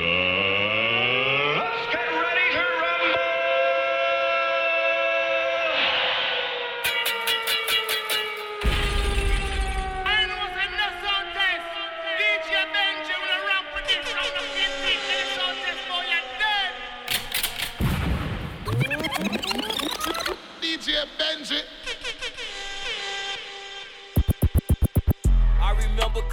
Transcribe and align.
let's 0.00 0.27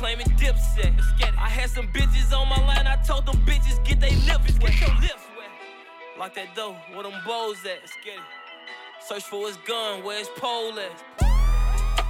claiming 0.06 0.28
dipset. 0.38 0.96
Let's 0.96 1.12
get 1.14 1.30
it. 1.30 1.40
I 1.40 1.50
had 1.50 1.68
some 1.68 1.88
bitches 1.88 2.32
on 2.32 2.48
my 2.48 2.64
line. 2.68 2.86
I 2.86 2.96
told 2.98 3.26
them 3.26 3.38
bitches 3.38 3.84
get 3.84 4.00
they 4.00 4.12
lips 4.28 4.54
wet. 4.62 4.72
Get 4.72 4.82
your 4.82 4.96
lips 5.02 5.26
wet. 5.36 5.50
Lock 6.20 6.36
that 6.36 6.54
door. 6.56 6.78
Where 6.94 7.02
them 7.02 7.20
bows 7.26 7.58
at? 7.66 7.80
Let's 7.82 7.98
get 8.06 8.14
it. 8.14 8.22
Search 9.02 9.24
for 9.24 9.48
his 9.48 9.58
gun. 9.66 10.04
Where 10.04 10.20
his 10.20 10.30
pole 10.38 10.78
at? 10.78 11.25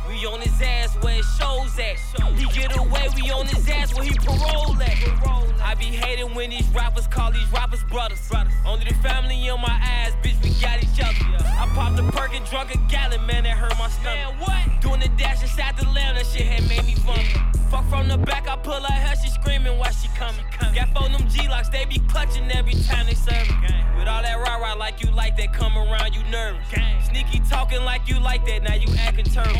We 0.07 0.25
on 0.25 0.41
his 0.41 0.61
ass 0.61 0.95
where 1.01 1.15
his 1.15 1.25
shows 1.37 1.77
at. 1.79 1.97
He 2.37 2.45
get 2.47 2.77
away. 2.77 3.07
We 3.15 3.31
on 3.31 3.47
his 3.47 3.67
ass 3.69 3.93
where 3.95 4.03
he 4.05 4.15
parole 4.15 4.81
at. 4.81 5.61
I 5.61 5.75
be 5.77 5.85
hating 5.85 6.33
when 6.35 6.51
these 6.51 6.67
rappers 6.69 7.07
call 7.07 7.31
these 7.31 7.51
rappers 7.51 7.83
brothers. 7.85 8.21
Only 8.65 8.85
the 8.85 8.93
family 8.95 9.47
in 9.47 9.59
my 9.59 9.79
eyes, 9.81 10.13
bitch. 10.23 10.41
We 10.43 10.51
got 10.61 10.83
each 10.83 10.99
other. 11.01 11.45
I 11.45 11.69
popped 11.73 11.99
a 11.99 12.03
perk 12.11 12.35
and 12.35 12.45
drunk 12.45 12.73
a 12.73 12.77
gallon, 12.89 13.25
man. 13.25 13.43
That 13.43 13.57
hurt 13.57 13.77
my 13.77 13.89
stomach. 13.89 14.13
Man, 14.13 14.39
what? 14.39 14.81
Doing 14.81 14.99
the 14.99 15.09
dash 15.17 15.41
inside 15.41 15.77
the 15.77 15.85
lamb. 15.89 16.15
That 16.15 16.25
shit 16.25 16.45
had 16.45 16.67
made 16.69 16.85
me 16.85 16.95
vomit. 16.95 17.25
Fuck 17.69 17.89
from 17.89 18.07
the 18.07 18.17
back, 18.17 18.47
I 18.47 18.55
pull 18.57 18.79
her 18.79 18.93
hair, 18.93 19.15
she 19.21 19.29
screaming 19.29 19.77
while 19.77 19.91
she 19.91 20.07
coming. 20.09 20.45
Got 20.73 20.89
four 20.93 21.09
them 21.09 21.27
G-locks, 21.29 21.69
they 21.69 21.85
be 21.85 21.99
clutching 22.07 22.49
every 22.51 22.73
time 22.73 23.07
they 23.07 23.13
serve 23.13 23.47
it. 23.47 23.97
With 23.97 24.07
all 24.07 24.21
that 24.21 24.37
rah 24.37 24.57
rah 24.57 24.73
like 24.73 25.01
you 25.03 25.11
like 25.11 25.37
that, 25.37 25.53
come 25.53 25.77
around, 25.77 26.13
you 26.13 26.23
nervous. 26.29 26.65
Sneaky 27.07 27.41
talking 27.49 27.83
like 27.83 28.07
you 28.07 28.19
like 28.19 28.45
that, 28.45 28.63
now 28.63 28.75
you 28.75 28.93
acting 28.99 29.25
turtle. 29.25 29.55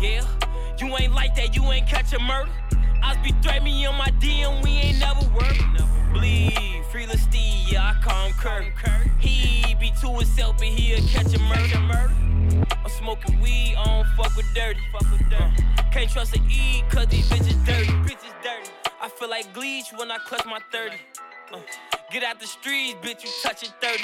Yeah, 0.00 0.22
you 0.78 0.96
ain't 0.96 1.14
like 1.14 1.34
that, 1.36 1.54
you 1.54 1.62
ain't 1.72 1.86
catch 1.86 2.12
a 2.12 2.18
murder. 2.18 2.50
I 3.02 3.16
be 3.22 3.32
threat 3.42 3.62
me 3.62 3.86
on 3.86 3.96
my 3.96 4.10
DM, 4.20 4.62
we 4.62 4.70
ain't 4.70 4.98
never 4.98 5.24
worked. 5.34 5.62
Bleed, 6.12 6.84
free 6.90 7.06
Steve, 7.06 7.72
yeah, 7.72 7.92
I 7.94 8.02
call 8.02 8.26
him 8.26 8.72
Kurt. 8.72 9.08
He 9.20 9.74
be 9.74 9.92
to 10.00 10.08
himself, 10.08 10.56
but 10.58 10.66
he'll 10.66 11.06
catch 11.08 11.34
a 11.34 11.38
murder. 11.38 12.12
I'm 12.86 12.90
smoking 12.90 13.40
weed, 13.40 13.74
I 13.76 13.84
don't 13.84 14.06
fuck 14.16 14.34
with 14.36 14.46
dirty. 14.54 14.80
Fuck 14.92 15.10
with 15.12 15.28
dirty. 15.28 15.64
Uh, 15.78 15.82
can't 15.90 16.10
trust 16.10 16.34
to 16.34 16.40
eat, 16.48 16.84
cause 16.88 17.06
these 17.06 17.28
bitches 17.28 17.64
dirty. 17.66 17.92
Bitches 18.08 18.34
dirty. 18.42 18.85
I 19.00 19.08
feel 19.08 19.28
like 19.28 19.52
Gleech 19.54 19.96
when 19.98 20.10
I 20.10 20.16
clutch 20.18 20.46
my 20.46 20.58
30. 20.72 20.96
Uh, 21.52 21.60
get 22.10 22.24
out 22.24 22.40
the 22.40 22.46
streets, 22.46 22.94
bitch, 23.02 23.24
you 23.24 23.30
touching 23.42 23.70
30. 23.80 24.02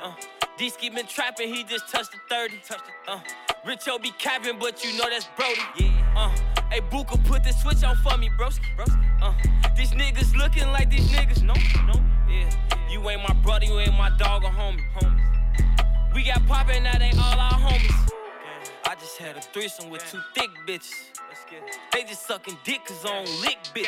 Uh, 0.00 0.12
D-Ski 0.56 0.90
been 0.90 1.06
trapping, 1.06 1.52
he 1.52 1.64
just 1.64 1.88
touched 1.88 2.12
the 2.12 2.18
30. 2.30 2.60
Uh, 3.08 3.18
Richo 3.66 4.00
be 4.00 4.12
capping, 4.18 4.58
but 4.58 4.84
you 4.84 4.96
know 4.96 5.10
that's 5.10 5.28
Brody. 5.36 5.60
Yeah. 5.76 6.14
Uh, 6.16 6.30
hey, 6.70 6.80
Booka, 6.80 7.22
put 7.26 7.42
the 7.42 7.52
switch 7.52 7.82
on 7.82 7.96
for 7.96 8.16
me, 8.16 8.30
broski. 8.38 8.64
Uh, 9.20 9.34
these 9.76 9.90
niggas 9.90 10.36
looking 10.36 10.68
like 10.68 10.88
these 10.88 11.10
niggas. 11.10 11.42
No, 11.42 11.54
no, 11.86 12.00
yeah. 12.30 12.48
You 12.88 13.08
ain't 13.10 13.22
my 13.22 13.34
brother, 13.42 13.66
you 13.66 13.78
ain't 13.80 13.98
my 13.98 14.10
dog 14.10 14.44
or 14.44 14.50
homie. 14.50 14.80
homie. 14.94 16.14
We 16.14 16.24
got 16.24 16.46
poppin', 16.46 16.84
now 16.84 16.96
they 16.96 17.10
all 17.10 17.38
our 17.38 17.52
homies. 17.52 18.12
I 18.86 18.94
just 18.94 19.18
had 19.18 19.36
a 19.36 19.40
threesome 19.40 19.90
with 19.90 20.08
two 20.10 20.20
thick 20.34 20.50
bitches. 20.66 20.94
They 21.92 22.04
just 22.04 22.26
sucking 22.26 22.58
dick 22.64 22.84
cause 22.84 23.04
I 23.04 23.24
don't 23.24 23.40
lick 23.40 23.58
bitch. 23.74 23.86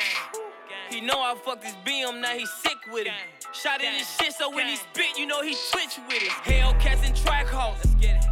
He 0.90 1.00
know 1.00 1.20
I 1.20 1.34
fucked 1.44 1.64
his 1.64 1.74
BM, 1.86 2.20
now 2.20 2.30
he 2.30 2.46
sick 2.46 2.78
with 2.92 3.06
it. 3.06 3.12
Shot 3.52 3.80
in 3.82 3.92
his 3.92 4.08
shit, 4.16 4.32
so 4.32 4.50
when 4.50 4.66
he 4.66 4.76
spit, 4.76 5.18
you 5.18 5.26
know 5.26 5.42
he 5.42 5.54
twitch 5.70 5.98
with 6.08 6.22
it. 6.22 6.30
Hellcats 6.44 7.06
and 7.06 7.14
Trackhawks. 7.14 7.86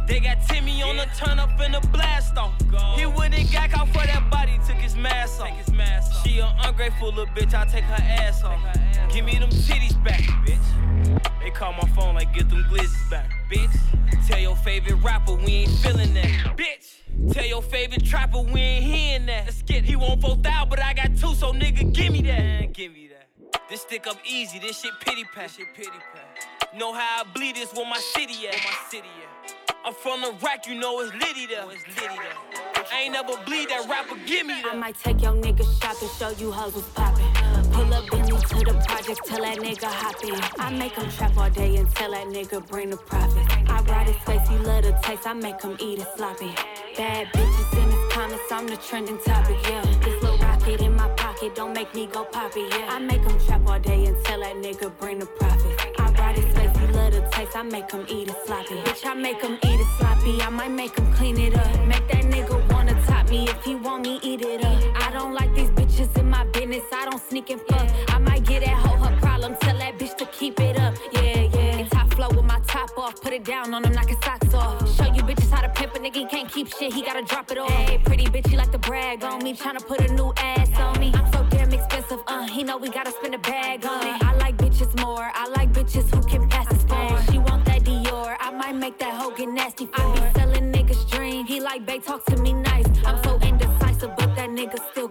They 0.07 0.19
got 0.19 0.41
Timmy 0.47 0.81
on 0.81 0.97
the 0.97 1.07
turn 1.17 1.39
up 1.39 1.59
in 1.61 1.71
the 1.71 1.79
blast 1.91 2.37
off. 2.37 2.53
He 2.97 3.05
went 3.05 3.33
and 3.33 3.51
got 3.51 3.69
caught 3.69 3.87
for 3.89 4.05
that 4.05 4.29
body, 4.29 4.59
took 4.67 4.77
his 4.77 4.95
mask 4.95 5.41
off. 5.41 5.49
She 6.23 6.39
an 6.39 6.53
ungrateful 6.63 7.09
little 7.09 7.27
bitch, 7.27 7.53
I 7.53 7.65
take 7.65 7.83
her 7.85 8.03
ass 8.03 8.43
off. 8.43 8.59
Give 9.13 9.23
me 9.23 9.37
them 9.37 9.49
titties 9.49 10.01
back, 10.03 10.21
bitch. 10.45 11.29
They 11.41 11.51
call 11.51 11.73
my 11.73 11.87
phone 11.95 12.15
like 12.15 12.33
get 12.33 12.49
them 12.49 12.65
glizzes 12.69 13.09
back, 13.09 13.31
bitch. 13.49 14.27
Tell 14.27 14.39
your 14.39 14.55
favorite 14.55 14.95
rapper 15.03 15.33
we 15.33 15.51
ain't 15.63 15.71
feeling 15.71 16.13
that, 16.13 16.55
bitch. 16.55 17.33
Tell 17.33 17.45
your 17.45 17.61
favorite 17.61 18.05
trapper 18.05 18.41
we 18.41 18.61
ain't 18.61 18.85
hearing 18.85 19.25
that. 19.25 19.45
Let's 19.45 19.61
get 19.63 19.83
he 19.83 19.95
want 19.95 20.21
four 20.21 20.37
thou, 20.37 20.65
but 20.65 20.81
I 20.81 20.93
got 20.93 21.17
two, 21.17 21.33
so 21.33 21.51
nigga 21.51 21.91
give 21.93 22.13
me 22.13 22.21
that. 22.23 22.71
Give 22.73 22.93
me 22.93 23.09
that. 23.09 23.27
This 23.69 23.81
stick 23.81 24.07
up 24.07 24.17
easy, 24.25 24.59
this 24.59 24.79
shit 24.79 24.91
pity 25.01 25.23
pat. 25.33 25.51
Shit 25.51 25.67
pity 25.75 25.89
pat. 25.89 26.77
Know 26.77 26.93
how 26.93 27.21
I 27.21 27.23
bleed 27.33 27.55
this 27.55 27.73
where 27.73 27.85
my 27.85 27.97
city 27.97 28.47
at. 28.47 28.53
Where 28.53 28.63
my 28.63 28.89
city 28.89 29.09
at. 29.23 29.55
I'm 29.85 29.93
from 29.93 30.21
the 30.21 30.33
rack, 30.43 30.67
you 30.67 30.75
know 30.75 30.99
it's 30.99 31.13
litty 31.13 31.47
there. 31.47 31.63
It's 31.71 31.87
litty 31.87 32.15
there. 32.15 32.85
I 32.91 33.01
ain't 33.03 33.13
never 33.13 33.37
bleed 33.45 33.69
that 33.69 33.87
rapper, 33.89 34.15
give 34.25 34.45
me 34.45 34.61
that. 34.61 34.73
I 34.73 34.75
might 34.75 34.97
take 34.99 35.21
your 35.21 35.33
nigga 35.33 35.63
shopping, 35.81 36.09
show 36.19 36.29
you 36.31 36.51
hoes 36.51 36.75
was 36.75 36.83
poppin'. 36.89 37.25
Pull 37.71 37.93
up 37.93 38.09
Bentley 38.09 38.29
to 38.29 38.35
the 38.35 38.38
project, 39.15 39.27
tell 39.27 39.41
that 39.41 39.57
nigga 39.59 39.87
hop 39.87 40.23
in. 40.23 40.39
I 40.59 40.69
make 40.71 40.93
him 40.93 41.09
trap 41.11 41.37
all 41.37 41.49
day 41.49 41.75
and 41.77 41.89
tell 41.95 42.11
that 42.11 42.27
nigga 42.27 42.65
bring 42.67 42.89
the 42.89 42.97
profit. 42.97 43.43
I 43.69 43.81
ride 43.81 44.07
his 44.07 44.17
face, 44.23 44.47
he 44.47 44.57
love 44.57 44.83
the 44.83 44.97
taste, 45.01 45.25
I 45.25 45.33
make 45.33 45.61
him 45.61 45.75
eat 45.79 45.99
it 45.99 46.07
sloppy. 46.15 46.53
Bad 46.97 47.27
bitches 47.33 47.83
in 47.83 47.89
his 47.89 48.13
comments, 48.13 48.51
I'm 48.51 48.67
the 48.67 48.77
trending 48.77 49.19
topic, 49.19 49.57
yeah. 49.63 49.81
This 50.03 50.21
little 50.21 50.37
rocket 50.37 50.81
in 50.81 50.95
my 50.95 51.07
pocket, 51.09 51.55
don't 51.55 51.73
make 51.73 51.93
me 51.95 52.07
go 52.07 52.23
poppy, 52.25 52.61
yeah. 52.69 52.87
I 52.89 52.99
make 52.99 53.21
him 53.21 53.39
trap 53.45 53.61
all 53.67 53.79
day 53.79 54.05
and 54.05 54.25
tell 54.25 54.39
that 54.41 54.55
nigga 54.55 54.91
bring 54.99 55.19
the 55.19 55.25
profit. 55.25 55.73
I 55.97 56.11
ride 56.11 56.37
his 56.37 56.53
face, 56.55 56.77
he 56.77 56.87
love 56.87 57.13
the 57.13 57.21
taste, 57.31 57.55
I 57.55 57.63
make 57.63 57.91
him 57.91 58.05
eat 58.09 58.29
it 58.29 58.35
sloppy. 58.45 58.75
Bitch, 58.75 59.05
I 59.05 59.13
make 59.13 59.41
him 59.41 59.53
eat 59.53 59.79
it 59.79 59.87
sloppy, 59.97 60.41
I 60.41 60.49
might 60.49 60.71
make 60.71 60.97
him 60.97 61.11
clean 61.13 61.39
it 61.39 61.55
up. 61.55 61.87
Make 61.87 62.07
that 62.09 62.25
nigga 62.25 62.73
wanna 62.73 62.93
top 63.05 63.29
me 63.29 63.47
if 63.47 63.63
he 63.63 63.75
want 63.75 64.03
me, 64.03 64.19
eat 64.21 64.41
it 64.41 64.63
up. 64.63 64.83
I 64.95 65.11
don't 65.11 65.33
like 65.33 65.53
these 65.55 65.69
bitches 65.71 66.15
in 66.17 66.29
my 66.29 66.45
business, 66.45 66.83
I 66.93 67.05
don't 67.05 67.21
sneak 67.29 67.49
and 67.49 67.61
fuck. 67.61 67.87
I 68.09 68.19
might 68.19 68.43
get 68.43 68.63
that 68.63 68.75
hoe 68.75 68.88
her 68.88 68.88
problem, 69.39 69.57
tell 69.61 69.77
that 69.77 69.97
bitch 69.97 70.17
to 70.17 70.25
keep 70.25 70.59
it 70.59 70.77
up. 70.79 70.95
Yeah, 71.11 71.49
yeah. 71.53 71.87
Top 71.87 72.13
flow 72.13 72.29
with 72.29 72.45
my 72.45 72.59
top 72.67 72.97
off, 72.97 73.21
put 73.21 73.33
it 73.33 73.43
down 73.43 73.73
on 73.73 73.83
him, 73.83 73.93
knock 73.93 74.09
his 74.09 74.17
socks 74.23 74.53
off. 74.53 74.79
Show 74.95 75.13
you 75.13 75.23
bitches 75.23 75.49
how 75.49 75.61
to 75.61 75.69
pimp 75.69 75.95
a 75.95 75.99
nigga, 75.99 76.15
he 76.15 76.25
can't 76.25 76.51
keep 76.51 76.67
shit, 76.67 76.93
he 76.93 77.01
gotta 77.01 77.23
drop 77.23 77.51
it 77.51 77.57
off. 77.57 77.71
Hey, 77.71 77.97
pretty 77.97 78.25
bitch, 78.25 78.47
he 78.47 78.57
like 78.57 78.71
to 78.71 78.77
brag 78.77 79.23
on 79.23 79.43
me, 79.43 79.53
tryna 79.53 79.85
put 79.85 80.01
a 80.01 80.13
new 80.13 80.33
ass 80.37 80.77
on 80.79 80.99
me. 80.99 81.11
I'm 81.13 81.31
so 81.31 81.45
damn 81.49 81.71
expensive, 81.71 82.19
uh, 82.27 82.47
he 82.47 82.63
know 82.63 82.77
we 82.77 82.89
gotta 82.89 83.11
spend 83.11 83.35
a 83.35 83.39
bag 83.39 83.85
on 83.85 84.05
it. 84.07 84.23
I 84.23 84.35
like 84.35 84.57
bitches 84.57 84.93
more, 85.01 85.31
I 85.33 85.47
like 85.55 85.71
bitches 85.71 86.13
who 86.13 86.21
can 86.23 86.47
pass 86.49 86.67
the 86.67 86.79
phone. 86.87 87.21
She 87.31 87.37
want 87.39 87.65
that 87.65 87.83
Dior, 87.83 88.35
I 88.39 88.51
might 88.51 88.75
make 88.75 88.99
that 88.99 89.13
hoe 89.13 89.31
get 89.31 89.49
nasty 89.49 89.85
for 89.85 90.01
I 90.01 90.13
be 90.13 90.39
selling 90.39 90.71
niggas 90.73 91.09
dream, 91.09 91.45
he 91.45 91.59
like 91.59 91.85
babe, 91.85 92.03
talk 92.03 92.25
to 92.25 92.37
me 92.37 92.53
nice. 92.53 92.85
I'm 93.05 93.23
so 93.23 93.39
indecisive, 93.39 94.11
but 94.17 94.35
that 94.35 94.49
nigga 94.49 94.77
still 94.91 95.07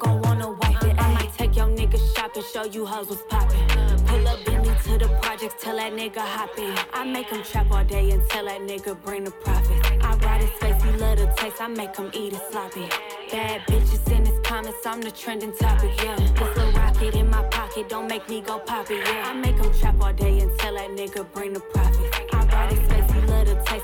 show 2.53 2.64
you 2.64 2.86
hoes 2.86 3.09
was 3.09 3.22
poppin'. 3.28 3.66
Pull 4.06 4.26
up 4.26 4.44
Bentley 4.44 4.75
to 4.84 4.98
the 4.98 5.09
projects, 5.20 5.62
tell 5.62 5.76
that 5.76 5.92
nigga 5.92 6.19
hop 6.20 6.56
in. 6.59 6.75
I 6.92 7.04
make 7.04 7.26
him 7.26 7.42
trap 7.42 7.70
all 7.70 7.84
day 7.84 8.10
and 8.10 8.22
tell 8.31 8.47
that 8.47 8.60
nigga 8.62 9.00
bring 9.03 9.25
the 9.25 9.31
profit. 9.31 9.78
I 10.03 10.16
ride 10.16 10.42
his 10.42 10.50
face, 10.60 10.82
he 10.82 10.91
love 10.92 11.19
the 11.19 11.26
taste, 11.36 11.60
I 11.60 11.69
make 11.69 11.97
him 11.97 12.10
eat 12.14 12.32
it 12.32 12.41
sloppy. 12.50 12.88
Bad 13.31 13.60
bitches 13.66 14.10
in 14.10 14.25
his 14.25 14.38
comments, 14.44 14.86
I'm 14.86 15.00
the 15.03 15.10
trending 15.10 15.54
topic, 15.56 15.92
yeah. 16.03 16.16
This 16.16 16.56
little 16.56 16.72
rocket 16.72 17.14
in 17.14 17.28
my 17.31 17.42
pocket, 17.44 17.88
don't 17.88 18.09
make 18.09 18.28
me 18.28 18.41
go 18.41 18.59
poppy, 18.59 18.94
yeah. 18.94 19.30
I 19.30 19.32
make 19.34 19.56
him 19.56 19.72
trap 19.78 19.97
all 20.00 20.12
day 20.12 20.38
and 20.41 20.50
tell 20.59 20.75
that 20.75 20.91
nigga 20.91 21.30
bring 21.32 21.53
the 21.53 21.60
profit. 21.60 22.18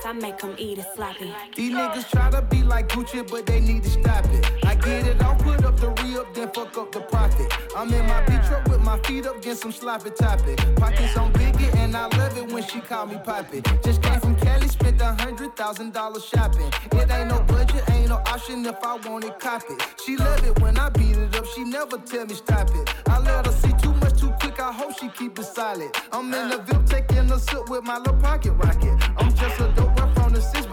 I 0.07 0.13
make 0.13 0.39
him 0.43 0.55
eat 0.59 0.79
it 0.79 0.87
sloppy. 0.95 1.33
These 1.57 1.73
niggas 1.73 2.11
try 2.11 2.31
to 2.31 2.43
be 2.43 2.63
like 2.63 2.89
Gucci, 2.89 3.27
but 3.31 3.47
they 3.47 3.59
need 3.59 3.85
to 3.85 3.89
stop 3.89 4.27
it. 4.27 4.45
I 4.63 4.75
get 4.75 5.07
it, 5.07 5.23
I'll 5.23 5.35
put 5.37 5.65
up 5.65 5.81
the 5.81 5.89
re 6.03 6.19
up, 6.19 6.35
then 6.35 6.51
fuck 6.53 6.77
up 6.77 6.93
the 6.93 7.01
profit. 7.01 7.51
I'm 7.75 7.91
in 7.91 8.07
my 8.07 8.21
beat 8.27 8.43
truck 8.45 8.69
with 8.69 8.83
my 8.83 8.99
feet 8.99 9.25
up, 9.27 9.41
get 9.41 9.57
some 9.57 9.73
sloppy 9.73 10.11
topic. 10.11 10.59
Pockets 10.77 11.17
on 11.17 11.33
biggie, 11.33 11.75
and 11.77 11.97
I 11.97 12.07
love 12.19 12.37
it 12.37 12.53
when 12.53 12.63
she 12.65 12.81
call 12.81 13.07
me 13.07 13.17
poppy. 13.25 13.63
Just 13.83 14.03
came 14.03 14.21
from 14.21 14.37
Cali, 14.37 14.69
spent 14.69 15.01
a 15.01 15.15
hundred 15.15 15.57
thousand 15.57 15.95
dollars 15.95 16.25
shopping. 16.27 16.71
It 16.93 17.11
ain't 17.11 17.29
no 17.29 17.41
budget, 17.45 17.89
ain't 17.91 18.11
no 18.11 18.17
option 18.17 18.67
if 18.67 18.85
I 18.85 18.97
want 19.09 19.25
it, 19.25 19.41
cop 19.41 19.63
it. 19.71 19.83
She 20.05 20.19
love 20.19 20.45
it 20.45 20.61
when 20.61 20.77
I 20.77 20.91
beat 20.91 21.17
it 21.17 21.35
up, 21.35 21.47
she 21.47 21.65
never 21.65 21.97
tell 21.97 22.27
me 22.27 22.35
stop 22.35 22.69
it. 22.75 22.95
I 23.07 23.21
let 23.21 23.47
her 23.47 23.53
see 23.53 23.73
too 23.81 23.95
much 23.95 24.21
too 24.21 24.33
quick, 24.39 24.61
I 24.61 24.71
hope 24.71 24.99
she 24.99 25.09
keep 25.09 25.39
it 25.39 25.45
solid. 25.45 25.91
I'm 26.13 26.35
in 26.35 26.51
the 26.51 26.59
VIP 26.59 26.87
taking 26.87 27.31
a 27.33 27.39
sip 27.39 27.71
with 27.71 27.85
my 27.85 27.97
little 27.97 28.21
pocket 28.21 28.53
rocket. 28.53 28.95
I'm 29.17 29.35
just 29.35 29.61
a 29.61 29.73
dope 29.75 29.94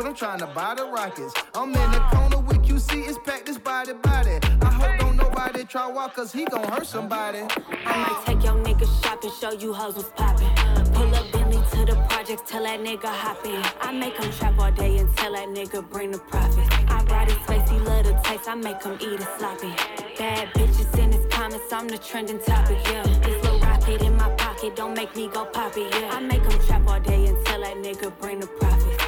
but 0.01 0.09
I'm 0.09 0.15
trying 0.15 0.39
to 0.39 0.47
buy 0.47 0.73
the 0.73 0.85
rockets. 0.85 1.33
I'm 1.53 1.69
in 1.69 1.91
the 1.91 1.99
corner 2.11 2.39
with 2.39 2.63
QC, 2.63 3.07
it's 3.07 3.19
packed 3.19 3.45
this 3.45 3.59
body 3.59 3.93
body. 3.93 4.39
I 4.61 4.71
hope 4.71 4.99
don't 4.99 5.15
nobody 5.15 5.63
try 5.63 5.87
walk, 5.87 6.15
cause 6.15 6.31
he 6.31 6.45
gon' 6.45 6.63
hurt 6.63 6.87
somebody. 6.87 7.41
I 7.85 7.97
might 8.01 8.23
take 8.25 8.43
your 8.43 8.55
nigga 8.55 8.87
shopping, 9.03 9.31
show 9.39 9.51
you 9.51 9.73
hoes 9.73 9.95
was 9.95 10.09
poppin'. 10.15 10.49
Pull 10.93 11.13
up 11.13 11.31
Bentley 11.31 11.61
to 11.71 11.85
the 11.85 11.95
projects, 12.09 12.49
tell 12.49 12.63
that 12.63 12.79
nigga 12.79 13.05
hop 13.05 13.45
in. 13.45 13.61
I 13.79 13.91
make 13.91 14.15
him 14.17 14.31
trap 14.31 14.57
all 14.57 14.71
day 14.71 14.97
and 14.97 15.15
tell 15.17 15.33
that 15.33 15.49
nigga 15.49 15.87
bring 15.87 16.09
the 16.11 16.19
profit. 16.19 16.65
I 16.89 17.03
ride 17.03 17.29
his 17.29 17.37
face, 17.45 17.69
he 17.69 17.77
love 17.77 18.05
the 18.05 18.13
taste, 18.23 18.49
I 18.49 18.55
make 18.55 18.81
him 18.81 18.97
eat 18.99 19.21
it 19.21 19.27
sloppy. 19.37 19.69
Bad 20.17 20.47
bitches 20.55 20.97
in 20.97 21.11
his 21.11 21.25
comments, 21.27 21.71
I'm 21.71 21.87
the 21.87 21.99
trending 21.99 22.39
topic, 22.39 22.79
yeah. 22.85 23.03
This 23.03 23.43
little 23.43 23.59
rocket 23.59 24.01
in 24.01 24.17
my 24.17 24.29
pocket, 24.31 24.75
don't 24.75 24.95
make 24.95 25.15
me 25.15 25.27
go 25.27 25.45
poppy, 25.45 25.81
yeah. 25.81 26.09
I 26.11 26.19
make 26.21 26.41
him 26.41 26.59
trap 26.65 26.87
all 26.87 26.99
day 26.99 27.27
until 27.27 27.61
that 27.61 27.77
nigga 27.77 28.11
bring 28.19 28.39
the 28.39 28.47
profit. 28.47 29.00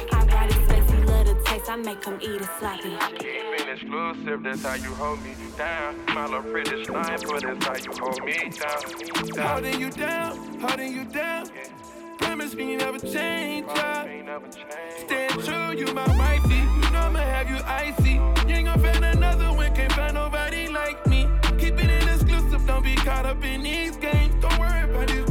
Love 1.68 1.78
I 1.78 1.82
make 1.82 2.04
him 2.04 2.18
eat 2.20 2.40
it 2.40 2.48
sloppy. 2.58 2.96
Keeping 3.18 3.68
exclusive, 3.68 4.42
that's 4.42 4.62
how 4.62 4.74
you 4.74 4.94
hold 4.94 5.22
me 5.22 5.34
down. 5.56 5.96
My 6.14 6.24
little 6.26 6.42
pretty 6.42 6.84
sniper, 6.84 7.40
that's 7.40 7.66
how 7.66 7.76
you 7.76 7.92
hold 7.98 8.24
me 8.24 8.50
down. 8.50 9.46
Holding 9.46 9.80
you 9.80 9.90
down, 9.90 10.60
holding 10.60 10.92
you 10.92 11.04
down. 11.04 11.48
Promise 12.18 12.54
me 12.54 12.72
you 12.72 12.78
never 12.78 12.98
change, 12.98 13.66
yeah. 13.74 14.38
Stand 15.06 15.32
true, 15.44 15.78
you 15.78 15.92
my 15.94 16.06
wifey. 16.18 16.54
You 16.54 16.90
know 16.92 17.00
I'ma 17.00 17.18
have 17.18 17.50
you 17.50 17.58
icy. 17.64 18.12
You 18.48 18.54
ain't 18.54 18.66
gonna 18.66 18.92
find 18.92 19.04
another 19.04 19.52
one, 19.52 19.74
can't 19.74 19.92
find 19.92 20.14
nobody 20.14 20.68
like 20.68 21.06
me. 21.06 21.28
Keep 21.58 21.82
it 21.82 21.90
in 21.90 22.08
exclusive, 22.08 22.66
don't 22.66 22.84
be 22.84 22.94
caught 22.96 23.26
up 23.26 23.42
in 23.44 23.62
these 23.62 23.96
games. 23.96 24.34
Don't 24.40 24.58
worry 24.58 24.82
about 24.82 25.08
these 25.08 25.23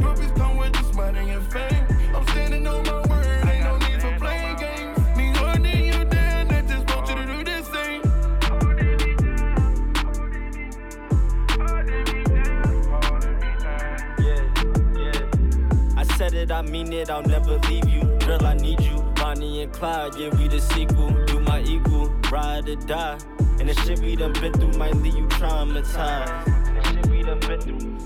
I'll 17.14 17.22
never 17.22 17.58
leave 17.68 17.88
you. 17.88 18.02
Girl, 18.26 18.44
I 18.44 18.54
need 18.54 18.80
you. 18.80 19.00
Bonnie 19.14 19.62
and 19.62 19.72
Clyde, 19.72 20.16
yeah, 20.16 20.30
we 20.36 20.48
the 20.48 20.60
sequel. 20.60 21.12
You 21.28 21.38
my 21.38 21.62
equal, 21.62 22.08
ride 22.28 22.68
or 22.68 22.74
die. 22.74 23.20
And 23.60 23.68
the 23.68 23.74
shit 23.74 24.00
we 24.00 24.16
done 24.16 24.32
been 24.32 24.52
through 24.52 24.72
might 24.72 24.96
leave 24.96 25.14
you 25.14 25.28
traumatized. 25.28 26.52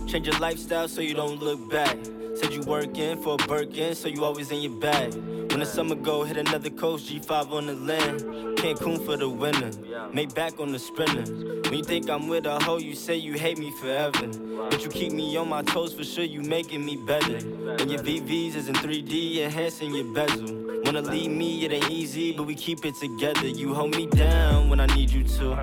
Change 0.06 0.26
your 0.26 0.38
lifestyle 0.38 0.88
so 0.88 1.00
you 1.00 1.14
don't 1.14 1.42
look 1.42 1.70
back. 1.70 1.96
Said 2.34 2.52
you 2.52 2.60
working 2.64 3.16
for 3.22 3.36
a 3.40 3.46
Birkin, 3.46 3.94
so 3.94 4.08
you 4.08 4.24
always 4.24 4.50
in 4.50 4.60
your 4.60 4.72
bag. 4.72 5.14
When 5.50 5.60
the 5.60 5.66
summer 5.66 5.94
go, 5.94 6.24
hit 6.24 6.36
another 6.36 6.70
coast, 6.70 7.10
G5 7.10 7.52
on 7.52 7.66
the 7.66 7.74
land. 7.74 8.20
Cancun 8.58 9.04
for 9.04 9.16
the 9.16 9.28
winter, 9.28 9.70
made 10.12 10.34
back 10.34 10.60
on 10.60 10.72
the 10.72 10.78
sprinter. 10.78 11.24
When 11.62 11.74
you 11.74 11.84
think 11.84 12.08
I'm 12.10 12.28
with 12.28 12.46
a 12.46 12.62
hoe, 12.62 12.78
you 12.78 12.94
say 12.94 13.16
you 13.16 13.34
hate 13.34 13.58
me 13.58 13.70
forever. 13.80 14.26
But 14.70 14.82
you 14.82 14.88
keep 14.88 15.12
me 15.12 15.36
on 15.36 15.48
my 15.48 15.62
toes 15.62 15.92
for 15.94 16.04
sure, 16.04 16.24
you 16.24 16.42
making 16.42 16.84
me 16.84 16.96
better. 16.96 17.36
And 17.36 17.90
your 17.90 18.00
VVs 18.00 18.56
is 18.56 18.68
in 18.68 18.74
3D, 18.74 19.38
enhancing 19.38 19.94
your 19.94 20.12
bezel. 20.12 20.82
Wanna 20.84 21.02
leave 21.02 21.30
me, 21.30 21.64
it 21.64 21.72
ain't 21.72 21.90
easy, 21.90 22.32
but 22.32 22.44
we 22.44 22.54
keep 22.54 22.84
it 22.84 22.94
together. 22.96 23.46
You 23.46 23.74
hold 23.74 23.96
me 23.96 24.06
down 24.06 24.68
when 24.68 24.80
I 24.80 24.86
need 24.86 25.10
you 25.10 25.24
to. 25.24 25.56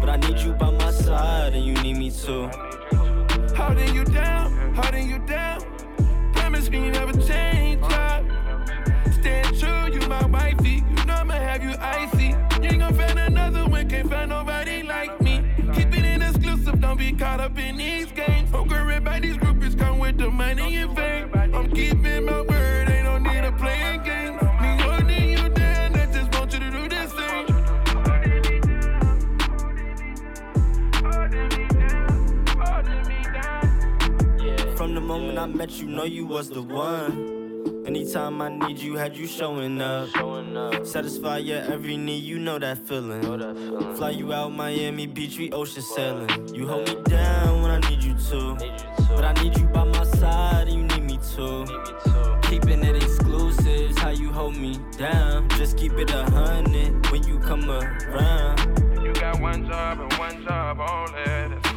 But 0.00 0.08
I 0.08 0.16
need 0.16 0.38
you 0.38 0.52
by 0.52 0.70
my 0.70 0.90
side, 0.90 1.54
and 1.54 1.64
you 1.64 1.74
need 1.74 1.96
me 1.96 2.10
too. 2.10 2.50
Holding 3.56 3.94
you 3.94 4.04
down, 4.04 4.74
holding 4.74 5.08
you 5.08 5.18
down. 5.20 5.60
Promise 6.34 6.70
me 6.70 6.84
you 6.84 6.90
never 6.92 7.12
change, 7.12 7.47
be 16.98 17.12
caught 17.12 17.40
up 17.40 17.56
in 17.56 17.76
these 17.76 18.10
games. 18.12 18.50
Don't 18.50 18.68
worry 18.68 18.98
these 19.20 19.36
groupies, 19.36 19.78
come 19.78 20.00
with 20.00 20.18
the 20.18 20.30
money 20.30 20.76
and 20.76 20.96
fame. 20.96 21.30
I'm 21.34 21.70
keeping 21.70 22.24
my 22.24 22.40
word, 22.42 22.88
ain't 22.88 23.04
no 23.04 23.18
need 23.18 23.44
of 23.44 23.56
playing 23.56 24.02
games. 24.02 24.42
Me 24.42 24.78
holding 24.82 25.30
you 25.30 25.48
down, 25.50 25.94
I 25.94 26.06
just 26.12 26.32
want 26.36 26.52
you 26.52 26.58
to 26.58 26.70
do 26.70 26.88
the 26.88 27.06
same. 27.16 27.46
From 34.76 34.94
the 34.94 35.00
moment 35.00 35.38
I 35.38 35.46
met 35.46 35.70
you, 35.80 35.86
know 35.86 36.04
you 36.04 36.26
was 36.26 36.50
the 36.50 36.62
one. 36.62 37.37
Anytime 37.88 38.42
I 38.42 38.50
need 38.50 38.78
you, 38.80 38.96
had 38.96 39.16
you 39.16 39.26
showing 39.26 39.80
up. 39.80 40.10
Satisfy 40.84 41.38
your 41.38 41.60
every 41.60 41.96
need, 41.96 42.22
you 42.22 42.38
know 42.38 42.58
that 42.58 42.86
feeling. 42.86 43.22
Fly 43.96 44.10
you 44.10 44.30
out 44.34 44.52
Miami 44.52 45.06
Beach, 45.06 45.38
we 45.38 45.50
ocean 45.52 45.80
sailing. 45.80 46.54
You 46.54 46.68
hold 46.68 46.86
me 46.86 47.02
down 47.04 47.62
when 47.62 47.70
I 47.70 47.88
need 47.88 48.04
you 48.04 48.12
to. 48.12 48.56
But 49.08 49.24
I 49.24 49.32
need 49.42 49.56
you 49.56 49.64
by 49.68 49.84
my 49.84 50.04
side, 50.04 50.68
and 50.68 50.76
you 50.76 50.82
need 50.84 51.04
me 51.04 51.18
too. 51.34 51.64
Keeping 52.42 52.84
it 52.84 53.02
exclusive, 53.02 53.96
how 53.96 54.10
you 54.10 54.32
hold 54.32 54.54
me 54.54 54.78
down. 54.98 55.48
Just 55.56 55.78
keep 55.78 55.94
it 55.94 56.10
a 56.10 56.24
hundred 56.24 57.10
when 57.10 57.26
you 57.26 57.38
come 57.38 57.70
around. 57.70 59.02
You 59.02 59.14
got 59.14 59.40
one 59.40 59.66
job 59.66 60.00
and 60.00 60.12
one 60.18 60.44
job 60.44 60.78
only. 60.78 61.67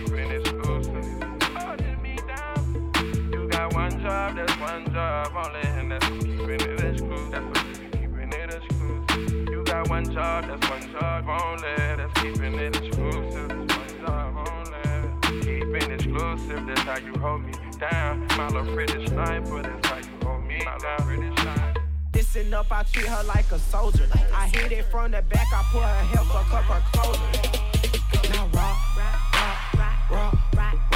Job, 4.02 4.36
that's 4.36 4.60
one 4.60 4.92
job 4.94 5.32
only, 5.36 5.62
and 5.62 5.92
that's 5.92 6.08
keeping 6.08 6.50
it 6.50 6.84
exclusive. 6.84 7.32
That's 7.32 7.70
keeping 7.92 8.34
it 8.34 8.54
exclusive. 8.54 9.50
You 9.50 9.64
got 9.64 9.90
one 9.90 10.06
job, 10.12 10.46
that's 10.48 10.70
one 10.70 10.92
job 10.92 11.30
only. 11.30 11.76
That's 11.78 12.22
keeping 12.22 12.56
it 12.56 12.76
exclusive. 12.76 13.50
One 13.50 14.06
job 14.06 14.48
only. 14.48 15.42
Keeping 15.42 15.92
exclusive. 15.92 16.66
That's 16.68 16.82
how 16.82 16.98
you 16.98 17.14
hold 17.20 17.46
me 17.46 17.54
down. 17.80 18.28
My 18.38 18.48
little 18.48 18.74
pretty 18.74 19.06
sniper. 19.08 19.62
That's 19.62 19.88
how 19.88 19.98
you 19.98 20.26
hold 20.28 20.44
me 20.46 20.64
My 20.66 20.78
down. 20.78 21.76
Listen 22.14 22.54
up, 22.54 22.72
I 22.72 22.84
treat 22.84 23.08
her 23.08 23.24
like 23.24 23.52
a 23.52 23.60
soldier. 23.60 24.08
I 24.34 24.48
hit 24.48 24.72
it 24.72 24.86
from 24.86 25.12
the 25.12 25.22
back, 25.22 25.48
I 25.54 25.64
put 25.72 25.82
her 25.82 25.88
head 25.88 26.26
fuck 26.28 26.54
up 26.54 26.64
her 26.64 26.84
closer. 26.94 28.34
Now 28.34 28.48
rock, 28.54 28.78
rock, 28.98 29.34
rock, 29.34 30.10
rock, 30.10 30.34
rock, 30.56 30.91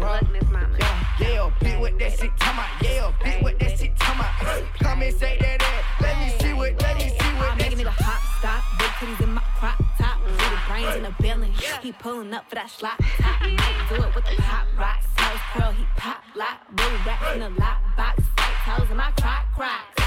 yeah, 0.00 1.00
yeah, 1.20 1.50
beat 1.60 1.80
with 1.80 1.98
that 1.98 2.18
shit, 2.18 2.30
come 2.38 2.58
out, 2.58 2.68
yeah, 2.82 3.12
beat 3.22 3.42
with 3.42 3.58
that 3.58 3.78
shit, 3.78 3.98
come 3.98 4.20
out. 4.20 4.30
Come 4.80 5.02
and 5.02 5.14
say 5.16 5.38
that, 5.38 5.62
ass. 5.62 5.84
let 6.00 6.18
me 6.18 6.32
see 6.40 6.54
what, 6.54 6.80
let 6.80 6.96
me 6.96 7.08
see 7.10 7.32
what 7.36 7.50
I'm 7.50 7.58
making 7.58 7.80
it 7.80 7.86
a 7.86 7.90
hot 7.90 8.20
stop. 8.38 8.64
Big 8.78 8.88
titties 8.98 9.22
in 9.22 9.34
my 9.34 9.42
crop 9.56 9.78
top. 9.98 10.18
Mm. 10.18 10.38
Little 10.38 10.58
brains 10.68 10.96
in 10.96 11.02
the 11.02 11.14
building. 11.22 11.52
He 11.82 11.92
pulling 11.92 12.32
up 12.32 12.48
for 12.48 12.54
that 12.56 12.70
slot 12.70 12.98
top. 13.18 13.40
Might 13.42 13.86
do 13.88 13.96
it 13.96 14.14
with 14.14 14.24
the 14.24 14.36
pop 14.42 14.66
rocks. 14.78 15.06
Toes 15.16 15.40
curl, 15.52 15.72
he 15.72 15.84
pop 15.96 16.22
lock. 16.34 16.66
Blue 16.72 16.96
racks 17.06 17.34
in 17.34 17.40
the 17.40 17.50
lock 17.50 17.78
box. 17.96 18.22
White 18.38 18.78
toes 18.78 18.90
in 18.90 18.96
my 18.96 19.10
crock 19.12 19.46
crocs. 19.54 19.99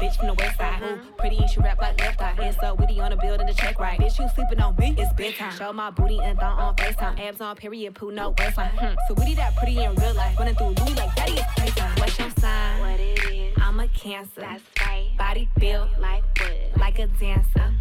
little 0.00 0.08
bitch 0.08 0.16
from 0.16 0.26
the 0.28 0.34
west 0.34 0.58
side. 0.58 0.82
Ooh, 0.82 1.12
pretty 1.18 1.38
and 1.38 1.50
she 1.50 1.60
rap 1.60 1.80
like 1.80 2.00
left 2.00 2.20
eye. 2.20 2.32
Hands 2.32 2.56
so 2.60 2.74
witty 2.74 3.00
on 3.00 3.10
the 3.10 3.16
building 3.16 3.46
the 3.46 3.54
check 3.54 3.78
right. 3.78 3.98
Bitch, 3.98 4.18
you 4.18 4.28
sleeping 4.34 4.60
on 4.60 4.76
me? 4.76 4.94
It's 4.98 5.12
bedtime. 5.14 5.52
Show 5.52 5.72
my 5.72 5.90
booty 5.90 6.18
and 6.18 6.38
thong 6.38 6.58
on 6.58 6.74
FaceTime. 6.76 7.20
Abs 7.20 7.40
on 7.40 7.56
period, 7.56 7.94
poo 7.94 8.10
no 8.10 8.34
waistline. 8.38 8.70
Hmm. 8.70 8.94
So 9.08 9.14
witty 9.14 9.34
that 9.36 9.56
pretty 9.56 9.82
in 9.82 9.94
real 9.94 10.14
life. 10.14 10.38
Running 10.38 10.54
through 10.54 10.74
Louis 10.84 10.94
like 10.94 11.14
daddy 11.14 11.34
is 11.34 11.44
playtime. 11.56 11.96
What's 11.98 12.18
your 12.18 12.30
sign? 12.38 12.80
What 12.80 13.00
it 13.00 13.18
is? 13.32 13.54
I'm 13.60 13.80
a 13.80 13.88
cancer. 13.88 14.40
That's 14.40 14.62
right. 14.80 15.10
Body 15.18 15.48
built 15.58 15.88
like 15.98 16.24
wood. 16.40 16.78
Like 16.78 16.98
a 16.98 17.06
dancer. 17.06 17.72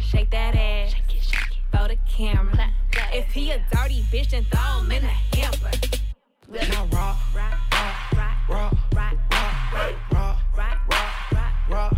Shake 0.00 0.30
that 0.30 0.54
ass. 0.56 0.90
Shake 0.92 1.14
it, 1.16 1.22
shake 1.22 1.40
it. 1.52 1.76
Throw 1.76 1.88
the 1.88 1.96
camera. 2.08 2.52
Clap, 2.52 2.70
clap. 2.90 3.14
If 3.14 3.26
he 3.32 3.50
a 3.50 3.64
dirty 3.70 4.02
bitch, 4.12 4.30
then 4.30 4.44
throw 4.44 4.80
him 4.80 4.90
in 4.92 5.04
a 5.04 5.08
hamper. 5.08 5.70
Now 6.50 6.86
rock, 6.92 7.16
Rock, 7.34 7.54
rock, 7.72 8.12
rock, 8.12 8.48
rock, 8.48 8.72
rock, 8.92 9.14
rock, 9.30 9.94
rock, 10.12 10.38
rock, 10.56 11.09
rock, 11.70 11.96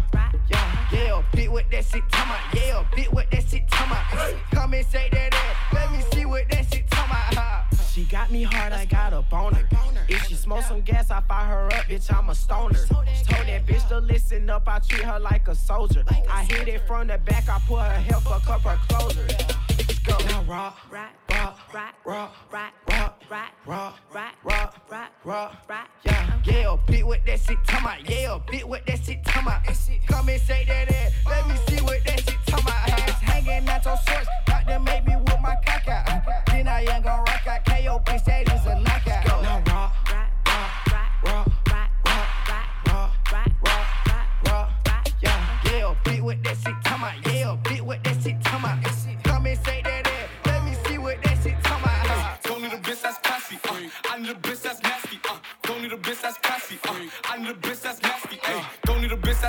yeah, 0.51 0.89
yeah, 0.93 1.23
beat 1.35 1.51
with 1.51 1.69
that 1.71 1.85
shit, 1.85 2.03
come 2.11 2.29
out, 2.29 2.41
yeah, 2.55 2.85
beat 2.95 3.13
with 3.13 3.31
that 3.31 3.49
shit, 3.49 3.69
come 3.71 3.93
out. 3.93 4.05
Come 4.53 4.75
and 4.75 4.87
say 4.87 5.09
that, 5.11 5.35
ass. 5.35 5.57
let 5.73 5.93
me 5.93 6.03
see 6.13 6.25
what 6.27 6.49
that 6.51 6.73
shit, 6.73 6.89
come 6.91 7.11
out. 7.11 7.65
She 7.93 8.05
got 8.05 8.31
me 8.31 8.43
hard, 8.43 8.73
I 8.73 8.85
got 8.85 9.13
a 9.13 9.23
boner. 9.23 9.69
If 10.09 10.27
she 10.27 10.35
smoke 10.35 10.63
some 10.65 10.81
gas, 10.81 11.11
I 11.11 11.21
fire 11.23 11.47
her 11.47 11.67
up, 11.67 11.85
bitch, 11.85 12.15
I'm 12.15 12.29
a 12.29 12.35
stoner. 12.35 12.79
Told 12.87 13.07
that 13.07 13.67
bitch 13.67 13.87
to 13.89 13.99
listen 13.99 14.49
up, 14.51 14.67
I 14.67 14.79
treat 14.79 15.05
her 15.05 15.19
like 15.19 15.49
a 15.49 15.55
soldier. 15.55 16.05
I 16.31 16.45
hit 16.45 16.69
it 16.69 16.87
from 16.87 17.09
the 17.09 17.19
back, 17.19 17.49
I 17.49 17.59
put 17.67 17.81
her 17.81 17.91
head 17.91 18.23
fuck 18.23 18.49
up 18.49 18.63
her 18.63 18.79
closer. 18.89 19.27
Let's 19.29 19.99
go. 20.01 20.17
Now 20.27 20.43
rock, 20.45 20.79
rock, 20.91 21.13
rock, 21.31 21.59
rock, 21.73 22.35
rock, 22.51 22.73
rock, 22.89 23.22
rock, 23.33 23.53
rock, 23.65 23.99
rock, 24.13 24.35
rock, 24.45 24.77
rock, 24.91 25.11
rock, 25.25 25.57
rock, 25.67 25.89
yeah, 26.05 26.41
yeah, 26.45 26.77
beat 26.87 27.07
with 27.07 27.25
that 27.25 27.41
shit, 27.41 27.57
come 27.67 27.87
out, 27.87 28.09
yeah, 28.09 28.39
beat 28.51 28.69
with 28.69 28.85
that 28.85 29.03
shit, 29.03 29.25
come 29.25 29.49
out. 29.49 29.63
Come 30.07 30.29
and 30.29 30.43
say 30.43 30.67
that 30.67 30.93
ass, 30.93 31.13
let 31.27 31.49
me 31.49 31.57
see 31.67 31.83
what 31.83 32.05
that 32.05 32.21
shit, 32.21 32.37
come 32.47 32.67
out. 32.67 32.91
Ass 32.91 33.21
hanging 33.23 33.67
out 33.67 33.85
your 33.87 33.97
shorts, 34.07 34.29
got 34.47 34.69
to 34.69 34.79
make 34.81 35.07
me 35.07 35.17
with 35.17 35.41
my 35.41 35.57
cock 35.65 35.89
out. 35.89 36.23
Then 36.49 36.69
I 36.69 36.81
ain't 36.81 37.05
gon' 37.05 37.21
rock 37.21 37.47
out, 37.47 37.65
KO 37.65 38.03
bitch, 38.05 38.25
that 38.27 38.53
is 38.53 38.67
a 38.67 38.79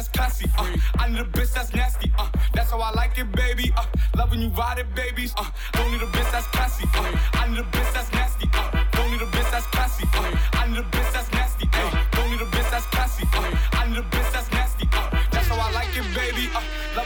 that's 0.03 0.17
classy. 0.17 0.49
Uh, 0.57 0.75
I 0.99 1.09
need 1.09 1.19
a 1.19 1.23
bitch 1.23 1.53
that's 1.53 1.73
nasty. 1.73 2.11
Uh, 2.17 2.27
that's 2.53 2.71
how 2.71 2.79
I 2.79 2.91
like 2.91 3.17
it, 3.17 3.31
baby. 3.31 3.71
Uh, 3.77 3.85
you 4.33 4.49
ride 4.49 4.79
it, 4.79 4.93
babies. 4.95 5.33
Uh, 5.37 5.45
don't 5.73 5.91
need 5.91 6.01
a 6.01 6.07
bitch 6.07 6.31
that's 6.31 6.47
classy. 6.47 6.85
Uh, 6.95 7.15
I 7.33 7.47
need 7.47 7.59
a 7.59 7.63
bitch 7.63 7.93
that's 7.93 8.11
nasty. 8.11 8.49
Uh, 8.53 8.83
don't 8.91 9.11
need 9.11 9.21
a 9.21 9.25
bitch 9.27 9.51
that's 9.51 9.67
classy. 9.67 10.05
Uh, 10.13 10.35
I 10.53 10.67
need 10.67 10.79
a 10.79 10.83
bitch 10.83 11.13
that's 11.13 11.31
nasty. 11.31 11.69
Uh, 11.73 12.03
don't 12.11 12.31
need 12.31 12.41
a 12.41 12.45
bitch 12.45 12.69
that's 12.71 12.85
classy. 12.87 13.25
Uh, 13.33 13.55
I 13.73 13.87
need 13.87 13.97
a 13.97 14.03
bitch 14.03 14.31
that's 14.33 14.51
nasty. 14.51 14.87
Uh, 14.91 15.09
that's 15.31 15.47
how 15.47 15.59
I 15.59 15.71
like 15.71 15.95
it, 15.95 16.07
baby. 16.15 16.49
Uh, 16.53 16.61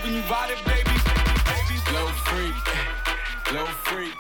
you 0.08 0.22
ride 0.32 0.52
it, 0.52 0.62
babies. 0.66 1.04
Babies, 1.46 1.84
low 1.94 2.08
freak, 2.26 2.58
low 3.54 3.68
freak, 3.86 4.16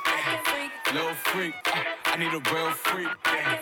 low 0.94 1.14
freak. 1.32 1.54
Uh. 1.66 1.84
I 2.06 2.18
need 2.18 2.34
a 2.34 2.42
real 2.54 2.72
freak. 2.72 3.08
Uh, 3.26 3.57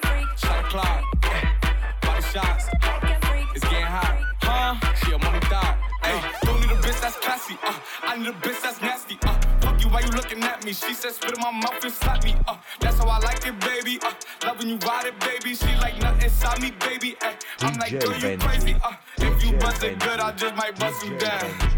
Uh, 8.25 8.29
I 8.29 8.31
bitch 8.41 8.61
that's 8.61 8.81
nasty. 8.81 9.17
Uh, 9.23 9.39
fuck 9.59 9.83
you, 9.83 9.89
why 9.89 9.99
you 10.01 10.09
looking 10.09 10.41
at 10.43 10.63
me? 10.65 10.73
She 10.73 10.93
said 10.93 11.11
spit 11.11 11.35
in 11.35 11.41
my 11.41 11.51
mouth 11.51 11.83
and 11.83 11.93
slap 11.93 12.23
me. 12.23 12.35
Uh, 12.47 12.57
that's 12.79 12.97
how 12.97 13.07
I 13.07 13.19
like 13.19 13.45
it, 13.45 13.59
baby. 13.59 13.99
Uh, 14.01 14.11
love 14.43 14.57
when 14.57 14.69
you 14.69 14.77
ride 14.77 15.05
it, 15.05 15.19
baby. 15.19 15.55
She 15.55 15.67
like 15.75 15.99
nothing 16.01 16.23
inside 16.23 16.61
me, 16.61 16.71
baby. 16.71 17.15
Ay, 17.21 17.35
I'm 17.59 17.77
like, 17.77 17.91
girl, 17.91 18.17
you 18.17 18.37
crazy. 18.37 18.75
Uh, 18.83 18.93
if 19.17 19.43
you 19.45 19.53
bust 19.57 19.83
it 19.83 19.99
good, 19.99 20.19
I 20.19 20.31
just 20.31 20.55
might 20.55 20.79
bust 20.79 21.05
you 21.05 21.17
down. 21.17 21.74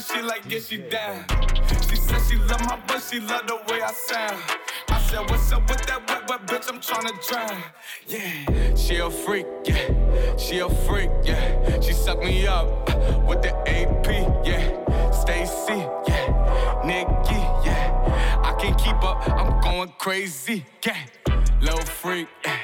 Friend, 0.00 0.04
she 0.04 0.26
like, 0.26 0.42
yeah, 0.50 0.60
she 0.60 0.76
down. 0.78 1.24
She 1.88 1.96
said 1.96 2.20
she 2.28 2.36
love 2.36 2.60
my 2.62 2.80
voice, 2.86 3.10
she 3.10 3.20
love 3.20 3.46
the 3.46 3.56
way 3.68 3.82
I 3.82 3.92
sound. 3.92 4.42
I 4.88 5.00
said, 5.00 5.30
what's 5.30 5.52
up 5.52 5.68
with 5.68 5.82
that 5.86 6.08
wet, 6.08 6.28
wet 6.28 6.46
bitch? 6.46 6.68
I'm 6.68 6.80
tryna 6.80 7.12
drown. 7.28 7.62
Yeah, 8.06 8.74
she 8.74 8.96
a 8.96 9.10
freak, 9.10 9.46
yeah. 9.64 10.36
She 10.36 10.58
a 10.58 10.68
freak, 10.68 11.10
yeah. 11.22 11.80
She 11.80 11.92
suck 11.92 12.18
me 12.18 12.46
up 12.46 12.66
with 13.26 13.42
the 13.42 13.54
AP, 13.68 14.06
yeah. 14.44 15.10
Stacy, 15.10 15.86
yeah. 16.08 16.82
Nikki, 16.84 17.40
yeah. 17.66 18.40
I 18.42 18.54
can't 18.58 18.78
keep 18.78 19.02
up, 19.02 19.28
I'm 19.28 19.60
going 19.60 19.92
crazy, 19.98 20.64
yeah. 20.84 20.96
Little 21.60 21.80
freak, 21.80 22.28
yeah. 22.44 22.58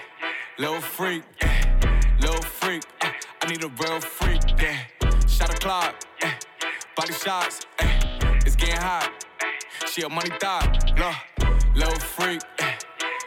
Little 0.58 0.80
freak, 0.80 1.22
yeah. 1.40 2.16
Little 2.20 2.42
freak, 2.42 2.82
uh, 3.00 3.10
I 3.42 3.46
need 3.46 3.64
a 3.64 3.68
real 3.68 4.00
freak, 4.00 4.42
yeah. 4.60 4.78
Shot 5.26 5.54
o'clock, 5.54 5.94
yeah. 6.02 6.09
Body 7.10 7.22
shots, 7.24 7.66
yeah. 7.80 8.38
It's 8.46 8.54
getting 8.54 8.76
hot. 8.76 9.10
She 9.88 10.02
a 10.02 10.08
money 10.08 10.30
thot, 10.38 10.96
look. 10.96 11.58
Little 11.74 11.98
freak, 11.98 12.40
eh. 12.60 12.76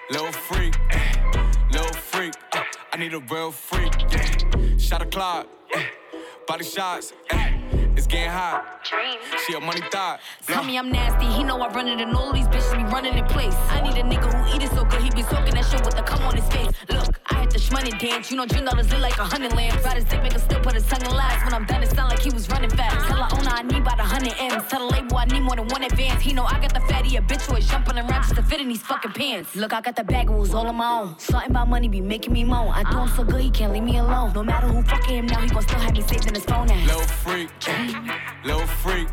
Little 0.09 0.31
freak, 0.31 0.73
eh. 0.91 1.59
Little 1.69 1.93
freak, 1.93 2.33
uh, 2.53 2.63
I 2.93 2.97
need 2.97 3.13
a 3.13 3.19
real 3.19 3.51
freak, 3.51 3.91
yeah. 4.09 4.77
Shot 4.77 5.01
o'clock, 5.01 5.47
eh. 5.73 5.83
Body 6.47 6.63
shots, 6.63 7.11
eh. 7.31 7.59
It's 7.97 8.07
getting 8.07 8.31
hot. 8.31 8.82
She 9.45 9.53
a 9.53 9.59
money 9.59 9.81
thot, 9.91 10.19
Tell 10.47 10.63
me 10.63 10.77
I'm 10.77 10.89
nasty, 10.91 11.25
he 11.25 11.43
know 11.43 11.59
I 11.61 11.67
run 11.73 11.87
it 11.87 11.99
and 11.99 12.15
all 12.15 12.31
these 12.31 12.47
bitches 12.47 12.77
be 12.77 12.83
running 12.91 13.17
in 13.17 13.25
place. 13.25 13.55
I 13.69 13.81
need 13.81 13.97
a 13.97 14.03
nigga 14.03 14.31
who 14.31 14.55
eat 14.55 14.63
it 14.63 14.69
so 14.71 14.85
good, 14.85 15.01
he 15.01 15.09
be 15.09 15.23
soaking 15.23 15.55
that 15.55 15.65
shit 15.65 15.83
with 15.83 15.95
the 15.95 16.03
cum 16.03 16.21
on 16.23 16.35
his 16.35 16.47
face. 16.47 16.69
Look, 16.89 17.19
I 17.25 17.39
had 17.39 17.51
the 17.51 17.59
shmoney 17.59 17.97
dance, 17.99 18.31
you 18.31 18.37
know 18.37 18.45
Dream 18.45 18.65
dollars 18.65 18.91
look 18.91 19.01
like 19.01 19.17
a 19.17 19.23
hundred 19.23 19.53
lamps. 19.53 19.83
Ride 19.83 19.97
his 19.97 20.05
dick, 20.05 20.21
make 20.23 20.33
her 20.33 20.39
still 20.39 20.59
put 20.61 20.73
his 20.75 20.85
tongue 20.87 21.01
in 21.01 21.11
last. 21.11 21.43
When 21.45 21.53
I'm 21.53 21.65
done, 21.65 21.83
it 21.83 21.89
sound 21.89 22.09
like 22.09 22.19
he 22.19 22.29
was 22.29 22.47
running 22.49 22.69
fast. 22.69 23.07
Tell 23.07 23.17
her 23.17 23.37
owner 23.37 23.49
I 23.51 23.63
need 23.63 23.81
about 23.81 23.99
a 23.99 24.03
hundred 24.03 24.33
M's. 24.39 24.67
Tell 24.69 24.87
the 24.87 24.93
label 24.93 25.17
I 25.17 25.25
need 25.25 25.41
more 25.41 25.55
than 25.55 25.67
one 25.67 25.83
advance. 25.83 26.21
He 26.21 26.33
know 26.33 26.43
I 26.43 26.59
got 26.59 26.73
the 26.73 26.81
fatty 26.81 27.15
habituate, 27.15 27.63
jumping 27.63 27.97
around 27.97 28.23
just 28.23 28.35
to 28.35 28.43
fit 28.43 28.61
in 28.61 28.69
these 28.69 28.81
fucking 28.81 29.11
pants. 29.11 29.55
Look, 29.55 29.73
I 29.73 29.81
got 29.81 29.95
the 29.95 30.03
bag 30.03 30.29
rules 30.29 30.53
all 30.53 30.67
on 30.67 30.75
my 30.75 31.01
own. 31.01 31.17
Something 31.19 31.51
about 31.51 31.67
money 31.69 31.87
be 31.87 32.01
making 32.01 32.33
me 32.33 32.43
moan. 32.43 32.69
I 32.69 32.83
do 32.89 32.97
him 32.97 33.09
so 33.09 33.23
good, 33.23 33.41
he 33.41 33.49
can't 33.49 33.73
leave 33.73 33.83
me 33.83 33.97
alone. 33.97 34.33
No 34.33 34.43
matter 34.43 34.67
who 34.67 34.81
fucking 34.83 35.15
him 35.15 35.25
now, 35.25 35.39
he 35.41 35.49
gon' 35.49 35.63
still 35.63 35.79
have 35.79 35.93
me 35.93 36.01
saved 36.01 36.27
in 36.27 36.35
his 36.35 36.45
phone 36.45 36.69
ass. 36.69 36.87
Little 36.87 37.01
freak. 37.07 37.49
Little 38.43 38.67
freak, 38.67 38.82
eh. 38.85 39.05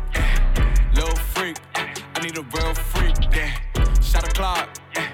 Little 0.93 1.15
freak. 1.15 1.57
I 1.75 2.19
need 2.21 2.37
a 2.37 2.41
real 2.41 2.73
freak, 2.73 3.15
yeah. 3.33 3.51
Shot 4.01 4.27
o'clock, 4.27 4.69
eh. 4.95 5.07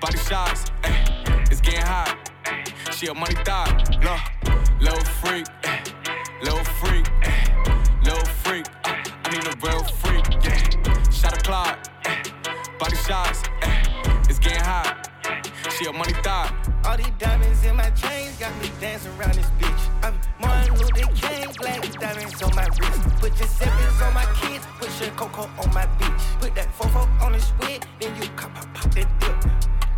Body 0.00 0.18
shots, 0.18 0.70
eh. 0.84 1.24
It's 1.50 1.60
getting 1.60 1.80
hot. 1.80 2.16
She 2.92 3.06
a 3.06 3.14
money 3.14 3.34
thot, 3.44 3.68
look. 4.02 4.20
Little 4.80 5.04
freak, 5.04 5.46
eh. 5.64 5.84
Little 6.42 6.64
freak, 6.64 7.06
eh. 7.22 7.44
Little 8.04 8.26
freak, 8.42 8.66
I 8.84 9.30
need 9.30 9.46
a 9.46 9.56
real 9.64 9.84
freak, 9.84 10.24
yeah. 10.44 11.10
Shot 11.10 11.36
o'clock, 11.38 11.78
eh. 12.04 12.22
Body 12.78 12.96
shots, 12.96 13.42
eh. 13.62 13.82
It's 14.28 14.38
getting 14.38 14.60
hot. 14.64 15.01
She 15.78 15.86
a 15.86 15.92
money 15.92 16.12
thot. 16.22 16.52
All 16.84 16.96
these 16.96 17.10
diamonds 17.18 17.64
in 17.64 17.76
my 17.76 17.88
chains 17.90 18.36
got 18.38 18.52
me 18.60 18.70
dancing 18.78 19.10
around 19.18 19.34
this 19.34 19.50
bitch. 19.58 19.82
I'm 20.02 20.14
Martin 20.38 20.76
Luther 20.76 21.06
King, 21.14 21.48
black 21.56 21.80
diamonds 21.98 22.42
on 22.42 22.54
my 22.54 22.66
wrist. 22.66 23.02
Put 23.20 23.34
Giuseppe's 23.36 24.02
on 24.02 24.12
my 24.12 24.26
kids, 24.40 24.66
put 24.78 24.90
your 25.00 25.10
cocoa 25.16 25.48
on 25.62 25.72
my 25.72 25.86
beach. 25.96 26.22
Put 26.40 26.54
that 26.56 26.68
fofo 26.76 27.08
on 27.22 27.32
the 27.32 27.40
squid, 27.40 27.86
then 28.00 28.14
you 28.20 28.28
pop, 28.36 28.54
pop, 28.54 28.74
pop 28.74 28.94
that 28.94 29.08
dip. 29.20 29.34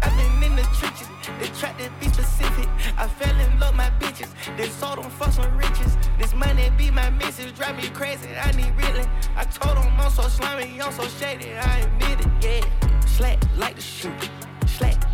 I've 0.03 0.17
been 0.17 0.51
in 0.51 0.57
the 0.57 0.63
trenches, 0.79 1.09
they 1.41 1.49
tried 1.59 1.77
to 1.79 1.91
be 1.99 2.07
specific. 2.07 2.69
I 2.97 3.09
fell 3.09 3.37
in 3.41 3.59
love 3.59 3.75
my 3.75 3.91
bitches, 3.99 4.31
they 4.57 4.69
sold 4.69 4.99
them 4.99 5.11
for 5.11 5.31
some 5.33 5.57
riches. 5.57 5.97
This 6.19 6.35
money 6.35 6.71
be 6.79 6.91
my 6.93 7.11
missus, 7.11 7.51
drive 7.53 7.77
me 7.77 7.89
crazy, 7.89 8.29
I 8.37 8.53
need 8.53 8.73
reeling. 8.77 9.09
I 9.35 9.45
told 9.45 9.77
them 9.77 9.93
I'm 9.99 10.11
so 10.11 10.23
slimy, 10.29 10.81
I'm 10.81 10.93
so 10.93 11.09
shady, 11.09 11.53
I 11.53 11.79
admit 11.79 12.21
it, 12.21 12.45
yeah. 12.45 13.07
Slack 13.07 13.39
like 13.57 13.77
the 13.77 13.83
shoot, 13.83 14.31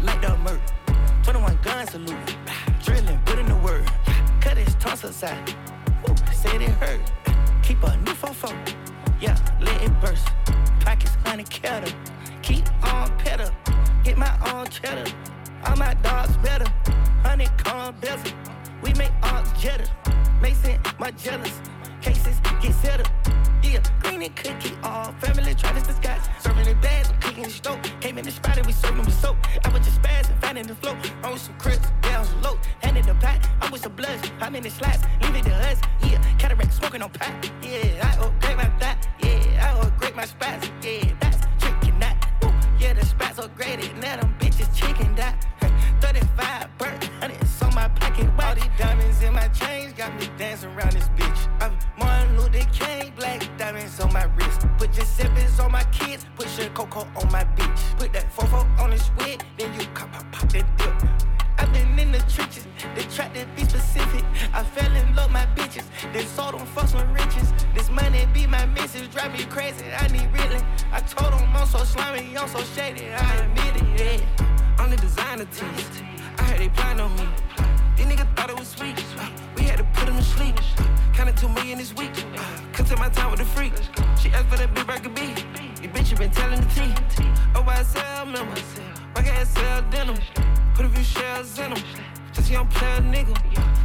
like 0.02 0.20
the 0.22 0.36
murder. 0.38 0.60
21 1.22 1.58
gun 1.62 1.86
salute. 1.86 2.36
Drilling, 2.82 3.18
put 3.24 3.38
in 3.38 3.46
the 3.46 3.56
word. 3.56 3.90
Cut 4.40 4.56
his 4.56 4.74
tonsils 4.76 5.22
out. 5.22 5.54
Woo, 6.06 6.14
it 6.14 6.62
hurt. 6.82 7.00
Keep 7.62 7.82
a 7.82 7.96
new 7.98 8.12
fofo. 8.12 8.50
Yeah, 9.20 9.36
let 9.60 9.82
it 9.82 9.92
burst. 10.00 10.26
Pockets 10.80 11.16
honey 11.24 11.44
kettle. 11.44 11.92
Keep 12.42 12.66
on 12.84 13.16
pedal. 13.18 13.50
Get 14.02 14.16
my 14.16 14.32
own 14.52 14.68
cheddar. 14.68 15.10
All 15.66 15.76
my 15.76 15.94
dogs 15.94 16.36
better. 16.38 16.66
Honeycomb 17.22 17.94
bezel. 18.00 18.32
We 18.82 18.94
make 18.94 19.12
all 19.22 19.42
jetter. 19.60 19.88
Mason, 20.40 20.78
my 20.98 21.10
jealous. 21.12 21.60
Cases 22.00 22.40
get 22.62 22.74
settled. 22.74 23.10
Yeah, 23.62 23.82
green 24.00 24.22
and 24.22 24.34
cookie, 24.34 24.76
all 24.82 25.12
family 25.20 25.54
trying 25.54 25.80
to 25.80 25.86
disguise. 25.86 26.22
Serving 26.40 26.64
the 26.64 26.74
bags, 26.76 27.10
I'm 27.10 27.20
cooking 27.20 27.44
the 27.44 27.50
stove. 27.50 27.78
Came 28.00 28.18
in 28.18 28.24
the 28.24 28.30
spot 28.30 28.56
and 28.56 28.66
we 28.66 28.72
serving 28.72 29.04
with 29.04 29.20
soap. 29.20 29.36
I 29.64 29.68
was 29.68 29.84
just 29.84 30.00
spazzing, 30.00 30.40
finding 30.40 30.66
the 30.66 30.74
flow. 30.76 30.94
With 31.30 31.40
some 31.40 31.54
crips, 31.58 31.86
down 32.02 32.26
low. 32.42 32.58
Handed 32.82 33.04
the 33.04 33.14
pot, 33.14 33.46
I'm 33.60 33.70
with 33.70 33.82
some 33.82 33.92
bloods. 33.92 34.30
I'm 34.40 34.54
in 34.56 34.62
the 34.62 34.70
slots, 34.70 35.02
leave 35.22 35.36
it 35.36 35.44
to 35.44 35.54
us. 35.54 35.78
Yeah, 36.02 36.22
cataract 36.38 36.72
smoking 36.72 37.02
on 37.02 37.10
pot. 37.10 37.32
Yeah, 37.62 38.08
I 38.08 38.24
upgrade 38.24 38.56
my 38.56 38.70
thought. 38.78 39.06
Yeah, 39.22 39.74
I 39.74 39.86
upgrade 39.86 40.16
my 40.16 40.24
spots. 40.24 40.70
Yeah, 40.82 41.12
that's 41.20 41.46
tricking 41.58 41.98
that. 42.00 42.16
Woo, 42.42 42.50
yeah, 42.80 42.94
the 42.94 43.04
spots 43.04 43.38
upgraded. 43.38 43.94
Now 44.00 44.16
them 44.16 44.34
bitches 44.40 44.74
chicken 44.74 45.14
that. 45.16 45.46
35 46.00 46.78
burnt, 46.78 47.04
hundreds 47.20 47.59
on 47.70 47.74
my 47.74 47.88
pocket. 47.88 48.28
All 48.38 48.54
these 48.54 48.70
diamonds 48.78 49.22
in 49.22 49.32
my 49.32 49.48
chains 49.48 49.92
got 49.92 50.14
me 50.18 50.28
dancing 50.36 50.70
around 50.70 50.92
this 50.92 51.08
bitch. 51.10 51.40
I'm 51.60 51.72
Martin 51.98 52.36
Luther 52.36 52.66
King, 52.72 53.12
black 53.16 53.42
diamonds 53.58 54.00
on 54.00 54.12
my 54.12 54.24
wrist. 54.36 54.66
Put 54.78 54.96
your 54.96 55.06
Giuseppe's 55.06 55.60
on 55.60 55.72
my 55.72 55.84
kids, 55.84 56.26
put 56.36 56.46
your 56.58 56.68
cocoa 56.70 57.06
on 57.16 57.30
my 57.30 57.44
beach. 57.44 57.80
Put 57.98 58.12
that 58.12 58.32
fofo 58.34 58.66
on 58.78 58.90
the 58.90 58.98
squid, 58.98 59.44
then 59.58 59.72
you 59.78 59.86
pop, 59.94 60.12
pop, 60.12 60.30
pop 60.32 60.48
that 60.52 60.66
dip. 60.78 60.94
I've 61.58 61.72
been 61.72 61.98
in 61.98 62.12
the 62.12 62.18
trenches, 62.20 62.66
they 62.94 63.02
tried 63.02 63.34
to 63.34 63.46
be 63.54 63.64
specific. 63.64 64.24
I 64.52 64.64
fell 64.64 64.94
in 64.96 65.14
love 65.14 65.30
my 65.30 65.46
bitches, 65.54 65.84
they 66.12 66.24
sold 66.24 66.54
them 66.54 66.66
for 66.66 66.86
some 66.86 67.12
riches. 67.12 67.52
This 67.74 67.90
money 67.90 68.26
be 68.32 68.46
my 68.46 68.66
missus, 68.66 69.08
drive 69.08 69.32
me 69.32 69.44
crazy, 69.44 69.84
I 69.96 70.08
need 70.08 70.28
reeling. 70.32 70.64
I 70.92 71.00
told 71.00 71.32
them 71.32 71.54
I'm 71.54 71.66
so 71.66 71.84
slimy, 71.84 72.36
I'm 72.36 72.48
so 72.48 72.62
shady, 72.74 73.10
I 73.10 73.34
admit 73.36 73.82
it, 73.82 74.00
yeah. 74.00 74.82
on 74.82 74.90
the 74.90 74.96
designer 74.96 75.44
tees. 75.44 76.02
I 76.38 76.42
heard 76.44 76.60
they 76.60 76.68
plan 76.70 77.00
on 77.00 77.14
me. 77.16 77.28
These 78.00 78.08
niggas 78.08 78.34
thought 78.34 78.48
it 78.48 78.58
was 78.58 78.68
sweet. 78.68 78.96
Uh, 79.18 79.28
we 79.56 79.64
had 79.64 79.76
to 79.76 79.84
put 79.92 80.06
them 80.06 80.16
to 80.16 80.22
sleep. 80.22 80.56
Counted 81.12 81.36
two 81.36 81.50
million 81.50 81.76
this 81.76 81.94
week. 81.94 82.12
Uh, 82.34 82.42
Come 82.72 82.86
take 82.86 82.98
my 82.98 83.10
time 83.10 83.30
with 83.30 83.40
the 83.40 83.44
freak. 83.44 83.74
She 84.18 84.30
asked 84.30 84.48
for 84.48 84.56
that 84.56 84.72
big 84.74 84.86
burger 84.86 85.10
B. 85.10 85.20
You 85.82 85.90
bitch, 85.90 86.10
you 86.10 86.16
been 86.16 86.30
telling 86.30 86.60
the 86.62 86.66
T. 86.74 86.80
Oh, 87.54 87.62
I 87.66 87.82
sell 87.82 88.24
members. 88.24 88.64
Rock 89.14 89.26
ass 89.26 89.50
sell 89.50 89.82
denim. 89.90 90.16
Put 90.74 90.86
a 90.86 90.88
few 90.88 91.04
shells 91.04 91.58
in 91.58 91.74
them. 91.74 91.82
Just 92.32 92.50
young 92.50 92.68
player 92.68 93.02
nigga. 93.02 93.36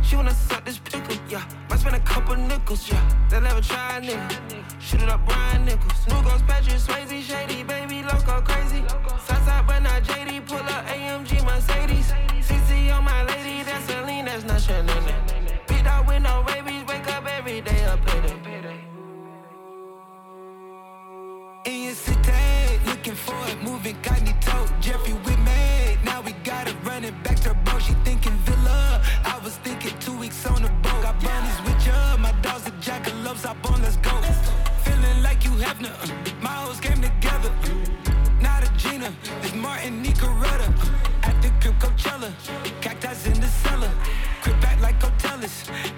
She 0.02 0.16
wanna 0.16 0.34
suck 0.34 0.64
this 0.64 0.78
pickle, 0.78 1.18
yeah. 1.28 1.44
Might 1.70 1.80
spend 1.80 1.96
a 1.96 2.00
couple 2.00 2.38
nickels, 2.38 2.90
yeah. 2.90 3.02
They 3.30 3.42
never 3.42 3.60
try, 3.60 4.00
nigga. 4.02 4.56
Shoot 4.80 5.02
it 5.02 5.10
up, 5.10 5.26
Brian 5.26 5.66
Nichols. 5.66 6.08
New 6.08 6.22
Ghost 6.24 6.48
Patrick 6.48 6.78
Swayze, 6.78 7.22
shady, 7.22 7.64
baby, 7.64 8.04
loco, 8.04 8.40
crazy. 8.42 8.84
Southside, 9.26 9.68
but 9.68 9.80
not 9.80 10.04
JD. 10.04 10.46
Pull 10.48 10.58
up 10.58 10.86
AMG 10.86 11.44
Mercedes. 11.44 12.14
CC 12.48 12.96
on 12.96 13.04
my 13.04 13.24
lady, 13.24 13.55
that's 14.42 14.44
a 14.44 14.48
not 14.48 14.62
Chanel. 14.62 15.16
Beat 15.68 15.86
out 15.86 16.08
with 16.08 16.22
no 16.22 16.44
rabies, 16.44 16.84
wake 16.88 17.08
up 17.08 17.26
every 17.26 17.62
day, 17.62 17.86
up 17.86 18.06
payday. 18.06 18.36
In 21.66 21.84
your 21.84 21.94
city, 21.94 22.80
looking 22.86 23.16
for 23.16 23.38
it, 23.48 23.62
moving 23.64 23.96
cognito. 24.02 24.82
Jeffrey, 24.82 25.14
we 25.26 25.36
made. 25.38 26.00
Now 26.04 26.22
we 26.22 26.34
got 26.44 26.68
it 26.68 26.76
running 26.84 27.16
back 27.24 27.40
to 27.42 27.54
bro. 27.66 27.80
She 27.80 27.94
thinking 28.04 28.38
Villa. 28.46 29.02
I 29.24 29.40
was 29.44 29.56
thinking 29.58 29.98
two 30.00 30.18
weeks 30.18 30.46
on 30.46 30.62
the 30.62 30.70
boat. 30.84 31.02
Got 31.02 31.20
bunnies 31.24 31.60
with 31.66 31.88
ya. 31.88 32.18
My 32.18 32.34
dogs 32.42 32.68
are 32.68 32.78
jackalopes. 32.82 33.46
Hop 33.46 33.72
on, 33.72 33.82
let's 33.82 33.98
go. 33.98 34.12
Feeling 34.84 35.24
like 35.24 35.44
you 35.46 35.52
have 35.66 35.80
no. 35.82 35.92
My 36.42 36.50
hoes 36.50 36.80
came 36.80 37.02
together. 37.02 37.52
Not 38.42 38.64
a 38.68 38.72
Gina. 38.78 39.14
It's 39.42 39.56
Martin 39.56 40.04
Nicoretta. 40.04 40.68
At 41.24 41.42
the 41.42 41.50
crib 41.62 41.80
Coachella. 41.80 42.75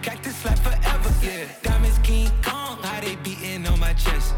Cactus 0.02 0.44
life 0.44 0.62
forever, 0.62 1.10
yeah. 1.24 1.46
Diamonds 1.64 1.98
King 2.04 2.30
Kong, 2.44 2.80
how 2.84 3.00
they 3.00 3.16
beating 3.18 3.66
on 3.66 3.80
my 3.80 3.94
chest. 3.94 4.36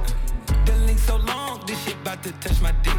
The 0.66 0.76
link 0.86 1.00
so 1.00 1.16
long, 1.18 1.64
this 1.66 1.84
shit 1.84 1.96
about 1.96 2.22
to 2.22 2.32
touch 2.34 2.62
my 2.62 2.72
dick. 2.84 2.94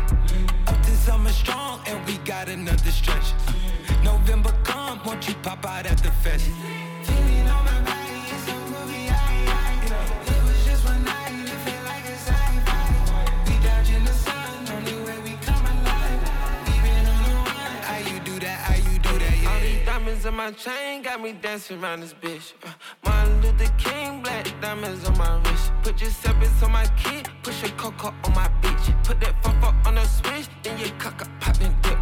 Up 0.66 0.82
to 0.82 0.90
summer 0.96 1.30
strong, 1.30 1.78
and 1.86 2.04
we 2.08 2.18
got 2.18 2.48
another 2.48 2.90
stretch. 2.90 3.32
November 4.02 4.52
come, 4.64 5.00
won't 5.04 5.28
you 5.28 5.34
pop 5.34 5.64
out 5.64 5.86
at 5.86 5.98
the 5.98 6.10
fest? 6.10 6.50
Diamonds 20.20 20.26
on 20.26 20.36
my 20.36 20.50
chain 20.52 21.02
got 21.02 21.22
me 21.22 21.32
dancing 21.32 21.82
around 21.82 22.00
this 22.00 22.12
bitch. 22.14 22.52
Uh, 22.62 22.68
Martin 23.04 23.40
Luther 23.40 23.72
King, 23.78 24.22
black 24.22 24.46
diamonds 24.60 25.08
on 25.08 25.16
my 25.16 25.40
wrist. 25.42 25.72
Put 25.82 25.96
Giuseppe's 25.96 26.62
on 26.62 26.72
my 26.72 26.86
key, 26.98 27.22
push 27.42 27.62
a 27.62 27.70
coca 27.76 28.08
on 28.24 28.34
my 28.34 28.48
bitch. 28.60 29.04
Put 29.04 29.20
that 29.20 29.34
fuck 29.42 29.62
on 29.86 29.94
the 29.94 30.04
switch, 30.04 30.48
then 30.62 30.78
you 30.78 30.90
cock 30.98 31.22
up, 31.22 31.28
pop 31.40 31.60
and 31.60 31.74
dip. 31.82 31.98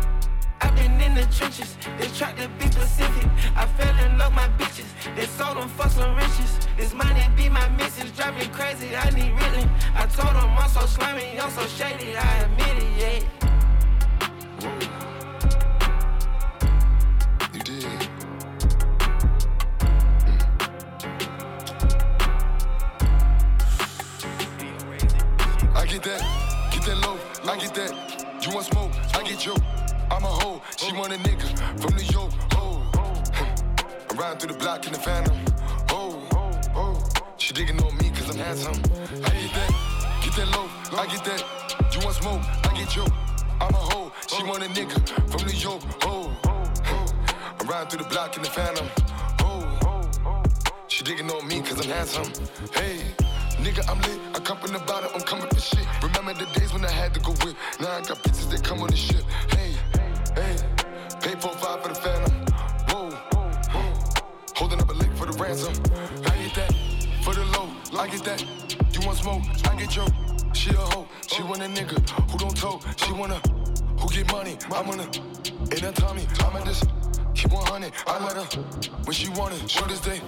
I've 0.60 0.74
been 0.74 1.00
in 1.00 1.14
the 1.14 1.26
trenches, 1.26 1.76
they 1.98 2.08
tried 2.08 2.36
to 2.38 2.48
be 2.58 2.66
Pacific. 2.66 3.28
I 3.54 3.66
fell 3.66 3.96
in 4.04 4.18
love 4.18 4.32
my 4.32 4.48
bitches, 4.58 4.90
they 5.14 5.26
sold 5.26 5.56
them 5.56 5.68
for 5.68 5.88
some 5.88 6.16
riches. 6.16 6.58
This 6.76 6.94
money 6.94 7.22
be 7.36 7.48
my 7.48 7.68
missus, 7.76 8.10
drive 8.12 8.36
me 8.36 8.46
crazy, 8.46 8.96
I 8.96 9.10
need 9.10 9.30
reeling. 9.30 9.70
I 9.94 10.06
told 10.06 10.34
them 10.34 10.50
I'm 10.58 10.68
so 10.68 10.86
slimy, 10.86 11.38
I'm 11.38 11.50
so 11.50 11.64
shady, 11.66 12.16
I 12.16 12.38
admit 12.38 12.82
it, 12.82 12.90
yeah. 12.98 13.48
Get 25.88 26.02
that, 26.02 26.70
get 26.70 26.82
that 26.82 26.98
low, 26.98 27.16
I 27.50 27.56
get 27.56 27.74
that. 27.74 28.44
You 28.44 28.52
want 28.52 28.66
smoke, 28.66 28.90
I 29.14 29.22
get 29.22 29.46
you. 29.46 29.54
I'm 30.10 30.22
a 30.22 30.26
hoe, 30.26 30.60
she 30.76 30.92
want 30.92 31.12
a 31.14 31.16
nigga 31.16 31.48
from 31.80 31.96
New 31.96 32.04
York. 32.04 32.30
Oh, 32.56 32.84
I'm 34.10 34.16
riding 34.16 34.38
through 34.38 34.52
the 34.52 34.58
block 34.58 34.86
in 34.86 34.92
the 34.92 34.98
phantom. 34.98 35.34
Oh, 35.90 36.22
oh, 36.74 37.02
she 37.38 37.54
digging 37.54 37.82
on 37.82 37.96
me 37.96 38.10
cause 38.10 38.28
I'm 38.28 38.36
handsome. 38.36 38.74
I 39.24 39.30
get 39.30 39.54
that, 39.54 40.20
get 40.22 40.36
that 40.36 40.48
low, 40.54 40.68
I 40.98 41.06
get 41.06 41.24
that. 41.24 41.94
You 41.94 42.04
want 42.04 42.16
smoke, 42.16 42.42
I 42.64 42.76
get 42.76 42.94
you. 42.94 43.06
I'm 43.60 43.74
a 43.74 43.78
hoe, 43.78 44.12
she 44.26 44.42
want 44.44 44.62
a 44.62 44.68
nigga 44.68 45.00
from 45.30 45.46
New 45.46 45.56
York. 45.56 45.82
Oh, 46.02 46.30
I'm 47.60 47.66
riding 47.66 47.88
through 47.88 48.04
the 48.04 48.10
block 48.10 48.36
in 48.36 48.42
the 48.42 48.50
phantom. 48.50 48.86
Oh, 49.40 50.02
she 50.88 51.02
digging 51.02 51.30
on 51.30 51.48
me 51.48 51.62
cause 51.62 51.80
I'm 51.80 51.90
handsome. 51.90 52.30
Hey, 52.74 53.00
nigga, 53.68 53.88
I'm 53.90 54.00
lit. 54.02 54.20
I 54.34 54.40
come 54.40 54.58
from 54.58 54.72
the 54.72 54.78
bottom, 54.80 55.10
I'm 55.14 55.20
coming 55.20 55.48
for 55.48 55.60
shit. 55.60 55.86
Remember 56.02 56.32
the 56.34 56.46
days 56.58 56.72
when 56.72 56.84
I 56.84 56.90
had 56.90 57.12
to 57.14 57.20
go 57.20 57.32
with. 57.44 57.56
Now 57.80 57.90
I 57.90 58.00
got 58.00 58.18
bitches 58.22 58.50
that 58.50 58.64
come 58.64 58.80
on 58.82 58.88
the 58.88 58.96
ship. 58.96 59.22
Hey, 59.50 59.72
hey, 60.34 60.56
pay 61.20 61.34
four 61.40 61.52
five 61.54 61.82
for 61.82 61.88
the 61.88 61.94
phantom. 61.94 62.32
Whoa, 62.88 63.10
whoa, 63.32 63.92
holding 64.54 64.80
up 64.80 64.88
a 64.88 64.94
lick 64.94 65.12
for 65.16 65.26
the 65.26 65.36
ransom. 65.42 65.74
I 66.26 66.36
get 66.42 66.54
that 66.54 66.72
for 67.22 67.34
the 67.34 67.44
low. 67.56 67.68
I 67.98 68.08
get 68.08 68.24
that. 68.24 68.40
You 68.94 69.06
want 69.06 69.18
smoke? 69.18 69.42
I 69.70 69.76
get 69.76 69.94
yo. 69.94 70.06
She 70.54 70.70
a 70.70 70.76
hoe. 70.92 71.06
She 71.26 71.42
want 71.42 71.62
a 71.62 71.66
nigga 71.66 71.98
who 72.30 72.38
don't 72.38 72.56
talk. 72.56 72.82
She 72.96 73.12
wanna 73.12 73.40
who 74.00 74.08
get 74.08 74.30
money. 74.32 74.56
I'm 74.72 74.86
gonna 74.86 75.08
in 75.72 75.80
her 75.80 75.92
tummy. 75.92 76.26
I'ma 76.40 76.64
just 76.64 76.86
keep 77.34 77.52
100. 77.52 77.92
I 78.06 78.24
let 78.24 78.36
her 78.36 78.60
when 79.04 79.12
she 79.12 79.28
want 79.30 79.54
it. 79.54 79.70
Shoulders 79.70 80.00
day 80.00 80.20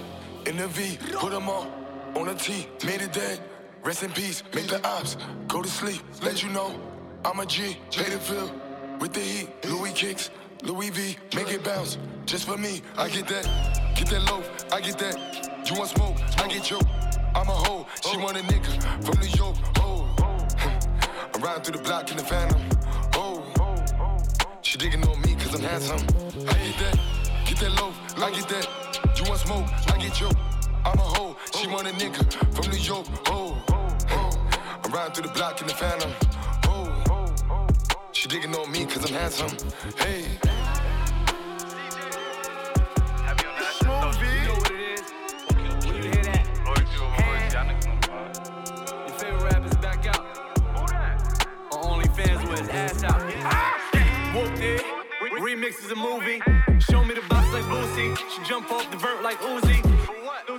in 0.45 0.57
the 0.57 0.67
V. 0.67 0.97
Put 1.19 1.31
them 1.31 1.49
all 1.49 1.80
on 2.15 2.29
a 2.29 2.35
T. 2.35 2.67
Made 2.85 3.01
it 3.01 3.13
dead. 3.13 3.39
Rest 3.83 4.03
in 4.03 4.11
peace. 4.11 4.43
Make 4.53 4.67
the 4.67 4.85
ops 4.87 5.17
go 5.47 5.61
to 5.61 5.69
sleep. 5.69 6.01
Let 6.21 6.43
you 6.43 6.49
know 6.49 6.79
I'm 7.25 7.39
a 7.39 7.45
G. 7.45 7.77
Pay 7.91 8.09
the 8.15 8.19
bill 8.29 8.51
with 8.99 9.13
the 9.13 9.21
heat. 9.21 9.49
Louis 9.65 9.91
kicks. 9.91 10.29
Louis 10.63 10.91
V, 10.91 11.17
make 11.35 11.51
it 11.51 11.63
bounce, 11.63 11.97
just 12.27 12.45
for 12.45 12.55
me. 12.55 12.83
I 12.95 13.09
get 13.09 13.27
that, 13.29 13.95
get 13.95 14.07
that 14.09 14.21
loaf, 14.31 14.47
I 14.71 14.79
get 14.79 14.99
that. 14.99 15.67
You 15.67 15.75
want 15.75 15.89
smoke, 15.89 16.17
I 16.37 16.47
get 16.47 16.69
you. 16.69 16.79
I'm 17.33 17.47
a 17.47 17.51
hoe, 17.51 17.87
she 18.07 18.17
want 18.17 18.37
a 18.37 18.41
nigga 18.41 19.03
from 19.03 19.19
New 19.19 19.27
York. 19.29 19.57
Oh, 19.77 20.07
I'm 21.33 21.41
riding 21.41 21.63
through 21.63 21.77
the 21.77 21.83
block 21.83 22.11
in 22.11 22.17
the 22.17 22.23
phantom. 22.23 22.61
Oh, 23.15 23.43
she 24.61 24.77
digging 24.77 25.03
on 25.07 25.19
me 25.21 25.33
cause 25.33 25.55
I'm 25.55 25.61
handsome. 25.61 26.05
I 26.47 26.53
get 26.53 26.77
that, 26.77 26.99
get 27.45 27.57
that 27.57 27.81
loaf, 27.81 27.97
I 28.17 28.29
get 28.29 28.47
that. 28.49 29.17
You 29.17 29.29
want 29.29 29.39
smoke, 29.39 29.65
I 29.91 29.97
get 29.97 30.21
you. 30.21 30.29
I'm 30.83 30.97
a 30.97 31.01
hoe, 31.01 31.35
she 31.59 31.67
want 31.67 31.87
a 31.87 31.91
nigga 31.91 32.25
from 32.55 32.71
New 32.71 32.77
York. 32.77 33.05
Oh, 33.27 33.61
I'm 34.83 34.91
riding 34.91 35.13
through 35.13 35.27
the 35.27 35.33
block 35.33 35.61
in 35.61 35.67
the 35.67 35.73
phantom. 35.73 36.11
Oh, 36.65 37.27
she 38.11 38.27
digging 38.27 38.55
on 38.55 38.71
me 38.71 38.85
cause 38.85 39.05
I'm 39.05 39.13
handsome. 39.13 39.51
Hey. 39.97 40.25
Your 49.07 49.17
favorite 49.19 49.43
rapper's 49.43 49.75
back 49.75 50.07
out. 50.07 50.25
On 51.71 52.01
OnlyFans 52.01 52.49
with 52.49 52.59
his 52.59 52.69
ass 52.69 53.03
out. 53.03 53.21
Whooped 54.35 54.59
it. 54.59 54.83
Remix 55.39 55.91
a 55.91 55.95
movie. 55.95 56.41
Show 56.79 57.03
me 57.03 57.13
the 57.13 57.21
box 57.29 57.53
like 57.53 57.65
Boosie. 57.65 58.17
She 58.17 58.43
jump 58.49 58.71
off 58.71 58.89
the 58.89 58.97
vert 58.97 59.21
like 59.21 59.39
Uzi. 59.41 59.90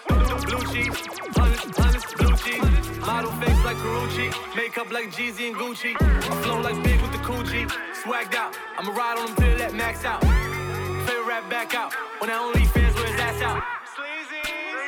Blue 0.08 0.64
cheese, 0.72 1.08
honest, 1.38 1.80
honest, 1.80 2.16
blue 2.16 2.36
cheese. 2.36 2.98
Model 3.00 3.30
face 3.32 3.64
like 3.64 3.76
Karrueche. 3.76 4.56
Makeup 4.56 4.90
like 4.90 5.10
Jeezy 5.10 5.48
and 5.48 5.56
Gucci. 5.56 5.94
I 6.00 6.42
flow 6.42 6.60
like 6.60 6.82
big 6.82 7.00
with 7.00 7.12
the 7.12 7.18
coochie. 7.18 7.70
Swagged 8.02 8.34
out. 8.34 8.56
I'ma 8.76 8.92
ride 8.92 9.18
on 9.18 9.28
him 9.28 9.36
till 9.36 9.58
that 9.58 9.74
max 9.74 10.04
out. 10.04 10.22
Favorite 10.22 11.26
rap 11.26 11.48
back 11.50 11.74
out. 11.74 11.92
On 12.20 12.28
that 12.28 12.40
OnlyFans 12.40 12.94
with 12.94 13.10
his 13.10 13.20
ass 13.20 13.42
out. 13.42 13.62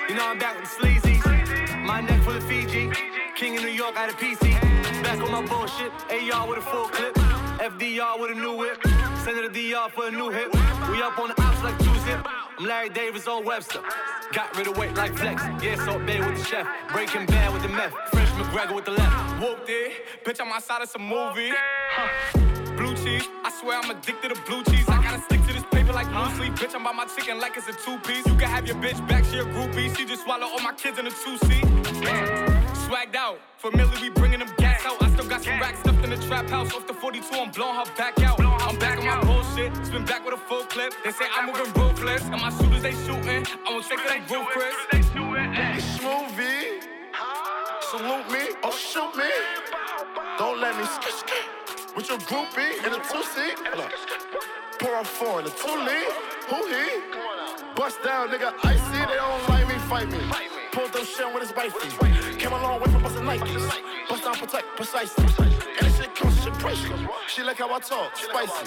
You 0.08 0.14
know 0.16 0.28
I'm 0.28 0.38
back 0.38 0.60
with 0.60 0.68
the 0.68 0.76
sleazy. 0.76 1.20
My 1.84 2.00
neck 2.00 2.22
full 2.22 2.36
of 2.36 2.44
Fiji. 2.44 2.90
King 3.36 3.56
of 3.56 3.62
New 3.62 3.70
York 3.70 3.96
out 3.96 4.08
of 4.08 4.16
PC. 4.16 4.52
Back 5.02 5.20
on 5.20 5.30
my 5.30 5.46
bullshit. 5.46 5.92
AR 6.10 6.48
with 6.48 6.58
a 6.58 6.62
full 6.62 6.88
clip. 6.88 7.43
FDR 7.64 8.20
with 8.20 8.30
a 8.30 8.34
new 8.34 8.58
whip. 8.58 8.76
Send 9.24 9.38
it 9.38 9.42
to 9.42 9.48
DR 9.48 9.88
for 9.90 10.08
a 10.08 10.10
new 10.10 10.28
hit. 10.28 10.52
We 10.90 11.00
up 11.00 11.18
on 11.18 11.28
the 11.28 11.42
ops 11.42 11.62
like 11.62 11.78
two 11.78 11.98
zip. 12.00 12.20
I'm 12.58 12.66
Larry 12.66 12.90
Davis 12.90 13.26
on 13.26 13.42
Webster. 13.46 13.80
Got 14.34 14.54
rid 14.54 14.66
of 14.66 14.76
weight 14.76 14.94
like 14.94 15.16
flex. 15.16 15.42
Yeah, 15.62 15.82
Salt 15.82 16.04
Bae 16.04 16.20
with 16.20 16.36
the 16.36 16.44
chef. 16.44 16.68
Breaking 16.92 17.24
bad 17.24 17.54
with 17.54 17.62
the 17.62 17.70
meth. 17.70 17.94
Fresh 18.12 18.28
McGregor 18.32 18.74
with 18.74 18.84
the 18.84 18.90
left. 18.90 19.40
Whooped 19.40 19.70
it. 19.70 19.92
Bitch, 20.26 20.42
I'm 20.42 20.52
outside 20.52 20.82
of 20.82 20.90
some 20.90 21.08
movie. 21.08 21.52
Huh. 21.54 22.76
Blue 22.76 22.94
cheese. 22.96 23.26
I 23.42 23.50
swear 23.58 23.80
I'm 23.80 23.90
addicted 23.90 24.34
to 24.34 24.42
blue 24.42 24.62
cheese. 24.64 24.86
I 24.86 25.02
gotta 25.02 25.22
stick 25.22 25.40
to 25.46 25.54
this 25.54 25.64
paper 25.70 25.94
like 25.94 26.04
sleep. 26.36 26.52
Bitch, 26.56 26.74
I'm 26.74 26.84
by 26.84 26.92
my 26.92 27.06
chicken 27.06 27.40
like 27.40 27.56
it's 27.56 27.66
a 27.68 27.72
two 27.72 27.96
piece. 28.00 28.26
You 28.26 28.34
can 28.34 28.50
have 28.50 28.66
your 28.66 28.76
bitch 28.76 29.00
back, 29.08 29.24
she 29.24 29.38
a 29.38 29.44
groupie. 29.44 29.96
She 29.96 30.04
just 30.04 30.24
swallow 30.24 30.48
all 30.48 30.60
my 30.60 30.74
kids 30.74 30.98
in 30.98 31.06
a 31.06 31.10
two 31.10 31.38
seat. 31.38 31.64
Swagged 32.84 33.14
out. 33.14 33.38
Familiar, 33.56 33.98
we 34.02 34.10
bringing 34.10 34.40
them 34.40 34.52
out. 34.94 35.02
I 35.02 35.10
still 35.10 35.28
got 35.28 35.42
some 35.42 35.60
racks 35.60 35.80
stuffed 35.80 36.04
in 36.04 36.10
the 36.10 36.16
trap 36.16 36.48
house. 36.48 36.72
Off 36.74 36.86
the 36.86 36.94
42, 36.94 37.26
I'm 37.34 37.50
blowing 37.50 37.76
her 37.76 37.84
back 37.96 38.20
out. 38.20 38.40
I'm 38.40 38.78
back 38.78 38.98
on 38.98 39.06
my 39.06 39.20
bullshit. 39.24 39.74
Spin 39.86 40.04
back 40.04 40.24
with 40.24 40.34
a 40.34 40.38
full 40.38 40.64
clip. 40.64 40.92
They 41.04 41.12
say 41.12 41.26
I'm 41.34 41.46
moving 41.46 41.72
ruthless. 41.72 42.22
And 42.22 42.40
my 42.40 42.50
shooters, 42.50 42.82
they 42.82 42.92
shooting. 42.92 43.46
I'm 43.66 43.74
won't 43.74 43.86
take 43.86 43.98
it, 44.00 44.08
they 44.08 44.34
roof, 44.34 44.46
Chris. 44.48 44.74
Smoothie. 45.98 46.82
Salute 47.90 48.30
me 48.30 48.54
or 48.62 48.72
shoot 48.72 49.16
me. 49.16 49.30
Don't 50.38 50.60
let 50.60 50.76
me 50.78 50.84
skit 50.84 51.64
with 51.96 52.08
your 52.08 52.18
groupie 52.18 52.84
in 52.84 52.92
a 52.92 53.00
two 53.08 53.22
seat. 53.22 53.56
Pour 54.80 55.00
a 55.00 55.04
four 55.04 55.40
in 55.40 55.46
a 55.46 55.50
two 55.50 55.76
lead. 55.76 56.12
Who 56.48 56.66
he? 56.66 57.00
Bust 57.76 58.02
down, 58.02 58.28
nigga. 58.28 58.52
Icy. 58.64 58.98
They 58.98 59.16
don't 59.16 59.48
like 59.48 59.68
me, 59.68 59.74
fight 59.74 60.10
me. 60.10 60.18
Pulled 60.72 60.92
them 60.92 61.04
shit 61.04 61.32
with 61.32 61.42
his 61.42 61.56
wifey. 61.56 62.36
Came 62.38 62.52
a 62.52 62.62
long 62.62 62.80
way 62.80 62.90
from 62.90 63.02
busting 63.02 63.22
Nikes. 63.22 63.93
Bust 64.44 64.56
protect, 64.56 64.76
precisely. 64.76 65.24
And 65.24 65.86
this 65.86 65.96
shit 65.96 66.14
comes, 66.14 66.42
shit 66.42 66.52
priceless. 66.54 67.00
She 67.28 67.42
like 67.42 67.58
how 67.58 67.72
I 67.72 67.80
talk, 67.80 68.16
spicy. 68.16 68.64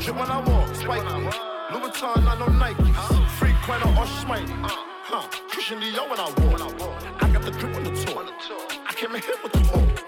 Drip 0.00 0.16
when 0.16 0.30
I 0.30 0.40
walk, 0.40 0.74
spiky. 0.74 1.08
Louis 1.72 1.90
Vuitton, 1.90 2.24
not 2.24 2.38
no 2.38 2.46
Nikes. 2.46 3.28
Free 3.38 3.52
Queno 3.62 3.96
or 3.96 4.06
Schmitey. 4.06 4.50
Huh, 5.04 5.28
Christian 5.48 5.80
Dior 5.80 6.08
when 6.08 6.18
I 6.20 6.72
walk. 6.78 7.22
I 7.22 7.30
got 7.30 7.42
the 7.42 7.52
grip 7.52 7.76
on 7.76 7.84
the 7.84 7.90
tour. 7.90 8.24
I 8.86 8.92
came 8.94 9.14
in 9.14 9.22
here 9.22 9.34
with 9.42 9.52
the 9.52 9.58
hook. 9.58 9.98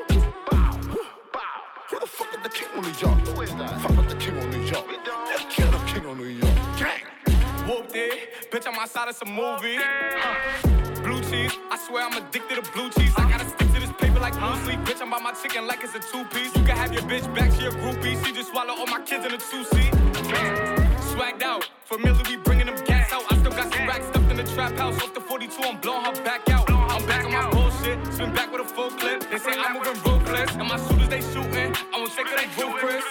Who 1.90 2.00
the 2.00 2.06
fuck 2.06 2.34
is 2.34 2.42
the 2.42 2.48
king 2.48 2.68
on 2.76 2.82
New 2.82 2.92
York? 2.98 3.80
Fuck 3.80 3.96
with 3.96 4.08
the 4.08 4.16
king 4.16 4.38
on 4.38 4.50
New 4.50 4.62
York. 4.62 4.86
Yeah, 5.06 5.44
kill 5.50 5.70
the 5.70 5.78
king 5.86 6.06
on 6.06 6.18
New 6.18 6.24
York. 6.24 6.54
Gang. 6.78 7.68
Whooped 7.68 7.94
it. 7.94 8.50
Bitch, 8.50 8.66
I'm 8.66 8.78
outside 8.78 9.08
of 9.08 9.14
some 9.14 9.32
movie. 9.32 9.76
Huh. 9.78 10.82
Blue 11.02 11.20
cheese. 11.22 11.56
I 11.70 11.78
swear 11.78 12.06
I'm 12.06 12.16
addicted 12.16 12.64
to 12.64 12.72
blue 12.72 12.90
cheese. 12.90 13.12
I 13.16 13.30
gotta 13.30 13.48
stick 13.48 13.58
to 13.58 13.64
this 13.66 13.71
paper 14.02 14.20
like 14.20 14.34
blue 14.38 14.56
sleep. 14.64 14.80
Bitch, 14.80 15.00
I'm 15.00 15.10
by 15.10 15.20
my 15.20 15.32
chicken 15.32 15.66
like 15.66 15.82
it's 15.84 15.94
a 15.94 16.00
two 16.00 16.24
piece. 16.34 16.54
You 16.56 16.64
can 16.64 16.76
have 16.76 16.92
your 16.92 17.02
bitch 17.02 17.26
back, 17.34 17.50
she 17.52 17.66
a 17.66 17.70
groupie. 17.70 18.14
She 18.24 18.32
just 18.32 18.50
swallow 18.50 18.74
all 18.74 18.86
my 18.86 19.00
kids 19.00 19.24
in 19.24 19.32
a 19.32 19.38
two 19.38 19.64
seat. 19.72 19.92
Swagged 21.12 21.42
out. 21.42 21.68
Familiar, 21.84 22.22
we 22.28 22.36
bringing 22.36 22.66
them 22.66 22.76
trap 24.54 24.76
house. 24.78 25.02
Off 25.02 25.14
the 25.14 25.20
42, 25.20 25.62
I'm 25.62 25.80
blowing 25.80 26.04
her 26.04 26.24
back 26.24 26.48
out. 26.50 26.70
I'm 26.70 27.06
back 27.06 27.24
on 27.24 27.32
my 27.32 27.50
bullshit. 27.50 27.98
Spin 28.12 28.32
back 28.32 28.52
with 28.52 28.60
a 28.60 28.64
full 28.64 28.90
clip. 28.90 29.28
They 29.30 29.38
say 29.38 29.52
I'm 29.56 29.78
moving 29.78 30.00
ruthless. 30.02 30.50
And 30.56 30.68
my 30.68 30.76
shooters, 30.76 31.08
they 31.08 31.20
shooting. 31.20 31.74
I 31.92 31.98
won't 31.98 32.12
take 32.12 32.26
it, 32.26 32.50
they 32.56 32.62
roof, 32.62 32.74
Chris. 32.76 33.04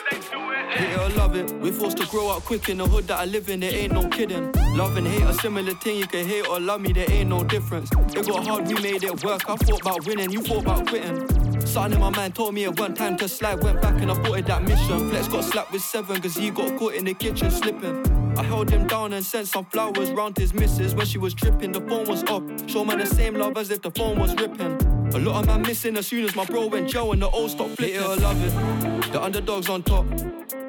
Real 0.79 1.09
love 1.17 1.35
it. 1.35 1.51
We're 1.59 1.73
forced 1.73 1.97
to 1.97 2.05
grow 2.07 2.29
up 2.29 2.43
quick 2.43 2.69
in 2.69 2.77
the 2.77 2.87
hood 2.87 3.07
that 3.07 3.19
I 3.19 3.25
live 3.25 3.49
in, 3.49 3.59
there 3.59 3.73
ain't 3.73 3.93
no 3.93 4.07
kidding. 4.07 4.51
Love 4.75 4.95
and 4.97 5.07
hate 5.07 5.23
a 5.23 5.33
similar 5.33 5.73
thing, 5.73 5.97
you 5.97 6.07
can 6.07 6.25
hate 6.25 6.47
or 6.47 6.59
love 6.59 6.81
me, 6.81 6.93
there 6.93 7.09
ain't 7.09 7.29
no 7.29 7.43
difference. 7.43 7.89
It 8.15 8.25
got 8.27 8.47
hard, 8.47 8.67
we 8.67 8.75
made 8.75 9.03
it 9.03 9.23
work. 9.23 9.49
I 9.49 9.55
thought 9.55 9.81
about 9.81 10.05
winning, 10.05 10.31
you 10.31 10.41
thought 10.41 10.63
about 10.63 10.87
quitting. 10.87 11.27
Something 11.65 11.93
in 11.93 11.99
my 11.99 12.09
mind 12.09 12.35
told 12.35 12.53
me 12.53 12.63
it 12.63 12.79
weren't 12.79 12.95
time 12.95 13.17
to 13.17 13.27
slide. 13.27 13.63
Went 13.63 13.81
back 13.81 13.99
and 14.01 14.11
I 14.11 14.15
aborted 14.15 14.45
that 14.47 14.63
mission. 14.63 15.09
Flex 15.09 15.27
got 15.27 15.43
slapped 15.43 15.71
with 15.71 15.81
seven, 15.81 16.21
cause 16.21 16.35
he 16.35 16.49
got 16.51 16.77
caught 16.77 16.93
in 16.93 17.05
the 17.05 17.13
kitchen 17.13 17.51
slipping. 17.51 18.20
I 18.37 18.43
held 18.43 18.69
him 18.69 18.87
down 18.87 19.13
and 19.13 19.25
sent 19.25 19.47
some 19.47 19.65
flowers 19.65 20.11
round 20.11 20.37
his 20.37 20.53
missus 20.53 20.95
when 20.95 21.05
she 21.05 21.17
was 21.17 21.33
tripping. 21.33 21.71
The 21.71 21.81
phone 21.81 22.05
was 22.05 22.23
off. 22.25 22.43
Show 22.69 22.85
man 22.85 22.99
the 22.99 23.05
same 23.05 23.35
love 23.35 23.57
as 23.57 23.71
if 23.71 23.81
the 23.81 23.91
phone 23.91 24.19
was 24.19 24.33
ripping. 24.35 24.73
A 25.13 25.19
lot 25.19 25.41
of 25.41 25.47
man 25.47 25.61
missing 25.63 25.97
as 25.97 26.07
soon 26.07 26.23
as 26.23 26.35
my 26.35 26.45
bro 26.45 26.67
went 26.67 26.89
Joe 26.89 27.11
and 27.11 27.21
the 27.21 27.29
old 27.29 27.51
stopped 27.51 27.75
flipping. 27.75 27.95
Hate 27.95 28.01
it 28.01 28.05
or 28.05 28.15
love 28.15 29.05
it. 29.05 29.11
The 29.11 29.21
underdogs 29.21 29.69
on 29.69 29.83
top. 29.83 30.05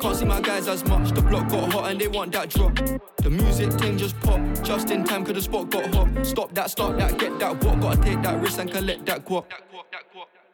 Can't 0.01 0.16
see 0.16 0.25
my 0.25 0.40
guys 0.40 0.66
as 0.66 0.85
much. 0.85 1.12
The 1.12 1.22
block 1.22 1.48
got 1.48 1.72
hot 1.72 1.90
and 1.90 2.01
they 2.01 2.09
want 2.09 2.33
that 2.33 2.51
drop. 2.51 2.75
The 2.75 3.31
music 3.31 3.72
thing 3.75 3.96
just 3.96 4.18
pop. 4.20 4.40
Just 4.64 4.90
in 4.90 5.05
time, 5.05 5.25
cause 5.25 5.35
the 5.35 5.42
spot 5.42 5.70
got 5.70 5.94
hot. 5.94 6.27
Stop 6.27 6.53
that, 6.55 6.70
stop 6.70 6.96
that, 6.98 7.18
get 7.18 7.38
that 7.38 7.62
what. 7.62 7.81
Gotta 7.81 8.03
take 8.03 8.20
that 8.22 8.40
risk 8.42 8.59
and 8.59 8.70
collect 8.70 9.07
that 9.07 9.25
guap. 9.25 9.44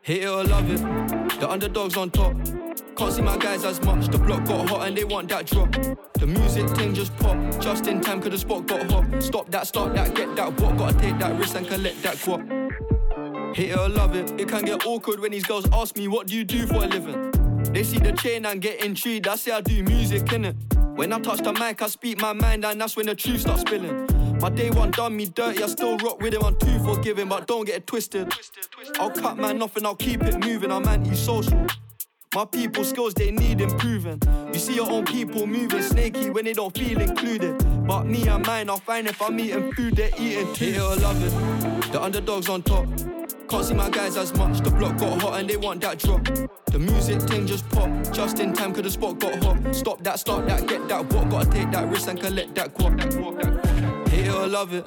Hate 0.08 0.22
it 0.22 0.26
or 0.26 0.42
love 0.42 0.70
it. 0.70 1.38
The 1.38 1.50
underdogs 1.50 1.98
on 1.98 2.10
top. 2.10 2.32
Can't 2.96 3.12
see 3.12 3.20
my 3.20 3.36
guys 3.36 3.62
as 3.62 3.78
much. 3.82 4.06
The 4.06 4.16
block 4.16 4.42
got 4.46 4.66
hot 4.66 4.88
and 4.88 4.96
they 4.96 5.04
want 5.04 5.28
that 5.28 5.44
drop. 5.44 5.70
The 6.14 6.26
music 6.26 6.66
thing 6.70 6.94
just 6.94 7.14
pop. 7.18 7.36
Just 7.60 7.86
in 7.88 8.00
time, 8.00 8.22
cause 8.22 8.30
the 8.30 8.38
spot 8.38 8.66
got 8.66 8.90
hot. 8.90 9.22
Stop 9.22 9.50
that, 9.50 9.66
stop 9.66 9.92
that, 9.92 10.14
get 10.14 10.34
that 10.34 10.58
what. 10.62 10.78
Gotta 10.78 10.98
take 10.98 11.18
that 11.18 11.38
risk 11.38 11.56
and 11.56 11.68
collect 11.68 12.02
that 12.04 12.16
guap. 12.16 13.54
Hate 13.54 13.68
it 13.68 13.78
or 13.78 13.90
love 13.90 14.16
it. 14.16 14.30
It 14.40 14.48
can 14.48 14.64
get 14.64 14.86
awkward 14.86 15.20
when 15.20 15.32
these 15.32 15.44
girls 15.44 15.68
ask 15.74 15.94
me, 15.94 16.08
What 16.08 16.26
do 16.26 16.34
you 16.34 16.44
do 16.44 16.66
for 16.66 16.76
a 16.76 16.86
living? 16.86 17.30
They 17.74 17.82
see 17.82 17.98
the 17.98 18.12
chain 18.12 18.46
and 18.46 18.62
get 18.62 18.82
intrigued. 18.82 19.28
I 19.28 19.36
say 19.36 19.50
I 19.50 19.60
do 19.60 19.82
music, 19.82 20.22
innit? 20.22 20.56
When 20.96 21.12
I 21.12 21.20
touch 21.20 21.40
the 21.40 21.52
mic, 21.52 21.82
I 21.82 21.86
speak 21.86 22.18
my 22.18 22.32
mind, 22.32 22.64
and 22.64 22.80
that's 22.80 22.96
when 22.96 23.04
the 23.04 23.14
truth 23.14 23.42
starts 23.42 23.60
spilling. 23.60 24.06
My 24.40 24.50
day 24.50 24.70
one 24.70 24.92
done 24.92 25.16
me 25.16 25.26
dirty, 25.26 25.62
I 25.62 25.66
still 25.66 25.96
rock 25.98 26.20
with 26.22 26.32
him, 26.32 26.44
I'm 26.44 26.56
too 26.56 26.78
forgiving, 26.84 27.28
but 27.28 27.46
don't 27.48 27.64
get 27.64 27.76
it 27.76 27.86
twisted. 27.86 28.32
I'll 29.00 29.10
cut 29.10 29.36
man 29.36 29.60
and 29.60 29.86
I'll 29.86 29.96
keep 29.96 30.22
it 30.22 30.44
moving, 30.44 30.70
I'm 30.70 30.86
anti-social. 30.86 31.66
My 32.34 32.44
people 32.44 32.84
skills 32.84 33.14
they 33.14 33.30
need 33.30 33.60
improving. 33.60 34.20
You 34.52 34.60
see 34.60 34.74
your 34.74 34.88
own 34.90 35.06
people 35.06 35.46
moving 35.46 35.82
snaky 35.82 36.30
when 36.30 36.44
they 36.44 36.52
don't 36.52 36.76
feel 36.76 37.00
included. 37.00 37.56
But 37.86 38.04
me 38.04 38.28
and 38.28 38.46
mine, 38.46 38.68
I'll 38.68 38.76
find 38.76 39.08
if 39.08 39.20
I'm 39.20 39.40
eating 39.40 39.72
food 39.72 39.96
they're 39.96 40.10
eating 40.18 40.52
too. 40.54 40.66
Hate 40.66 40.76
it 40.76 40.80
or 40.80 40.96
love 40.96 41.24
it. 41.24 41.90
The 41.90 42.00
underdogs 42.00 42.48
on 42.48 42.62
top. 42.62 42.86
Can't 43.48 43.64
see 43.64 43.74
my 43.74 43.88
guys 43.88 44.18
as 44.18 44.34
much. 44.34 44.60
The 44.60 44.70
block 44.70 44.98
got 44.98 45.22
hot 45.22 45.40
and 45.40 45.48
they 45.48 45.56
want 45.56 45.80
that 45.80 45.98
drop. 45.98 46.22
The 46.66 46.78
music 46.78 47.22
thing 47.22 47.46
just 47.46 47.66
pop. 47.70 47.88
Just 48.12 48.40
in 48.40 48.52
time, 48.52 48.74
cause 48.74 48.82
the 48.82 48.90
spot 48.90 49.18
got 49.18 49.42
hot. 49.42 49.74
Stop 49.74 50.04
that, 50.04 50.20
start 50.20 50.46
that, 50.48 50.66
get 50.66 50.86
that 50.88 51.10
what. 51.12 51.30
Gotta 51.30 51.50
take 51.50 51.70
that 51.70 51.88
risk 51.88 52.08
and 52.08 52.20
collect 52.20 52.54
that 52.56 52.74
quad. 52.74 53.00
Hate 53.00 53.14
it 53.14 53.77
or 54.38 54.46
love 54.46 54.72
it. 54.72 54.86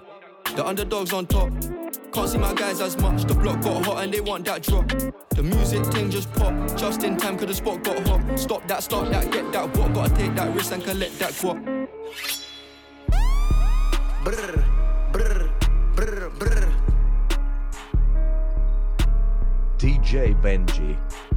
The 0.56 0.66
underdogs 0.66 1.14
on 1.14 1.26
top. 1.28 1.52
Can't 2.14 2.30
see 2.30 2.38
my 2.38 2.54
guys 2.54 2.82
as 2.82 2.98
much. 2.98 3.24
The 3.26 3.34
block 3.34 3.62
got 3.62 3.86
hot 3.86 4.04
and 4.04 4.14
they 4.14 4.22
want 4.22 4.46
that 4.46 4.64
drop. 4.64 4.88
The 5.30 5.44
music 5.44 5.86
thing 5.88 6.10
just 6.10 6.32
pop. 6.34 6.54
Just 6.78 7.04
in 7.04 7.18
time, 7.18 7.38
cause 7.38 7.48
the 7.48 7.56
spot 7.56 7.84
got 7.84 8.06
hot. 8.08 8.40
Stop 8.40 8.68
that, 8.68 8.84
start 8.84 9.10
that, 9.12 9.32
get 9.32 9.52
that 9.52 9.76
what. 9.78 9.94
Gotta 9.94 10.14
take 10.16 10.36
that 10.36 10.54
risk 10.54 10.72
and 10.72 10.84
collect 10.84 11.20
that 11.20 11.34
quad. 11.34 11.64
Brr, 14.24 14.64
brr, 15.12 15.50
brr, 15.96 16.30
brr. 16.38 16.74
DJ 19.78 20.40
Benji, 20.42 20.96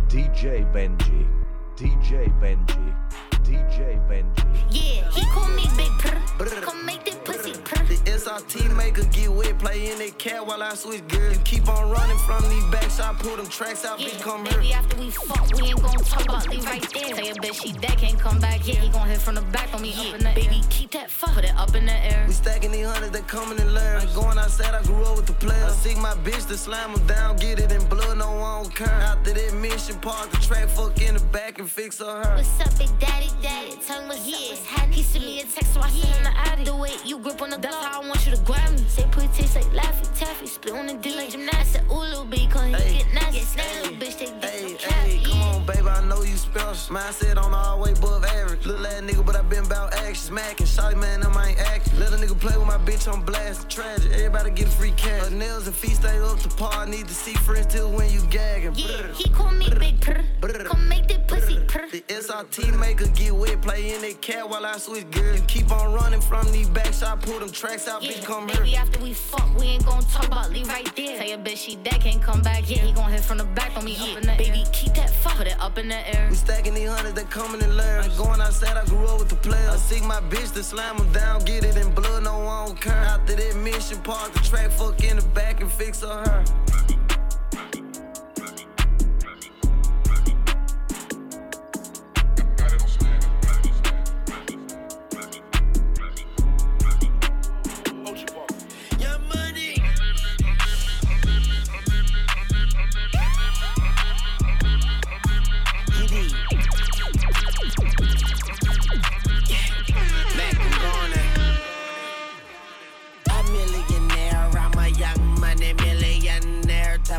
DJ 0.08 0.70
Benji, 0.72 1.26
DJ 1.76 2.30
Benji, 2.40 2.94
DJ 3.42 3.98
Benji. 4.08 4.44
Yeah, 4.70 5.10
he 5.10 5.26
call 5.26 5.48
me 5.48 5.64
Big 5.76 5.90
Purr. 5.98 6.14
Come 6.62 6.84
make 6.84 7.04
that 7.04 7.24
pussy 7.24 7.52
purr. 7.64 7.84
The 7.84 7.96
SRT 8.10 8.76
maker 8.76 9.04
get 9.04 9.30
wet, 9.30 9.58
play 9.58 9.90
in 9.90 9.98
that 9.98 10.18
cat 10.18 10.46
while 10.46 10.62
I 10.62 10.74
switch 10.74 11.06
gears. 11.08 11.36
You 11.36 11.42
keep 11.44 11.68
on 11.68 11.90
running 11.90 12.18
from 12.18 12.42
these 12.48 12.64
backs, 12.66 12.98
I 13.00 13.12
pull 13.14 13.36
them 13.36 13.46
tracks 13.46 13.84
out, 13.84 13.98
bitch, 13.98 14.20
come 14.20 14.44
here. 14.46 14.58
Baby, 14.58 14.72
after 14.72 14.96
we 14.98 15.10
fuck, 15.10 15.52
we 15.54 15.68
ain't 15.68 15.82
gon' 15.82 15.96
talk 15.98 16.24
about 16.24 16.48
leave 16.48 16.64
right 16.64 16.82
there. 16.92 17.14
Say 17.14 17.30
a 17.30 17.34
bitch, 17.34 17.62
she 17.62 17.72
dead, 17.72 17.98
can't 17.98 18.18
come 18.18 18.40
back. 18.40 18.66
Yeah, 18.66 18.74
he 18.76 18.88
gon' 18.88 19.08
hit 19.08 19.20
from 19.20 19.36
the 19.36 19.42
back 19.42 19.72
on 19.74 19.82
me 19.82 19.94
up 19.94 20.14
in 20.14 20.24
the 20.24 20.32
Baby, 20.34 20.62
keep 20.70 20.90
that 20.92 21.10
fuck, 21.10 21.34
put 21.34 21.44
it 21.44 21.56
up 21.56 21.74
in 21.74 21.86
the 21.86 21.92
air. 21.92 22.24
We 22.26 22.32
stacking 22.32 22.72
these 22.72 22.86
hundreds, 22.86 23.12
they 23.12 23.20
coming 23.22 23.58
in 23.58 23.72
layers. 23.72 24.06
Going 24.14 24.38
outside, 24.38 24.74
I 24.74 24.82
grew 24.82 25.02
up 25.04 25.16
with 25.16 25.26
the 25.26 25.34
players. 25.34 25.72
I 25.72 25.74
seek 25.76 25.98
my 25.98 26.14
bitch 26.14 26.46
to 26.48 26.56
slam 26.56 26.94
them 26.94 27.06
down, 27.06 27.36
get 27.36 27.60
it 27.60 27.70
in 27.70 27.84
blood, 27.86 28.18
no 28.18 28.32
one 28.32 28.70
care. 28.70 28.88
After 28.88 29.32
that 29.32 29.54
mission, 29.54 29.98
park 30.00 30.30
the 30.30 30.38
track, 30.38 30.68
fuck 30.68 31.00
in 31.00 31.14
the 31.14 31.24
back 31.26 31.58
and 31.58 31.63
fix 31.66 31.98
her. 31.98 32.22
her. 32.24 32.36
What's 32.36 32.60
up, 32.60 32.78
big 32.78 32.90
daddy, 32.98 33.30
daddy? 33.42 33.76
Tell 33.86 34.02
me 34.02 34.08
what's 34.08 34.20
up, 34.28 34.50
what's 34.50 34.66
happening. 34.66 34.92
He 34.98 35.02
sent 35.02 35.24
me 35.24 35.40
a 35.40 35.44
text, 35.44 35.74
so 35.74 35.80
I 35.80 35.90
sent 35.90 36.04
him 36.16 36.24
the 36.24 36.30
addy. 36.38 36.64
The 36.64 36.76
way 36.76 36.90
you 37.04 37.18
grip 37.18 37.40
on 37.42 37.50
the 37.50 37.58
that's 37.58 37.74
how 37.76 38.02
I 38.02 38.06
want 38.08 38.24
you 38.26 38.32
to 38.36 38.42
grab 38.42 38.70
me. 38.72 38.84
Say 38.88 39.04
put 39.10 39.32
taste 39.34 39.56
like 39.56 39.64
Laffy 39.66 40.18
Taffy, 40.18 40.46
split 40.46 40.74
on 40.74 40.86
the 40.86 40.94
D 40.94 41.14
like 41.16 41.30
gymnastics. 41.30 41.84
Ooh, 41.90 41.98
little 41.98 42.24
B, 42.24 42.46
cause 42.48 42.64
he 42.64 42.72
Hey. 42.72 42.98
get 42.98 43.14
nasty. 43.14 43.40
Stay 43.40 43.80
little 43.82 43.96
bitch, 43.98 44.18
they 44.18 44.26
get 44.26 44.44
Hey, 44.44 44.68
some 44.78 44.90
hey, 44.90 45.18
cat. 45.18 45.24
come 45.26 45.42
on, 45.42 45.66
baby, 45.66 45.88
I 45.88 46.04
know 46.06 46.22
you 46.22 46.36
special. 46.36 46.94
Mindset 46.96 47.36
on 47.42 47.52
all 47.54 47.80
way 47.80 47.92
above 47.92 48.24
average. 48.24 48.64
Little 48.66 48.86
ass 48.86 49.00
nigga, 49.02 49.24
but 49.24 49.36
I 49.36 49.42
been 49.42 49.64
about 49.64 49.94
action. 49.94 50.14
Smacking, 50.14 50.66
shawty 50.66 50.96
man, 50.96 51.20
them 51.20 51.36
I 51.36 51.48
ain't 51.50 51.60
acting. 51.60 51.98
Let 51.98 52.12
a 52.12 52.16
nigga 52.16 52.38
play 52.38 52.56
with 52.56 52.66
my 52.66 52.78
bitch 52.78 53.12
on 53.12 53.22
blast. 53.22 53.68
Tragic, 53.68 54.10
everybody 54.12 54.50
get 54.50 54.68
free 54.68 54.92
cash. 54.96 55.24
Her 55.24 55.30
nails 55.30 55.66
and 55.66 55.74
feet 55.76 55.96
stay 55.96 56.18
up 56.18 56.38
to 56.40 56.48
par. 56.48 56.86
Need 56.86 57.08
to 57.08 57.14
see 57.14 57.34
friends 57.34 57.66
till 57.72 57.90
when 57.90 58.10
you 58.10 58.20
gagging. 58.30 58.72
Yeah, 58.76 59.12
he 59.14 59.28
call 59.30 59.50
me 59.50 59.68
Big 59.78 60.00
Purr. 60.00 60.22
Come 60.66 60.88
make 60.88 61.06
that 61.08 61.26
pussy 61.28 61.53
The 61.54 62.00
SRT 62.08 62.78
maker 62.78 63.06
get 63.08 63.32
wet, 63.34 63.62
play 63.62 63.94
in 63.94 64.02
that 64.02 64.20
cat 64.20 64.48
while 64.48 64.66
I 64.66 64.76
switch 64.78 65.08
gears. 65.10 65.40
You 65.40 65.46
keep 65.46 65.70
on 65.70 65.92
running 65.92 66.20
from 66.20 66.50
these 66.50 66.68
backs, 66.68 67.02
I 67.02 67.14
pull 67.16 67.38
them 67.38 67.50
tracks 67.50 67.86
out, 67.86 68.02
bitch, 68.02 68.24
come 68.24 68.48
here. 68.48 68.58
Baby, 68.58 68.76
after 68.76 69.00
we 69.00 69.14
fuck, 69.14 69.48
we 69.56 69.66
ain't 69.66 69.86
gon' 69.86 70.02
talk 70.04 70.26
about 70.26 70.50
leave 70.50 70.66
right 70.66 70.84
there. 70.96 71.18
Say 71.18 71.32
a 71.32 71.38
bitch, 71.38 71.58
she 71.58 71.76
dead, 71.76 72.00
can't 72.00 72.20
come 72.20 72.42
back. 72.42 72.68
Yeah, 72.68 72.78
he 72.78 72.92
gon' 72.92 73.10
hit 73.10 73.20
from 73.20 73.38
the 73.38 73.44
back 73.44 73.76
on 73.76 73.84
me 73.84 73.96
up 73.96 74.16
in 74.16 74.26
the 74.26 74.34
Baby, 74.36 74.64
keep 74.72 74.94
that 74.94 75.10
fuck, 75.10 75.36
put 75.36 75.46
it 75.46 75.60
up 75.60 75.78
in 75.78 75.88
the 75.88 76.16
air. 76.16 76.26
We 76.30 76.36
stacking 76.36 76.74
these 76.74 76.88
hundreds, 76.88 77.14
they 77.14 77.24
coming 77.24 77.60
in 77.60 77.76
layers. 77.76 78.08
Going 78.18 78.40
outside, 78.40 78.76
I 78.76 78.84
grew 78.86 79.06
up 79.06 79.20
with 79.20 79.28
the 79.28 79.36
players. 79.36 79.68
I 79.68 79.76
seek 79.76 80.02
my 80.02 80.20
bitch 80.20 80.52
to 80.54 80.64
slam 80.64 80.96
them 80.96 81.12
down, 81.12 81.44
get 81.44 81.64
it 81.64 81.76
in 81.76 81.90
blood, 81.94 82.24
no 82.24 82.38
one 82.38 82.76
care. 82.76 82.92
After 82.92 83.36
that 83.36 83.56
mission, 83.56 83.98
park 84.02 84.32
the 84.32 84.40
track, 84.40 84.70
fuck 84.70 85.02
in 85.04 85.16
the 85.16 85.26
back 85.28 85.60
and 85.60 85.70
fix 85.70 86.00
her. 86.00 86.08
her. 86.08 86.44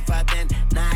Tougher 0.05 0.35
than 0.35 0.54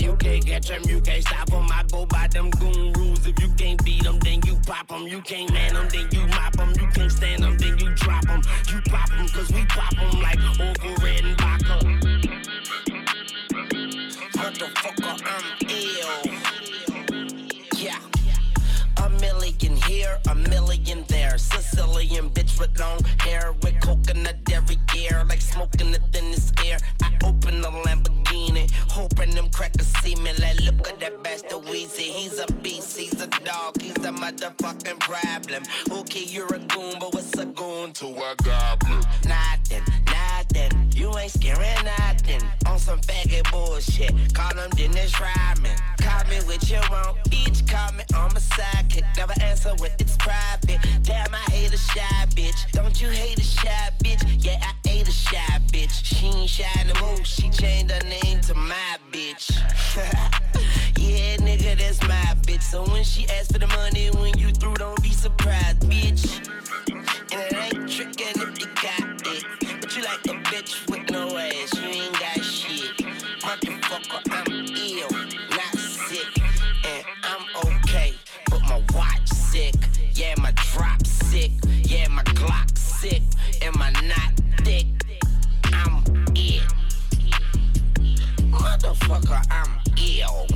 You 0.00 0.16
can't 0.16 0.44
catch 0.46 0.70
'em, 0.70 0.82
you 0.88 1.00
can't 1.00 1.22
stop 1.22 1.52
'em. 1.52 1.66
I 1.72 1.82
go 1.90 2.06
by 2.06 2.28
them 2.28 2.50
goon 2.50 2.92
rules. 2.92 3.26
If 3.26 3.40
you 3.40 3.48
can't 3.56 3.82
beat 3.84 4.06
'em, 4.06 4.18
then 4.20 4.40
you 4.46 4.58
pop 4.66 4.90
'em. 4.92 5.06
You 5.06 5.20
can't 5.22 5.52
man 5.52 5.76
'em, 5.76 5.88
then 5.88 6.08
you 6.12 6.26
mop 6.26 6.58
'em. 6.60 6.70
You 6.80 6.88
can't 6.94 7.10
stand 7.10 7.44
'em, 7.44 7.56
then 7.58 7.78
you 7.78 7.94
drop 7.94 8.28
'em. 8.28 8.42
You 8.70 8.80
pop 8.90 9.10
'em, 9.18 9.28
cause 9.28 9.50
we 9.52 9.64
pop 9.66 9.94
'em 9.98 10.20
like 10.20 10.38
Uncle 10.60 10.94
Red 11.02 11.24
and 11.24 11.36
Baca. 11.36 11.95
here, 19.96 20.18
a 20.30 20.34
million 20.34 21.04
there. 21.08 21.38
Sicilian 21.38 22.28
bitch 22.30 22.58
with 22.60 22.78
long 22.78 23.00
hair, 23.20 23.54
with 23.62 23.80
coconut 23.80 24.36
every 24.52 24.78
year, 24.94 25.24
like 25.28 25.40
smoking 25.40 25.90
the 25.90 26.00
thinnest 26.12 26.52
air. 26.64 26.78
I 27.02 27.10
open 27.24 27.62
the 27.62 27.70
Lamborghini, 27.84 28.70
hoping 28.90 29.30
them 29.34 29.48
crackers 29.50 29.90
see 30.02 30.14
me. 30.16 30.32
Like, 30.38 30.60
look 30.66 30.88
at 30.88 31.00
that 31.00 31.22
bastard 31.22 31.62
Weezy, 31.70 32.08
he's 32.18 32.38
a 32.38 32.46
beast, 32.64 32.98
he's 32.98 33.20
a 33.20 33.28
dog, 33.48 33.80
he's 33.80 33.96
a 34.10 34.12
motherfucking 34.22 35.00
problem. 35.00 35.62
Okay, 35.90 36.24
you're 36.24 36.54
a 36.54 36.58
goon, 36.58 36.94
but 37.00 37.14
what's 37.14 37.36
a 37.38 37.46
goon 37.46 37.92
to 37.94 38.06
a 38.06 38.34
goblin? 38.44 39.02
Nothing, 39.24 39.84
nothing, 40.06 40.72
you 40.94 41.16
ain't 41.18 41.32
scaring 41.32 41.84
nothing 41.84 42.42
some 42.86 43.00
faggot 43.00 43.50
bullshit. 43.50 44.12
Call 44.32 44.56
him 44.56 44.70
Dennis 44.70 45.20
Rodman. 45.20 45.76
Call 45.98 46.22
me 46.30 46.38
with 46.46 46.70
your 46.70 46.86
own 46.94 47.16
bitch. 47.26 47.66
Call 47.68 47.90
me 47.94 48.04
on 48.14 48.32
my 48.32 48.38
sidekick. 48.38 49.04
Never 49.16 49.34
answer 49.42 49.70
when 49.78 49.90
it's 49.98 50.16
private. 50.18 50.78
Damn, 51.02 51.34
I 51.34 51.50
hate 51.50 51.74
a 51.74 51.78
shy 51.78 52.26
bitch. 52.36 52.70
Don't 52.70 53.00
you 53.02 53.08
hate 53.08 53.40
a 53.40 53.42
shy 53.42 53.90
bitch? 54.04 54.22
Yeah, 54.38 54.62
I 54.62 54.88
hate 54.88 55.08
a 55.08 55.10
shy 55.10 55.58
bitch. 55.72 56.04
She 56.04 56.26
ain't 56.26 56.48
shy 56.48 56.84
no 56.86 56.94
more. 57.00 57.24
She 57.24 57.50
changed 57.50 57.90
her 57.90 58.08
name 58.08 58.40
to 58.42 58.54
my 58.54 58.98
bitch. 59.10 59.50
yeah, 60.96 61.36
nigga, 61.38 61.76
that's 61.76 62.00
my 62.02 62.36
bitch. 62.46 62.62
So 62.62 62.84
when 62.92 63.02
she 63.02 63.26
asks 63.30 63.50
for 63.50 63.58
the 63.58 63.66
money, 63.66 64.10
when 64.10 64.38
you 64.38 64.52
through, 64.52 64.74
don't 64.74 65.02
be 65.02 65.10
surprised, 65.10 65.80
bitch. 65.90 66.24
And 67.32 67.42
it 67.42 67.52
ain't 67.52 67.88
trickin' 67.90 68.40
if 68.46 68.60
you 68.60 68.66
got 68.80 69.26
it. 69.26 69.80
But 69.80 69.96
you 69.96 70.04
like 70.04 70.22
the 70.22 70.45
sick? 83.10 83.22
Am 83.62 83.74
I 83.80 83.90
not 84.08 84.32
thick? 84.64 84.86
I'm 85.72 86.02
ill, 86.34 86.60
Motherfucker, 88.50 89.42
I'm 89.50 89.80
ill. 89.96 90.55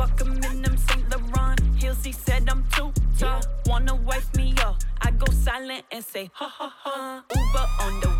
Fuck 0.00 0.18
him 0.22 0.32
in 0.32 0.62
them 0.62 0.78
St. 0.78 1.10
Laurent 1.10 1.60
heels, 1.76 2.02
he 2.02 2.12
said 2.12 2.48
I'm 2.48 2.64
too 2.72 2.90
tall. 3.18 3.42
Wanna 3.66 3.94
wipe 3.96 4.34
me 4.34 4.54
up, 4.64 4.76
I 5.02 5.10
go 5.10 5.30
silent 5.30 5.84
and 5.92 6.02
say, 6.02 6.30
ha 6.32 6.48
ha 6.48 6.72
ha. 6.74 7.22
Uber 7.36 7.66
on 7.84 8.00
the 8.00 8.19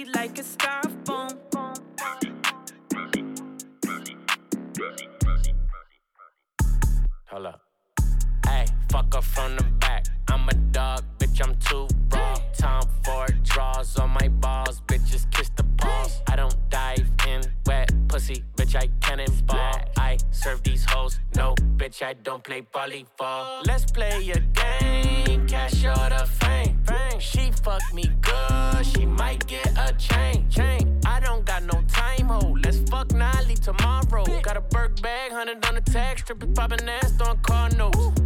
body 0.00 0.12
like 0.14 0.38
a 0.38 0.42
styrofoam. 0.42 1.36
Hold 7.26 7.46
up. 7.46 7.60
Hey, 8.46 8.66
fuck 8.90 9.22
from 9.22 9.56
the 9.56 9.64
back. 9.78 10.06
I'm 10.28 10.48
a 10.48 10.54
dog, 10.72 11.04
bitch, 11.18 11.40
I'm 11.44 11.54
too 11.56 11.86
raw. 12.12 12.36
Time 12.56 12.82
for 13.04 13.26
draws 13.44 13.98
on 13.98 14.10
my 14.10 14.28
balls, 14.28 14.80
bitches 14.86 15.30
kiss 15.30 15.50
the 15.56 15.64
paws. 15.76 16.20
I 16.28 16.36
don't 16.36 16.56
dive 16.70 17.08
in 17.28 17.42
wet 17.66 17.92
pussy, 18.08 18.44
bitch, 18.56 18.74
I 18.76 18.88
cannonball. 19.00 19.80
I 19.96 20.18
serve 20.30 20.62
these 20.62 20.84
hoes, 20.84 21.20
no, 21.36 21.54
bitch, 21.76 22.02
I 22.02 22.14
don't 22.14 22.42
play 22.42 22.62
volleyball. 22.74 23.66
Let's 23.66 23.90
play 23.90 24.30
a 24.30 24.40
game, 24.40 25.46
cash 25.46 25.84
or 25.84 26.08
the 26.08 26.39
back, 36.14 36.54
popping 36.54 36.88
ass 36.88 37.20
on 37.20 37.38
car 37.38 37.70
notes. 37.70 38.19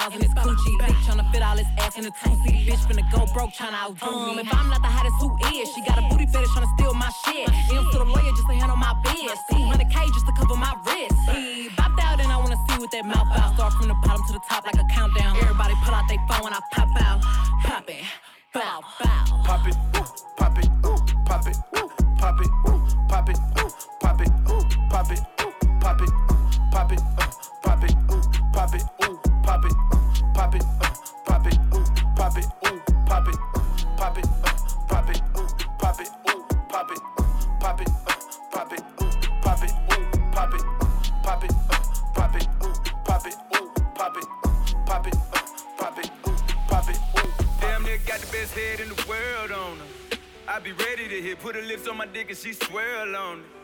Rounds 0.00 0.16
in 0.16 0.22
his 0.22 0.34
coochie. 0.34 0.76
Dick 0.80 0.96
tryna 1.04 1.30
fit 1.32 1.42
all 1.42 1.56
his 1.56 1.68
ass 1.78 1.98
in 1.98 2.04
a 2.06 2.10
two-seat. 2.10 2.66
Bitch 2.66 2.82
finna 2.88 3.04
go 3.12 3.26
broke 3.32 3.52
tryna 3.52 3.76
outdo 3.84 4.06
um, 4.06 4.36
me. 4.36 4.42
If 4.42 4.54
I'm 4.54 4.68
not 4.68 4.80
the 4.80 4.88
hottest, 4.88 5.16
who 5.20 5.28
is? 5.52 5.68
She 5.74 5.80
got 5.84 5.98
a 5.98 6.04
booty 6.08 6.26
fetish 6.26 6.48
tryna 6.50 6.72
steal 6.76 6.94
my 6.94 7.10
shit. 7.24 7.48
M's 7.48 7.90
to 7.92 7.98
the 7.98 8.08
lawyer 8.08 8.32
just 8.32 8.48
to 8.48 8.54
handle 8.54 8.76
my 8.76 8.94
biz. 9.04 9.36
200k 9.52 9.96
just 10.16 10.26
to 10.26 10.32
cover 10.32 10.56
my 10.56 10.72
wrist. 10.86 11.16
He 11.36 11.68
bopped 11.76 12.00
out 12.00 12.20
and 12.20 12.32
I 12.32 12.36
wanna 12.38 12.58
see 12.68 12.76
what 12.80 12.90
that 12.92 13.04
mouth 13.04 13.28
out. 13.36 13.54
Start 13.54 13.72
from 13.74 13.88
the 13.88 13.98
bottom 14.02 14.22
to 14.26 14.32
the 14.32 14.42
top 14.48 14.64
like 14.64 14.80
a 14.80 14.86
countdown. 14.90 15.36
Everybody 15.36 15.74
pull 15.84 15.94
out 15.94 16.08
their 16.08 16.22
phone 16.28 16.44
when 16.44 16.52
I 16.54 16.60
pop 16.72 16.88
out. 17.00 17.20
Pop 17.64 17.88
it. 17.88 18.04
Bow, 18.52 18.80
bow. 18.98 19.24
Pop 19.44 19.66
it, 19.68 19.76
ooh, 19.96 20.04
pop 20.36 20.58
it, 20.58 20.66
ooh, 20.84 20.96
pop 21.26 21.46
it, 21.46 21.56
ooh, 21.76 21.88
pop 22.18 22.40
it, 22.40 22.50
ooh, 22.66 22.80
pop 23.08 23.28
it, 23.28 23.38
ooh, 23.58 23.70
pop 24.00 24.20
it, 24.20 24.28
ooh, 24.50 24.62
pop 24.90 25.10
it, 25.12 25.20
ooh, 25.40 25.52
pop 25.80 26.00
it, 26.00 26.10
ooh, 26.10 26.40
pop 26.72 26.92
it, 26.92 27.00
uh, 27.18 27.30
pop 27.62 27.84
it, 27.84 27.94
ooh, 28.10 28.29
pop 28.60 28.74
it, 28.74 28.82
ooh, 29.04 29.18
pop 29.42 29.64
it, 29.64 29.72
uh, 29.72 30.32
pop 30.34 30.54
it, 30.54 30.62
uh, 30.82 30.90
pop 31.24 31.46
it, 31.46 31.58
ooh, 31.74 31.84
pop 32.14 32.36
it, 32.36 32.44
ooh, 32.66 32.82
pop 33.06 33.26
it, 33.26 33.34
uh, 33.54 33.60
pop 33.96 34.18
it, 34.18 34.26
uh, 34.26 34.52
pop 34.86 35.08
it, 35.08 35.22
ooh, 35.38 35.48
pop 35.78 35.98
it, 35.98 36.08
ooh, 36.28 36.44
pop 36.68 36.90
it, 36.90 36.98
uh, 37.16 37.24
pop 37.58 37.80
it, 37.80 37.88
uh, 37.88 38.14
pop 38.50 38.72
it, 38.74 38.82
ooh, 39.00 39.10
pop 39.40 39.64
it, 39.64 39.72
ooh, 39.72 40.04
pop 40.34 40.52
it, 40.52 40.60
uh, 40.60 40.88
pop 41.22 41.42
it, 41.42 41.52
uh, 41.70 41.78
pop 42.12 42.36
it, 42.36 42.46
ooh, 42.62 42.74
pop 43.02 43.26
it, 43.26 43.34
ooh, 43.56 43.70
pop 43.94 44.16
it, 44.18 44.24
uh, 44.44 44.84
pop 44.84 45.06
it, 45.06 45.14
uh, 45.14 45.40
pop 45.78 45.98
it, 45.98 46.10
ooh, 46.28 46.36
pop 46.68 46.90
it, 46.90 46.98
ooh. 47.16 47.32
Damn 47.62 47.82
near 47.82 47.98
got 48.06 48.20
the 48.20 48.26
best 48.26 48.52
head 48.52 48.80
in 48.80 48.90
the 48.90 49.06
world 49.08 49.52
on 49.52 49.78
her. 49.78 50.18
I 50.46 50.58
be 50.58 50.72
ready 50.72 51.08
to 51.08 51.22
hit, 51.22 51.40
put 51.40 51.54
her 51.54 51.62
lips 51.62 51.88
on 51.88 51.96
my 51.96 52.06
dick 52.06 52.28
and 52.28 52.36
she 52.36 52.52
swirl 52.52 53.16
on 53.16 53.38
it. 53.38 53.59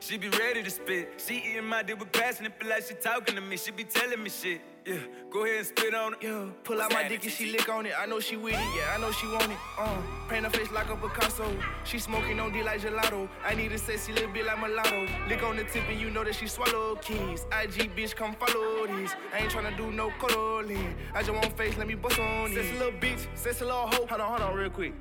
She 0.00 0.16
be 0.16 0.30
ready 0.30 0.62
to 0.62 0.70
spit. 0.70 1.22
She 1.24 1.36
eating 1.50 1.66
my 1.66 1.82
dick 1.82 2.00
with 2.00 2.10
passion 2.10 2.46
It 2.46 2.58
feel 2.58 2.70
like 2.70 2.84
she 2.84 2.94
talking 2.94 3.34
to 3.34 3.40
me. 3.42 3.58
She 3.58 3.70
be 3.70 3.84
telling 3.84 4.22
me 4.22 4.30
shit. 4.30 4.62
Yeah, 4.86 4.96
go 5.30 5.44
ahead 5.44 5.58
and 5.58 5.66
spit 5.66 5.94
on 5.94 6.14
it. 6.14 6.20
Yeah, 6.22 6.46
pull 6.64 6.80
out 6.80 6.90
my 6.90 7.06
dick 7.06 7.22
and 7.22 7.30
she 7.30 7.52
lick 7.52 7.68
on 7.68 7.84
it. 7.84 7.92
I 7.98 8.06
know 8.06 8.18
she 8.18 8.38
with 8.38 8.54
it, 8.54 8.60
yeah, 8.74 8.94
I 8.96 8.98
know 8.98 9.12
she 9.12 9.26
want 9.26 9.52
it. 9.52 9.58
Uh, 9.78 10.00
paint 10.26 10.44
her 10.46 10.50
face 10.50 10.70
like 10.70 10.88
a 10.88 10.96
Picasso. 10.96 11.54
She 11.84 11.98
smoking 11.98 12.40
on 12.40 12.50
D 12.50 12.62
like 12.62 12.80
gelato. 12.80 13.28
I 13.44 13.54
need 13.54 13.72
a 13.72 13.78
sexy 13.78 14.14
little 14.14 14.32
bit 14.32 14.46
like 14.46 14.58
mulatto. 14.58 15.06
Lick 15.28 15.42
on 15.42 15.56
the 15.56 15.64
tip 15.64 15.84
and 15.90 16.00
you 16.00 16.08
know 16.08 16.24
that 16.24 16.34
she 16.34 16.46
swallow 16.46 16.96
keys. 16.96 17.44
IG 17.52 17.94
bitch, 17.94 18.16
come 18.16 18.34
follow 18.34 18.86
these. 18.86 19.14
I 19.34 19.40
ain't 19.40 19.52
tryna 19.52 19.76
do 19.76 19.92
no 19.92 20.10
cuddling. 20.18 20.96
I 21.14 21.22
just 21.22 21.34
want 21.34 21.54
face, 21.58 21.76
let 21.76 21.86
me 21.86 21.94
bust 21.94 22.18
on 22.18 22.54
Sexy 22.54 22.72
little 22.72 22.98
bitch, 22.98 23.26
sexy 23.34 23.66
little 23.66 23.86
hoe. 23.86 24.06
Hold 24.06 24.20
on, 24.22 24.28
hold 24.28 24.40
on, 24.40 24.56
real 24.56 24.70
quick. 24.70 24.94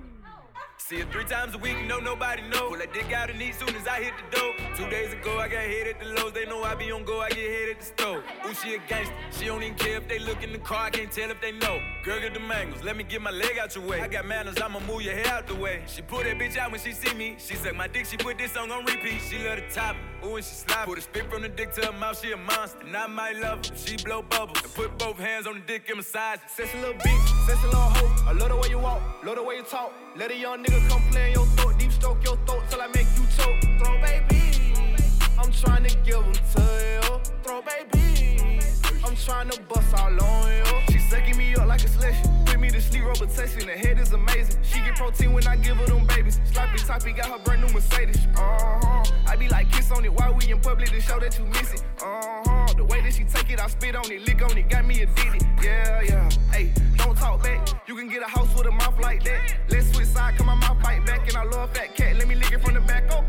See 0.79 0.99
her 0.99 1.11
three 1.11 1.25
times 1.25 1.53
a 1.53 1.57
week, 1.57 1.75
no 1.85 1.99
nobody 1.99 2.41
know. 2.41 2.69
Pull 2.69 2.77
that 2.79 2.93
dick 2.93 3.11
out 3.11 3.29
and 3.29 3.39
eat 3.41 3.53
soon 3.53 3.75
as 3.75 3.85
I 3.85 4.01
hit 4.01 4.13
the 4.17 4.37
dope. 4.37 4.55
Two 4.75 4.89
days 4.89 5.11
ago, 5.13 5.37
I 5.37 5.47
got 5.47 5.63
hit 5.63 5.87
at 5.87 5.99
the 5.99 6.05
lows. 6.05 6.31
They 6.31 6.45
know 6.45 6.63
I 6.63 6.73
be 6.73 6.91
on 6.91 7.03
go, 7.03 7.19
I 7.19 7.29
get 7.29 7.37
hit 7.37 7.69
at 7.71 7.79
the 7.79 7.85
stove. 7.85 8.23
Ooh, 8.47 8.53
she 8.53 8.75
a 8.75 8.79
gangster. 8.87 9.13
She 9.37 9.45
don't 9.45 9.61
even 9.61 9.75
care 9.75 9.97
if 9.97 10.07
they 10.07 10.19
look 10.19 10.41
in 10.41 10.53
the 10.53 10.57
car. 10.57 10.85
I 10.85 10.89
can't 10.89 11.11
tell 11.11 11.29
if 11.29 11.39
they 11.41 11.51
know. 11.51 11.79
Girl, 12.03 12.19
get 12.19 12.33
the 12.33 12.39
mangoes. 12.39 12.81
Let 12.81 12.95
me 12.95 13.03
get 13.03 13.21
my 13.21 13.29
leg 13.29 13.59
out 13.59 13.75
your 13.75 13.85
way. 13.85 14.01
I 14.01 14.07
got 14.07 14.25
manners, 14.25 14.59
I'ma 14.59 14.79
move 14.79 15.01
your 15.01 15.13
hair 15.13 15.27
out 15.27 15.47
the 15.47 15.55
way. 15.55 15.83
She 15.85 16.01
pull 16.01 16.23
that 16.23 16.39
bitch 16.39 16.57
out 16.57 16.71
when 16.71 16.79
she 16.79 16.93
see 16.93 17.13
me. 17.13 17.35
She 17.37 17.55
suck 17.55 17.75
my 17.75 17.87
dick, 17.87 18.05
she 18.05 18.17
put 18.17 18.37
this 18.37 18.53
song 18.53 18.71
on 18.71 18.85
repeat. 18.85 19.21
She 19.29 19.37
love 19.45 19.57
the 19.57 19.73
top. 19.73 19.95
Ooh, 20.25 20.37
and 20.37 20.45
she 20.45 20.55
slide. 20.55 20.85
Put 20.85 20.97
a 20.97 21.01
spit 21.01 21.29
from 21.29 21.41
the 21.41 21.49
dick 21.49 21.73
to 21.73 21.85
her 21.85 21.91
mouth, 21.91 22.19
she 22.19 22.31
a 22.31 22.37
monster. 22.37 22.79
And 22.85 22.95
I 22.95 23.05
might 23.05 23.37
love 23.37 23.65
her. 23.65 23.75
She 23.75 23.97
blow 23.97 24.23
bubbles. 24.23 24.63
And 24.63 24.73
put 24.73 24.97
both 24.97 25.17
hands 25.17 25.45
on 25.45 25.55
the 25.55 25.65
dick 25.67 25.83
and 25.89 25.97
massage. 25.97 26.39
Sexy 26.47 26.79
little 26.79 26.95
bitch, 26.95 27.45
sexy 27.45 27.67
little 27.67 27.81
hoe. 27.81 28.29
I 28.29 28.31
love 28.31 28.49
the 28.49 28.55
way 28.55 28.69
you 28.69 28.79
walk, 28.79 29.01
love 29.25 29.35
the 29.35 29.43
way 29.43 29.57
you 29.57 29.63
talk. 29.63 29.93
Let 30.15 30.31
a 30.31 30.35
young 30.35 30.63
nigga 30.63 30.68
come 30.89 31.01
play 31.11 31.27
in 31.27 31.33
your 31.33 31.45
throat, 31.57 31.77
deep 31.77 31.91
stroke 31.91 32.23
your 32.23 32.37
throat 32.45 32.63
till 32.69 32.81
I 32.81 32.87
make 32.87 33.07
you 33.17 33.25
choke. 33.37 33.61
Throw 33.79 34.01
baby, 34.01 34.73
I'm 35.37 35.51
trying 35.51 35.85
to 35.85 35.95
give 36.05 36.21
them 36.23 36.33
to 36.33 36.61
you. 36.93 37.19
Throw 37.43 37.61
baby, 37.61 38.59
I'm 39.05 39.15
trying 39.15 39.49
to 39.49 39.61
bust 39.63 39.93
all 39.95 40.23
on 40.23 40.51
you. 40.51 40.63
She 40.91 40.99
sucking 40.99 41.37
me 41.37 41.55
up 41.55 41.67
like 41.67 41.83
a 41.83 41.87
selection. 41.87 42.38
Me 42.59 42.69
to 42.69 42.81
sleep, 42.81 43.05
rotation. 43.05 43.67
The 43.67 43.77
head 43.77 43.99
is 43.99 44.11
amazing. 44.11 44.61
She 44.63 44.79
get 44.79 44.95
protein 44.95 45.31
when 45.31 45.47
I 45.47 45.55
give 45.55 45.77
her 45.77 45.85
them 45.85 46.05
babies. 46.05 46.41
Sloppy 46.51 46.77
toppy 46.79 47.13
got 47.13 47.27
her 47.27 47.39
brand 47.39 47.61
new 47.61 47.71
Mercedes. 47.73 48.27
Uh 48.35 48.79
huh. 48.81 49.03
I 49.27 49.37
be 49.37 49.47
like 49.47 49.71
kiss 49.71 49.91
on 49.91 50.03
it 50.03 50.11
while 50.13 50.33
we 50.33 50.51
in 50.51 50.59
public 50.59 50.89
to 50.89 50.99
show 50.99 51.19
that 51.19 51.39
you 51.39 51.45
miss 51.45 51.73
it. 51.73 51.83
Uh 52.01 52.43
huh. 52.45 52.73
The 52.75 52.83
way 52.83 53.01
that 53.01 53.13
she 53.13 53.23
take 53.23 53.49
it, 53.49 53.61
I 53.61 53.67
spit 53.67 53.95
on 53.95 54.11
it, 54.11 54.27
lick 54.27 54.43
on 54.43 54.57
it, 54.57 54.69
got 54.69 54.85
me 54.85 55.01
addicted. 55.01 55.47
Yeah, 55.63 56.01
yeah. 56.01 56.29
Hey, 56.51 56.73
don't 56.97 57.17
talk 57.17 57.43
back. 57.43 57.65
You 57.87 57.95
can 57.95 58.09
get 58.09 58.23
a 58.23 58.29
house 58.29 58.53
with 58.53 58.67
a 58.67 58.71
mouth 58.71 58.99
like 58.99 59.23
that. 59.23 59.55
Let's 59.69 59.93
switch 59.93 60.07
side, 60.07 60.35
come 60.35 60.47
my 60.47 60.55
mouth 60.55 60.83
bite 60.83 61.05
back, 61.05 61.27
and 61.29 61.37
I 61.37 61.43
love 61.43 61.73
fat 61.73 61.95
cat. 61.95 62.17
Let 62.17 62.27
me 62.27 62.35
lick 62.35 62.51
it 62.51 62.61
from 62.61 62.73
the 62.73 62.81
back, 62.81 63.09
okay. 63.09 63.28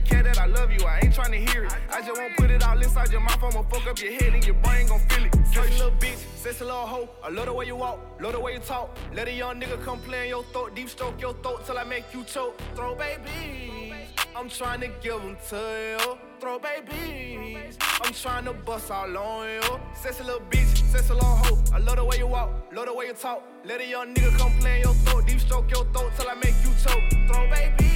Me, 0.00 0.08
cat, 0.08 0.24
that 0.24 0.38
I 0.38 0.46
love 0.46 0.72
you. 0.72 0.84
I 0.86 1.00
ain't 1.02 1.14
trying 1.14 1.32
to 1.32 1.52
hear 1.52 1.64
it. 1.64 1.72
I 1.90 2.00
just 2.00 2.18
won't 2.20 2.36
put 2.36 2.50
it 2.50 2.62
all 2.62 2.80
inside 2.80 3.10
your 3.10 3.20
mouth. 3.20 3.42
I'ma 3.42 3.62
fuck 3.62 3.86
up 3.86 4.00
your 4.00 4.12
head 4.12 4.34
and 4.34 4.44
your 4.44 4.54
brain 4.56 4.86
gon' 4.86 5.00
feel 5.00 5.24
it. 5.24 5.34
Sexy 5.52 5.72
little 5.72 5.90
bitch, 5.92 6.18
sexy 6.36 6.64
little 6.64 6.86
hoe. 6.86 7.08
I 7.24 7.28
love 7.28 7.46
the 7.46 7.52
way 7.52 7.66
you 7.66 7.76
walk, 7.76 7.98
love 8.20 8.32
the 8.32 8.40
way 8.40 8.54
you 8.54 8.60
talk. 8.60 8.96
Let 9.14 9.28
a 9.28 9.32
young 9.32 9.60
nigga 9.60 9.82
come 9.84 9.98
play 10.00 10.24
in 10.24 10.28
your 10.28 10.44
throat, 10.44 10.74
deep 10.74 10.88
stroke 10.88 11.20
your 11.20 11.34
throat 11.34 11.66
till 11.66 11.78
I 11.78 11.84
make 11.84 12.04
you 12.14 12.24
choke. 12.24 12.60
Throw 12.74 12.94
babies, 12.94 14.08
I'm 14.36 14.48
trying 14.48 14.80
to 14.80 14.88
give 15.02 15.20
them 15.22 15.36
to 15.48 15.56
you. 15.56 16.18
Throw 16.40 16.58
babies, 16.58 17.76
I'm 18.00 18.12
trying 18.14 18.44
to 18.44 18.52
bust 18.52 18.90
all 18.90 19.16
on 19.16 19.48
you. 19.48 19.80
Sexy 19.94 20.24
little 20.24 20.40
bitch, 20.50 20.82
sexy 20.90 21.12
little 21.12 21.28
hoe. 21.28 21.58
I 21.74 21.78
love 21.78 21.96
the 21.96 22.04
way 22.04 22.18
you 22.18 22.26
walk, 22.26 22.50
love 22.72 22.86
the 22.86 22.94
way 22.94 23.06
you 23.06 23.14
talk. 23.14 23.42
Let 23.64 23.80
a 23.80 23.86
young 23.86 24.14
nigga 24.14 24.38
come 24.38 24.52
play 24.60 24.76
in 24.76 24.82
your 24.82 24.94
throat, 24.94 25.26
deep 25.26 25.40
stroke 25.40 25.70
your 25.70 25.84
throat 25.92 26.12
till 26.16 26.28
I 26.28 26.34
make 26.34 26.54
you 26.64 26.72
choke. 26.82 27.02
Throw 27.28 27.50
baby, 27.50 27.89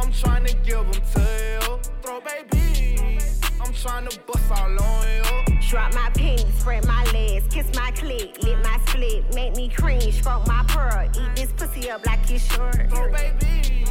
I'm 0.00 0.10
trying 0.12 0.46
to 0.46 0.54
give 0.56 0.78
them 0.78 0.92
to 0.92 1.20
you. 1.20 1.78
Throw 2.02 2.20
baby, 2.22 3.18
I'm 3.60 3.72
trying 3.74 4.08
to 4.08 4.18
bust 4.20 4.50
all 4.50 4.82
on 4.82 5.06
you. 5.06 5.58
Drop 5.68 5.92
my 5.94 6.08
pennies, 6.14 6.46
spread 6.58 6.86
my 6.86 7.04
legs, 7.12 7.44
kiss 7.52 7.66
my 7.74 7.92
clit, 7.92 8.42
lit 8.42 8.58
my 8.64 8.80
split, 8.86 9.34
make 9.34 9.54
me 9.56 9.68
cringe, 9.68 10.22
fuck 10.22 10.46
my 10.46 10.64
pearl, 10.68 11.06
eat 11.06 11.36
this 11.36 11.52
pussy 11.52 11.90
up 11.90 12.06
like 12.06 12.18
it's 12.30 12.42
short. 12.50 12.90
Throw 12.90 13.12
baby, 13.12 13.84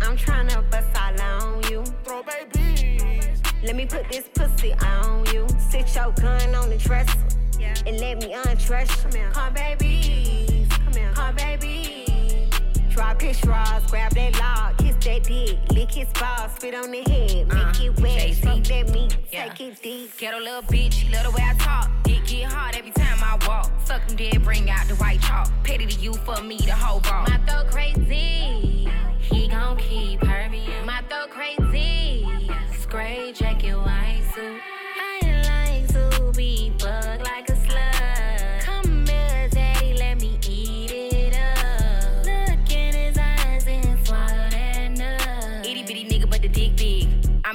I'm 0.00 0.16
tryna 0.16 0.70
bust 0.70 0.96
all 0.96 1.20
on 1.20 1.62
you. 1.64 1.82
throw 2.04 2.22
baby. 2.22 3.20
Let 3.64 3.74
me 3.74 3.86
put 3.86 4.08
this 4.08 4.28
pussy 4.32 4.72
on 4.74 5.26
you. 5.34 5.48
Sit 5.58 5.92
your 5.96 6.12
gun 6.12 6.54
on 6.54 6.70
the 6.70 6.78
dresser 6.78 7.18
and 7.86 7.98
let 7.98 8.18
me 8.18 8.34
undress 8.34 9.04
you. 9.04 9.10
Come, 9.10 9.32
Come 9.32 9.54
baby, 9.54 10.68
come 10.70 10.92
here, 10.92 11.10
come 11.12 11.34
baby. 11.34 11.99
Drop 13.00 13.22
his 13.22 13.38
straws, 13.38 13.90
grab 13.90 14.12
that 14.12 14.38
log, 14.38 14.76
kiss 14.76 14.94
that 15.06 15.24
dick, 15.24 15.58
lick 15.72 15.90
his 15.90 16.06
balls, 16.20 16.52
spit 16.56 16.74
on 16.74 16.90
the 16.90 17.00
head, 17.10 17.48
make 17.48 17.80
uh, 17.80 17.84
it 17.84 17.98
wet, 17.98 18.34
suck 18.34 18.62
that 18.64 18.90
meat, 18.92 19.16
take 19.30 19.58
it 19.58 19.82
deep. 19.82 20.14
Ghetto 20.18 20.38
little 20.38 20.60
bitch, 20.60 20.92
she 20.92 21.08
love 21.08 21.24
the 21.24 21.30
way 21.30 21.42
I 21.42 21.54
talk. 21.54 21.90
Dick 22.02 22.26
get 22.26 22.52
hard 22.52 22.76
every 22.76 22.90
time 22.90 23.18
I 23.22 23.38
walk. 23.48 23.72
Suck 23.86 24.02
him 24.02 24.16
dead, 24.16 24.44
bring 24.44 24.68
out 24.68 24.86
the 24.86 24.96
white 24.96 25.22
chalk. 25.22 25.50
Petty 25.64 25.86
to 25.86 25.98
you 25.98 26.12
for 26.12 26.42
me, 26.42 26.58
the 26.58 26.72
whole 26.72 27.00
ball. 27.00 27.24
My 27.26 27.38
throat 27.46 27.70
crazy, 27.70 28.90
he 29.18 29.48
gon' 29.48 29.78
keep 29.78 30.22
hurting 30.22 30.52
me. 30.52 30.68
My 30.84 31.00
throat 31.08 31.30
crazy, 31.30 32.28
gray 32.90 33.32
jacket, 33.32 33.76
white 33.78 34.30
suit. 34.34 34.60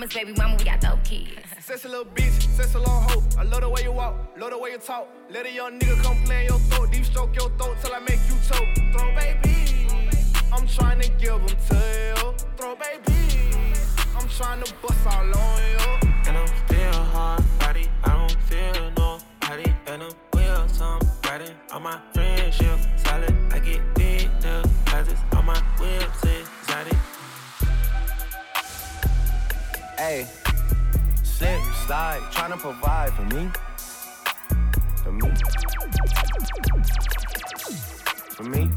I'm 0.06 0.10
baby 0.10 0.34
mama, 0.38 0.56
we 0.56 0.66
got 0.66 0.82
dope 0.82 1.03
kids. 1.03 1.32
Sexy 1.60 1.89
little 1.89 2.06
bitch, 2.06 2.47
sexy 2.56 2.78
little 2.78 2.93
hoe. 2.93 3.24
I 3.39 3.43
love 3.43 3.62
the 3.62 3.70
way 3.70 3.82
you 3.82 3.91
walk, 3.91 4.38
love 4.38 4.51
the 4.51 4.58
way 4.60 4.70
you 4.70 4.78
talk. 4.78 5.08
Let 5.32 5.47
a 5.47 5.51
young 5.51 5.80
nigga 5.80 5.99
come 6.03 6.24
play 6.26 6.41
in 6.41 6.49
your 6.51 6.60
throat, 6.60 6.91
deep 6.91 7.06
stroke 7.06 7.36
your 7.36 7.49
throat 7.58 7.76
till 7.82 7.91
I 7.91 7.97
make 8.01 8.20
you 8.30 8.36
choke. 8.47 8.68
Throw 8.93 9.16
baby, 9.16 9.88
I'm 10.53 10.68
trying 10.68 11.01
to 11.01 11.10
give 11.10 11.32
them 11.32 11.47
to 11.47 11.76
you. 11.76 12.34
Throw 12.56 12.76
baby, 12.76 13.64
I'm 14.16 14.30
trying 14.30 14.62
to 14.62 14.74
bust 14.80 15.08
all 15.08 15.24
on 15.24 15.62
you. 15.72 16.10
And 16.28 16.38
I'm 16.38 16.47
still 16.68 17.03
hard 17.06 17.43
body. 17.58 17.89
I 18.03 18.10
don't 18.10 18.41
feel 18.43 18.91
nobody. 18.95 19.74
And 19.88 20.03
I'm 20.03 20.14
with 20.34 20.72
somebody. 20.72 21.51
All 21.72 21.80
my 21.80 21.99
friendship 22.14 22.80
solid. 22.97 23.36
I 23.51 23.58
get 23.58 23.95
Hey, 29.98 30.28
slip, 31.24 31.62
slide, 31.86 32.20
tryna 32.32 32.58
provide 32.60 33.14
for 33.14 33.24
me. 33.34 33.50
For 35.04 35.12
me. 35.12 35.32
For 38.32 38.43
me. 38.43 38.70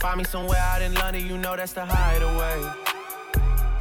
Find 0.00 0.18
me 0.18 0.24
somewhere 0.24 0.58
out 0.58 0.80
in 0.80 0.94
London, 0.94 1.26
you 1.26 1.36
know 1.36 1.54
that's 1.54 1.74
the 1.74 1.84
hideaway. 1.84 2.70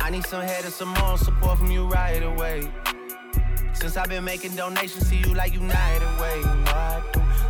I 0.01 0.09
need 0.09 0.25
some 0.25 0.41
head 0.41 0.65
and 0.65 0.73
some 0.73 0.89
more 0.89 1.17
support 1.17 1.57
from 1.57 1.71
you 1.71 1.87
right 1.87 2.21
away. 2.21 2.69
Since 3.73 3.95
I've 3.95 4.09
been 4.09 4.25
making 4.25 4.57
donations 4.57 5.09
to 5.09 5.15
you 5.15 5.33
like 5.33 5.53
United 5.53 6.19
Way, 6.19 6.39
you 6.39 6.45
know. 6.65 7.03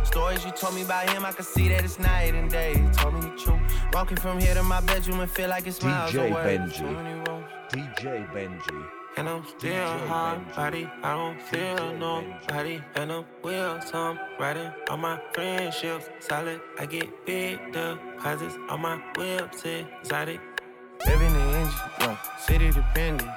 Stories 0.04 0.44
you 0.44 0.52
told 0.52 0.76
me 0.76 0.82
about 0.82 1.10
him, 1.10 1.24
I 1.24 1.32
can 1.32 1.44
see 1.44 1.68
that 1.70 1.82
it's 1.82 1.98
night 1.98 2.34
and 2.34 2.48
day. 2.48 2.74
You 2.74 2.88
told 2.90 3.14
me 3.14 3.20
the 3.22 3.36
truth. 3.36 3.60
Walking 3.92 4.16
from 4.16 4.38
here 4.38 4.54
to 4.54 4.62
my 4.62 4.80
bedroom 4.80 5.18
and 5.18 5.30
feel 5.30 5.48
like 5.48 5.66
it's 5.66 5.82
miles 5.82 6.12
DJ 6.12 6.30
away. 6.30 6.58
Benji. 6.58 7.33
DJ 7.74 8.24
Benji. 8.32 8.86
And 9.16 9.28
I'm 9.28 9.44
still 9.58 9.98
hard 10.06 10.54
body, 10.54 10.88
I 11.02 11.16
don't 11.16 11.42
feel 11.42 11.92
nobody. 11.94 12.80
And 12.94 13.10
I'm 13.10 13.24
will 13.42 13.80
some 13.80 14.16
riding 14.38 14.70
on 14.88 15.00
my 15.00 15.20
friendships. 15.32 16.08
Solid, 16.20 16.60
I 16.78 16.86
get 16.86 17.26
big 17.26 17.58
deposits 17.72 18.54
on 18.68 18.80
my 18.80 19.02
whips, 19.16 19.64
exotic. 19.64 20.40
Living 21.04 21.32
the 21.32 21.40
engine, 21.40 21.74
yeah. 21.98 22.16
City 22.38 22.70
dependent. 22.70 23.28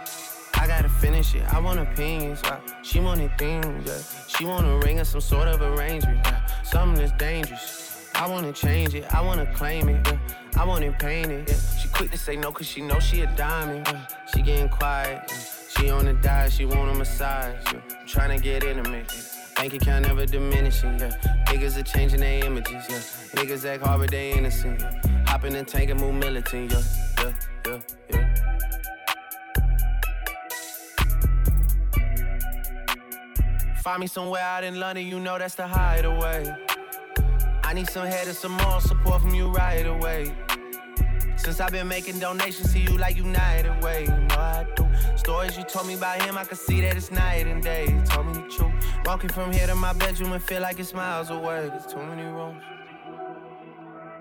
I 0.53 0.67
gotta 0.67 0.89
finish 0.89 1.33
it. 1.33 1.51
I 1.51 1.59
want 1.59 1.79
opinions. 1.79 2.41
Yeah. 2.43 2.59
She 2.83 2.99
wanted 2.99 3.35
things, 3.39 3.89
yeah. 3.89 4.27
She 4.27 4.45
want 4.45 4.67
a 4.67 4.77
ring 4.85 4.99
or 4.99 5.03
some 5.03 5.21
sort 5.21 5.47
of 5.47 5.63
arrangement. 5.63 6.19
Yeah. 6.23 6.45
Something 6.61 7.03
that's 7.03 7.17
dangerous. 7.17 8.07
I 8.13 8.27
wanna 8.29 8.53
change 8.53 8.93
it. 8.93 9.11
I 9.11 9.21
wanna 9.21 9.51
claim 9.55 9.89
it. 9.89 10.05
Yeah. 10.05 10.19
I 10.59 10.65
want 10.65 10.83
it 10.83 10.97
painted. 10.99 11.47
Yeah. 11.47 11.55
She 11.79 11.87
quick 11.89 12.11
to 12.11 12.17
say 12.17 12.35
no 12.35 12.51
cause 12.51 12.67
she 12.67 12.81
know 12.81 12.99
she 12.99 13.21
a 13.21 13.27
diamond. 13.35 13.87
Yeah. 13.87 14.07
She 14.33 14.41
getting 14.41 14.69
quiet. 14.69 15.23
Yeah. 15.27 15.35
She 15.69 15.89
on 15.89 16.05
the 16.05 16.13
diet. 16.13 16.51
She 16.51 16.65
want 16.65 16.89
a 16.91 16.95
massage. 16.95 17.55
Uh, 17.67 17.73
yeah. 17.73 18.05
Trying 18.05 18.37
to 18.37 18.43
get 18.43 18.63
intimate. 18.63 19.11
Bank 19.57 19.73
account 19.73 20.05
never 20.05 20.25
diminishing, 20.27 20.99
yeah. 20.99 21.17
Niggas 21.47 21.77
are 21.79 21.83
changing 21.83 22.19
their 22.19 22.45
images, 22.45 22.85
yeah. 22.89 23.41
Niggas 23.41 23.65
act 23.65 23.83
hard, 23.83 24.01
but 24.01 24.11
they 24.11 24.31
innocent, 24.33 24.79
yeah. 24.79 25.01
Hop 25.25 25.45
in 25.45 25.53
the 25.53 25.63
tank 25.63 25.89
and 25.89 25.99
move 25.99 26.13
militant, 26.13 26.71
yeah, 26.71 26.83
yeah, 27.17 27.33
yeah, 27.65 27.79
yeah. 28.11 28.35
Find 33.81 33.99
me 33.99 34.05
somewhere 34.05 34.43
out 34.43 34.63
in 34.63 34.79
London, 34.79 35.07
you 35.07 35.19
know 35.19 35.39
that's 35.39 35.55
the 35.55 35.65
hideaway. 35.65 36.55
I 37.63 37.73
need 37.73 37.89
some 37.89 38.05
head 38.05 38.27
and 38.27 38.37
some 38.37 38.51
more 38.51 38.79
support 38.79 39.23
from 39.23 39.33
you 39.33 39.47
right 39.47 39.87
away. 39.87 40.35
Since 41.47 41.61
I've 41.61 41.71
been 41.71 41.87
making 41.87 42.19
donations 42.19 42.73
to 42.73 42.79
you 42.79 42.97
like 42.97 43.15
United 43.15 43.81
Way, 43.81 44.01
you 44.03 44.09
know 44.09 44.35
I 44.35 44.67
do. 44.75 44.85
Stories 45.15 45.57
you 45.57 45.63
told 45.63 45.87
me 45.87 45.93
about 45.93 46.21
him, 46.21 46.37
I 46.37 46.43
can 46.43 46.57
see 46.57 46.81
that 46.81 46.97
it's 46.97 47.09
night 47.09 47.47
and 47.47 47.63
day. 47.63 47.85
You 47.85 48.01
told 48.01 48.27
me 48.27 48.33
the 48.33 48.49
truth. 48.49 48.73
Walking 49.05 49.29
from 49.29 49.53
here 49.53 49.65
to 49.65 49.73
my 49.73 49.93
bedroom 49.93 50.33
and 50.33 50.43
feel 50.43 50.61
like 50.61 50.77
it's 50.77 50.93
miles 50.93 51.29
away. 51.29 51.69
There's 51.69 51.85
too 51.85 52.03
many 52.03 52.23
rooms. 52.23 52.61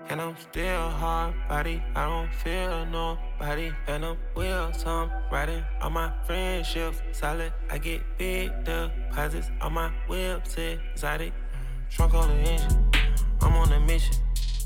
And 0.07 0.21
I'm 0.21 0.37
still 0.37 0.89
hard 0.89 1.35
body, 1.49 1.83
I 1.95 2.05
don't 2.05 2.33
feel 2.33 2.85
nobody. 2.85 3.73
And 3.87 4.05
I'm 4.05 4.17
will 4.33 4.71
some 4.71 5.11
riding 5.29 5.65
on 5.81 5.91
my 5.91 6.13
friendships. 6.25 7.01
Solid, 7.11 7.51
I 7.69 7.77
get 7.77 8.03
big 8.17 8.51
deposits 8.63 9.51
on 9.59 9.73
my 9.73 9.91
whips, 10.07 10.55
exotic. 10.57 11.33
Trunk 11.89 12.13
on 12.13 12.29
the 12.29 12.51
engine, 12.51 12.89
I'm 13.41 13.51
on 13.51 13.73
a 13.73 13.81
mission. 13.81 14.15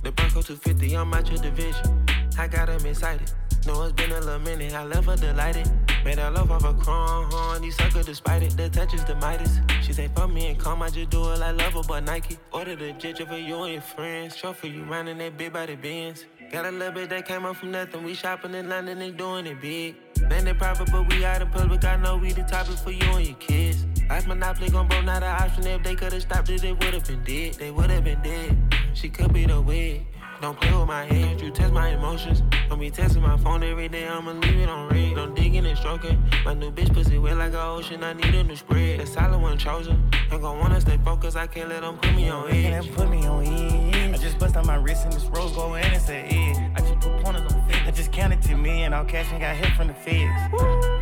The 0.03 0.11
Bronco 0.11 0.43
250, 0.43 0.95
I'm 0.95 1.11
out 1.11 1.27
your 1.27 1.41
division. 1.41 2.00
I 2.37 2.47
got 2.47 2.69
him 2.69 2.85
excited. 2.85 3.31
Know 3.65 3.83
it's 3.83 3.93
been 3.93 4.11
a 4.11 4.19
little 4.19 4.39
minute, 4.39 4.73
I 4.73 4.83
left 4.83 5.05
her 5.05 5.15
delighted. 5.15 5.69
Made 6.03 6.17
her 6.17 6.31
love 6.31 6.51
off 6.51 6.63
a 6.63 6.73
chrome, 6.73 7.61
these 7.61 7.77
sucker 7.77 8.01
despite 8.01 8.41
it. 8.41 8.57
The 8.57 8.69
touch 8.69 8.95
is 8.95 9.03
the 9.03 9.13
Midas. 9.15 9.59
She 9.83 9.93
say, 9.93 10.07
fuck 10.15 10.31
me 10.31 10.47
and 10.47 10.59
calm, 10.59 10.81
I 10.81 10.89
just 10.89 11.11
do 11.11 11.31
it 11.31 11.37
like 11.37 11.57
lover, 11.57 11.81
but 11.87 12.03
Nike. 12.03 12.39
Order 12.51 12.75
the 12.75 12.93
ginger 12.93 13.25
for 13.27 13.37
you 13.37 13.61
and 13.63 13.73
your 13.73 13.81
friends. 13.81 14.35
For 14.35 14.65
you 14.65 14.83
running 14.85 15.19
that 15.19 15.37
big 15.37 15.53
body 15.53 15.75
Benz. 15.75 16.25
Got 16.51 16.65
a 16.65 16.71
little 16.71 16.91
bit 16.91 17.09
that 17.11 17.27
came 17.27 17.45
up 17.45 17.55
from 17.57 17.71
nothing. 17.71 18.03
We 18.03 18.15
shopping 18.15 18.55
in 18.55 18.67
London 18.67 18.99
and 18.99 19.15
doing 19.15 19.45
it 19.45 19.61
big. 19.61 19.95
Landed 20.29 20.57
private, 20.57 20.91
but 20.91 21.07
we 21.07 21.23
out 21.23 21.41
in 21.41 21.49
public. 21.49 21.85
I 21.85 21.97
know 21.97 22.17
we 22.17 22.31
the 22.31 22.43
topic 22.43 22.77
for 22.77 22.91
you 22.91 23.09
and 23.11 23.27
your 23.27 23.37
kids. 23.37 23.85
Life 24.09 24.27
monopoly 24.27 24.69
gon' 24.69 24.87
broke, 24.87 25.05
not 25.05 25.23
an 25.23 25.29
option. 25.29 25.67
If 25.67 25.83
they 25.83 25.95
could've 25.95 26.21
stopped 26.21 26.49
it, 26.49 26.61
they 26.61 26.73
would've 26.73 27.05
been 27.05 27.23
dead. 27.23 27.53
They 27.53 27.69
would've 27.71 28.03
been 28.03 28.21
dead. 28.21 28.75
She 28.93 29.09
could 29.09 29.31
be 29.33 29.45
the 29.45 29.61
wig. 29.61 30.05
Don't 30.41 30.59
play 30.59 30.75
with 30.75 30.87
my 30.87 31.05
hands, 31.05 31.39
you 31.39 31.51
test 31.51 31.71
my 31.71 31.89
emotions. 31.89 32.41
Don't 32.67 32.79
be 32.79 32.89
testing 32.89 33.21
my 33.21 33.37
phone 33.37 33.61
every 33.61 33.87
day, 33.87 34.07
I'ma 34.07 34.31
leave 34.31 34.57
it 34.57 34.69
on 34.69 34.89
red. 34.89 35.15
Don't 35.15 35.35
digging 35.35 35.67
and 35.67 35.77
stroking. 35.77 36.17
My 36.43 36.55
new 36.55 36.71
bitch 36.71 36.91
pussy 36.91 37.19
wet 37.19 37.37
like 37.37 37.53
a 37.53 37.61
ocean, 37.61 38.03
I 38.03 38.13
need 38.13 38.33
a 38.33 38.43
new 38.43 38.55
spread. 38.55 39.01
The 39.01 39.05
solid 39.05 39.39
one 39.39 39.59
chosen. 39.59 40.09
I'm 40.31 40.41
gon' 40.41 40.57
wanna 40.57 40.81
stay 40.81 40.97
focused, 41.05 41.37
I 41.37 41.45
can't 41.45 41.69
let 41.69 41.81
them 41.81 41.95
put 41.97 42.15
me 42.15 42.29
on 42.29 42.49
edge. 42.49 42.85
Can't 42.85 42.95
put 42.95 43.09
me 43.11 43.23
on 43.27 43.45
edge. 43.45 44.15
I 44.15 44.17
just 44.17 44.39
bust 44.39 44.55
on 44.55 44.65
my 44.65 44.77
wrist 44.77 45.03
and 45.03 45.13
this 45.13 45.25
rose 45.25 45.51
gold 45.51 45.77
and 45.77 45.85
an 45.85 46.09
edge. 46.09 46.57
I 46.75 46.79
just 46.79 46.99
put 47.01 47.23
pointers 47.23 47.43
on. 47.43 47.50
I 47.91 47.93
just 47.93 48.13
counted 48.13 48.41
to 48.43 48.55
me 48.55 48.83
and 48.83 48.93
all 48.95 49.03
cash 49.03 49.29
and 49.33 49.41
got 49.41 49.53
hit 49.53 49.73
from 49.75 49.87
the 49.89 49.93
feds. 49.93 50.31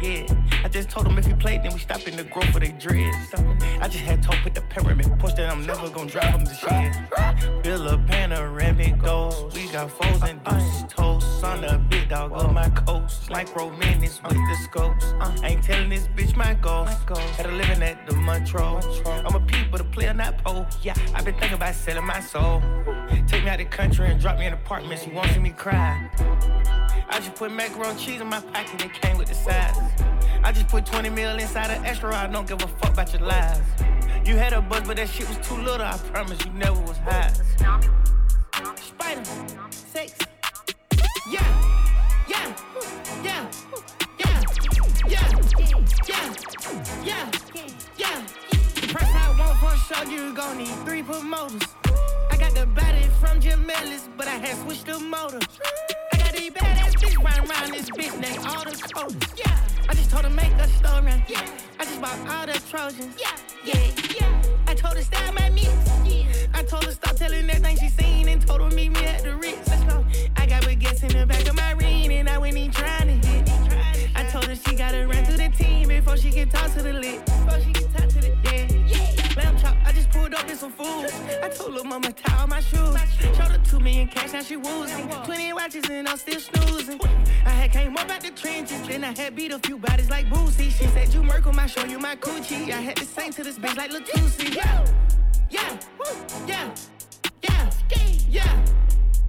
Yeah, 0.02 0.26
I 0.64 0.70
just 0.70 0.90
told 0.90 1.06
them 1.06 1.20
if 1.20 1.28
we 1.28 1.36
played, 1.36 1.62
then 1.62 1.72
we 1.72 1.78
stop 1.78 2.08
in 2.08 2.16
the 2.16 2.24
growth 2.24 2.50
for 2.50 2.60
they 2.60 2.72
dreads. 2.72 3.32
I 3.80 3.88
just 3.88 4.04
had 4.06 4.24
told 4.24 4.40
put 4.40 4.56
the 4.56 4.62
pyramid 4.62 5.20
push 5.20 5.34
that 5.34 5.52
I'm 5.52 5.68
never 5.68 5.88
gonna 5.92 6.10
drive 6.10 6.34
them 6.34 6.48
to 6.48 6.54
shit. 6.56 7.62
Build 7.64 7.86
a 7.86 8.00
panoramic 8.08 8.98
goals. 9.04 9.54
We 9.54 9.68
got 9.68 9.92
foes 9.92 10.24
and 10.24 10.44
deuces 10.44 10.86
toast. 10.90 11.29
On 11.42 11.62
the 11.62 11.80
big 11.90 12.10
dog 12.10 12.34
of 12.34 12.52
my 12.54 12.70
coast. 12.70 13.30
Like 13.30 13.56
romantics 13.56 14.22
with 14.24 14.34
the 14.34 14.58
scopes. 14.62 15.14
ain't 15.42 15.64
telling 15.64 15.90
this 15.90 16.08
bitch 16.10 16.36
my 16.36 16.54
goals. 16.54 16.90
Had 17.38 17.46
a 17.46 17.52
living 17.52 17.82
at 17.82 18.06
the 18.06 18.16
Montrose. 18.16 19.02
I'm 19.06 19.34
a 19.34 19.40
peep, 19.40 19.72
but 19.72 19.80
a 19.80 19.86
player, 19.86 20.14
not 20.14 20.44
pole. 20.44 20.68
Yeah, 20.82 20.96
I've 21.14 21.24
been 21.24 21.36
thinking 21.36 21.54
about 21.54 21.76
selling 21.76 22.06
my 22.06 22.20
soul. 22.20 22.62
Take 23.28 23.46
me 23.46 23.50
out 23.50 23.60
the 23.60 23.66
country 23.66 24.08
and 24.08 24.20
drop 24.20 24.38
me 24.38 24.48
in 24.48 24.54
apartment. 24.54 25.02
She 25.02 25.12
won't 25.12 25.32
see 25.32 25.40
me 25.40 25.52
cry. 25.52 26.10
I 27.10 27.20
just 27.20 27.36
put 27.36 27.52
macaroni 27.54 27.98
cheese 27.98 28.20
in 28.20 28.28
my 28.28 28.42
pocket, 28.42 28.72
and 28.74 28.82
it 28.82 28.94
came 28.94 29.18
with 29.18 29.30
the 29.30 29.36
size. 29.36 29.78
I 30.44 30.52
just 30.52 30.68
put 30.68 30.86
20 30.86 31.10
mil 31.10 31.38
inside 31.38 31.72
an 31.72 31.86
extra, 31.86 32.14
I 32.16 32.28
don't 32.28 32.48
give 32.48 32.62
a 32.62 32.68
fuck 32.68 32.94
about 32.94 33.14
your 33.14 33.22
lies. 33.22 33.62
You 34.26 34.36
had 34.36 34.54
a 34.54 34.62
buzz, 34.62 34.84
but 34.86 34.98
that 34.98 35.10
shit 35.10 35.28
was 35.28 35.38
too 35.48 35.56
little, 35.56 35.86
I 35.86 35.98
promise 35.98 36.44
you 36.46 36.52
never 36.52 36.80
was 36.82 36.98
high. 36.98 37.32
Spider, 38.76 39.24
sex, 39.72 40.14
I 66.60 66.64
told 66.64 66.84
her 66.84 66.92
stop 66.92 67.16
telling 67.16 67.48
that 67.48 67.62
thing 67.62 67.78
she 67.78 67.88
seen 67.88 68.28
and 68.28 68.46
told 68.46 68.62
her 68.62 68.70
meet 68.70 68.90
me 68.90 69.06
at 69.06 69.24
the 69.24 69.36
Ritz. 69.36 69.68
She 74.66 74.76
gotta 74.76 75.07
run 75.07 75.24
through 75.26 75.38
the 75.38 75.49
team 75.49 75.88
before 75.88 76.18
she 76.18 76.32
can 76.32 76.49
talk 76.49 76.74
to 76.74 76.82
the 76.82 76.93
lit. 76.93 77.26
Before 77.26 77.60
she 77.62 77.72
can 77.74 77.91
talk 77.91 78.07
to 78.10 78.20
the 78.20 78.38
yeah. 78.43 78.68
yeah. 78.88 79.36
Lamb 79.36 79.57
chop, 79.60 79.76
I 79.86 79.91
just 79.91 80.10
pulled 80.12 80.34
up 80.34 80.49
in 80.49 80.55
some 80.55 80.72
food. 80.72 81.07
I 81.43 81.49
told 81.49 81.78
her 81.78 81.84
mama 81.84 82.12
tie 82.12 82.41
all 82.41 82.47
my 82.47 82.60
shoes. 82.62 82.95
Showed 83.20 83.51
her 83.51 83.62
two 83.64 83.80
million 83.80 84.07
cash, 84.07 84.34
now 84.34 84.41
she 84.41 84.57
woozing. 84.57 85.07
Twenty 85.24 85.53
watches 85.53 85.89
and 85.89 86.07
I'm 86.07 86.18
still 86.18 86.39
snoozing. 86.39 86.99
I 87.45 87.49
had 87.49 87.72
came 87.72 87.95
up 87.97 88.10
out 88.10 88.22
the 88.22 88.32
trenches, 88.32 88.88
then 88.88 89.03
I 89.03 89.18
had 89.18 89.36
beat 89.36 89.51
a 89.51 89.60
few 89.60 89.78
bodies 89.78 90.10
like 90.10 90.28
Boosie. 90.28 90.72
She 90.72 90.88
said 90.88 91.14
you 91.14 91.24
Merkle, 91.24 91.57
I 91.60 91.68
show 91.68 91.86
you 91.86 91.99
my 91.99 92.16
coochie. 92.16 92.70
I 92.72 92.82
had 92.82 92.97
to 92.97 93.05
sing 93.05 93.32
to 93.34 93.43
this 93.43 93.57
bitch 93.57 93.78
like 93.78 93.91
Latusi. 93.91 94.55
Yeah, 94.55 94.86
yeah, 95.49 95.78
yeah, 96.47 96.74
yeah, 97.43 97.70
yeah, 97.91 97.97
yeah, 98.41 98.70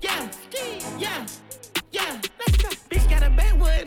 yeah. 0.03 0.31
Yeah, 0.99 1.27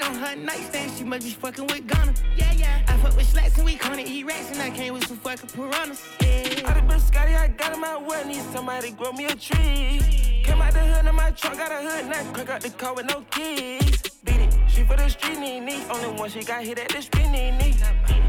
on 0.03 0.15
her 0.15 0.35
nightstand. 0.35 0.91
She 0.97 1.03
must 1.03 1.25
be 1.25 1.31
fucking 1.31 1.67
with 1.67 1.87
Ghana. 1.87 2.13
Yeah, 2.35 2.51
yeah. 2.53 2.85
I 2.87 2.97
fuck 2.97 3.15
with 3.15 3.29
slacks 3.29 3.57
and 3.57 3.65
we 3.65 3.75
gonna 3.75 4.03
eat 4.05 4.25
rats 4.25 4.51
and 4.51 4.61
I 4.61 4.69
came 4.69 4.93
with 4.93 5.07
some 5.07 5.17
fucking 5.17 5.49
piranhas. 5.49 6.01
Yeah. 6.21 6.69
I 6.69 6.73
done 6.73 6.87
been 6.87 6.99
Scotty, 6.99 7.35
I 7.35 7.47
got 7.47 7.73
in 7.73 7.79
my 7.79 7.97
way. 7.97 8.23
Need 8.25 8.41
somebody 8.53 8.91
grow 8.91 9.11
me 9.13 9.25
a 9.25 9.35
tree. 9.35 10.43
Came 10.43 10.61
out 10.61 10.73
the 10.73 10.79
hood 10.79 11.05
in 11.05 11.15
my 11.15 11.31
trunk, 11.31 11.57
got 11.57 11.71
a 11.71 11.81
hood 11.87 12.09
knife. 12.09 12.33
Crack 12.33 12.49
out 12.49 12.61
the 12.61 12.69
car 12.71 12.93
with 12.93 13.05
no 13.05 13.23
keys. 13.31 14.01
Beat 14.23 14.41
it, 14.45 14.53
she 14.67 14.83
for 14.83 14.97
the 14.97 15.09
street 15.09 15.39
knee 15.39 15.59
knee. 15.59 15.83
Only 15.89 16.19
one 16.19 16.29
she 16.29 16.43
got 16.43 16.63
hit 16.63 16.79
at 16.79 16.89
the 16.89 17.01
street 17.01 17.29
knee 17.29 17.51
knee. 17.51 17.75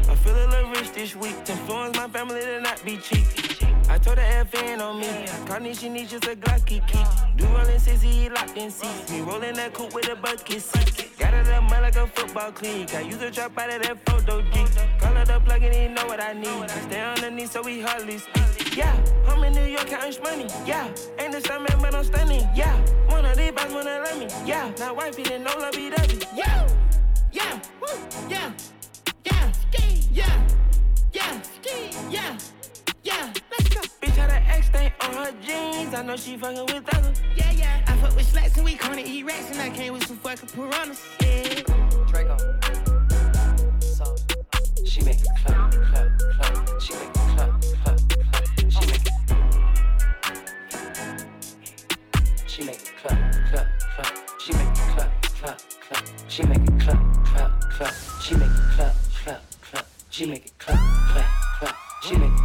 I 0.09 0.15
feel 0.15 0.35
a 0.35 0.47
little 0.47 0.69
rich 0.71 0.91
this 0.93 1.15
week. 1.15 1.43
To 1.45 1.51
influence 1.51 1.97
my 1.97 2.07
family 2.07 2.41
to 2.41 2.61
not 2.61 2.83
be 2.85 2.97
cheap. 2.97 3.44
I 3.89 3.97
told 3.97 4.17
her 4.17 4.45
FN 4.45 4.81
on 4.81 4.99
me. 4.99 5.25
Carney, 5.47 5.73
she 5.73 5.89
needs 5.89 6.11
just 6.11 6.25
a 6.25 6.35
Glocky 6.35 6.85
key. 6.87 7.03
Do 7.37 7.45
rollin' 7.47 7.79
sissy, 7.79 8.11
he 8.11 8.29
locked 8.29 8.57
in 8.57 8.71
seats. 8.71 9.11
Me 9.11 9.21
rollin' 9.21 9.55
that 9.55 9.73
coupe 9.73 9.93
with 9.93 10.09
a 10.09 10.15
bucket 10.15 10.61
seat. 10.61 11.17
Got 11.17 11.33
it 11.33 11.47
up 11.47 11.63
mud 11.63 11.81
like 11.81 11.95
a 11.95 12.07
football 12.07 12.51
cleat. 12.51 12.93
I 12.95 13.01
use 13.01 13.21
a 13.21 13.31
drop 13.31 13.57
out 13.57 13.73
of 13.73 13.81
that 13.83 13.97
photo 14.09 14.41
geek. 14.51 14.67
Call 14.99 15.15
it 15.17 15.29
up 15.29 15.45
plug 15.45 15.63
and 15.63 15.73
he 15.73 15.87
know 15.87 16.05
what 16.07 16.21
I 16.21 16.33
need. 16.33 16.47
I 16.47 16.67
stay 16.67 17.01
underneath 17.01 17.51
so 17.51 17.61
we 17.61 17.81
hardly 17.81 18.17
speak. 18.17 18.75
Yeah, 18.75 18.95
I'm 19.27 19.43
in 19.43 19.53
New 19.53 19.65
York 19.65 19.87
counting 19.87 20.21
money. 20.21 20.47
Yeah, 20.65 20.87
ain't 21.19 21.31
the 21.31 21.41
same 21.41 21.63
man, 21.63 21.77
but 21.79 21.95
I'm 21.95 22.03
stunning. 22.03 22.47
Yeah, 22.53 22.75
one 23.07 23.25
of 23.25 23.37
these 23.37 23.51
boys 23.51 23.71
wanna 23.71 24.03
love 24.03 24.17
me. 24.19 24.27
Yeah, 24.45 24.71
now 24.77 24.93
wifey 24.93 25.23
didn't 25.23 25.43
know 25.43 25.55
love 25.57 25.73
be 25.73 25.89
dovey. 25.89 26.19
Yeah, 26.35 26.67
yeah, 27.31 27.59
woo, 27.81 27.97
yeah, 28.29 28.51
yeah, 29.23 29.51
yeah, 29.71 30.45
yeah, 31.13 31.41
yeah, 32.09 32.37
yeah. 33.05 33.31
Let's 33.51 33.69
go. 33.69 33.81
Bitch 34.01 34.15
had 34.15 34.31
an 34.31 34.43
X 34.43 34.67
stain 34.67 34.91
on 35.01 35.13
her 35.13 35.31
jeans. 35.41 35.93
I 35.93 36.01
know 36.01 36.17
she 36.17 36.35
fucking 36.37 36.65
with 36.65 36.95
others. 36.95 37.21
Yeah, 37.35 37.51
yeah. 37.51 37.83
I 37.87 37.95
fuck 37.97 38.15
with 38.15 38.27
slacks 38.27 38.55
and 38.55 38.65
we 38.65 38.75
gonna 38.75 39.01
eat 39.05 39.23
rats 39.23 39.51
and 39.51 39.61
I 39.61 39.69
came 39.69 39.93
with 39.93 40.07
some 40.07 40.17
fucking 40.17 40.49
piranhas. 40.49 41.01
Yeah. 41.21 41.61
Draco. 42.07 42.37
So 43.79 44.15
she 44.83 45.01
make 45.03 45.19
it 45.21 45.27
clap, 45.45 45.71
clap, 45.71 46.19
clap. 46.19 46.81
She 46.81 46.93
make 46.93 47.09
it 47.09 47.13
clap, 47.13 47.61
clap, 47.83 47.99
clap. 48.23 48.45
She 48.71 48.85
make 48.87 49.05
it. 49.05 49.11
She 52.47 52.63
make 52.63 52.75
it 52.75 52.91
clap, 53.01 53.17
clap, 53.51 53.67
clap. 53.95 54.13
She 54.39 54.53
make 54.53 54.67
it 54.67 54.75
clap, 54.95 55.11
clap, 55.21 55.59
clap. 55.81 56.03
She 56.27 56.43
make 56.43 56.57
it 56.57 56.79
clap, 56.79 56.99
clap, 57.25 57.51
clap. 57.69 57.93
She 58.21 58.35
make 58.35 58.47
it 58.47 58.57
clap, 58.75 58.95
clap, 59.23 59.41
clap. 59.61 59.85
She 60.09 60.25
make 60.25 60.45
it 60.45 60.57
clap, 60.57 60.79
clap, 61.11 61.25
clap. 61.59 61.75
She 62.01 62.15
make 62.17 62.31
it 62.31 62.44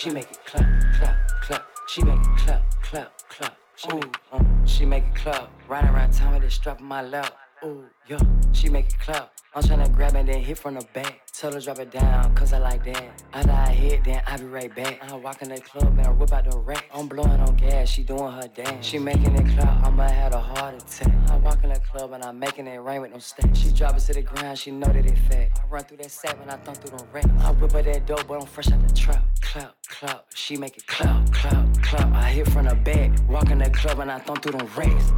She 0.00 0.08
make 0.08 0.30
it 0.30 0.38
clap, 0.46 0.64
clap, 0.94 1.28
clap. 1.42 1.66
She 1.88 2.02
make 2.02 2.18
it 2.18 2.38
clap, 2.38 2.62
clap, 2.80 3.12
clap. 3.28 3.54
She 3.76 3.88
make 3.92 4.04
it, 4.04 4.16
uh, 4.32 4.42
she 4.64 4.86
make 4.86 5.04
it 5.04 5.14
clap. 5.14 5.50
Riding 5.68 5.90
around 5.90 6.14
town 6.14 6.32
with 6.32 6.42
this 6.42 6.54
strap 6.54 6.80
in 6.80 6.86
my 6.86 7.02
lap. 7.02 7.36
Ooh, 7.62 7.84
yeah, 8.08 8.18
she 8.50 8.70
make 8.70 8.86
it 8.86 8.98
clap. 8.98 9.30
I'm 9.52 9.64
tryna 9.64 9.92
grab 9.92 10.14
it, 10.14 10.26
then 10.26 10.40
hit 10.40 10.58
from 10.58 10.74
the 10.74 10.86
back. 10.92 11.22
Tell 11.32 11.52
her 11.52 11.58
drop 11.58 11.80
it 11.80 11.90
down, 11.90 12.32
cause 12.36 12.52
I 12.52 12.58
like 12.58 12.84
that. 12.84 13.22
After 13.32 13.50
I 13.50 13.70
hit, 13.72 14.04
then 14.04 14.22
I 14.24 14.36
be 14.36 14.44
right 14.44 14.72
back. 14.72 15.02
I 15.02 15.16
walk 15.16 15.42
in 15.42 15.48
the 15.48 15.60
club 15.60 15.88
and 15.98 16.06
I 16.06 16.10
whip 16.10 16.32
out 16.32 16.48
the 16.48 16.56
rack. 16.58 16.88
I'm 16.94 17.08
blowing 17.08 17.40
on 17.40 17.56
gas, 17.56 17.88
she 17.88 18.04
doing 18.04 18.30
her 18.30 18.46
dance. 18.46 18.86
She 18.86 19.00
making 19.00 19.34
it 19.34 19.56
clap, 19.56 19.84
I 19.84 19.90
might 19.90 20.12
have 20.12 20.34
a 20.34 20.40
heart 20.40 20.80
attack. 20.80 21.12
I 21.30 21.36
walk 21.38 21.64
in 21.64 21.70
the 21.72 21.80
club 21.80 22.12
and 22.12 22.22
I'm 22.22 22.38
making 22.38 22.68
it 22.68 22.76
rain 22.76 23.00
with 23.00 23.10
no 23.10 23.18
stacks. 23.18 23.58
She 23.58 23.72
drop 23.72 23.96
it 23.96 24.00
to 24.02 24.12
the 24.12 24.22
ground, 24.22 24.56
she 24.56 24.70
know 24.70 24.86
that 24.86 25.04
it 25.04 25.18
fat. 25.28 25.50
I 25.60 25.66
run 25.66 25.82
through 25.82 25.96
that 25.96 26.12
sack 26.12 26.38
when 26.38 26.48
I 26.48 26.56
thump 26.56 26.76
through 26.76 26.98
the 26.98 27.04
rack. 27.06 27.26
I 27.40 27.50
whip 27.50 27.74
out 27.74 27.84
that 27.86 28.06
dope, 28.06 28.28
but 28.28 28.40
I'm 28.40 28.46
fresh 28.46 28.70
out 28.70 28.86
the 28.86 28.94
trap. 28.94 29.24
Clap, 29.40 29.74
clap, 29.88 30.26
she 30.32 30.56
make 30.58 30.76
it 30.76 30.86
clap, 30.86 31.28
clap, 31.32 31.82
clap. 31.82 32.12
I 32.12 32.28
hit 32.30 32.48
from 32.50 32.66
the 32.66 32.76
back, 32.76 33.10
walk 33.28 33.50
in 33.50 33.58
the 33.58 33.70
club 33.70 33.98
and 33.98 34.12
I 34.12 34.20
thump 34.20 34.42
through 34.44 34.60
the 34.60 34.64
racks. 34.76 35.10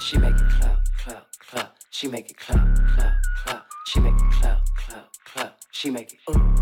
She 0.00 0.18
make 0.18 0.34
it 0.34 0.48
clap, 0.58 0.80
clap, 0.98 1.26
clap. 1.38 1.77
She 1.90 2.06
make 2.06 2.30
it 2.30 2.36
clap, 2.36 2.58
clap, 2.94 3.14
clap. 3.42 3.66
She 3.86 4.00
make 4.00 4.14
it 4.14 4.30
clap, 4.30 4.60
clap, 4.76 5.08
clap. 5.24 5.58
She 5.72 5.90
make 5.90 6.12
it 6.12 6.18
ooh. 6.30 6.54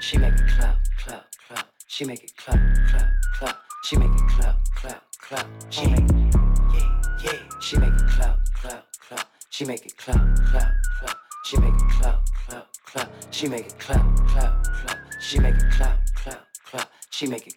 She 0.00 0.18
make 0.18 0.34
it 0.34 0.48
clap, 0.48 0.78
clap, 0.98 1.24
clap. 1.48 1.68
She 1.86 2.04
make 2.04 2.24
it 2.24 2.36
clap, 2.36 2.58
clap, 2.88 3.08
clap. 3.38 3.56
She 3.84 3.96
make 3.96 4.10
it 4.10 4.28
clap, 4.28 4.58
clap, 4.74 5.02
clap. 5.20 5.46
She 5.70 5.86
make 5.86 6.00
it 6.00 6.34
yeah, 6.74 7.00
yeah. 7.22 7.60
She 7.60 7.78
make 7.78 7.88
it 7.94 8.06
clap, 8.08 8.38
clap, 8.54 8.84
clap. 9.08 9.26
She 9.50 9.64
make 9.64 9.86
it 9.86 9.96
clap, 9.96 10.36
clap, 10.44 10.74
clap. 10.98 11.16
She 11.44 11.56
make 11.58 11.74
it 11.74 11.88
clap, 11.88 12.20
clap, 12.46 12.66
clap. 12.84 13.10
She 13.30 13.48
make 13.48 13.66
it 13.66 13.78
clap, 13.78 14.16
clap, 14.26 14.64
clap. 14.64 14.98
She 15.20 15.38
make 15.38 15.54
it 15.54 15.70
clap, 15.70 15.98
clap, 16.14 16.46
clap. 16.64 16.90
She 17.10 17.26
make 17.26 17.46
it 17.46 17.55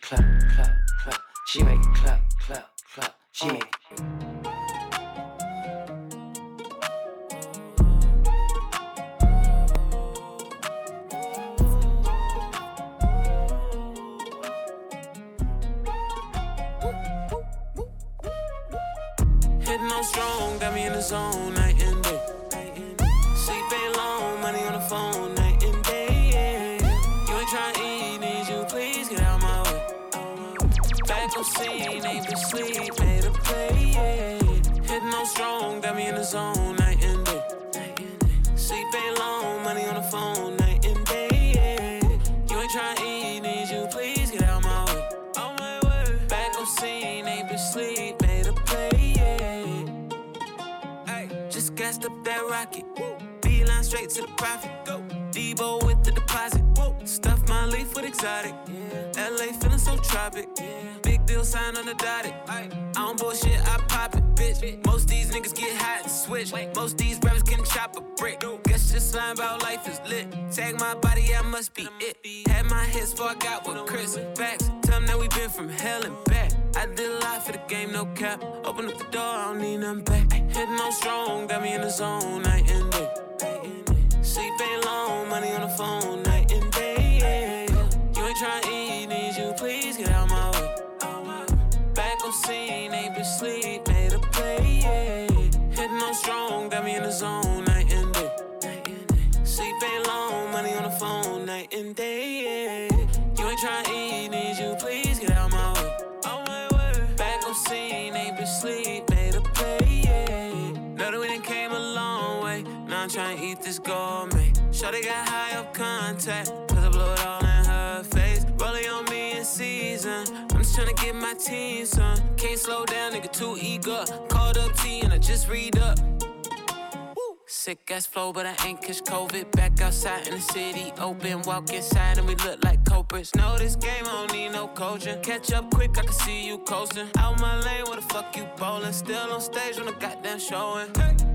Ass 128.00 128.06
flow, 128.06 128.32
but 128.32 128.46
I 128.46 128.56
ain't 128.66 128.82
catch 128.82 129.02
COVID. 129.04 129.52
Back 129.52 129.82
outside 129.82 130.26
in 130.26 130.36
the 130.36 130.40
city, 130.40 130.94
open, 131.02 131.42
walk 131.42 131.74
inside, 131.74 132.18
and 132.18 132.26
we 132.26 132.36
look 132.36 132.64
like 132.64 132.82
culprits. 132.86 133.36
Know 133.36 133.58
this 133.58 133.76
game, 133.76 134.06
I 134.06 134.12
don't 134.12 134.32
need 134.32 134.54
no 134.54 134.70
coaching. 134.70 135.22
Catch 135.22 135.52
up 135.52 135.70
quick, 135.70 135.98
I 135.98 136.04
can 136.04 136.14
see 136.14 136.48
you 136.48 136.60
coasting. 136.60 137.10
Out 137.18 137.42
my 137.42 137.60
lane, 137.60 137.84
where 137.88 137.98
the 137.98 138.02
fuck 138.04 138.38
you 138.38 138.48
bowling? 138.56 138.94
Still 138.94 139.34
on 139.34 139.42
stage 139.42 139.76
when 139.76 139.88
the 139.88 139.92
goddamn 139.92 140.40
showing. 140.40 140.88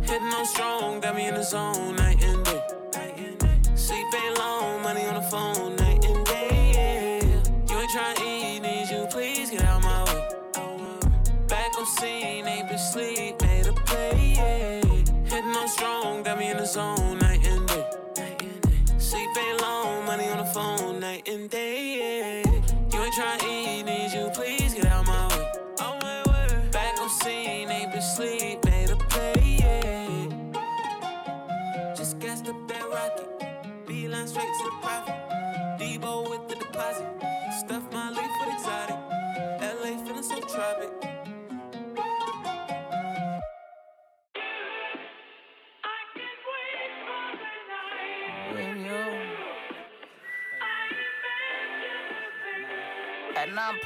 Hitting 0.09 0.33
on 0.39 0.47
strong, 0.47 1.01
got 1.01 1.15
me 1.15 1.29
in 1.29 1.35
the 1.35 1.43
zone, 1.43 1.97
night 1.97 2.25
and 2.25 2.43
day. 2.47 2.63
Sleep 3.75 4.07
ain't 4.15 4.39
long, 4.39 4.83
money 4.83 5.05
on 5.05 5.17
the 5.17 5.29
phone, 5.29 5.77
night 5.77 6.04
zone, 16.75 17.04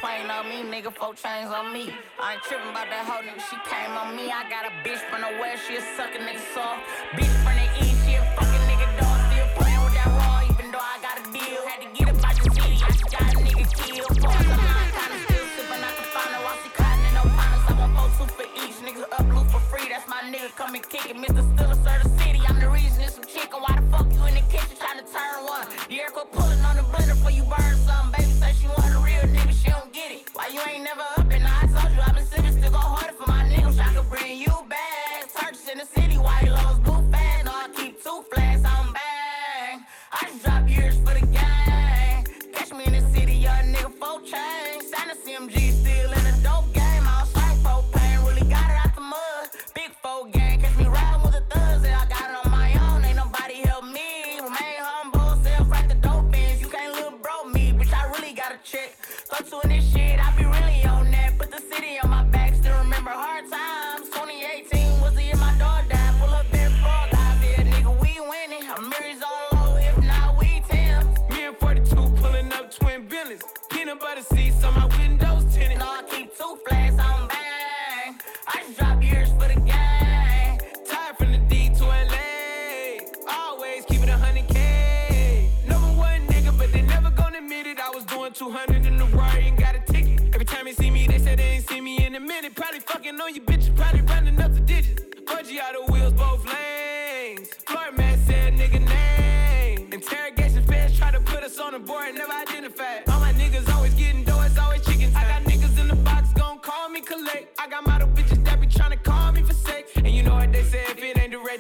Playing 0.01 0.30
on 0.30 0.49
me, 0.49 0.62
nigga, 0.62 0.94
four 0.94 1.12
chains 1.14 1.51
on 1.51 1.72
me. 1.72 1.90
I 2.22 2.34
ain't 2.34 2.42
tripping 2.46 2.70
about 2.70 2.86
that 2.86 3.03
hoe 3.03 3.18
nigga, 3.18 3.42
she 3.51 3.59
came 3.66 3.90
on 3.99 4.14
me. 4.14 4.30
I 4.30 4.46
got 4.46 4.62
a 4.62 4.70
bitch 4.86 5.03
from 5.11 5.26
the 5.26 5.34
west, 5.42 5.66
she 5.66 5.74
a 5.74 5.82
suckin' 5.99 6.22
nigga 6.22 6.38
soft. 6.55 6.86
Bitch 7.18 7.34
from 7.42 7.59
the 7.59 7.66
east, 7.82 7.99
she 8.07 8.14
a 8.14 8.22
fucking 8.38 8.64
nigga 8.70 8.86
dog. 8.94 9.18
Still 9.26 9.49
playing 9.59 9.82
with 9.82 9.99
that 9.99 10.07
raw, 10.07 10.46
even 10.46 10.70
though 10.70 10.78
I 10.78 11.03
got 11.03 11.18
a 11.18 11.24
deal. 11.34 11.66
Had 11.66 11.82
to 11.82 11.90
get 11.99 12.14
up 12.14 12.22
out 12.22 12.30
the 12.38 12.46
city, 12.46 12.78
I 12.78 12.94
just 12.94 13.11
got 13.11 13.26
a 13.26 13.42
nigga 13.42 13.66
killed. 13.74 14.14
Some 14.22 14.46
line, 14.55 14.90
kinda 14.94 15.18
still 15.26 15.46
sippin' 15.59 15.82
out 15.82 15.94
the 15.99 16.07
fountain. 16.14 16.40
While 16.46 16.59
she 16.62 16.70
cotton 16.78 17.03
and 17.03 17.14
no 17.18 17.24
partners, 17.34 17.66
I 17.66 17.72
want 17.74 17.90
four 17.99 18.09
two 18.22 18.30
for 18.38 18.46
each. 18.55 18.78
Niggas 18.78 19.03
up 19.03 19.26
blue 19.26 19.46
for 19.51 19.62
free, 19.66 19.90
that's 19.90 20.07
my 20.07 20.22
nigga, 20.30 20.55
come 20.55 20.78
and 20.78 20.86
kick 20.86 21.11
it. 21.11 21.18
Mr. 21.18 21.42
Stiller, 21.42 21.74
sir, 21.82 21.99
the 22.07 22.09
city. 22.22 22.38
I'm 22.46 22.62
the 22.62 22.70
reason 22.70 23.03
it's 23.03 23.18
some 23.18 23.26
chicken. 23.26 23.59
Why 23.66 23.74
the 23.74 23.82
fuck 23.90 24.07
you 24.14 24.22
in 24.30 24.38
the 24.38 24.46
kitchen 24.46 24.78
trying 24.78 25.03
to 25.03 25.07
turn 25.11 25.42
one? 25.42 25.66
The 25.90 25.99
air 25.99 26.14
quit 26.14 26.30
pulling 26.30 26.62
on 26.62 26.78
the 26.78 26.86
blender 26.86 27.18
before 27.18 27.34
you 27.34 27.42
burn 27.51 27.74
something. 27.82 28.14
Baby 28.14 28.30
say 28.38 28.55
she 28.62 28.70
want 28.70 28.94
a 28.94 29.03
real 29.03 29.26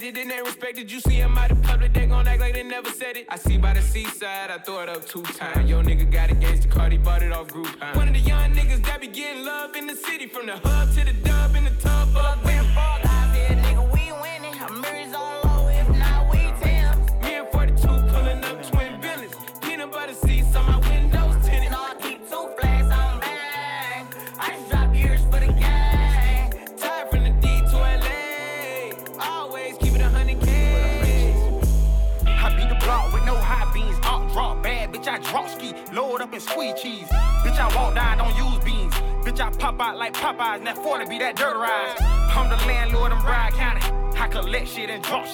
it 0.08 0.14
then 0.14 0.28
they 0.28 0.40
respected. 0.40 0.90
You 0.90 1.00
see 1.00 1.18
them 1.18 1.36
out 1.36 1.50
in 1.50 1.60
public, 1.62 1.92
they 1.92 2.06
gon' 2.06 2.26
act 2.26 2.40
like 2.40 2.54
they 2.54 2.62
never 2.62 2.90
said 2.90 3.16
it. 3.16 3.26
I 3.28 3.36
see 3.36 3.58
by 3.58 3.74
the 3.74 3.82
seaside, 3.82 4.50
I 4.50 4.58
throw 4.58 4.82
it 4.82 4.88
up 4.88 5.06
two 5.06 5.22
times. 5.22 5.70
Yo, 5.70 5.82
nigga 5.82 6.10
got 6.10 6.30
engaged 6.30 6.62
to 6.62 6.68
Cardi, 6.68 6.96
bought 6.96 7.22
it 7.22 7.32
off 7.32 7.48
Groupon. 7.48 7.94
One 7.94 8.08
of 8.08 8.14
the 8.14 8.20
young 8.20 8.54
niggas 8.54 8.84
that 8.86 9.00
be 9.00 9.06
getting 9.08 9.44
love 9.44 9.76
in 9.76 9.86
the 9.86 9.94
city, 9.94 10.26
from 10.26 10.46
the 10.46 10.56
hub 10.56 10.88
to 10.94 11.04
the 11.04 11.12
dub 11.12 11.54
in 11.56 11.64
the 11.64 11.67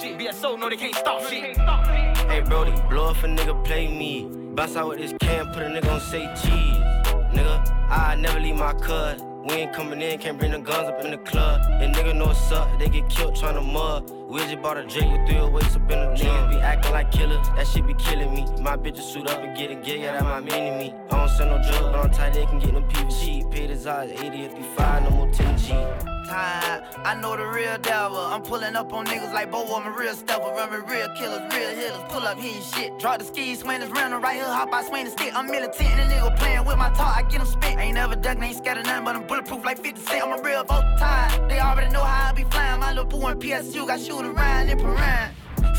shit. 0.05 0.17
BSO 0.17 0.59
know 0.59 0.69
they 0.69 0.77
can't 0.77 0.95
stop 0.95 1.23
shit. 1.23 1.57
Hey 1.57 2.41
Brody, 2.41 2.73
blow 2.89 3.11
if 3.11 3.23
a 3.23 3.27
nigga 3.27 3.63
play 3.65 3.87
me. 3.87 4.29
Bust 4.55 4.77
out 4.77 4.89
with 4.89 4.99
this 4.99 5.13
can, 5.19 5.47
put 5.47 5.63
a 5.63 5.67
nigga 5.67 5.91
on 5.91 5.99
say 5.99 6.25
cheese. 6.41 6.77
Nigga, 7.33 7.89
I 7.89 8.15
never 8.15 8.39
leave 8.39 8.55
my 8.55 8.73
cut. 8.73 9.21
We 9.45 9.53
ain't 9.55 9.73
coming 9.73 10.01
in, 10.01 10.17
can't 10.19 10.39
bring 10.39 10.51
the 10.51 10.59
guns 10.59 10.89
up 10.89 11.03
in 11.03 11.11
the 11.11 11.17
club. 11.17 11.61
And 11.69 11.93
nigga 11.93 12.15
know 12.15 12.27
what's 12.27 12.51
up, 12.51 12.79
they 12.79 12.89
get 12.89 13.09
killed 13.09 13.35
trying 13.35 13.55
to 13.55 13.61
mud. 13.61 14.09
We 14.35 14.41
just 14.41 14.61
bought 14.61 14.75
a 14.75 14.83
Drake 14.83 15.09
with 15.09 15.29
three 15.29 15.39
weights 15.47 15.77
up 15.77 15.89
in 15.89 15.97
the 15.97 16.07
Niggas 16.13 16.49
be 16.49 16.57
acting 16.57 16.91
like 16.91 17.09
killers, 17.09 17.47
that 17.55 17.65
shit 17.65 17.87
be 17.87 17.93
killing 17.93 18.33
me. 18.33 18.45
My 18.59 18.75
bitches 18.75 19.03
suit 19.03 19.29
up 19.29 19.41
and 19.41 19.55
get 19.55 19.71
a 19.71 19.75
gig, 19.75 20.01
yeah, 20.01 20.11
that 20.11 20.23
my 20.23 20.41
mini 20.41 20.77
me. 20.77 20.93
I 21.09 21.19
don't 21.19 21.29
sell 21.29 21.47
no 21.47 21.63
drugs, 21.63 21.79
but 21.79 21.95
I'm 21.95 22.11
tight, 22.11 22.33
they 22.33 22.45
can 22.45 22.59
get 22.59 22.73
them 22.73 22.83
people 22.83 23.15
cheap. 23.15 23.49
Paid 23.49 23.69
his 23.69 23.87
eyes 23.87 24.11
80 24.11 24.25
if 24.43 24.57
he 24.57 24.63
five, 24.75 25.03
no 25.03 25.11
more 25.11 25.31
10 25.31 25.57
G. 25.57 25.69
time. 26.27 26.83
I 27.05 27.15
know 27.21 27.37
the 27.37 27.45
real 27.45 27.77
devil. 27.77 28.17
I'm 28.17 28.41
pulling 28.41 28.75
up 28.75 28.91
on 28.91 29.05
niggas 29.05 29.31
like 29.31 29.51
Bo, 29.51 29.73
I'm 29.73 29.87
a 29.87 29.97
real 29.97 30.13
stepper. 30.13 30.49
Running 30.49 30.85
real 30.85 31.07
killers, 31.17 31.53
real 31.53 31.69
hitters. 31.69 32.03
Pull 32.09 32.23
up 32.23 32.37
hitting 32.37 32.61
shit. 32.73 32.99
Drop 32.99 33.19
the 33.19 33.25
skis, 33.25 33.59
swing 33.59 33.79
this 33.79 33.89
round 33.91 34.21
right 34.21 34.35
here. 34.35 34.43
Hop 34.43 34.73
I 34.73 34.83
swing 34.83 35.05
the 35.05 35.11
stick. 35.11 35.31
I'm 35.33 35.47
militant 35.47 35.79
and 35.81 36.11
a 36.11 36.13
nigga 36.13 36.37
playing 36.37 36.65
with 36.65 36.77
my 36.77 36.89
talk. 36.89 37.15
I 37.15 37.21
get 37.23 37.37
them 37.37 37.47
spit. 37.47 37.77
Ain't 37.77 37.93
never 37.93 38.15
ducking, 38.15 38.43
ain't 38.43 38.57
scared 38.57 38.79
of 38.79 38.85
nothing, 38.85 39.05
but 39.05 39.15
I'm 39.15 39.27
bulletproof 39.27 39.63
like 39.63 39.77
50 39.77 40.01
Cent. 40.01 40.23
I'm 40.25 40.39
a 40.39 40.41
real 40.41 40.63
vote 40.63 40.83
time. 40.97 41.47
They 41.47 41.59
already 41.59 41.91
know 41.93 42.03
how 42.03 42.29
I 42.29 42.33
be 42.33 42.43
flying. 42.43 42.79
My 42.79 42.91
little 42.91 43.05
boo 43.05 43.25
and 43.27 43.41
PSU 43.41 43.85
got 43.87 43.99
shooting 43.99 44.24
around 44.25 44.69
and 44.69 44.81
around. 44.81 45.31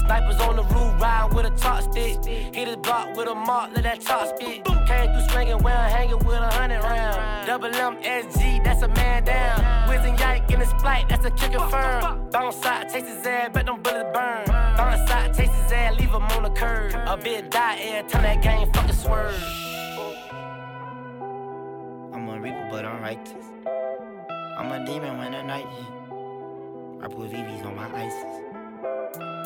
Snipers 0.07 0.41
on 0.41 0.57
the 0.57 0.63
roof, 0.63 1.01
riding 1.01 1.37
with 1.37 1.47
a 1.47 1.51
top 1.51 1.83
stick. 1.83 2.25
Hit 2.25 2.69
his 2.69 2.77
block 2.77 3.17
with 3.17 3.29
a 3.29 3.35
mark, 3.35 3.73
let 3.75 3.83
that 3.83 4.01
top 4.01 4.29
spit. 4.29 4.65
Came 4.65 5.13
through 5.13 5.29
swinging, 5.31 5.59
where 5.63 5.77
I'm 5.77 5.91
hanging 5.91 6.19
with 6.19 6.37
a 6.37 6.51
hundred 6.51 6.81
round. 6.81 7.47
Double 7.47 7.75
M 7.75 7.97
SG, 8.03 8.63
that's 8.63 8.83
a 8.83 8.89
man 8.89 9.25
down. 9.25 9.89
Whizzing 9.89 10.17
yank 10.19 10.51
in 10.51 10.61
his 10.61 10.73
flight, 10.75 11.09
that's 11.09 11.25
a 11.25 11.31
chicken 11.31 11.61
firm. 11.69 12.31
Bounce 12.31 12.57
side, 12.57 12.89
taste 12.89 13.07
his 13.07 13.27
ass, 13.27 13.51
bet 13.53 13.67
them 13.67 13.83
bullets 13.83 14.11
burn. 14.15 14.45
Bounce 14.47 15.09
side, 15.09 15.35
taste 15.35 15.53
his 15.53 15.73
ass, 15.73 15.99
leave 15.99 16.11
him 16.11 16.23
on 16.23 16.45
the 16.45 16.51
curb. 16.51 16.95
A 16.95 17.17
bit 17.17 17.51
die 17.51 17.79
every 17.81 18.11
time 18.11 18.23
that 18.23 18.43
game 18.43 18.73
fucking 18.73 18.95
swerve. 18.95 19.35
I'm 22.13 22.29
a 22.29 22.39
reaper, 22.41 22.69
but 22.71 22.85
I'm 22.85 23.03
righteous. 23.03 23.47
I'm 24.57 24.71
a 24.71 24.87
demon 24.87 25.19
when 25.19 25.33
the 25.33 25.43
night 25.43 25.67
hit. 25.67 25.96
I 27.03 27.09
put 27.09 27.31
VVs 27.31 27.65
on 27.67 27.77
my 27.77 27.89
ISIS. 27.95 28.43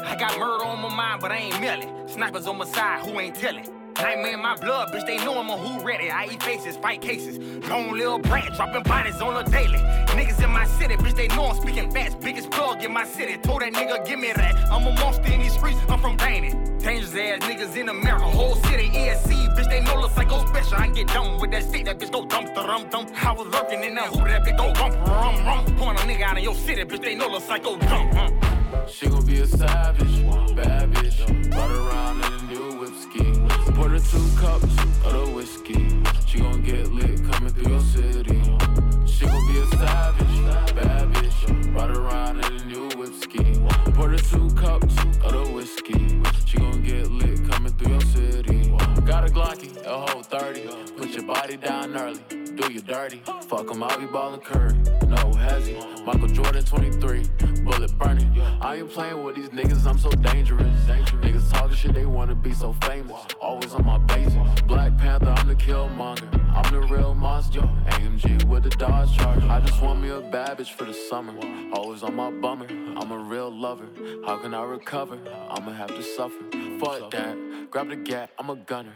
I 0.04 0.16
got 0.18 0.38
murder 0.38 0.64
on 0.64 0.80
my 0.80 0.94
mind, 0.94 1.20
but 1.20 1.32
I 1.32 1.36
ain't 1.36 1.60
melting. 1.60 2.08
Snipers 2.08 2.46
on 2.46 2.58
my 2.58 2.64
side, 2.64 3.04
who 3.04 3.18
ain't 3.20 3.34
telling? 3.34 3.79
Nightmare 4.02 4.32
in 4.32 4.40
my 4.40 4.56
blood, 4.56 4.88
bitch, 4.94 5.06
they 5.06 5.18
know 5.18 5.38
I'm 5.38 5.50
a 5.50 5.58
who 5.58 5.84
ready. 5.84 6.10
I 6.10 6.24
eat 6.32 6.42
faces, 6.42 6.76
fight 6.76 7.02
cases. 7.02 7.38
Long 7.68 7.92
little 7.92 8.18
brat, 8.18 8.54
dropping 8.54 8.82
bodies 8.84 9.20
on 9.20 9.36
a 9.36 9.48
daily. 9.50 9.78
Niggas 10.16 10.42
in 10.42 10.50
my 10.50 10.64
city, 10.64 10.96
bitch, 10.96 11.14
they 11.14 11.28
know 11.28 11.44
I'm 11.46 11.56
speaking 11.60 11.90
fast. 11.90 12.18
Biggest 12.20 12.50
plug 12.50 12.82
in 12.82 12.92
my 12.92 13.04
city. 13.04 13.36
Told 13.36 13.60
that 13.60 13.74
nigga, 13.74 14.06
give 14.06 14.18
me 14.18 14.32
that. 14.32 14.56
I'm 14.72 14.86
a 14.86 14.92
monster 14.92 15.30
in 15.30 15.40
these 15.40 15.52
streets, 15.52 15.78
I'm 15.88 16.00
from 16.00 16.16
Danny. 16.16 16.50
Dangerous 16.78 17.14
ass 17.14 17.40
niggas 17.40 17.76
in 17.76 17.90
America, 17.90 18.24
whole 18.24 18.54
city, 18.56 18.88
ESC, 18.88 19.54
bitch, 19.54 19.68
they 19.68 19.80
know 19.80 20.00
the 20.00 20.08
psycho 20.08 20.46
special. 20.46 20.78
I 20.78 20.88
get 20.88 21.08
dumb 21.08 21.38
with 21.38 21.50
that 21.50 21.64
shit, 21.70 21.84
that 21.84 21.98
bitch 21.98 22.10
go 22.10 22.24
dumpster, 22.24 22.66
rum, 22.66 22.88
dump. 22.88 23.10
I 23.22 23.32
was 23.32 23.48
lurking 23.48 23.84
in 23.84 23.94
that 23.96 24.06
who 24.06 24.24
that 24.24 24.44
bitch 24.44 24.56
go 24.56 24.72
bump, 24.72 24.94
rum, 25.06 25.44
rum. 25.44 25.76
Point 25.76 26.00
a 26.00 26.02
nigga 26.04 26.22
out 26.22 26.38
of 26.38 26.42
your 26.42 26.54
city, 26.54 26.84
bitch, 26.84 27.02
they 27.02 27.14
know 27.14 27.30
the 27.30 27.40
psycho 27.40 27.76
dump, 27.76 28.14
huh? 28.14 28.59
She 28.88 29.08
gon' 29.08 29.24
be 29.24 29.40
a 29.40 29.46
savage, 29.46 30.26
bad 30.54 30.92
bitch. 30.92 31.18
Ride 31.56 31.70
around 31.70 32.24
in 32.24 32.32
a 32.32 32.42
new 32.52 32.78
whiskey. 32.78 33.32
Pour 33.74 33.88
her 33.88 33.98
two 33.98 34.28
cups 34.36 34.64
of 35.04 35.12
the 35.12 35.32
whiskey. 35.34 36.02
She 36.26 36.38
gon' 36.38 36.62
get 36.62 36.90
lit 36.92 37.24
coming 37.30 37.52
through 37.52 37.72
your 37.72 37.80
city. 37.80 38.40
She 39.06 39.26
gon' 39.26 39.46
be 39.46 39.60
a 39.60 39.66
savage, 39.76 40.74
bad 40.74 41.08
bitch. 41.12 41.74
Ride 41.74 41.96
around 41.96 42.44
in 42.44 42.52
a 42.60 42.64
new 42.64 42.88
whiskey. 42.98 43.58
Pour 43.94 44.10
her 44.10 44.18
two 44.18 44.48
cups 44.50 44.96
of 45.24 45.32
the 45.32 45.50
whiskey. 45.52 46.20
She 46.46 46.58
gon' 46.58 46.82
get 46.82 47.10
lit 47.10 47.48
coming 47.50 47.72
through 47.72 47.92
your 47.92 48.00
city. 48.00 48.70
Got 49.06 49.28
a 49.28 49.32
Glocky, 49.32 49.76
a 49.84 49.98
whole 50.06 50.22
30. 50.22 50.68
Put 50.96 51.10
your 51.10 51.24
body 51.24 51.56
down 51.56 51.96
early. 51.96 52.20
do 52.28 52.72
you 52.72 52.80
dirty. 52.80 53.22
Fuck 53.48 53.70
him, 53.70 53.82
I'll 53.82 53.98
be 53.98 54.06
ballin' 54.06 54.40
Curry. 54.40 54.74
No 55.06 55.32
hezzy. 55.32 55.76
Michael 56.04 56.28
Jordan 56.28 56.64
23, 56.64 57.24
bullet 57.30 57.40
burning. 57.40 57.59
I 58.70 58.76
ain't 58.76 58.88
playing 58.88 59.24
with 59.24 59.34
these 59.34 59.48
niggas, 59.48 59.84
I'm 59.84 59.98
so 59.98 60.10
dangerous. 60.10 60.64
Niggas 60.86 61.50
talking 61.50 61.74
shit, 61.74 61.92
they 61.92 62.06
wanna 62.06 62.36
be 62.36 62.52
so 62.52 62.72
famous. 62.84 63.20
Always 63.40 63.74
on 63.74 63.84
my 63.84 63.98
base. 63.98 64.32
Black 64.68 64.96
Panther, 64.96 65.34
I'm 65.36 65.48
the 65.48 65.56
killmonger. 65.56 66.28
I'm 66.54 66.72
the 66.72 66.82
real 66.82 67.12
monster. 67.12 67.62
AMG 67.62 68.44
with 68.44 68.62
the 68.62 68.70
Dodge 68.70 69.16
Charger. 69.16 69.48
I 69.48 69.58
just 69.58 69.82
want 69.82 70.00
me 70.00 70.10
a 70.10 70.20
bad 70.20 70.58
bitch 70.58 70.72
for 70.72 70.84
the 70.84 70.94
summer. 70.94 71.34
Always 71.72 72.04
on 72.04 72.14
my 72.14 72.30
bummer. 72.30 72.68
I'm 72.68 73.10
a 73.10 73.18
real 73.18 73.50
lover. 73.50 73.88
How 74.24 74.36
can 74.36 74.54
I 74.54 74.62
recover? 74.62 75.18
I'ma 75.48 75.72
have 75.72 75.88
to 75.88 76.02
suffer. 76.04 76.38
Fuck 76.78 77.10
that. 77.10 77.36
Grab 77.72 77.88
the 77.88 77.96
gat, 77.96 78.30
I'm 78.38 78.50
a 78.50 78.54
gunner. 78.54 78.94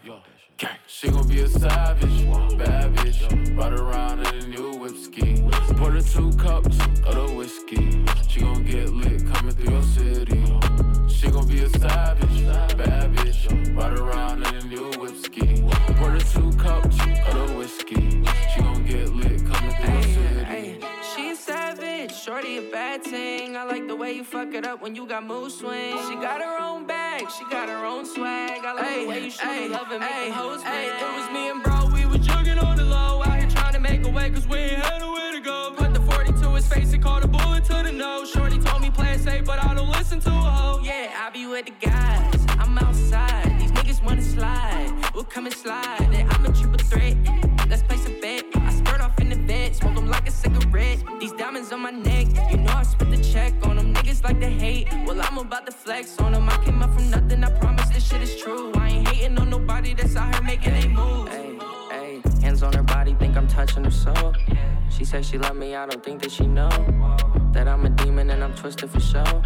Gang. 0.56 0.70
She 0.86 1.10
gon' 1.10 1.26
be 1.26 1.40
a 1.40 1.48
savage, 1.48 2.28
bad 2.56 2.94
bitch. 2.94 3.56
Ride 3.58 3.72
around 3.72 4.20
in 4.20 4.34
a 4.34 4.46
new 4.46 4.78
whip 4.78 4.96
ski. 4.96 5.42
Pour 5.76 5.90
her 5.90 6.00
two 6.00 6.30
cups 6.32 6.78
of 7.04 7.14
the 7.14 7.34
whiskey. 7.36 8.04
She 8.28 8.40
gon' 8.40 8.64
get 8.64 8.90
lit 8.90 9.26
coming 9.32 9.52
through 9.52 9.72
your 9.72 9.82
city. 9.82 10.44
She 11.08 11.28
gon' 11.28 11.48
be 11.48 11.62
a 11.62 11.68
savage, 11.68 12.46
bad 12.76 13.12
bitch. 13.14 13.76
Ride 13.76 13.98
around 13.98 14.46
in 14.46 14.54
a 14.54 14.64
new 14.66 14.90
whip 15.00 15.16
ski. 15.16 15.62
Pour 15.96 16.10
her 16.10 16.20
two 16.20 16.52
cups 16.52 17.00
of 17.00 17.48
the 17.48 17.54
whiskey. 17.58 18.22
She 18.54 18.60
gon' 18.60 18.84
get 18.86 19.08
lit 19.12 19.44
coming 19.44 19.74
through 19.74 19.92
your 19.92 20.02
city. 20.02 20.93
Ay, 22.04 22.08
savage, 22.08 22.22
shorty 22.22 22.58
a 22.58 22.62
bad 22.70 23.02
thing. 23.02 23.56
I 23.56 23.64
like 23.64 23.86
the 23.88 23.96
way 23.96 24.12
you 24.12 24.24
fuck 24.24 24.52
it 24.52 24.66
up 24.66 24.82
when 24.82 24.94
you 24.94 25.06
got 25.06 25.26
mood 25.26 25.50
swings. 25.50 26.06
She 26.08 26.16
got 26.16 26.42
her 26.42 26.62
own 26.62 26.86
bag, 26.86 27.30
she 27.30 27.44
got 27.50 27.68
her 27.68 27.84
own 27.86 28.04
swag. 28.04 28.60
I 28.62 28.72
like 28.74 29.00
the 29.00 29.06
way 29.06 29.24
you 29.24 29.30
show 29.30 29.48
the 29.48 29.68
love 29.68 29.90
and 29.90 30.00
make 30.00 30.32
hoes 30.32 30.60
Ay, 30.64 30.84
it 30.84 31.16
was 31.16 31.30
me 31.32 31.48
and 31.48 31.62
bro, 31.62 31.88
we 31.94 32.04
was 32.04 32.26
jugging 32.26 32.62
on 32.62 32.76
the 32.76 32.84
low. 32.84 33.22
Out 33.22 33.38
here 33.38 33.48
trying 33.48 33.72
to 33.72 33.80
make 33.80 34.04
a 34.04 34.10
way, 34.10 34.28
cause 34.30 34.46
we 34.46 34.58
ain't 34.58 34.82
had 34.82 35.00
nowhere 35.00 35.32
to 35.32 35.40
go. 35.40 35.72
Put 35.76 35.94
the 35.94 36.00
40 36.00 36.32
to 36.42 36.48
his 36.50 36.66
face 36.66 36.92
and 36.92 37.02
called 37.02 37.24
a 37.24 37.28
bullet 37.28 37.64
to 37.64 37.82
the 37.82 37.92
nose. 37.92 38.30
Shorty 38.30 38.58
told 38.58 38.82
me 38.82 38.90
play 38.90 39.12
it 39.12 39.20
safe, 39.20 39.44
but 39.46 39.64
I 39.64 39.72
don't 39.72 39.90
listen 39.90 40.20
to 40.20 40.30
a 40.30 40.32
hoe. 40.32 40.80
Yeah, 40.82 41.16
I 41.16 41.30
be 41.30 41.46
with 41.46 41.66
the 41.66 41.74
guys, 41.80 42.44
I'm 42.58 42.76
outside. 42.78 43.58
These 43.58 43.72
niggas 43.72 44.04
wanna 44.04 44.22
slide, 44.22 44.92
we'll 45.14 45.24
come 45.24 45.46
and 45.46 45.54
slide. 45.54 46.02
And 46.12 46.30
I'm 46.30 46.44
a 46.44 46.52
triple 46.52 46.78
threat, 46.78 47.16
cigarette. 50.44 50.98
These 51.20 51.32
diamonds 51.32 51.72
on 51.72 51.80
my 51.80 51.90
neck, 51.90 52.26
you 52.50 52.58
know 52.58 52.72
I 52.72 52.82
spit 52.82 53.10
the 53.10 53.22
check 53.32 53.54
on 53.66 53.76
them. 53.76 53.94
Niggas 53.94 54.24
like 54.24 54.40
to 54.40 54.48
hate, 54.48 54.88
well, 55.06 55.20
I'm 55.20 55.38
about 55.38 55.66
to 55.66 55.72
flex 55.72 56.18
on 56.18 56.32
them. 56.32 56.48
I 56.48 56.56
came 56.64 56.82
up 56.82 56.92
from 56.94 57.10
nothing, 57.10 57.44
I 57.44 57.50
promise 57.58 57.88
this 57.88 58.08
shit 58.08 58.22
is 58.22 58.36
true. 58.40 58.72
I 58.74 58.88
ain't 58.88 59.08
hating 59.08 59.38
on 59.38 59.50
nobody 59.50 59.94
that's 59.94 60.16
out 60.16 60.34
here 60.34 60.42
making 60.42 60.74
they 60.74 60.88
moves. 60.88 61.30
Hey, 61.30 61.58
hey, 62.22 62.40
hands 62.40 62.62
on 62.62 62.72
her 62.72 62.82
body, 62.82 63.14
think 63.14 63.36
I'm 63.36 63.48
touching 63.48 63.84
her 63.84 63.90
soul. 63.90 64.34
She 64.90 65.04
said 65.04 65.24
she 65.24 65.38
love 65.38 65.56
me, 65.56 65.74
I 65.74 65.86
don't 65.86 66.04
think 66.04 66.22
that 66.22 66.30
she 66.30 66.46
know 66.46 66.68
that 67.52 67.68
I'm 67.68 67.84
a 67.86 67.90
demon 67.90 68.30
and 68.30 68.42
I'm 68.42 68.54
twisted 68.54 68.90
for 68.90 69.00
show. 69.00 69.42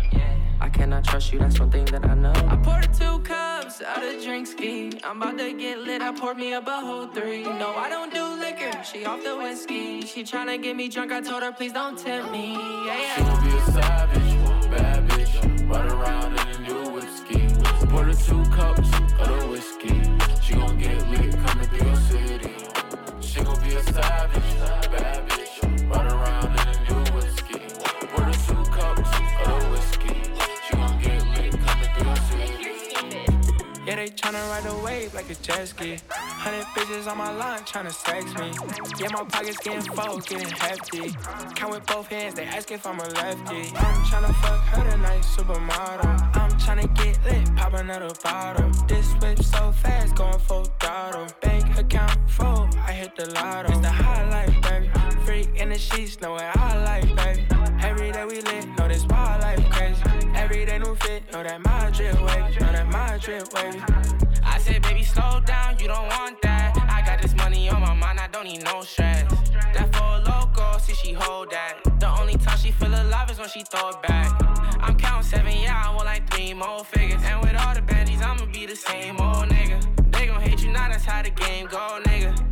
I 0.61 0.69
cannot 0.69 1.05
trust 1.05 1.33
you, 1.33 1.39
that's 1.39 1.59
one 1.61 1.71
thing 1.71 1.85
that 1.87 2.05
I 2.05 2.15
know. 2.15 2.33
I 2.49 2.57
poured 2.57 2.93
two 2.93 3.21
cups 3.21 3.81
out 3.81 4.03
of 4.03 4.23
drink 4.23 4.47
ski. 4.47 4.91
I'm 5.05 5.23
about 5.23 5.39
to 5.39 5.53
get 5.53 5.79
lit, 5.79 6.03
I 6.03 6.13
poured 6.13 6.37
me 6.37 6.53
up 6.53 6.67
a 6.67 6.81
whole 6.81 7.07
three. 7.07 7.45
No, 7.45 7.75
I 7.77 7.89
don't 7.89 8.13
do 8.13 8.25
liquor, 8.41 8.83
she 8.83 9.05
off 9.05 9.23
the 9.23 9.37
whiskey. 9.37 10.03
She 10.03 10.23
tryna 10.25 10.63
get 10.63 10.77
me 10.77 10.89
drunk, 10.89 11.13
I 11.13 11.21
told 11.21 11.43
her, 11.43 11.53
please 11.53 11.73
don't 11.73 11.99
tempt 11.99 12.33
me. 12.33 12.55
Yeah, 12.87 13.17
She 13.17 13.23
gon' 13.23 13.45
be 13.45 13.57
a 13.57 13.63
savage, 13.73 14.71
bad 14.71 15.09
bitch. 15.09 15.71
Ride 15.71 15.93
around 15.93 16.33
in 16.33 16.49
a 16.49 16.69
new 16.69 16.91
whiskey. 16.91 17.47
Pour 17.89 18.05
her 18.05 18.15
two 18.15 18.43
cups 18.51 18.91
of 19.21 19.41
the 19.41 19.47
whiskey. 19.49 20.03
She 20.43 20.55
gon' 20.55 20.79
get 20.79 21.09
lit 21.11 21.38
savage, 23.93 24.58
Yeah, 33.89 33.97
they 33.97 34.09
tryna 34.11 34.47
ride 34.51 34.67
a 34.67 34.85
wave 34.85 35.15
like 35.15 35.31
a 35.31 35.35
jet 35.37 35.67
ski. 35.67 35.97
Hundred 36.11 36.67
bitches 36.77 37.11
on 37.11 37.17
my 37.17 37.33
line 37.33 37.61
tryna 37.61 37.91
sex 37.91 38.27
me. 38.35 38.53
Yeah, 39.01 39.09
my 39.15 39.25
pockets 39.25 39.57
getting 39.61 39.81
full, 39.81 40.19
getting 40.19 40.47
hefty. 40.47 41.17
Count 41.55 41.73
with 41.73 41.87
both 41.87 42.07
hands, 42.09 42.35
they 42.35 42.45
ask 42.45 42.71
if 42.71 42.87
I'm 42.87 43.01
a 43.01 43.05
lefty. 43.05 43.75
I'm 43.75 43.97
tryna 44.05 44.35
fuck 44.43 44.61
her 44.61 44.91
tonight, 44.91 45.23
supermodel. 45.23 46.37
I'm 46.37 46.51
tryna 46.61 46.95
get 46.97 47.25
lit, 47.25 47.57
pop 47.57 47.73
another 47.73 48.11
bottle. 48.23 48.71
This 48.87 49.11
whip 49.23 49.43
so 49.43 49.73
fast, 49.73 50.15
going 50.17 50.39
full 50.39 50.67
throttle. 50.81 51.27
Bank 51.41 51.79
account 51.79 52.31
full, 52.31 52.69
I 52.87 52.93
hit 52.93 53.17
the 53.17 53.31
lotto. 53.31 53.71
It's 53.71 53.81
the 53.81 53.89
high 53.89 54.29
life, 54.29 54.55
baby. 54.65 54.91
Freak 55.25 55.57
in 55.57 55.71
the 55.71 55.79
sheets, 55.79 56.21
know 56.21 56.33
what 56.33 56.45
I 56.59 56.85
like, 56.85 57.17
baby. 57.17 57.47
Every 57.81 58.13
day 58.13 58.27
we 58.27 58.43
lit, 58.43 58.69
know 58.77 58.87
this 58.87 59.07
wild 59.07 59.41
life 59.41 59.78
fit, 61.01 61.33
know 61.33 61.43
that 61.43 61.61
my 61.61 61.91
drip 61.91 62.15
wavy, 62.21 62.59
know 62.61 62.73
that 62.73 62.87
my 62.87 63.19
drip 63.19 63.53
wavy. 63.55 63.81
I 64.43 64.59
said, 64.59 64.83
baby, 64.83 65.03
slow 65.03 65.41
down, 65.45 65.79
you 65.79 65.89
don't 65.89 66.09
want 66.09 66.41
that. 66.43 66.77
I 66.91 67.03
got 67.07 67.21
this 67.23 67.35
money 67.37 67.69
on 67.69 67.81
my 67.81 67.95
mind, 67.95 68.21
I 68.21 68.29
don't 68.29 68.45
need 68.45 68.65
no 68.65 68.83
stress. 68.83 69.31
That 69.75 69.95
for 69.95 70.31
loco, 70.31 70.79
see 70.79 70.95
she 70.95 71.13
hold 71.13 71.51
that. 71.51 71.81
The 72.01 72.09
only 72.21 72.37
time 72.37 72.59
she 72.59 72.71
feel 72.71 72.89
alive 72.89 73.31
is 73.31 73.39
when 73.39 73.49
she 73.49 73.63
throw 73.63 73.91
it 73.91 74.03
back. 74.03 74.31
I'm 74.81 74.97
counting 74.97 75.29
seven, 75.29 75.57
yeah, 75.57 75.83
I 75.85 75.95
want 75.95 76.07
like 76.07 76.29
three 76.31 76.55
more 76.55 76.85
figures. 76.85 77.21
And 77.25 77.41
with 77.43 77.57
all 77.57 77.75
the 77.75 77.83
bandies, 77.83 78.23
I'ma 78.23 78.47
be 78.47 78.67
the 78.67 78.77
same 78.77 79.21
old 79.21 79.49
nigga. 79.49 79.79
They 80.13 80.27
gon' 80.27 80.41
hate 80.41 80.63
you 80.63 80.73
now, 80.73 80.89
that's 80.89 81.05
how 81.05 81.23
the 81.23 81.31
game 81.31 81.67
go, 81.67 82.01
nigga. 82.05 82.48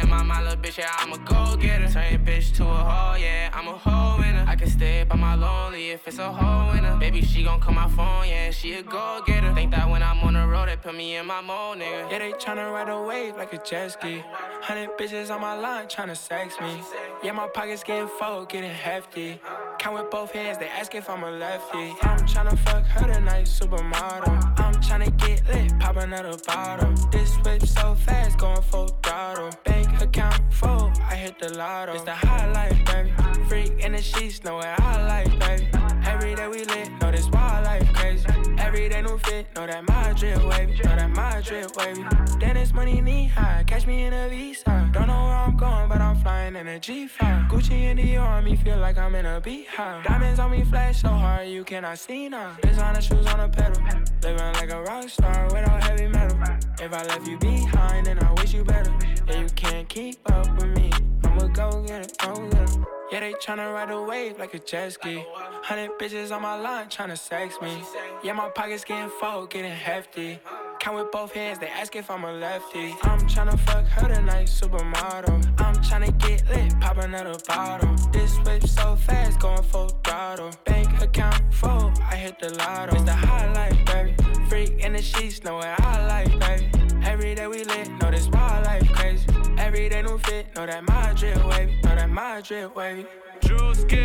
In 0.00 0.08
my 0.08 0.22
mind, 0.22 0.44
little 0.44 0.60
bitch, 0.60 0.78
yeah, 0.78 0.90
I'm 0.98 1.12
a 1.12 1.18
go 1.18 1.56
getter. 1.56 1.88
Turn 1.88 2.24
bitch 2.24 2.54
to 2.56 2.64
a 2.64 2.66
hoe, 2.66 3.16
yeah, 3.16 3.50
I'm 3.52 3.68
a 3.68 3.72
hoe 3.72 4.18
winner. 4.18 4.44
I 4.46 4.56
can 4.56 4.68
stay 4.68 5.04
by 5.04 5.16
my 5.16 5.34
lonely 5.34 5.90
if 5.90 6.08
it's 6.08 6.18
a 6.18 6.32
hoe 6.32 6.72
winner. 6.72 6.96
Baby, 6.96 7.22
she 7.22 7.42
gon' 7.44 7.60
call 7.60 7.74
my 7.74 7.88
phone, 7.88 8.26
yeah, 8.28 8.50
she 8.50 8.74
a 8.74 8.82
go 8.82 9.20
getter. 9.26 9.52
Think 9.54 9.72
that 9.72 9.88
when 9.88 10.02
I'm 10.02 10.20
on 10.20 10.34
the 10.34 10.46
road, 10.46 10.68
they 10.68 10.76
put 10.76 10.94
me 10.94 11.16
in 11.16 11.26
my 11.26 11.40
mode, 11.42 11.78
nigga. 11.78 12.10
Yeah, 12.10 12.18
they 12.18 12.32
tryna 12.32 12.72
ride 12.72 12.88
a 12.88 13.02
wave 13.02 13.36
like 13.36 13.52
a 13.52 13.58
jet 13.58 13.92
ski. 13.92 14.22
Hundred 14.62 14.90
bitches 14.98 15.30
on 15.34 15.40
my 15.40 15.54
line 15.54 15.86
tryna 15.86 16.16
sex 16.16 16.58
me. 16.60 16.80
Yeah, 17.22 17.32
my 17.32 17.48
pockets 17.48 17.84
getting 17.84 18.08
full, 18.08 18.46
getting 18.46 18.70
hefty. 18.70 19.38
Count 19.78 19.96
with 19.96 20.10
both 20.10 20.32
hands, 20.32 20.58
they 20.58 20.68
ask 20.68 20.94
if 20.94 21.10
I'm 21.10 21.24
a 21.24 21.30
lefty. 21.30 21.94
I'm 22.02 22.20
tryna 22.20 22.58
fuck 22.58 22.84
her 22.84 23.12
tonight, 23.12 23.46
supermodel. 23.46 24.60
I'm 24.60 24.74
tryna 24.74 25.14
get 25.18 25.46
lit, 25.48 25.78
pop 25.78 25.96
another 25.96 26.36
bottle. 26.46 26.94
This 27.10 27.36
whip 27.44 27.62
so 27.66 27.94
fast, 27.94 28.38
going 28.38 28.62
full 28.62 28.88
throttle. 29.02 29.50
Bank 29.64 29.89
account 30.00 30.52
full, 30.52 30.92
I 31.08 31.14
hit 31.14 31.38
the 31.38 31.56
lotto. 31.56 31.94
It's 31.94 32.04
the 32.04 32.12
high 32.12 32.50
life, 32.52 32.84
baby. 32.86 33.12
Freak 33.48 33.84
in 33.84 33.92
the 33.92 34.02
sheets, 34.02 34.42
know 34.44 34.56
what 34.56 34.80
I 34.80 35.06
like, 35.06 35.38
baby. 35.38 35.79
Every 36.10 36.34
day 36.34 36.48
we 36.48 36.64
lit, 36.64 36.90
know 37.00 37.12
this 37.12 37.28
wild 37.28 37.64
life 37.64 37.92
crazy. 37.94 38.26
Every 38.58 38.88
day 38.88 39.00
new 39.00 39.16
fit, 39.18 39.46
know 39.54 39.66
that 39.66 39.86
my 39.88 40.12
drip 40.12 40.42
wavy, 40.44 40.74
know 40.82 40.96
that 40.96 41.10
my 41.10 41.40
drip 41.40 41.76
wavy. 41.76 42.04
Then 42.40 42.56
money 42.74 43.00
knee 43.00 43.26
high, 43.26 43.62
catch 43.64 43.86
me 43.86 44.04
in 44.04 44.12
a 44.12 44.28
V-side. 44.28 44.92
Don't 44.92 45.06
know 45.06 45.24
where 45.24 45.36
I'm 45.36 45.56
going, 45.56 45.88
but 45.88 46.00
I'm 46.00 46.16
flying 46.16 46.56
in 46.56 46.66
a 46.66 46.80
G5. 46.80 47.48
Gucci 47.48 47.82
in 47.90 47.96
the 47.98 48.42
me, 48.42 48.56
feel 48.56 48.78
like 48.78 48.98
I'm 48.98 49.14
in 49.14 49.24
a 49.24 49.40
beehive. 49.40 50.02
Diamonds 50.04 50.40
on 50.40 50.50
me 50.50 50.64
flash 50.64 51.02
so 51.02 51.08
hard, 51.08 51.48
you 51.48 51.62
cannot 51.62 51.98
see 51.98 52.28
now. 52.28 52.56
Designer 52.60 53.00
shoes 53.00 53.26
on 53.26 53.40
a 53.40 53.48
pedal, 53.48 53.80
living 54.22 54.52
like 54.54 54.70
a 54.72 54.82
rock 54.82 55.08
star 55.08 55.44
without 55.44 55.80
heavy 55.84 56.08
metal. 56.08 56.38
If 56.80 56.92
I 56.92 57.04
left 57.04 57.26
you 57.28 57.38
behind, 57.38 58.06
then 58.06 58.18
I 58.18 58.32
wish 58.32 58.52
you 58.52 58.64
better. 58.64 58.92
Yeah, 59.28 59.42
you 59.42 59.48
can't 59.54 59.88
keep 59.88 60.18
up 60.32 60.48
with 60.56 60.76
me. 60.76 60.90
I'ma 61.24 61.46
go 61.48 61.84
get 61.86 62.06
it, 62.06 62.18
go 62.18 62.34
get 62.50 62.70
it. 62.70 62.99
Yeah, 63.12 63.20
they 63.20 63.32
tryna 63.32 63.74
ride 63.74 63.90
a 63.90 64.00
wave 64.00 64.38
like 64.38 64.54
a 64.54 64.60
jet 64.60 64.92
ski. 64.92 65.24
Hundred 65.62 65.90
bitches 65.98 66.30
on 66.34 66.42
my 66.42 66.54
line 66.54 66.86
tryna 66.86 67.18
sex 67.18 67.60
me. 67.60 67.82
Yeah, 68.22 68.34
my 68.34 68.48
pockets 68.50 68.84
getting 68.84 69.10
full, 69.10 69.46
getting 69.46 69.72
hefty. 69.72 70.38
Count 70.78 70.96
with 70.96 71.10
both 71.10 71.32
hands, 71.32 71.58
they 71.58 71.66
ask 71.66 71.96
if 71.96 72.08
I'm 72.08 72.22
a 72.22 72.32
lefty. 72.32 72.94
I'm 73.02 73.18
tryna 73.28 73.58
fuck 73.60 73.84
her 73.84 74.14
tonight, 74.14 74.46
supermodel. 74.46 75.60
I'm 75.60 75.74
tryna 75.76 76.16
get 76.18 76.48
lit, 76.48 76.78
pop 76.80 76.98
another 76.98 77.36
bottle. 77.48 77.96
This 78.12 78.38
whip 78.38 78.64
so 78.66 78.94
fast, 78.94 79.40
going 79.40 79.62
full 79.64 79.88
throttle. 80.04 80.52
Bank 80.64 81.02
account 81.02 81.52
full, 81.52 81.92
I 82.08 82.14
hit 82.14 82.38
the 82.38 82.54
lotto. 82.54 82.94
It's 82.94 83.04
the 83.04 83.12
high 83.12 83.52
life, 83.52 83.86
baby. 83.86 84.14
Freak 84.48 84.84
in 84.84 84.92
the 84.92 85.02
sheets, 85.02 85.42
know 85.42 85.56
what 85.56 85.80
I 85.80 86.06
like, 86.06 86.38
baby. 86.38 86.79
Every 87.04 87.34
day 87.34 87.46
we 87.46 87.64
lit, 87.64 87.90
know 88.00 88.10
this 88.10 88.28
wild 88.28 88.64
life 88.66 88.88
crazy. 88.92 89.26
Every 89.58 89.88
day 89.88 90.02
new 90.02 90.18
fit, 90.18 90.46
know 90.54 90.66
that 90.66 90.84
my 90.86 91.12
drip 91.14 91.44
wavy, 91.46 91.74
know 91.82 91.94
that 91.94 92.10
my 92.10 92.40
drip 92.40 92.76
wavy. 92.76 93.06
Drewski. 93.40 94.04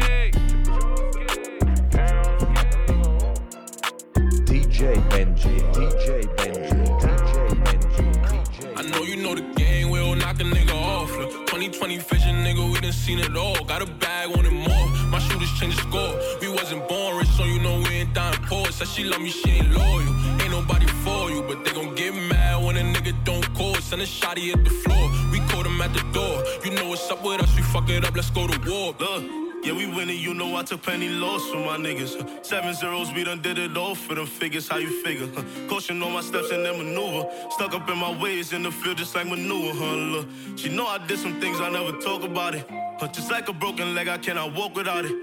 DJ 4.46 4.94
Benji, 5.10 5.56
DJ 5.74 6.22
Benji, 6.36 6.82
DJ 7.00 7.34
Benji, 7.64 8.06
DJ. 8.26 8.78
I 8.78 8.82
know 8.90 9.04
you 9.04 9.16
know 9.18 9.36
the 9.36 9.42
game, 9.56 9.90
we'll 9.90 10.16
knock 10.16 10.40
a 10.40 10.44
nigga 10.44 10.74
off. 10.74 11.12
Look, 11.18 11.32
2020 11.48 11.98
vision, 11.98 12.36
nigga, 12.44 12.74
we 12.74 12.80
done 12.80 12.92
seen 12.92 13.20
it 13.20 13.36
all. 13.36 13.64
Got 13.66 13.82
a 13.82 13.86
bag, 13.86 14.30
wanted 14.30 14.54
more. 14.54 14.88
Shooters 15.36 15.60
changed 15.60 15.78
the 15.78 15.82
score. 15.82 16.40
We 16.40 16.48
wasn't 16.48 16.88
born 16.88 17.18
rich, 17.18 17.28
so 17.28 17.44
you 17.44 17.60
know 17.60 17.78
we 17.80 17.90
ain't 17.90 18.14
dying 18.14 18.40
poor. 18.44 18.66
Said 18.72 18.88
she 18.88 19.04
love 19.04 19.20
me, 19.20 19.30
she 19.32 19.50
ain't 19.50 19.70
loyal. 19.70 20.00
Ain't 20.42 20.52
nobody 20.52 20.88
for 21.04 21.30
you, 21.30 21.42
but 21.42 21.66
they 21.66 21.74
gon' 21.74 21.94
get 21.94 22.14
mad 22.16 22.64
when 22.64 22.78
a 22.78 22.80
nigga 22.80 23.14
don't 23.26 23.46
call. 23.54 23.76
Send 23.76 24.02
a 24.02 24.06
shotty 24.06 24.54
at 24.54 24.64
the 24.64 24.70
floor. 24.70 25.12
We 25.32 25.40
them 25.40 25.74
him 25.74 25.82
at 25.82 25.94
the 25.94 26.04
door. 26.14 26.42
You 26.64 26.72
know 26.72 26.88
what's 26.88 27.12
up 27.12 27.22
with 27.22 27.42
us, 27.42 27.54
we 27.54 27.64
fuck 27.64 27.90
it 27.90 28.06
up, 28.06 28.16
let's 28.16 28.30
go 28.30 28.48
to 28.48 28.58
war. 28.70 28.96
Look. 28.98 29.45
Yeah, 29.66 29.74
we 29.74 29.88
winning, 29.88 30.20
you 30.20 30.36
know 30.36 30.56
I 30.56 30.62
took 30.62 30.84
plenty 30.84 31.10
loss 31.10 31.50
from 31.50 31.66
my 31.66 31.76
niggas. 31.76 32.46
Seven 32.46 32.76
zeros, 32.76 33.12
we 33.12 33.24
done 33.24 33.42
did 33.42 33.58
it 33.58 33.76
all 33.76 33.96
for 33.96 34.14
them 34.14 34.28
figures, 34.28 34.68
how 34.68 34.78
you 34.78 35.02
figure? 35.02 35.28
Caution 35.68 36.04
on 36.04 36.14
my 36.14 36.22
steps 36.22 36.52
and 36.52 36.64
then 36.64 36.78
maneuver. 36.78 37.28
Stuck 37.50 37.74
up 37.74 37.90
in 37.90 37.98
my 37.98 38.16
ways 38.22 38.54
in 38.54 38.62
the 38.62 38.70
field 38.72 38.98
just 38.98 39.16
like 39.16 39.26
manure, 39.26 39.74
huh? 39.74 39.96
Look, 39.96 40.28
she 40.56 40.70
know 40.70 40.86
I 40.86 41.00
did 41.08 41.18
some 41.18 41.42
things, 41.42 41.60
I 41.60 41.72
never 41.72 41.98
talk 42.00 42.24
about 42.24 42.54
it. 42.54 42.70
But 43.00 43.14
just 43.14 43.32
like 43.32 43.50
a 43.50 43.54
broken 43.54 43.96
leg, 43.96 44.08
I 44.08 44.20
cannot 44.20 44.54
walk 44.54 44.76
without 44.76 45.04
it. 45.04 45.16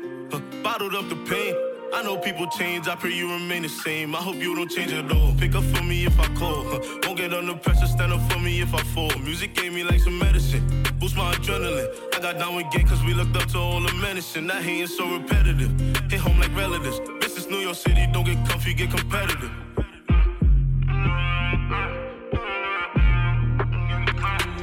Bottled 0.65 0.97
up 0.97 1.09
the 1.09 1.17
pain. 1.31 1.72
I 1.95 2.03
know 2.03 2.17
people 2.17 2.47
change, 2.47 2.89
I 2.89 2.97
pray 2.97 3.13
you 3.13 3.31
remain 3.31 3.63
the 3.63 3.69
same. 3.69 4.15
I 4.15 4.19
hope 4.19 4.37
you 4.37 4.55
don't 4.55 4.71
change 4.71 4.93
at 4.93 5.13
all. 5.13 5.35
Pick 5.39 5.55
up 5.55 5.63
for 5.65 5.83
me 5.83 6.07
if 6.07 6.19
I 6.19 6.27
call. 6.35 6.65
Won't 7.05 7.19
get 7.19 7.35
under 7.35 7.55
pressure, 7.55 7.87
stand 7.87 8.15
up 8.15 8.33
for 8.33 8.39
me 8.39 8.63
if 8.63 8.73
I 8.75 8.83
fall. 8.95 9.11
Music 9.19 9.55
gave 9.55 9.75
me 9.75 9.85
like 9.85 10.01
some 10.01 10.19
medicine, 10.19 10.67
boost 10.99 11.17
my 11.17 11.35
adrenaline. 11.35 11.89
I 12.15 12.21
got 12.21 12.39
down 12.39 12.57
with 12.57 12.71
gang 12.73 12.87
cause 12.87 13.03
we 13.05 13.13
looked 13.13 13.37
up 13.37 13.47
to 13.51 13.59
all 13.59 13.81
the 13.81 13.93
medicine. 13.95 14.47
That 14.47 14.63
hating 14.63 14.87
so 14.87 15.07
repetitive. 15.19 15.71
Hit 16.11 16.21
home 16.21 16.41
like 16.41 16.57
relatives. 16.57 16.99
This 17.21 17.37
is 17.37 17.47
New 17.51 17.59
York 17.59 17.77
City, 17.77 18.09
don't 18.11 18.25
get 18.25 18.39
comfy, 18.49 18.73
get 18.73 18.91
competitive. 18.91 19.51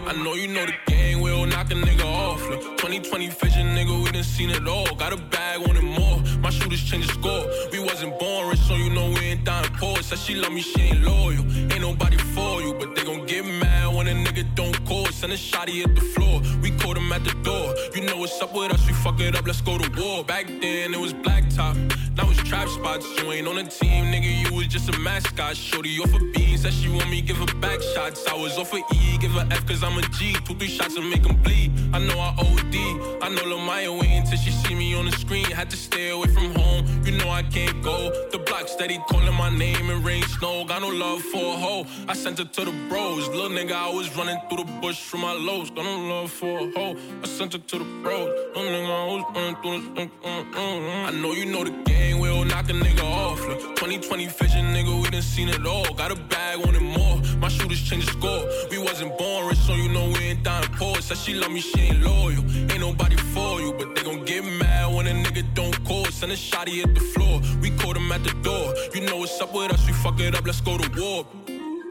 I 0.10 0.14
know 0.24 0.34
you 0.34 0.48
know 0.48 0.66
the 0.66 0.74
gang 0.88 1.22
will 1.22 1.46
knock 1.46 1.70
a 1.70 1.76
nigga 1.76 2.06
off. 2.06 2.42
Look, 2.50 2.62
2020 2.78 3.30
vision, 3.30 3.68
nigga, 3.76 4.04
we 4.04 4.12
done 4.12 4.24
seen 4.24 4.50
it 4.50 4.68
all. 4.68 4.96
Got 4.96 5.14
a 5.14 5.18
bag, 5.18 5.60
wanted 5.60 5.84
more. 5.84 6.09
My 6.50 6.56
shooters 6.56 6.84
change 6.84 7.06
the 7.06 7.14
score. 7.14 7.46
We 7.72 7.79
wasn't 8.00 8.18
born 8.20 8.48
rich, 8.48 8.60
so 8.60 8.76
you 8.76 8.90
know 8.90 9.10
we 9.10 9.20
ain't 9.32 9.44
dying 9.44 9.70
poor. 9.74 10.02
Said 10.02 10.20
she 10.20 10.36
love 10.36 10.54
me, 10.54 10.62
she 10.62 10.80
ain't 10.82 11.04
loyal. 11.04 11.44
Ain't 11.74 11.82
nobody 11.82 12.16
for 12.34 12.62
you, 12.62 12.74
but 12.74 12.96
they 12.96 13.04
gon' 13.04 13.26
get 13.26 13.44
mad 13.44 13.94
when 13.94 14.08
a 14.08 14.12
nigga 14.12 14.46
don't 14.56 14.78
call. 14.86 15.06
Send 15.08 15.34
a 15.34 15.36
shotty 15.36 15.84
at 15.84 15.94
the 15.96 16.02
floor. 16.02 16.42
We 16.62 16.72
caught 16.72 16.96
him 16.96 17.12
at 17.12 17.26
the 17.26 17.34
door. 17.44 17.76
You 17.94 18.02
know 18.08 18.16
what's 18.16 18.42
up 18.42 18.54
with 18.56 18.72
us, 18.74 18.88
we 18.88 18.94
fuck 18.94 19.20
it 19.20 19.36
up, 19.36 19.46
let's 19.46 19.60
go 19.60 19.78
to 19.78 20.02
war. 20.02 20.24
Back 20.24 20.48
then 20.48 20.94
it 20.94 21.00
was 21.00 21.14
blacktop, 21.14 21.76
now 22.16 22.30
it's 22.30 22.42
trap 22.44 22.70
spots. 22.70 23.06
You 23.18 23.34
ain't 23.34 23.48
on 23.50 23.56
the 23.56 23.64
team, 23.64 24.06
nigga, 24.14 24.32
you 24.44 24.56
was 24.56 24.68
just 24.68 24.88
a 24.88 24.98
mascot. 25.00 25.58
Shorty 25.58 26.00
off 26.00 26.14
a 26.14 26.20
bean, 26.32 26.58
said 26.58 26.72
she 26.72 26.88
want 26.88 27.10
me, 27.10 27.22
give 27.22 27.38
her 27.38 27.54
back 27.60 27.82
shots. 27.82 28.26
I 28.28 28.34
was 28.34 28.58
off 28.58 28.72
a 28.72 28.78
E, 28.78 29.18
give 29.20 29.32
her 29.32 29.46
F, 29.52 29.66
cause 29.68 29.84
I'm 29.84 29.98
a 29.98 30.02
G. 30.18 30.38
Two, 30.46 30.56
three 30.56 30.70
shots 30.70 30.96
and 30.96 31.10
make 31.10 31.24
them 31.24 31.36
bleed. 31.44 31.74
I 31.92 32.00
know 32.00 32.18
I 32.18 32.30
OD. 32.38 32.76
I 33.22 33.28
know 33.28 33.44
Lamaya 33.44 33.92
waiting 34.00 34.24
till 34.24 34.38
she 34.38 34.52
see 34.52 34.76
me 34.76 34.96
on 34.96 35.06
the 35.06 35.12
screen. 35.12 35.46
Had 35.46 35.70
to 35.72 35.78
stay 35.78 36.10
away 36.10 36.28
from 36.28 36.56
home. 36.56 36.86
You 37.04 37.12
know 37.18 37.30
I 37.30 37.44
can't 37.44 37.82
go. 37.84 37.89
The 38.32 38.40
block 38.46 38.68
steady 38.68 39.00
calling 39.10 39.34
my 39.34 39.50
name 39.50 39.90
in 39.90 40.04
rain, 40.04 40.24
snow. 40.24 40.64
Got 40.66 40.82
no 40.82 40.90
love 40.90 41.22
for 41.22 41.44
a 41.56 41.58
hoe. 41.58 41.86
I 42.08 42.14
sent 42.14 42.38
her 42.40 42.46
to 42.46 42.66
the 42.66 42.74
bros. 42.90 43.28
Little 43.30 43.50
nigga, 43.50 43.74
I 43.74 43.90
was 43.90 44.16
running 44.16 44.40
through 44.48 44.64
the 44.64 44.72
bush 44.82 45.00
from 45.02 45.22
my 45.22 45.34
lows. 45.34 45.70
Got 45.72 45.86
no 45.86 45.98
love 46.14 46.32
for 46.32 46.60
a 46.60 46.72
hoe. 46.72 46.96
I 47.24 47.28
sent 47.28 47.54
her 47.54 47.60
to 47.60 47.80
the 47.80 47.86
bros. 48.04 48.30
Little 48.56 48.72
nigga, 48.76 48.92
I 49.02 49.06
was 49.14 49.24
running 49.36 49.56
through 49.62 49.96
the. 49.96 50.02
Uh, 50.02 50.30
uh, 50.30 50.60
uh, 50.60 51.08
I 51.08 51.12
know 51.12 51.32
you 51.32 51.46
know 51.46 51.64
the 51.64 51.72
gang 51.84 52.20
will 52.20 52.46
knock 52.46 52.70
a 52.70 52.74
nigga 52.74 53.04
off. 53.04 53.40
Look, 53.48 53.60
2020 53.76 54.28
vision, 54.28 54.66
nigga, 54.74 55.02
we 55.02 55.10
done 55.10 55.22
seen 55.22 55.50
it 55.50 55.66
all. 55.66 55.92
Got 55.94 56.12
a 56.12 56.16
bag, 56.16 56.60
wanted 56.64 56.82
more. 56.82 57.20
My 57.40 57.50
shooters 57.50 57.82
change 57.82 58.06
the 58.06 58.12
score. 58.12 58.44
We 58.70 58.78
wasn't 58.78 59.18
born 59.18 59.48
rich, 59.48 59.60
so 59.60 59.74
you 59.74 59.90
know 59.90 60.08
we 60.10 60.20
ain't 60.30 60.44
dying 60.44 60.70
poor. 60.74 60.96
Said 61.02 61.18
she 61.18 61.34
love 61.34 61.52
me, 61.52 61.62
she 61.62 61.80
ain't 61.80 62.02
loyal. 62.04 62.44
Ain't 62.72 62.80
nobody 62.80 63.16
for 63.34 63.60
you, 63.62 63.74
but 63.74 63.96
they 63.96 64.04
gon' 64.04 64.26
get 64.26 64.44
mad 64.44 64.94
when 64.94 65.08
a 65.08 65.12
nigga 65.12 65.44
don't 65.54 65.78
call. 65.86 66.06
Send 66.06 66.32
a 66.32 66.36
shotty 66.36 66.84
at 66.84 66.94
the 66.94 67.02
floor. 67.02 67.42
We 67.62 67.70
caught 67.80 67.98
him 67.98 68.12
at 68.12 68.24
the 68.24 68.34
door. 68.42 68.74
You 68.94 69.02
know 69.02 69.18
what's 69.18 69.40
up 69.42 69.54
with 69.54 69.72
us, 69.74 69.86
we 69.88 69.94
fuck 69.94 70.20
it 70.20 70.36
up, 70.36 70.46
let's 70.46 70.62
go 70.62 70.78
to 70.78 71.02
war. 71.02 71.26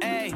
Hey. 0.03 0.33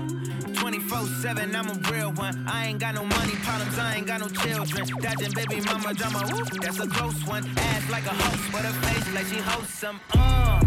24 0.54 1.06
7, 1.22 1.56
I'm 1.56 1.68
a 1.68 1.90
real 1.90 2.12
one. 2.12 2.46
I 2.48 2.66
ain't 2.66 2.78
got 2.78 2.94
no 2.94 3.04
money 3.04 3.34
problems, 3.42 3.78
I 3.78 3.96
ain't 3.96 4.06
got 4.06 4.20
no 4.20 4.28
children. 4.28 4.86
Dodging 5.00 5.32
baby 5.32 5.60
mama 5.60 5.94
drama, 5.94 6.22
woo, 6.30 6.44
that's 6.60 6.78
a 6.78 6.86
gross 6.86 7.26
one. 7.26 7.44
Ass 7.56 7.90
like 7.90 8.06
a 8.06 8.14
host, 8.14 8.52
with 8.52 8.64
a 8.64 8.72
face 8.86 9.14
like 9.14 9.26
she 9.26 9.40
hosts 9.40 9.78
some. 9.78 10.00
Uh, 10.14 10.60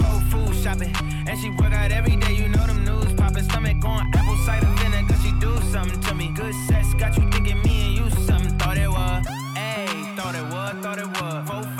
whole 0.00 0.20
food 0.30 0.56
shopping. 0.62 0.94
And 1.28 1.38
she 1.38 1.50
work 1.50 1.72
out 1.72 1.92
every 1.92 2.16
day, 2.16 2.34
you 2.34 2.48
know 2.48 2.66
them 2.66 2.84
news 2.84 3.12
popping. 3.14 3.44
Stomach 3.44 3.84
on 3.84 4.10
apple 4.14 4.36
cider 4.46 4.72
vinegar, 4.78 5.16
she 5.22 5.32
do 5.38 5.52
something 5.70 6.00
to 6.00 6.14
me. 6.14 6.32
Good 6.34 6.54
sex, 6.68 6.94
got 6.94 7.16
you 7.18 7.30
thinking 7.30 7.60
me 7.62 7.74
and 7.86 7.94
you 7.98 8.10
something. 8.26 8.58
Thought 8.58 8.78
it 8.78 8.88
was, 8.88 9.26
ayy, 9.56 10.16
thought 10.16 10.34
it 10.34 10.44
was, 10.44 10.74
thought 10.82 10.98
it 10.98 11.08
was. 11.20 11.71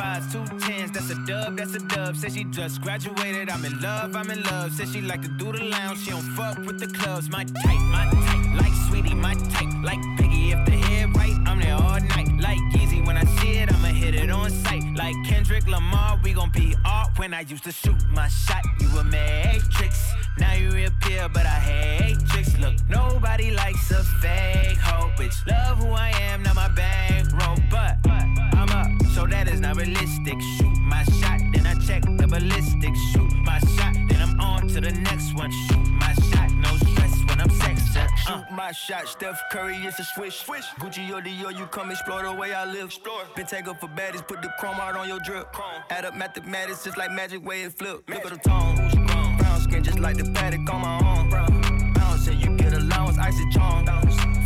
That's 1.42 1.50
a 1.50 1.50
dub, 1.50 1.56
that's 1.56 1.74
a 1.74 1.80
dub. 1.80 2.16
Said 2.16 2.32
she 2.32 2.44
just 2.44 2.80
graduated, 2.80 3.50
I'm 3.50 3.64
in 3.64 3.80
love, 3.80 4.16
I'm 4.16 4.30
in 4.30 4.42
love. 4.42 4.72
Said 4.72 4.88
she 4.88 5.00
like 5.00 5.22
to 5.22 5.28
do 5.28 5.52
the 5.52 5.64
lounge, 5.64 6.04
she 6.04 6.10
don't 6.10 6.22
fuck 6.36 6.58
with 6.58 6.78
the 6.78 6.86
clubs. 6.86 7.28
My 7.30 7.44
type, 7.44 7.80
my 7.90 8.04
type, 8.04 8.60
like 8.60 8.72
sweetie, 8.88 9.14
my 9.14 9.34
type, 9.34 9.72
like 9.82 9.98
Biggie. 10.18 10.52
If 10.52 10.64
the 10.66 10.72
head 10.72 11.16
right, 11.16 11.36
I'm 11.46 11.60
there 11.60 11.74
all 11.74 12.00
night. 12.00 12.28
Like 12.40 12.58
Easy, 12.80 13.00
when 13.02 13.16
I 13.16 13.24
see 13.24 13.52
it, 13.58 13.72
I'ma 13.72 13.88
hit 13.88 14.14
it 14.14 14.30
on 14.30 14.50
sight. 14.50 14.84
Like 14.94 15.14
Kendrick 15.24 15.66
Lamar, 15.66 16.20
we 16.22 16.32
gon' 16.32 16.50
be 16.50 16.74
off. 16.84 17.18
When 17.18 17.34
I 17.34 17.40
used 17.40 17.64
to 17.64 17.72
shoot 17.72 18.00
my 18.10 18.28
shot, 18.28 18.64
you 18.80 18.88
a 18.98 19.04
matrix. 19.04 20.12
Now 20.38 20.54
you 20.54 20.70
reappear, 20.70 21.28
but 21.28 21.46
I 21.46 21.58
hate 21.60 22.18
tricks. 22.28 22.56
Look, 22.58 22.74
nobody 22.88 23.50
likes 23.50 23.90
a 23.90 24.02
fake 24.20 24.78
hoe, 24.78 25.10
bitch. 25.16 25.46
Love 25.46 25.78
who 25.78 25.90
I 25.90 26.10
am, 26.10 26.42
not 26.42 26.54
my 26.54 26.68
bankroll, 26.68 27.58
but 27.70 27.96
I'm 28.54 28.68
up, 28.70 28.88
so 29.14 29.26
that 29.26 29.48
is 29.48 29.60
not 29.60 29.76
realistic. 29.76 30.40
Shoot 30.56 30.78
my 30.80 31.04
shot, 31.04 31.40
then 31.52 31.66
I 31.66 31.74
check 31.86 32.02
the 32.02 32.26
ballistics. 32.26 32.98
Shoot 33.12 33.32
my 33.44 33.58
shot, 33.58 33.94
then 34.08 34.20
I'm 34.20 34.40
on 34.40 34.68
to 34.68 34.80
the 34.80 34.92
next 34.92 35.34
one. 35.34 35.50
Shoot 35.68 35.86
my 35.88 36.14
shot, 36.30 36.50
no 36.52 36.76
stress 36.76 37.18
when 37.28 37.40
I'm 37.40 37.50
sexing. 37.50 37.96
Uh. 37.96 38.16
Shoot 38.16 38.50
my 38.52 38.72
shot, 38.72 39.08
Steph 39.08 39.40
Curry, 39.50 39.76
it's 39.76 39.98
a 39.98 40.04
swish. 40.04 40.36
swish. 40.44 40.66
Gucci 40.80 41.10
or 41.10 41.20
Dior, 41.20 41.56
you 41.56 41.66
come 41.66 41.90
explore 41.90 42.22
the 42.22 42.32
way 42.32 42.54
I 42.54 42.64
live. 42.64 42.86
Explore. 42.86 43.24
Been 43.36 43.46
take 43.46 43.68
up 43.68 43.80
for 43.80 43.88
baddies, 43.88 44.26
put 44.26 44.40
the 44.42 44.50
chrome 44.58 44.76
out 44.76 44.96
on 44.96 45.08
your 45.08 45.20
drip. 45.20 45.52
Chrome. 45.52 45.82
Add 45.90 46.04
up 46.04 46.16
mathematics, 46.16 46.84
just 46.84 46.96
like 46.96 47.10
magic 47.10 47.44
way 47.44 47.62
it 47.62 47.72
flip. 47.74 48.08
Look 48.08 48.24
at 48.24 48.32
the 48.32 48.48
tone. 48.48 49.21
Skin, 49.62 49.82
just 49.82 49.98
like 49.98 50.16
the 50.16 50.24
Patek 50.24 50.68
on 50.72 50.80
my 50.80 50.98
arm. 51.08 51.92
Bouncing, 51.94 52.40
you 52.40 52.56
get 52.56 52.72
allowance, 52.72 53.18
icy 53.18 53.44
charm. 53.50 53.86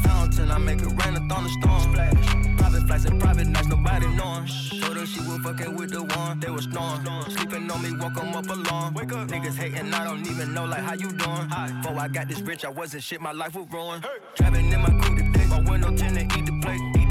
Fountain, 0.02 0.50
I 0.50 0.58
make 0.58 0.80
it 0.80 0.86
rain, 0.86 1.16
a 1.16 1.20
thunderstorm. 1.28 1.80
Splash. 1.80 2.56
Private 2.58 2.86
flights 2.86 3.04
and 3.06 3.20
private 3.20 3.46
nights, 3.46 3.68
nobody 3.68 4.06
knowing. 4.08 4.46
Told 4.80 4.96
her 4.96 5.06
she 5.06 5.20
was 5.20 5.38
fucking 5.42 5.76
with 5.76 5.90
the 5.90 6.02
one, 6.02 6.40
they 6.40 6.50
was 6.50 6.64
snoring. 6.64 7.04
Sleeping 7.30 7.70
on 7.70 7.82
me, 7.82 7.92
woke 7.92 8.18
'em 8.22 8.34
up 8.34 8.48
alone. 8.48 8.94
Wake 8.94 9.12
up. 9.12 9.28
Niggas 9.28 9.56
hating, 9.56 9.92
I 9.94 10.04
don't 10.04 10.26
even 10.26 10.52
know, 10.54 10.64
like, 10.64 10.82
how 10.82 10.94
you 10.94 11.10
doing? 11.12 11.46
Before 11.82 11.98
I 11.98 12.08
got 12.08 12.28
this 12.28 12.40
rich, 12.40 12.64
I 12.64 12.68
wasn't 12.68 13.02
shit, 13.02 13.20
my 13.20 13.32
life 13.32 13.54
was 13.54 13.66
ruined. 13.70 14.06
Driving 14.36 14.72
in 14.72 14.80
my 14.80 14.90
coupe 15.00 15.16
today, 15.18 15.46
my 15.46 15.60
window 15.60 15.90
the 15.90 16.02
plate, 16.04 16.32
eat 16.36 16.46
the 16.46 16.52
plate 16.62 17.05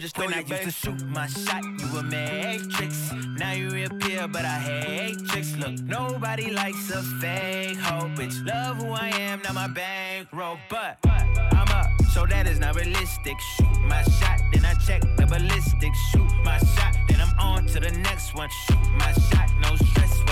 just 0.00 0.16
When 0.16 0.32
I 0.32 0.40
used 0.40 0.62
to 0.62 0.70
shoot 0.70 1.06
my 1.08 1.26
shot, 1.26 1.62
you 1.62 1.92
were 1.92 2.02
matrix. 2.02 3.12
Now 3.36 3.52
you 3.52 3.68
reappear, 3.68 4.26
but 4.28 4.46
I 4.46 4.58
hate 4.58 5.18
tricks. 5.28 5.54
Look, 5.56 5.78
nobody 5.80 6.50
likes 6.50 6.90
a 6.90 7.02
fake 7.20 7.76
hoe, 7.76 8.08
bitch. 8.16 8.46
Love 8.46 8.78
who 8.78 8.92
I 8.92 9.08
am, 9.08 9.42
not 9.42 9.54
my 9.54 9.68
bankroll, 9.68 10.56
but 10.70 10.96
I'm 11.04 11.68
up, 11.68 11.86
so 12.14 12.24
that 12.24 12.46
is 12.46 12.58
not 12.58 12.76
realistic. 12.76 13.36
Shoot 13.56 13.80
my 13.82 14.02
shot, 14.02 14.40
then 14.52 14.64
I 14.64 14.72
check 14.86 15.02
the 15.18 15.26
ballistics. 15.26 15.98
Shoot 16.12 16.32
my 16.44 16.58
shot, 16.58 16.96
then 17.06 17.20
I'm 17.20 17.38
on 17.38 17.66
to 17.66 17.80
the 17.80 17.90
next 17.90 18.34
one. 18.34 18.48
Shoot 18.48 18.90
my 18.96 19.12
shot, 19.12 19.50
no 19.60 19.76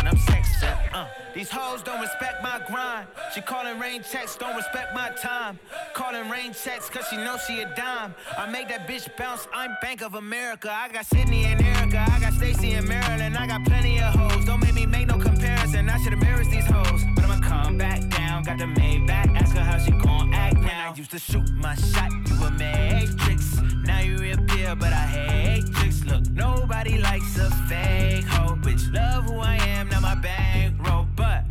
I'm 0.08 0.16
sexing. 0.16 0.94
Uh. 0.94 1.06
These 1.34 1.50
hoes 1.50 1.82
don't 1.82 2.00
respect 2.00 2.42
my 2.42 2.60
grind. 2.66 3.06
She 3.34 3.42
calling 3.42 3.78
rain 3.78 4.02
checks, 4.02 4.36
don't 4.36 4.56
respect 4.56 4.94
my 4.94 5.10
time. 5.10 5.58
Calling 5.92 6.30
rain 6.30 6.54
checks, 6.54 6.88
cause 6.88 7.06
she 7.08 7.16
knows 7.16 7.44
she 7.46 7.60
a 7.60 7.74
dime. 7.76 8.14
I 8.36 8.50
make 8.50 8.68
that 8.68 8.88
bitch 8.88 9.14
bounce, 9.18 9.46
I'm 9.52 9.76
Bank 9.82 10.02
of 10.02 10.14
America. 10.14 10.72
I 10.72 10.88
got 10.88 11.04
Sydney 11.04 11.44
and 11.44 11.60
Erica, 11.62 12.06
I 12.10 12.20
got 12.20 12.32
Stacy 12.32 12.72
and 12.72 12.88
Maryland. 12.88 13.36
I 13.36 13.46
got 13.46 13.64
plenty 13.66 14.00
of 14.00 14.14
hoes, 14.14 14.46
don't 14.46 14.60
make 14.60 14.74
me 14.74 14.86
make 14.86 15.08
no 15.08 15.18
comparison. 15.78 15.88
I 15.88 16.02
should 16.02 16.12
embarrass 16.12 16.48
these 16.48 16.66
hoes, 16.66 17.02
but 17.14 17.24
I'ma 17.24 17.40
come 17.40 17.78
back 17.78 18.08
down. 18.10 18.42
Got 18.42 18.58
the 18.58 18.64
Maybach, 18.64 19.36
ask 19.40 19.54
her 19.56 19.62
how 19.62 19.78
she 19.78 19.90
gon' 19.90 20.32
act 20.34 20.56
now. 20.56 20.92
I 20.92 20.96
used 20.96 21.10
to 21.10 21.18
shoot 21.18 21.48
my 21.54 21.74
shot, 21.74 22.10
you 22.28 22.34
a 22.44 22.50
matrix. 22.50 23.60
Now 23.84 24.00
you 24.00 24.16
reappear, 24.16 24.74
but 24.76 24.92
I 24.92 25.06
hate 25.06 25.72
tricks. 25.74 26.04
Look, 26.04 26.28
nobody 26.30 26.98
likes 26.98 27.36
a 27.38 27.50
fake 27.68 28.24
hoe, 28.24 28.56
bitch. 28.56 28.92
Love 28.92 29.24
who 29.24 29.38
I 29.38 29.56
am, 29.56 29.88
not 29.88 30.02
my 30.02 30.14
bankroll, 30.14 31.06
but 31.16 31.44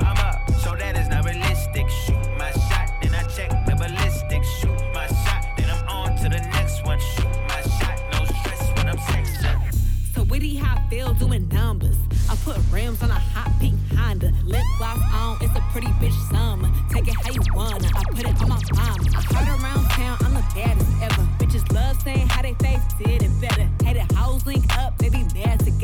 I'm 0.00 0.16
up, 0.16 0.50
so 0.62 0.74
that 0.76 0.96
is 0.98 1.08
not 1.08 1.24
realistic. 1.24 1.88
Shoot 1.88 2.38
my 2.38 2.50
shot, 2.52 2.90
then 3.02 3.14
I 3.14 3.22
check 3.24 3.50
the 3.66 3.74
ballistics. 3.76 4.48
Shoot 4.60 4.80
my 4.94 5.06
shot, 5.06 5.44
then 5.56 5.70
I'm 5.70 5.88
on 5.88 6.16
to 6.16 6.24
the 6.24 6.40
next 6.52 6.84
one. 6.84 6.98
Shoot 6.98 7.36
my 7.48 7.60
shot, 7.78 7.96
no 8.12 8.24
stress 8.24 8.68
when 8.76 8.88
I'm 8.88 8.98
sexing. 8.98 9.74
So 10.14 10.24
witty 10.24 10.56
how 10.56 10.76
I 10.76 10.88
feel 10.88 11.14
doing 11.14 11.48
numbers. 11.48 11.96
I 12.28 12.36
put 12.44 12.58
rims 12.70 13.02
on 13.02 13.10
a 13.10 13.20
Honda. 14.10 14.32
Lip 14.44 14.64
gloss 14.76 14.98
on, 15.14 15.36
it's 15.40 15.54
a 15.54 15.60
pretty 15.70 15.86
bitch 16.02 16.18
summer. 16.32 16.68
Take 16.92 17.06
it 17.06 17.14
how 17.14 17.30
you 17.30 17.42
wanna. 17.54 17.88
I 17.94 18.02
put 18.10 18.18
it 18.18 18.42
on 18.42 18.48
my 18.48 18.60
mama. 18.74 19.04
I 19.16 19.22
heard 19.32 19.62
around 19.62 19.84
town, 19.90 20.18
I'm 20.24 20.34
the 20.34 20.44
baddest 20.52 20.90
ever. 21.00 21.28
Bitches 21.38 21.72
love 21.72 22.02
saying 22.02 22.28
how 22.28 22.42
they 22.42 22.54
face 22.54 22.82
did 22.98 23.22
it 23.22 23.40
better. 23.40 23.68
Hated 23.84 24.10
hoes 24.10 24.44
link 24.44 24.64
up, 24.78 24.98
they 24.98 25.10
be 25.10 25.22
mad 25.32 25.60
together. 25.60 25.79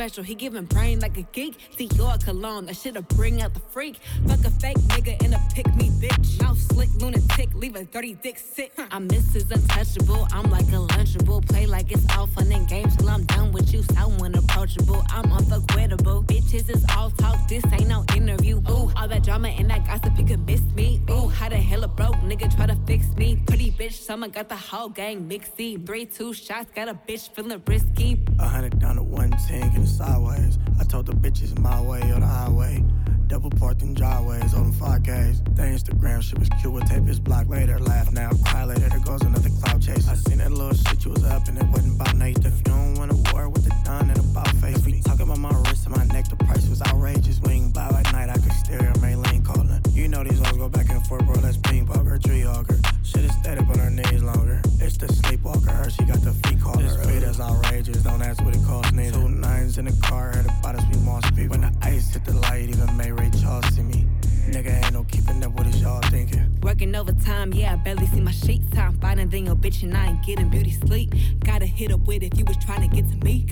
Special. 0.00 0.20
special. 0.20 0.24
He 0.24 0.34
giving 0.34 0.64
brain 0.64 1.00
like 1.00 1.16
a 1.18 1.22
geek. 1.32 1.58
See 1.76 1.88
your 1.94 2.16
cologne, 2.18 2.66
that 2.66 2.76
shit'll 2.76 3.02
bring 3.02 3.42
out 3.42 3.52
the 3.52 3.60
freak. 3.60 3.96
Fuck 4.26 4.44
a 4.44 4.50
fake 4.50 4.78
nigga 4.94 5.22
in 5.22 5.34
a 5.34 5.40
pick 5.54 5.66
me 5.74 5.90
bitch. 6.00 6.40
Mouth 6.40 6.58
slick, 6.58 6.88
lunatic, 7.00 7.54
leave 7.54 7.76
a 7.76 7.84
dirty 7.84 8.14
dick 8.14 8.38
sick. 8.38 8.72
I'm 8.90 9.08
Mrs. 9.08 9.50
Untouchable, 9.50 10.26
I'm 10.32 10.50
like 10.50 10.68
a 10.68 10.80
lunchable. 10.94 11.46
Play 11.46 11.66
like 11.66 11.92
it's 11.92 12.06
all 12.16 12.26
fun 12.26 12.50
and 12.50 12.66
games 12.66 12.96
till 12.96 13.10
I'm 13.10 13.24
done 13.24 13.52
with 13.52 13.72
you. 13.74 13.82
So 13.82 14.10
unapproachable, 14.24 15.04
I'm 15.10 15.30
unforgettable. 15.32 16.24
Bitches 16.24 16.68
is 16.74 16.84
all 16.96 17.10
talk, 17.10 17.48
this 17.48 17.64
ain't 17.72 17.88
no 17.88 18.04
interview. 18.14 18.56
Ooh, 18.70 18.90
all 18.96 19.08
that 19.08 19.22
drama 19.22 19.48
and 19.48 19.70
that 19.70 19.86
gossip, 19.86 20.18
you 20.18 20.24
could 20.24 20.46
miss 20.46 20.62
me. 20.74 21.02
Ooh, 21.10 21.28
how 21.28 21.48
the 21.48 21.56
hell 21.56 21.84
a 21.84 21.88
broke 21.88 22.16
nigga 22.16 22.54
try 22.54 22.66
to 22.66 22.76
fix 22.86 23.06
me? 23.16 23.36
Pretty 23.46 23.70
bitch, 23.72 23.92
someone 23.92 24.30
got 24.30 24.48
the 24.48 24.56
whole 24.56 24.88
gang 24.88 25.28
mixy. 25.28 25.84
Three, 25.86 26.06
two 26.06 26.32
shots, 26.32 26.70
got 26.74 26.88
a 26.88 26.94
bitch 26.94 27.30
feeling 27.34 27.62
risky. 27.66 28.20
A 28.38 28.48
hundred 28.48 28.78
down 28.78 28.96
to 28.96 29.02
one 29.02 29.30
ten, 29.48 29.68
getting 29.70 29.86
sideways. 29.90 30.58
I 30.80 30.84
told 30.84 31.06
the 31.06 31.12
bitches 31.12 31.58
my 31.58 31.80
way 31.80 32.00
or 32.00 32.20
the 32.20 32.26
highway. 32.26 32.84
Double 33.26 33.50
parked 33.50 33.82
in 33.82 33.94
driveways 33.94 34.54
on 34.54 34.70
them 34.70 34.72
5Ks. 34.72 35.44
The 35.56 35.62
Instagram 35.62 36.22
shit 36.22 36.38
was 36.38 36.48
cute 36.60 36.72
with 36.72 36.88
tape 36.88 37.04
his 37.04 37.20
block 37.20 37.48
later. 37.48 37.78
Laugh 37.78 38.10
now, 38.12 38.30
cry 38.44 38.64
later. 38.64 38.88
There 38.88 38.98
goes 39.00 39.22
another 39.22 39.50
cloud 39.62 39.80
chase. 39.80 40.08
I 40.08 40.14
seen 40.14 40.38
that 40.38 40.50
little 40.50 40.74
shit 40.74 41.04
you 41.04 41.12
was 41.12 41.24
up 41.24 41.46
and 41.48 41.56
it 41.58 41.66
wasn't 41.66 42.00
about 42.00 42.16
Nate. 42.16 42.38
If 42.38 42.56
you 42.56 42.62
don't 42.64 42.94
want 42.98 43.10
to 43.12 43.32
war 43.32 43.48
with 43.48 43.64
the 43.64 43.74
done 43.84 44.10
and 44.10 44.18
about 44.18 44.48
face. 44.56 44.84
We 44.84 45.00
talk 45.00 45.20
about 45.20 45.38
my 45.38 45.50
wrist 45.50 45.86
and 45.86 45.96
my 45.96 46.04
neck, 46.06 46.28
the 46.28 46.36
price 46.36 46.68
was 46.68 46.82
outrageous. 46.82 47.40
We 47.40 47.52
ain't 47.52 47.74
buy 47.74 47.88
at 47.88 48.12
night, 48.12 48.30
I 48.30 48.34
could 48.34 48.52
stare 48.52 48.82
at 48.82 48.96
Maylene 48.96 49.44
calling. 49.44 49.80
You 49.92 50.08
know 50.08 50.24
these 50.24 50.38
hoes 50.38 50.56
go 50.56 50.68
back 50.68 50.90
and 50.90 51.04
forth, 51.06 51.24
bro. 51.26 51.36
That's 51.36 51.56
ping 51.56 51.86
poker, 51.86 52.18
tree 52.18 52.42
hugger. 52.42 52.78
Shit 53.02 53.24
is 53.24 53.34
steady, 53.34 53.62
but 53.64 53.76
her 53.76 53.90
knees 53.90 54.22
longer. 54.22 54.62
It's 54.90 54.98
the 54.98 55.12
sleepwalker, 55.12 55.70
her, 55.70 55.88
she 55.88 56.02
got 56.02 56.20
the 56.20 56.32
feet 56.32 56.60
caller. 56.60 56.82
This 56.82 57.00
speed 57.00 57.22
is 57.22 57.38
outrageous, 57.38 57.98
don't 57.98 58.20
ask 58.22 58.42
what 58.44 58.56
it 58.56 58.64
costs 58.66 58.90
neither. 58.90 59.20
Two 59.20 59.28
nines 59.28 59.78
in 59.78 59.84
the 59.84 59.92
car, 60.02 60.32
heard 60.32 60.46
about 60.46 60.74
us, 60.74 60.84
we 60.92 60.98
moss 61.04 61.22
people. 61.30 61.50
When 61.50 61.60
the 61.60 61.72
ice 61.80 62.12
hit 62.12 62.24
the 62.24 62.32
light, 62.32 62.68
even 62.68 62.96
May 62.96 63.12
Ray 63.12 63.30
Charles 63.40 63.72
see 63.72 63.82
me. 63.82 64.04
Nigga 64.48 64.84
ain't 64.84 64.92
no 64.92 65.04
keeping 65.04 65.44
up 65.44 65.52
with 65.52 65.68
his 65.68 65.80
y'all 65.80 66.00
thinking. 66.10 66.44
Working 66.62 66.96
overtime, 66.96 67.54
yeah, 67.54 67.74
I 67.74 67.76
barely 67.76 68.06
see 68.08 68.20
my 68.20 68.32
sheets. 68.32 68.68
Time 68.70 68.98
finding 69.00 69.28
than 69.28 69.46
your 69.46 69.54
bitch 69.54 69.84
and 69.84 69.96
I 69.96 70.08
ain't 70.08 70.26
getting 70.26 70.50
beauty 70.50 70.72
sleep. 70.72 71.14
Gotta 71.44 71.66
hit 71.66 71.92
up 71.92 72.00
with 72.00 72.24
if 72.24 72.36
you 72.36 72.44
was 72.44 72.56
trying 72.56 72.80
to 72.80 72.88
get 72.88 73.08
to 73.08 73.09
me. 73.09 73.09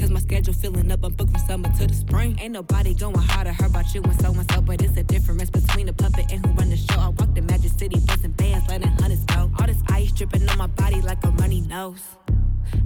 Cause 0.09 0.15
my 0.15 0.21
schedule 0.21 0.55
filling 0.55 0.91
up, 0.91 1.05
I'm 1.05 1.13
booked 1.13 1.33
from 1.33 1.47
summer 1.47 1.69
to 1.77 1.87
the 1.87 1.93
spring. 1.93 2.39
Ain't 2.41 2.55
nobody 2.55 2.95
going 2.95 3.15
harder, 3.15 3.53
heard 3.53 3.69
about 3.69 3.95
you 3.95 4.03
and 4.03 4.19
so 4.19 4.33
and 4.33 4.51
so. 4.51 4.63
But 4.63 4.81
it's 4.81 4.97
a 4.97 5.03
difference 5.03 5.51
between 5.51 5.85
the 5.85 5.93
puppet 5.93 6.33
and 6.33 6.47
who 6.47 6.53
run 6.53 6.71
the 6.71 6.79
show. 6.79 6.99
I 6.99 7.09
walk 7.09 7.35
the 7.35 7.43
Magic 7.43 7.73
City, 7.73 8.01
busting 8.07 8.33
bands, 8.33 8.67
letting 8.69 8.89
hunters 8.89 9.23
go. 9.27 9.51
All 9.61 9.67
this 9.67 9.77
ice 9.91 10.11
dripping 10.13 10.49
on 10.49 10.57
my 10.57 10.67
body 10.67 11.03
like 11.03 11.23
a 11.25 11.31
runny 11.33 11.61
nose. 11.61 12.01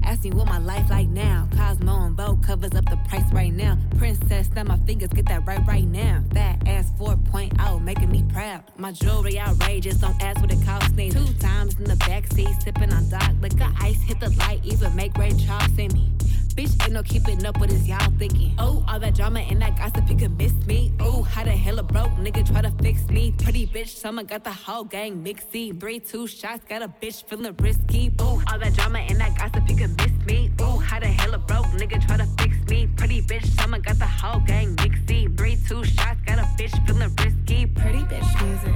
Ask 0.03 0.25
me 0.25 0.33
what 0.33 0.49
my 0.49 0.59
life 0.59 0.91
like 0.91 1.09
now. 1.11 1.49
Cosmo 1.57 2.07
and 2.07 2.17
Vogue 2.17 2.43
covers 2.43 2.75
up 2.75 2.91
the 2.91 2.99
price 3.09 3.33
right 3.33 3.53
now. 3.53 3.79
Princess, 3.99 4.49
snap 4.49 4.67
my 4.67 4.79
fingers, 4.79 5.11
get 5.11 5.27
that 5.27 5.47
right 5.47 5.65
right 5.65 5.87
now. 5.87 6.25
Fat 6.33 6.67
ass 6.67 6.91
4.0, 6.99 7.85
making 7.85 8.11
me 8.11 8.25
proud. 8.33 8.65
My 8.77 8.91
jewelry 8.91 9.39
outrageous, 9.39 9.99
don't 9.99 10.21
ask 10.21 10.41
what 10.41 10.53
it 10.53 10.65
costs 10.65 10.91
me. 10.95 11.13
Two 11.13 11.33
times 11.35 11.79
in 11.79 11.85
the 11.85 11.95
backseat, 11.95 12.65
sipping 12.65 12.93
on 12.93 13.09
dark 13.11 13.31
liquor. 13.41 13.73
Ice 13.81 14.03
hit 14.03 14.19
the 14.19 14.31
light, 14.31 14.61
even 14.65 14.97
make 14.97 15.17
Ray 15.17 15.31
Charles 15.35 15.73
see 15.77 15.87
me. 15.87 16.11
Bitch, 16.55 16.83
ain't 16.83 16.93
no 16.93 17.03
keeping 17.03 17.47
up 17.47 17.59
with 17.59 17.71
this 17.71 17.87
y'all 17.89 18.13
thinking. 18.19 18.55
Oh, 18.59 18.85
all 18.87 18.99
that 19.01 19.15
drama 19.15 19.41
and 19.41 19.63
that 19.63 19.75
gossip, 19.79 20.09
you 20.11 20.17
could 20.17 20.37
miss 20.37 20.53
me. 20.67 20.93
Oh, 21.01 21.23
how 21.23 21.45
the 21.45 21.51
hell 21.51 21.79
a 21.79 21.83
broke 21.83 22.11
nigga 22.21 22.47
try 22.47 22.61
to 22.61 22.71
fix 22.83 23.09
me? 23.09 23.33
Pretty 23.43 23.67
bitch, 23.67 23.89
someone 23.89 24.27
got 24.27 24.45
the 24.45 24.53
whole 24.53 24.85
gang 24.85 25.25
mixy. 25.25 25.79
Three, 25.81 25.99
two 25.99 26.27
shots, 26.27 26.63
got 26.69 26.83
a 26.83 26.89
bitch 26.89 27.25
feeling 27.25 27.57
risky. 27.59 28.13
Oh, 28.19 28.43
all 28.53 28.59
that 28.59 28.75
drama 28.75 28.99
and 28.99 29.19
that 29.19 29.35
gossip, 29.39 29.67
you 29.67 29.77
could 29.77 29.97
miss 29.97 30.13
me. 30.27 30.51
Oh, 30.59 30.77
how 30.77 31.01
the 31.01 31.07
hell 31.07 31.33
a 31.33 31.39
broke 31.39 31.65
nigga 31.81 32.07
try 32.07 32.19
to 32.19 32.27
fix 32.37 32.55
me? 32.69 32.87
Pretty 32.97 33.23
bitch, 33.23 33.47
someone 33.59 33.81
got 33.81 33.99
the 33.99 34.07
whole 34.07 34.41
gang 34.41 34.77
mixy. 34.77 35.35
Three, 35.39 35.57
two 35.67 35.83
shots, 35.85 36.21
got 36.27 36.39
a 36.39 36.47
bitch 36.59 36.75
feeling 36.87 37.15
risky. 37.25 37.65
Pretty 37.67 38.01
bitch 38.01 38.45
music. 38.45 38.75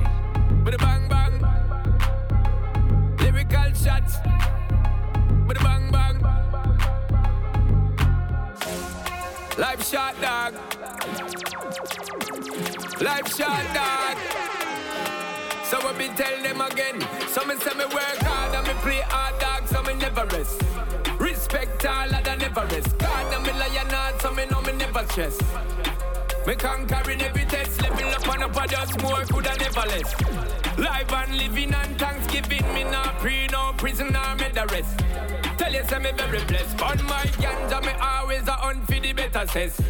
A 0.66 0.78
bang 0.78 1.08
bang. 1.08 1.34
Lyrical 3.18 3.74
shots. 3.74 4.16
A 4.24 5.54
bang 5.62 5.90
bang. 5.92 6.15
Life 9.58 9.88
shot 9.88 10.20
dog. 10.20 10.52
Life 13.00 13.34
shot 13.34 13.64
dog. 13.72 14.18
So 15.64 15.78
I 15.80 15.94
be 15.96 16.08
tell 16.14 16.42
them 16.42 16.60
again. 16.60 17.00
Some 17.28 17.58
say 17.58 17.72
me 17.72 17.86
work 17.86 18.18
hard 18.20 18.54
and 18.54 18.66
me 18.66 18.74
play 18.82 19.00
hard 19.06 19.38
dog, 19.40 19.66
so 19.66 19.82
me 19.82 19.94
never 19.94 20.26
rest. 20.26 20.62
Respect 21.18 21.86
all 21.86 22.14
of 22.14 22.22
the 22.22 22.36
never 22.36 22.66
rest. 22.66 22.98
God 22.98 23.32
and 23.32 23.46
me 23.46 23.52
lion 23.52 23.88
hard, 23.88 24.20
so 24.20 24.30
me 24.32 24.44
know 24.44 24.60
me 24.60 24.72
never 24.74 25.06
stress. 25.06 25.38
Me 26.46 26.54
conquering 26.54 27.20
every 27.22 27.44
test, 27.44 27.82
level 27.82 28.04
up 28.04 28.28
and 28.28 28.44
up, 28.44 28.56
I 28.56 28.66
just 28.68 29.02
more 29.02 29.24
good 29.24 29.44
than 29.44 29.62
ever 29.62 29.88
less. 29.88 30.78
Live 30.78 31.12
and 31.12 31.36
living 31.36 31.74
and 31.74 31.98
Thanksgiving, 31.98 32.72
me 32.72 32.84
not 32.84 33.18
pre, 33.18 33.48
no 33.48 33.72
prison, 33.76 34.14
or 34.14 34.36
me 34.36 34.48
the 34.54 34.64
rest. 34.70 34.96
Tell 35.58 35.72
you, 35.72 35.82
say 35.88 35.98
me 35.98 36.12
very 36.12 36.44
blessed. 36.44 36.80
On 36.82 37.04
my 37.06 37.24
ganja, 37.42 37.84
me 37.84 37.92
always 38.00 38.46
a 38.46 38.52
hunt 38.52 38.86
for 38.86 39.00
the 39.00 39.12
better 39.12 39.44
cess. 39.48 39.80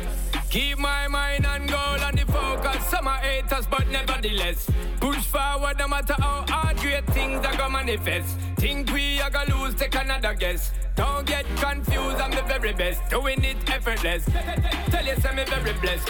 Keep 0.56 0.78
my 0.78 1.06
mind 1.06 1.44
on 1.44 1.66
goal 1.66 2.00
and 2.00 2.16
the 2.16 2.24
focus. 2.32 2.82
Some 2.86 3.06
are 3.06 3.18
haters, 3.18 3.66
but 3.66 3.86
nevertheless. 3.88 4.66
Push 5.00 5.26
forward, 5.26 5.76
no 5.78 5.86
matter 5.86 6.14
how 6.14 6.46
hard 6.48 6.78
great 6.78 7.06
things 7.08 7.44
are 7.44 7.54
gonna 7.58 7.84
manifest. 7.84 8.38
Think 8.56 8.90
we 8.90 9.20
are 9.20 9.28
gonna 9.28 9.54
lose, 9.54 9.74
take 9.74 9.94
another 9.94 10.32
guess. 10.32 10.72
Don't 10.94 11.26
get 11.26 11.44
confused, 11.56 12.16
I'm 12.16 12.30
the 12.30 12.42
very 12.48 12.72
best. 12.72 13.06
Doing 13.10 13.44
it 13.44 13.70
effortless. 13.70 14.24
Tell 14.90 15.04
you, 15.04 15.16
me 15.36 15.44
very 15.44 15.74
blessed. 15.74 16.08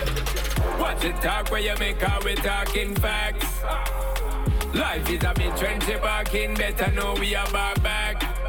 Watch 0.78 1.05
it 1.05 1.16
talk 1.16 1.51
where 1.51 1.61
you 1.61 1.74
make 1.80 2.01
how 2.01 2.24
we 2.24 2.36
talking 2.36 2.94
facts. 2.94 3.49
Life 4.72 5.11
is 5.11 5.24
a 5.24 5.34
bit 5.34 5.55
trendy 5.55 6.01
barking, 6.01 6.55
better 6.55 6.92
know 6.92 7.14
we 7.18 7.34
are 7.34 7.51
back 7.51 7.82
back. 7.82 8.45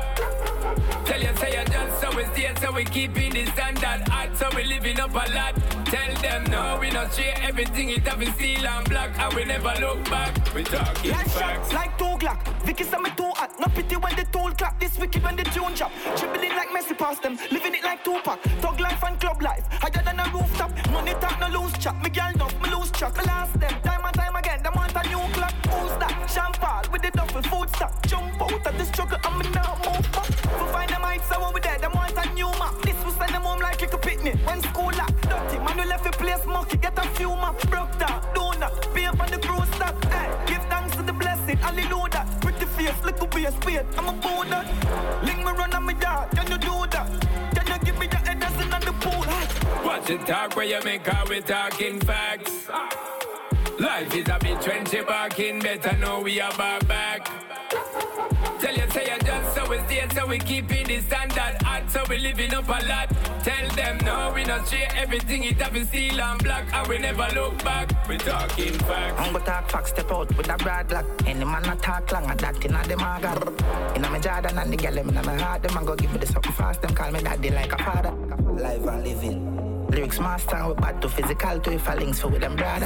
Tell 1.06 1.22
you, 1.22 1.36
say 1.38 1.58
you 1.58 1.66
just 1.66 2.02
so 2.02 2.16
we 2.16 2.26
stay, 2.26 2.54
so 2.60 2.72
we 2.72 2.84
keeping 2.84 3.32
the 3.34 3.46
standard 3.48 4.08
hot, 4.10 4.36
so 4.36 4.50
we 4.56 4.64
living 4.66 5.00
up 5.00 5.12
a 5.12 5.32
lot. 5.32 5.56
Tell 5.86 6.14
them 6.22 6.44
no, 6.52 6.78
we 6.82 6.90
not 6.90 7.14
share 7.14 7.36
everything, 7.42 7.90
it 7.90 8.06
have 8.08 8.22
steel 8.36 8.68
and 8.68 8.90
black, 8.90 9.18
and 9.20 9.34
we 9.34 9.46
never 9.46 9.74
look 9.80 10.04
back. 10.10 10.34
We 10.54 10.64
talking 10.64 11.12
Like 11.12 11.28
facts. 11.28 11.40
shots, 11.70 11.74
like 11.74 11.98
two 11.98 12.06
Glock. 12.18 12.40
Vicky 12.64 12.84
say 12.84 12.98
me 12.98 13.10
too 13.16 13.32
hot. 13.36 13.52
No 13.60 13.68
pity 13.68 13.96
when 13.96 14.16
the 14.16 14.26
tool 14.26 14.52
clap. 14.52 14.80
This 14.80 14.98
wicked 14.98 15.24
when 15.24 15.36
the 15.36 15.44
tune 15.44 15.74
drop. 15.76 15.92
Dribbling 16.18 16.56
like 16.56 16.70
Messi 16.70 16.98
past 16.98 17.22
them. 17.22 17.38
Living 17.52 17.76
it 17.76 17.84
like 17.84 18.04
Tupac. 18.04 18.42
Thug 18.62 18.80
life 18.80 19.04
and 19.04 19.20
club 19.20 19.42
life. 19.42 19.66
Higher 19.72 20.04
than 20.04 20.20
a 20.20 20.26
rooftop. 20.34 20.72
Money 20.92 21.14
talk 21.22 21.40
no 21.40 21.48
loose 21.60 21.78
chop. 21.78 21.96
Me 22.04 22.10
girl 22.10 22.30
enough, 22.34 22.60
me 22.62 22.70
lose 22.76 22.92
track. 22.92 23.16
Me 23.18 23.24
last 23.26 23.58
them. 23.60 23.72
Time 23.84 24.02
That? 26.38 26.54
Champagne 26.54 26.92
with 26.92 27.02
the 27.02 27.12
duffel 27.12 27.42
food 27.44 27.70
stock. 27.76 27.94
Jump 28.08 28.42
out 28.42 28.68
of 28.68 28.78
the 28.78 28.86
struggle 28.86 29.18
and 29.24 29.38
me 29.40 29.50
now 29.52 29.74
move 29.86 30.12
back. 30.12 30.30
We 30.30 30.66
find 30.72 30.90
them 30.90 31.02
heights 31.02 31.28
so 31.30 31.42
when 31.42 31.54
we 31.54 31.62
dead, 31.62 31.82
Them 31.82 31.94
want 31.94 32.14
a 32.18 32.34
new 32.34 32.50
map. 32.62 32.76
This 32.84 32.98
will 33.04 33.12
send 33.12 33.34
them 33.34 33.42
home 33.42 33.60
like 33.60 33.82
a 33.82 33.98
picnic. 33.98 34.36
When 34.46 34.62
school 34.62 34.92
lock. 34.98 35.14
Dirty 35.22 35.58
man 35.60 35.78
we 35.78 35.86
left 35.86 36.06
a 36.06 36.12
place 36.12 36.46
monkey. 36.46 36.78
Get 36.78 36.98
a 36.98 37.08
few 37.18 37.30
map. 37.30 37.60
Broke 37.70 37.98
down. 37.98 38.22
Donut. 38.36 38.72
Pay 38.94 39.06
up 39.06 39.20
on 39.20 39.30
the 39.32 39.40
crew 39.40 39.64
stop. 39.76 39.96
Hey, 40.06 40.30
give 40.46 40.64
thanks 40.70 40.96
to 40.98 41.02
the 41.04 41.14
blessing. 41.14 41.58
Hallelujah. 41.58 42.26
Pretty 42.42 42.66
face, 42.66 43.04
little 43.04 43.28
be 43.28 43.46
a 43.46 43.52
spade. 43.52 43.86
I'm 43.98 44.08
a 44.08 44.14
boulder. 44.14 44.64
Link 45.24 45.40
me 45.40 45.52
run 45.52 45.74
on 45.74 45.86
me 45.86 45.96
yard. 46.02 46.30
Can 46.32 46.48
you 46.52 46.58
do 46.58 46.76
that? 46.94 47.08
Can 47.56 47.68
you 47.68 47.80
give 47.86 47.98
me 47.98 48.08
the 48.08 48.18
head 48.18 48.40
that's 48.40 48.62
in 48.62 48.70
the 48.70 48.94
pool? 49.02 49.26
Watch 49.86 50.10
it 50.10 50.26
talk 50.28 50.56
where 50.56 50.66
you 50.66 50.80
make 50.84 51.06
how 51.08 51.26
we 51.28 51.42
talking 51.42 52.00
facts. 52.00 52.68
Ah. 52.70 53.07
Life 53.80 54.16
is 54.16 54.28
a 54.28 54.40
bit 54.40 54.58
trendy 54.60 55.06
barking, 55.06 55.60
better 55.60 55.96
know 55.98 56.22
we 56.22 56.42
are 56.42 56.52
back 56.58 56.88
back. 56.88 57.30
Tell 58.60 58.76
you, 58.76 58.90
say 58.90 59.06
you 59.06 59.20
just 59.20 59.56
so 59.56 59.70
we 59.70 59.78
stay, 59.86 60.08
so 60.16 60.26
we 60.26 60.40
keep 60.40 60.68
keeping 60.68 60.88
the 60.88 61.00
standard 61.02 61.62
hot, 61.62 61.92
so 61.92 62.04
we 62.10 62.18
living 62.18 62.56
up 62.56 62.68
a 62.68 62.86
lot. 62.88 63.10
Tell 63.44 63.70
them 63.76 64.00
no, 64.04 64.32
we 64.34 64.46
not 64.46 64.68
share 64.68 64.88
everything, 64.96 65.44
it 65.44 65.62
have 65.62 65.88
steel 65.88 66.20
and 66.20 66.44
black, 66.44 66.66
and 66.74 66.88
we 66.88 66.98
never 66.98 67.28
look 67.36 67.64
back. 67.64 68.08
We 68.10 68.18
talking 68.18 68.74
facts. 68.74 69.20
I'm 69.20 69.34
gonna 69.34 69.46
talk 69.46 69.70
facts, 69.70 69.90
step 69.92 70.12
out 70.12 70.36
with 70.36 70.50
a 70.50 70.58
broad 70.58 70.88
black. 70.88 71.06
Any 71.28 71.46
man 71.46 71.62
not 71.62 71.84
talk 71.84 72.12
long, 72.12 72.26
I 72.26 72.36
that 72.36 72.66
in 72.66 72.74
a 72.74 72.84
them 72.84 73.00
agar. 73.00 73.96
In 73.96 74.04
a 74.04 74.10
me 74.10 74.20
Jordan 74.20 74.58
and 74.58 74.74
the 74.74 74.78
girl, 74.78 74.94
them 74.94 75.10
in 75.10 75.16
my 75.24 75.38
heart, 75.38 75.62
them 75.62 75.78
a 75.78 75.86
go 75.86 75.96
give 75.96 76.12
me 76.12 76.18
the 76.18 76.26
something 76.26 76.52
fast, 76.54 76.82
them 76.82 76.96
call 76.96 77.12
me 77.12 77.22
daddy 77.22 77.52
like 77.52 77.72
a 77.72 77.78
father. 77.78 78.12
Live 78.12 78.86
and 78.88 79.04
living. 79.04 79.67
Lyrics 79.98 80.20
master, 80.20 80.68
we 80.68 80.76
bad 80.76 81.02
to 81.02 81.10
physical 81.10 81.60
to 81.60 81.74
if 81.74 81.90
I 81.90 81.96
links 81.96 82.20
for 82.20 82.28
with 82.28 82.42
them 82.42 82.56
brother. 82.56 82.86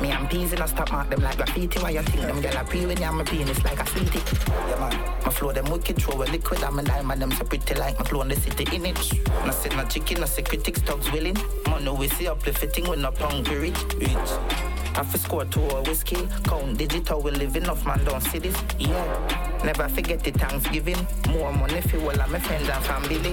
Me 0.00 0.12
and 0.12 0.30
peas 0.30 0.52
in 0.52 0.62
a 0.62 0.68
stop 0.68 0.92
mark 0.92 1.10
them 1.10 1.20
like 1.20 1.36
graffiti. 1.36 1.80
Why 1.80 1.90
you 1.90 2.02
think 2.02 2.22
them 2.22 2.40
gyal 2.40 2.60
a 2.60 2.64
pre 2.64 2.86
when 2.86 3.02
you 3.02 3.12
my 3.12 3.24
penis 3.24 3.64
like 3.64 3.80
a 3.80 3.86
sweetie? 3.90 4.20
Yeah 4.68 4.78
man, 4.78 5.22
my 5.24 5.30
flow 5.32 5.50
them 5.50 5.68
wicked, 5.68 6.00
throw 6.00 6.22
a 6.22 6.24
liquid. 6.24 6.62
I'm 6.62 6.78
a 6.78 6.84
diamond, 6.84 7.20
them 7.20 7.32
so 7.32 7.42
pretty 7.42 7.74
like 7.74 7.98
my 7.98 8.04
flow 8.04 8.22
in 8.22 8.28
the 8.28 8.36
city 8.36 8.76
in 8.76 8.86
it. 8.86 9.12
No 9.44 9.50
sit 9.50 9.74
no 9.74 9.84
chicken, 9.86 10.20
no 10.20 10.26
say 10.26 10.42
critics, 10.42 10.80
dogs 10.82 11.10
willing. 11.10 11.36
Money 11.66 11.90
we 11.90 12.08
see 12.10 12.28
uplifting, 12.28 12.88
we 12.88 12.94
no 12.94 13.10
punk 13.10 13.48
we 13.48 13.56
rich. 13.56 13.82
Rich. 13.96 14.85
I 14.98 15.02
fi 15.02 15.18
score 15.18 15.44
two 15.44 15.60
or 15.60 15.82
whiskey. 15.82 16.26
Count 16.44 16.78
digital, 16.78 17.20
we 17.20 17.30
living 17.30 17.68
off 17.68 17.84
man 17.84 18.02
don't 18.04 18.22
see 18.22 18.38
this. 18.38 18.56
Yeah. 18.78 19.60
Never 19.62 19.88
forget 19.88 20.24
the 20.24 20.30
Thanksgiving. 20.30 21.06
More 21.28 21.52
money 21.52 21.82
for 21.82 21.98
all 21.98 22.20
of 22.20 22.30
my 22.30 22.38
friends 22.38 22.68
and 22.68 22.84
family. 22.84 23.32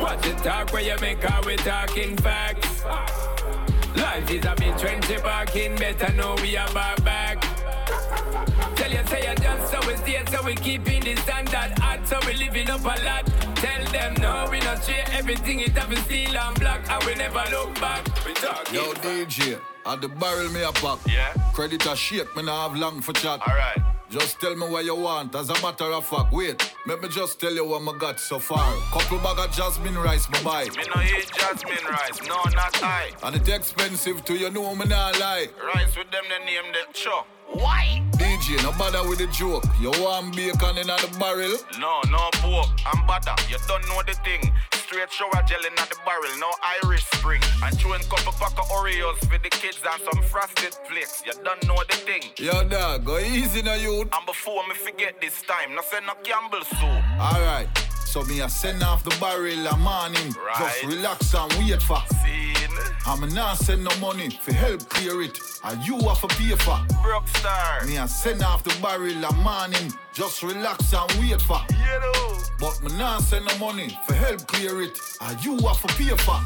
What's 0.00 0.28
the 0.28 0.34
talk 0.36 0.72
where 0.72 0.82
you 0.82 0.96
make 1.00 1.22
how 1.22 1.42
we 1.42 1.56
talking 1.56 2.16
facts? 2.18 2.84
Life 3.96 4.30
is 4.30 4.44
a 4.44 4.54
bit 4.56 4.78
twenty 4.78 5.16
back 5.16 5.56
in, 5.56 5.74
better 5.76 6.12
know 6.12 6.36
we 6.42 6.56
are 6.56 6.72
back. 6.72 7.59
Tell 8.76 8.90
you 8.90 9.06
say 9.06 9.28
you 9.28 9.34
just 9.36 9.72
so 9.72 9.78
we 9.86 9.96
stay, 9.96 10.22
so 10.30 10.42
we 10.42 10.54
keeping 10.54 11.02
the 11.02 11.16
standard 11.16 11.78
hot, 11.78 12.06
so 12.06 12.18
we 12.26 12.34
living 12.34 12.70
up 12.70 12.82
a 12.82 13.04
lot. 13.04 13.26
Tell 13.56 13.84
them 13.92 14.14
no, 14.20 14.48
we 14.50 14.60
not 14.60 14.84
share 14.84 15.04
everything, 15.12 15.60
it 15.60 15.76
have 15.76 15.96
steel 16.04 16.36
and 16.36 16.58
black, 16.58 16.88
and 16.90 17.04
we 17.04 17.14
never 17.14 17.44
look 17.50 17.74
back. 17.80 18.06
We 18.24 18.34
talking. 18.34 18.74
Yo, 18.74 18.92
DJ, 18.94 19.60
at 19.86 20.00
the 20.00 20.08
barrel 20.08 20.50
me 20.50 20.62
a 20.62 20.72
pop. 20.72 21.00
Yeah. 21.06 21.32
Credit 21.52 21.84
a 21.86 21.96
shake, 21.96 22.34
me 22.36 22.42
nah 22.42 22.68
have 22.68 22.78
long 22.78 23.00
for 23.00 23.12
chat. 23.12 23.40
Alright. 23.40 23.78
Just 24.10 24.40
tell 24.40 24.56
me 24.56 24.68
what 24.68 24.84
you 24.84 24.96
want, 24.96 25.36
as 25.36 25.50
a 25.50 25.62
matter 25.62 25.84
of 25.84 26.04
fact. 26.04 26.32
Wait, 26.32 26.74
let 26.84 27.00
me 27.00 27.08
just 27.08 27.38
tell 27.38 27.54
you 27.54 27.64
what 27.64 27.82
I 27.82 27.96
got 27.96 28.18
so 28.18 28.40
far. 28.40 28.74
Couple 28.90 29.18
bag 29.18 29.38
of 29.38 29.54
jasmine 29.54 29.96
rice, 29.96 30.28
me 30.28 30.38
buy. 30.42 30.64
Me 30.64 30.82
no 30.92 31.00
eat 31.00 31.30
jasmine 31.32 31.84
rice, 31.88 32.20
no, 32.26 32.34
not 32.50 32.82
I. 32.82 33.12
And 33.22 33.36
it 33.36 33.48
expensive 33.48 34.24
to 34.24 34.34
you 34.34 34.50
know 34.50 34.74
me 34.74 34.86
nah 34.86 35.12
lie. 35.20 35.48
Rice 35.74 35.96
with 35.96 36.10
them, 36.10 36.24
they 36.28 36.44
name 36.44 36.72
the 36.72 36.92
chop. 36.92 37.28
Why? 37.52 38.02
DJ, 38.12 38.62
no 38.62 38.72
bother 38.78 39.06
with 39.08 39.18
the 39.18 39.26
joke. 39.28 39.64
You 39.80 39.90
want 40.02 40.36
bacon 40.36 40.78
in 40.78 40.86
the 40.86 41.16
barrel? 41.18 41.56
No, 41.78 42.00
no 42.10 42.30
pork. 42.40 42.68
I'm 42.86 43.06
butter. 43.06 43.34
You 43.48 43.58
don't 43.66 43.86
know 43.88 44.02
the 44.06 44.14
thing. 44.24 44.52
Straight 44.72 45.10
shower 45.12 45.42
gel 45.46 45.64
in 45.64 45.74
the 45.74 45.96
barrel, 46.04 46.36
no 46.38 46.50
Irish 46.82 47.04
spring. 47.06 47.40
And 47.62 47.78
chewing 47.78 48.02
couple 48.10 48.32
pack 48.32 48.58
of 48.58 48.66
Oreos 48.70 49.18
for 49.28 49.38
the 49.38 49.50
kids 49.50 49.80
and 49.82 50.02
some 50.02 50.22
frosted 50.24 50.74
flakes. 50.88 51.22
You 51.24 51.32
don't 51.44 51.62
know 51.66 51.78
the 51.88 51.96
thing. 51.96 52.22
Yo, 52.38 52.64
dog, 52.68 53.04
go 53.04 53.18
easy 53.18 53.62
now, 53.62 53.74
youth. 53.74 54.08
And 54.12 54.26
before 54.26 54.66
me 54.66 54.74
forget 54.74 55.20
this 55.20 55.42
time, 55.42 55.74
no 55.74 55.82
say 55.82 55.98
no 56.06 56.14
Campbell 56.22 56.64
soup. 56.64 57.04
Alright, 57.20 57.68
so 58.10 58.24
me 58.24 58.40
a 58.40 58.48
send 58.48 58.82
off 58.82 59.04
the 59.04 59.16
barrel 59.20 59.66
a 59.68 59.76
morning. 59.76 60.34
Right. 60.34 60.58
Just 60.58 60.84
relax 60.84 61.32
and 61.32 61.52
wait 61.52 61.80
for. 61.80 62.02
Scene. 62.08 62.56
I'm 63.06 63.20
not 63.32 63.56
send 63.58 63.84
no 63.84 63.96
money 64.00 64.30
for 64.30 64.52
help 64.52 64.88
clear 64.88 65.22
it. 65.22 65.38
And 65.62 65.80
you 65.86 65.96
have 66.08 66.20
to 66.22 66.26
pay 66.26 66.56
for. 66.56 66.80
Broke 67.04 67.28
star. 67.28 67.86
Me 67.86 67.98
a 67.98 68.08
send 68.08 68.42
off 68.42 68.64
the 68.64 68.74
barrel 68.82 69.24
a 69.24 69.32
morning. 69.34 69.92
Just 70.12 70.42
relax 70.42 70.92
and 70.92 71.08
wait 71.20 71.40
for. 71.40 71.60
You 71.70 72.00
know. 72.00 72.38
But 72.58 72.82
me 72.82 72.98
not 72.98 73.22
send 73.22 73.46
no 73.46 73.56
money 73.58 73.96
for 74.04 74.14
help 74.14 74.44
clear 74.48 74.82
it. 74.82 74.98
And 75.20 75.44
you 75.44 75.56
have 75.58 75.80
to 75.80 75.94
pay 75.94 76.16
for. 76.16 76.40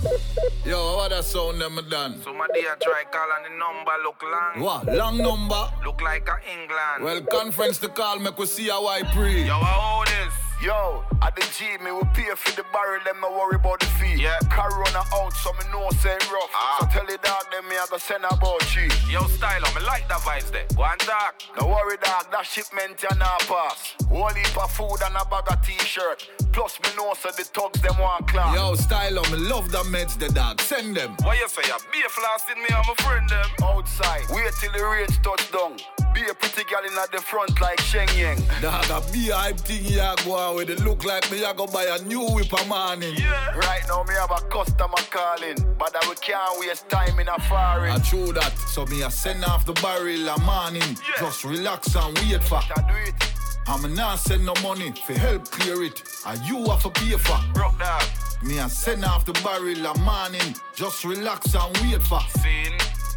Yo, 0.69 0.97
what 0.97 1.13
that 1.13 1.25
sound 1.25 1.63
them 1.63 1.81
done? 1.89 2.21
So 2.23 2.35
my 2.35 2.47
dear 2.53 2.77
try 2.83 3.05
call 3.11 3.29
and 3.37 3.47
the 3.47 3.59
number 3.59 3.93
look 4.05 4.23
long. 4.23 4.61
What? 4.63 4.87
Long 4.95 5.17
number? 5.17 5.71
Look 5.83 6.03
like 6.03 6.29
a 6.29 6.37
England. 6.53 7.05
Well, 7.05 7.23
conference 7.23 7.79
to 7.79 7.89
call 7.89 8.19
me, 8.19 8.31
we 8.37 8.45
see 8.45 8.69
how 8.69 8.87
I 8.87 9.03
pray. 9.15 9.47
Yo, 9.47 9.55
how 9.55 10.05
this? 10.05 10.45
Yo, 10.65 11.05
at 11.21 11.37
the 11.37 11.45
G, 11.53 11.77
me 11.85 11.93
will 11.93 12.09
pay 12.17 12.25
for 12.35 12.57
the 12.57 12.65
barrel, 12.73 12.99
them 13.05 13.21
no 13.21 13.31
worry 13.37 13.57
about 13.57 13.81
the 13.81 13.87
fee. 14.01 14.17
Yeah. 14.17 14.39
Corona 14.49 15.05
out, 15.13 15.35
so 15.35 15.53
me 15.53 15.69
know 15.71 15.91
say 16.01 16.17
rough. 16.33 16.49
Ah. 16.57 16.79
So 16.81 16.87
tell 16.87 17.05
the 17.05 17.19
dog 17.21 17.45
them 17.53 17.69
me 17.69 17.77
I 17.77 17.85
go 17.91 17.99
send 17.99 18.25
about 18.25 18.61
cheap. 18.73 18.91
Yo, 19.13 19.29
style, 19.29 19.61
me 19.77 19.85
like 19.85 20.09
the 20.09 20.15
vibes 20.25 20.51
there. 20.51 20.65
Go 20.75 20.85
and 20.85 20.99
talk. 21.01 21.35
No 21.61 21.67
worry 21.69 21.99
dog, 22.01 22.33
that 22.33 22.47
shipment 22.47 22.97
ya 23.03 23.13
not 23.21 23.45
pass. 23.45 23.93
Whole 24.09 24.33
heap 24.33 24.57
of 24.57 24.71
food 24.73 25.05
and 25.05 25.15
a 25.21 25.25
bag 25.29 25.53
of 25.53 25.61
t-shirt. 25.61 26.25
Plus 26.51 26.81
me 26.81 26.89
know 26.97 27.13
so 27.13 27.29
the 27.37 27.45
thugs 27.45 27.83
them 27.83 27.99
want 28.01 28.27
class. 28.27 28.57
Yo, 28.57 28.75
style 28.75 29.21
me 29.29 29.45
love 29.45 29.71
the 29.71 29.85
meds, 29.93 30.17
the 30.19 30.33
dog. 30.33 30.63
Send 30.63 30.97
them. 30.97 31.15
Why 31.21 31.35
you 31.35 31.49
say? 31.49 31.61
You 31.69 31.77
be 31.93 32.01
a 32.01 32.09
flasting 32.09 32.57
me 32.65 32.73
and 32.73 32.85
my 32.89 32.95
friend 33.05 33.29
them. 33.29 33.49
Outside, 33.63 34.25
wait 34.31 34.49
till 34.63 34.73
the 34.73 34.81
range 34.81 35.21
touch 35.21 35.45
down. 35.53 35.77
Be 36.15 36.23
a 36.31 36.35
pretty 36.35 36.63
girl 36.71 36.85
in 36.87 36.97
at 36.97 37.11
the 37.11 37.19
front 37.19 37.61
like 37.61 37.81
Sheng 37.81 38.09
Yang. 38.17 38.41
Dog, 38.63 38.85
a 38.89 39.13
be 39.13 39.31
a 39.31 39.35
hype 39.35 39.59
thing 39.59 39.85
ya 39.85 40.15
go 40.25 40.37
on 40.37 40.57
with 40.57 40.71
it. 40.71 40.81
Look 40.85 41.05
like 41.05 41.31
me, 41.33 41.45
I 41.45 41.53
go 41.53 41.67
buy 41.67 41.85
a 41.85 42.03
new 42.05 42.25
whip 42.31 42.53
a 42.53 42.65
morning. 42.67 43.15
Yeah. 43.17 43.57
Right 43.57 43.83
now 43.89 44.05
me 44.05 44.15
have 44.15 44.31
a 44.31 44.41
customer 44.49 45.03
calling, 45.11 45.59
but 45.77 45.95
I 45.97 46.09
we 46.09 46.15
can't 46.17 46.61
waste 46.61 46.89
time 46.89 47.19
in 47.19 47.27
a 47.27 47.39
foreign. 47.49 47.91
I 47.91 47.99
true 47.99 48.33
that, 48.33 48.57
so 48.69 48.87
me 48.87 49.03
a 49.03 49.11
send 49.11 49.45
off 49.45 49.67
the 49.67 49.73
barrel 49.75 50.29
a 50.29 50.39
morning. 50.43 50.83
Yeah. 50.83 51.19
Just 51.19 51.43
relax 51.45 51.97
and 51.97 52.17
wait 52.19 52.43
for. 52.45 52.59
I 52.59 52.85
do 52.89 53.11
it. 53.11 53.35
I'm 53.67 53.95
not 53.95 54.19
send 54.21 54.45
no 54.45 54.55
money 54.63 54.93
for 55.07 55.15
help 55.15 55.51
clear 55.51 55.83
it. 55.83 56.01
And 56.27 56.41
you 56.47 56.65
have 56.71 56.83
to 56.83 56.91
pay 56.91 57.17
for. 57.17 57.41
Broke 57.55 57.79
dog. 57.79 58.05
Me 58.43 58.59
a 58.59 58.69
send 58.69 59.05
off 59.05 59.25
the 59.25 59.33
barrel 59.43 59.87
a 59.87 59.99
morning. 59.99 60.55
Just 60.77 61.05
relax 61.05 61.55
and 61.55 61.77
wait 61.79 62.03
for. 62.03 62.21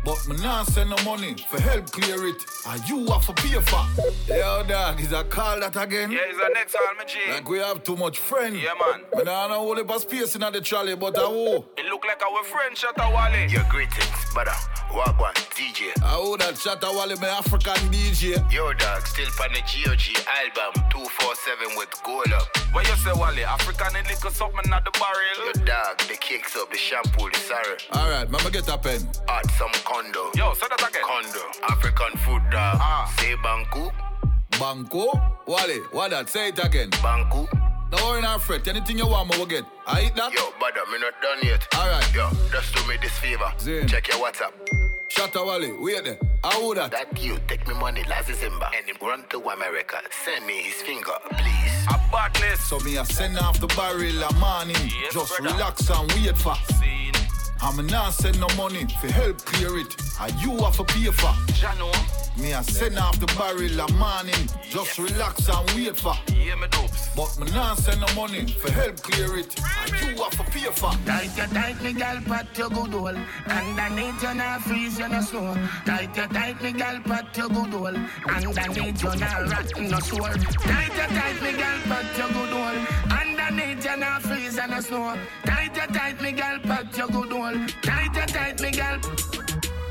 But 0.08 0.26
me 0.26 0.38
not 0.38 0.68
send 0.68 0.89
no 0.89 0.95
money 1.03 1.36
for 1.49 1.60
help 1.60 1.91
clear 1.91 2.28
it. 2.28 2.41
And 2.66 2.82
you 2.88 3.05
have 3.08 3.26
to 3.26 3.34
pay 3.34 3.60
for. 3.60 3.86
Yo, 4.34 4.64
dog, 4.66 5.01
is 5.01 5.12
a 5.12 5.26
call 5.26 5.60
that 5.60 5.76
again? 5.76 6.10
Yeah, 6.14 6.20
it's 6.30 6.38
the 6.38 6.49
next 6.53 6.76
one, 6.76 6.95
my 6.97 7.03
G. 7.03 7.20
Like 7.30 7.49
we 7.49 7.58
have 7.58 7.84
too 7.84 7.97
much 7.97 8.20
friend. 8.20 8.55
Yeah, 8.55 8.72
man. 8.80 9.01
Me 9.18 9.24
nah 9.26 9.49
know 9.49 9.70
only 9.70 9.84
for 9.84 9.99
space 9.99 10.34
in 10.36 10.39
the 10.39 10.62
trolley, 10.62 10.95
but 10.95 11.18
uh, 11.18 11.28
I 11.28 11.28
will. 11.28 11.66
It 11.78 11.88
look 11.88 12.05
like 12.05 12.24
our 12.24 12.41
friend 12.45 12.74
Shatta 12.74 13.05
Wale. 13.14 13.51
Your 13.51 13.66
greetings, 13.70 14.34
brother. 14.34 14.55
Wagwan, 14.91 15.36
DJ. 15.51 15.91
I 16.01 16.16
uh, 16.16 16.30
would 16.30 16.39
that 16.39 16.55
Shatta 16.55 16.88
Wale 16.88 17.20
my 17.20 17.28
African 17.28 17.76
DJ. 17.91 18.39
Yo, 18.49 18.72
dog, 18.72 19.05
still 19.05 19.28
pan 19.38 19.51
the 19.51 19.60
GOG 19.60 20.24
album 20.24 20.88
247 20.89 21.76
with 21.76 21.91
gold 22.05 22.32
up. 22.32 22.47
What 22.72 22.88
you 22.88 22.95
say, 22.95 23.12
Wale? 23.12 23.43
African 23.45 23.95
and 23.97 24.08
liquor 24.08 24.32
something 24.32 24.72
at 24.72 24.86
the 24.86 24.91
barrel. 24.95 25.51
Your 25.51 25.66
dog, 25.66 25.99
the 26.08 26.16
cakes 26.16 26.55
up, 26.55 26.72
the 26.72 26.78
shampoo, 26.78 27.30
the 27.30 27.38
sorry. 27.39 27.76
Alright, 27.91 28.32
mama 28.32 28.49
get 28.49 28.70
a 28.70 28.78
pen. 28.78 29.03
Add 29.28 29.51
some 29.60 29.76
condo. 29.98 30.32
Yo, 30.36 30.54
say 30.54 30.68
that 30.70 30.89
again. 30.89 31.02
Condo. 31.04 31.39
African 31.70 32.18
food, 32.20 32.41
dog. 32.52 32.78
Ah. 32.80 33.14
Say 33.20 33.36
banku. 33.36 33.91
Banco? 34.60 35.12
Wale, 35.48 35.84
what 35.91 36.12
that? 36.12 36.30
Say 36.30 36.50
it 36.50 36.64
again. 36.64 36.89
Banku. 36.91 37.48
Don't 37.89 38.04
worry, 38.04 38.22
not 38.22 38.41
fret. 38.41 38.68
Anything 38.68 38.98
you 38.98 39.08
want, 39.08 39.30
me 39.30 39.38
will 39.38 39.45
get. 39.45 39.64
I 39.86 40.04
eat 40.06 40.16
that? 40.16 40.34
Yo, 40.34 40.41
brother, 40.60 40.82
me 40.91 41.00
not 41.00 41.14
done 41.22 41.39
yet. 41.43 41.66
Alright. 41.76 42.14
Yo, 42.14 42.30
just 42.52 42.76
do 42.76 42.86
me 42.88 42.95
this 43.02 43.18
favor. 43.20 43.52
Zin. 43.60 43.88
Check 43.88 44.08
your 44.10 44.18
WhatsApp. 44.18 44.52
Shatta 45.10 45.45
Wale. 45.45 45.82
Wait 45.82 46.04
there. 46.04 46.18
How 46.43 46.68
would 46.68 46.78
that? 46.78 46.91
That 46.91 47.18
you 47.22 47.38
take 47.48 47.66
me 47.68 47.74
money 47.76 48.04
last 48.10 48.28
December 48.28 48.68
and 48.76 48.86
him 48.86 48.98
run 49.02 49.24
to 49.30 49.38
America. 49.39 49.98
Send 50.26 50.45
me 50.45 50.56
his 50.64 50.76
finger, 50.82 51.14
please. 51.32 51.86
A 51.89 51.98
badness. 52.12 52.60
So 52.62 52.80
me 52.80 52.98
a 52.98 53.06
send 53.06 53.38
off 53.39 53.60
the 53.60 53.68
barrel 53.68 54.24
a 54.24 54.34
morning. 54.36 54.76
Yes, 55.02 55.14
Just 55.14 55.38
brother. 55.38 55.54
relax 55.56 55.89
and 55.89 56.12
wait 56.12 56.38
for. 56.38 56.56
Scene. 56.74 57.07
I'm 57.62 57.86
not 57.88 58.14
send 58.14 58.39
no 58.39 58.47
money 58.55 58.86
for 59.01 59.12
help 59.12 59.38
clear 59.45 59.78
it. 59.80 59.95
And 60.22 60.34
you 60.41 60.58
have 60.64 60.78
to 60.78 60.84
pay 60.84 61.05
for. 61.12 61.34
Jano. 61.60 61.91
Me 62.38 62.53
a 62.53 62.64
send 62.64 62.99
off 62.99 63.20
the 63.20 63.26
barrel 63.38 63.80
a 63.80 63.91
morning. 63.93 64.47
Just 64.70 64.99
relax 64.99 65.49
and 65.49 65.70
wait 65.72 65.97
for. 65.97 66.14
Yeah, 66.32 66.55
me 66.55 66.68
dopes. 66.70 67.10
But 67.16 67.39
me 67.39 67.51
not 67.51 67.80
send 67.80 68.01
no 68.01 68.08
money 68.16 68.45
for 68.45 68.72
help 68.72 69.01
clear 69.01 69.38
it. 69.39 69.55
And 69.58 69.92
you 70.17 70.24
have 70.24 70.38
to 70.38 70.43
pay 70.51 70.70
for. 70.71 70.92
Tight 71.05 71.36
you 71.36 71.47
tight 71.47 71.82
me 71.82 71.93
gal 71.93 72.21
pat 72.21 72.55
your 72.58 72.70
good 72.70 72.93
hole 72.93 73.17
Underneath 73.47 74.21
you 74.21 74.34
not 74.36 74.62
freeze 74.62 75.00
you 75.00 75.08
no 75.09 75.21
snow 75.21 75.55
Tight 75.86 76.16
you 76.16 76.28
tight 76.28 76.62
me 76.62 76.71
gal 76.74 77.00
pat 77.01 77.36
your 77.38 77.50
good 77.50 77.74
hole 77.74 77.97
Underneath 78.28 79.04
you 79.04 79.16
not 79.16 79.51
rot 79.51 79.79
no 79.79 80.00
sore 80.00 80.29
Tight 80.29 80.96
you 80.96 81.17
tight 81.17 81.42
me 81.42 81.51
gal 81.54 81.79
pat 81.89 82.17
your 82.17 82.28
good 82.28 82.54
hole 82.54 83.17
Underneath 83.20 83.86
you 83.86 83.97
not 83.97 84.21
freeze 84.21 84.55
you 84.55 84.67
no 84.67 84.79
snow 84.82 85.17
Tight 85.46 85.75
you 85.75 85.88
tight 85.93 86.21
me 86.21 86.32
gal 86.34 86.59
pat 86.59 86.97
your 86.97 87.08
good 87.08 87.32
hole 87.32 87.46
Tight 87.82 88.13
you 88.13 88.25
tight 88.25 88.61
me 88.61 88.71
gal 88.71 88.99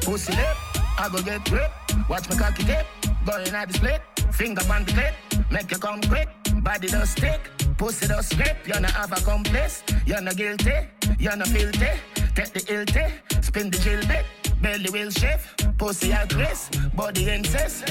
Pussy 0.03 0.33
lip, 0.33 0.57
I 0.99 1.09
go 1.11 1.23
get 1.23 1.43
grip. 1.45 1.71
Watch 2.09 2.29
me 2.29 2.37
cocky 2.37 2.65
tip, 2.65 2.87
going 3.25 3.49
at 3.49 3.69
the 3.69 3.75
split. 3.75 4.03
Finger 4.33 4.61
on 4.71 4.85
the 4.85 4.93
clip, 4.93 5.15
make 5.51 5.71
you 5.71 5.79
come 5.79 6.03
quick. 6.03 6.29
Body 6.63 6.89
does 6.89 7.11
stick, 7.11 7.41
pussy 7.79 8.07
does 8.09 8.29
grip 8.33 8.57
You 8.67 8.79
no 8.81 8.89
have 8.89 9.13
a 9.13 9.17
complice, 9.23 9.83
you 10.05 10.21
no 10.21 10.33
guilty 10.33 10.73
You 11.19 11.35
no 11.37 11.45
filthy, 11.45 11.89
take 12.35 12.53
the 12.53 12.61
tea 12.61 13.41
Spin 13.41 13.71
the 13.71 13.79
chill 13.79 14.01
bit, 14.07 14.27
belly 14.61 14.91
will 14.91 15.11
shift. 15.11 15.79
Pussy 15.79 16.13
risk, 16.35 16.75
body 16.95 17.29
incest 17.29 17.85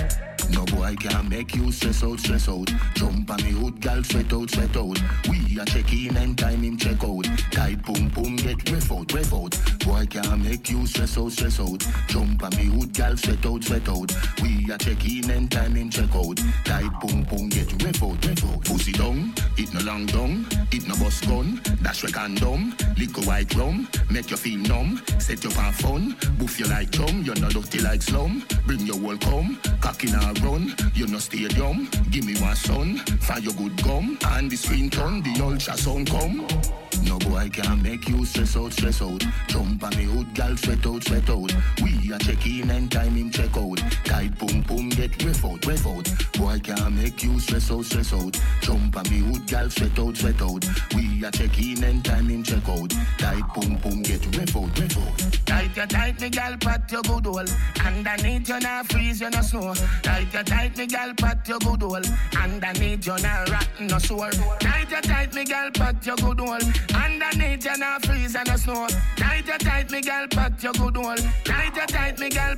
No 0.52 0.66
boy 0.66 0.96
can 1.00 1.30
make 1.30 1.56
you 1.56 1.72
stress 1.72 2.04
out, 2.04 2.20
stress 2.20 2.48
out. 2.50 2.72
Jump 2.96 3.30
on 3.32 3.38
me 3.44 3.52
hood, 3.52 3.80
gal, 3.82 4.04
sweat 4.04 4.32
out, 4.34 4.50
sweat 4.50 4.76
out. 4.78 5.00
We 5.30 5.60
a 5.60 5.66
check 5.66 5.92
in 5.94 6.18
and 6.18 6.38
time 6.38 6.64
him 6.64 6.78
check 6.78 7.04
out. 7.04 7.26
Tight 7.52 7.84
boom 7.84 8.10
boom, 8.10 8.36
get 8.36 8.70
ref 8.70 8.92
out, 8.92 9.12
ref 9.14 9.34
out. 9.34 9.56
Boy 9.86 10.06
can 10.10 10.44
make 10.44 10.70
you 10.70 10.86
stress 10.86 11.18
out, 11.18 11.32
stress 11.32 11.60
out. 11.60 11.86
Jump 12.08 12.44
on 12.44 12.50
me 12.58 12.66
hood, 12.66 12.94
gal, 12.94 13.18
sweat 13.18 13.46
out, 13.46 13.64
sweat 13.64 13.88
out. 13.90 14.12
We 14.42 14.70
a 14.72 14.78
check 14.78 15.06
in 15.06 15.30
and 15.32 15.52
time 15.52 15.76
him 15.76 15.90
check 15.90 16.14
out. 16.16 16.38
Tight 16.64 16.92
boom 17.02 17.24
boom, 17.24 17.50
get 17.50 17.72
ref 17.84 18.04
out, 18.04 18.26
ref 18.26 18.46
out. 18.46 18.66
Pussy 18.66 18.92
down, 18.92 19.34
it 19.58 19.74
no 19.74 19.82
long 19.82 20.06
down, 20.06 20.46
it 20.72 20.88
no 20.88 20.96
bust 20.96 21.28
gun. 21.28 21.62
Dash 21.84 22.04
we 22.04 22.12
condom, 22.12 22.76
liquor 22.98 23.22
white 23.22 23.54
rum, 23.56 23.88
make 24.10 24.30
you 24.32 24.38
feel 24.38 24.60
numb. 24.60 25.02
Set 25.20 25.44
you 25.44 25.50
for 25.50 25.72
fun, 25.74 26.16
boof 26.38 26.60
you 26.60 26.66
like 26.68 26.92
chum. 26.92 27.24
You 27.24 27.34
no 27.36 27.50
dirty 27.50 27.80
like 27.80 28.02
slum. 28.02 28.44
Bring 28.66 28.82
your 28.82 29.00
whole 29.00 29.18
come, 29.18 29.60
cock 29.82 30.04
in 30.04 30.14
a 30.16 30.34
run. 30.42 30.74
You 30.94 31.08
no 31.08 31.20
stadium, 31.20 31.90
give 32.12 32.26
me 32.26 32.36
one 32.40 32.56
son. 32.56 32.98
Fire 33.22 33.42
good 33.42 33.82
gum, 33.84 34.18
and 34.28 34.50
the 34.50 34.56
screen 34.56 34.90
turn, 34.90 35.22
the 35.22 35.34
ultrasound 35.40 36.10
come. 36.10 36.85
No 37.16 37.30
boy 37.30 37.50
can 37.50 37.82
make 37.82 38.10
you 38.10 38.26
stress 38.26 38.58
out, 38.58 38.74
stress 38.74 39.02
out. 39.02 39.24
Jump 39.48 39.82
on 39.82 39.96
me 39.96 40.04
hood, 40.04 40.34
gal, 40.34 40.58
sweat 40.58 40.86
out, 40.86 41.02
sweat 41.02 41.30
out. 41.30 41.56
We 41.82 42.12
a 42.12 42.20
check 42.20 42.46
in 42.46 42.70
and 42.70 42.92
time 42.92 43.16
him 43.16 43.32
check 43.32 43.56
out. 43.56 43.78
Tight 44.04 44.38
pum 44.38 44.62
pum, 44.64 44.90
get 44.90 45.24
ref 45.24 45.46
out, 45.46 45.66
ref 45.66 45.88
out. 45.88 46.10
Boy 46.34 46.60
can 46.60 46.94
make 46.94 47.24
you 47.24 47.40
stress 47.40 47.72
out, 47.72 47.86
stress 47.86 48.12
out. 48.12 48.38
Jump 48.60 48.98
on 48.98 49.04
me 49.04 49.20
hood, 49.20 49.48
gal, 49.48 49.70
sweat 49.70 49.98
out, 49.98 50.18
sweat 50.18 50.42
out. 50.42 50.66
We 50.94 51.24
a 51.24 51.32
check 51.32 51.58
in 51.58 51.84
and 51.86 52.04
time 52.04 52.28
him 52.28 52.44
check 52.44 52.68
out. 52.68 52.90
Tight 53.18 53.48
pum 53.54 53.78
pum, 53.78 54.02
get 54.02 54.26
ref 54.36 54.58
out, 54.58 54.78
ref 54.78 54.98
out. 54.98 55.46
Tight 55.46 55.78
you 55.78 55.86
tight, 55.86 56.20
me 56.20 56.30
gal, 56.30 56.58
pat 56.58 56.92
your 56.92 57.02
good 57.04 57.26
hole. 57.26 57.46
Underneath 57.86 58.50
you 58.50 58.60
not 58.60 58.92
freeze, 58.92 59.22
you 59.22 59.30
no 59.30 59.40
snow. 59.40 59.74
Tight 60.04 60.34
you 60.34 60.44
tight, 60.44 60.78
me 60.78 60.86
gal, 60.86 61.14
pat 61.14 61.48
your 61.48 61.60
good 61.60 61.82
hole. 61.82 62.02
Underneath 62.38 63.08
you 63.08 63.18
not 63.20 63.50
rot, 63.50 63.70
no 63.80 64.00
sore. 64.00 64.32
Tight 64.60 64.92
you 64.92 65.02
tight, 65.02 65.34
me 65.34 65.46
gal, 65.46 65.72
pat 65.72 66.06
your 66.06 66.18
good 66.18 66.42
hole. 66.42 66.60
Underneath 67.06 67.66
you 67.66 67.78
not 67.78 68.06
freeze 68.06 68.36
and 68.36 68.48
no 68.48 68.56
snow. 68.56 68.88
Tight 69.16 69.46
you 69.48 69.58
tight, 69.60 69.92
me 69.92 70.02
gal, 70.02 70.28
pat 70.28 70.62
your 70.64 70.74
good 70.74 70.98
hole. 70.98 71.16
Tight 71.44 71.76
you 71.76 71.86
tight, 71.86 72.20
me 72.20 72.30
gal. 72.30 72.56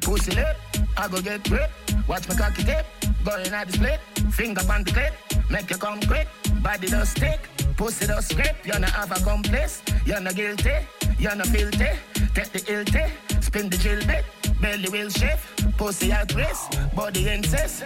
Pussy 0.00 0.32
lip, 0.34 0.56
I 0.96 1.06
go 1.08 1.20
get 1.22 1.44
grip. 1.44 1.70
Watch 2.08 2.28
me 2.28 2.34
cocky 2.34 2.64
tip, 2.64 2.84
going 3.24 3.52
at 3.52 3.68
the 3.68 3.72
split. 3.72 4.00
Finger 4.32 4.62
on 4.68 4.82
the 4.82 4.92
clip, 4.92 5.14
make 5.48 5.70
you 5.70 5.76
come 5.76 6.00
quick. 6.00 6.26
Body 6.62 6.88
does 6.88 7.10
stick, 7.10 7.40
pussy 7.76 8.06
does 8.06 8.26
scrape. 8.26 8.56
You 8.64 8.78
not 8.80 8.90
have 8.90 9.12
a 9.12 9.24
complice, 9.24 9.80
you 10.04 10.18
not 10.18 10.34
guilty, 10.34 10.74
you 11.18 11.34
not 11.34 11.46
filthy. 11.46 11.90
Take 12.34 12.52
the 12.52 12.60
guilty, 12.60 13.04
spin 13.40 13.70
the 13.70 13.76
drill 13.76 14.04
bit. 14.06 14.24
Belly 14.62 14.88
will 14.90 15.10
shift, 15.10 15.76
pussy 15.76 16.12
at 16.12 16.32
body 16.94 17.28
insist. 17.28 17.82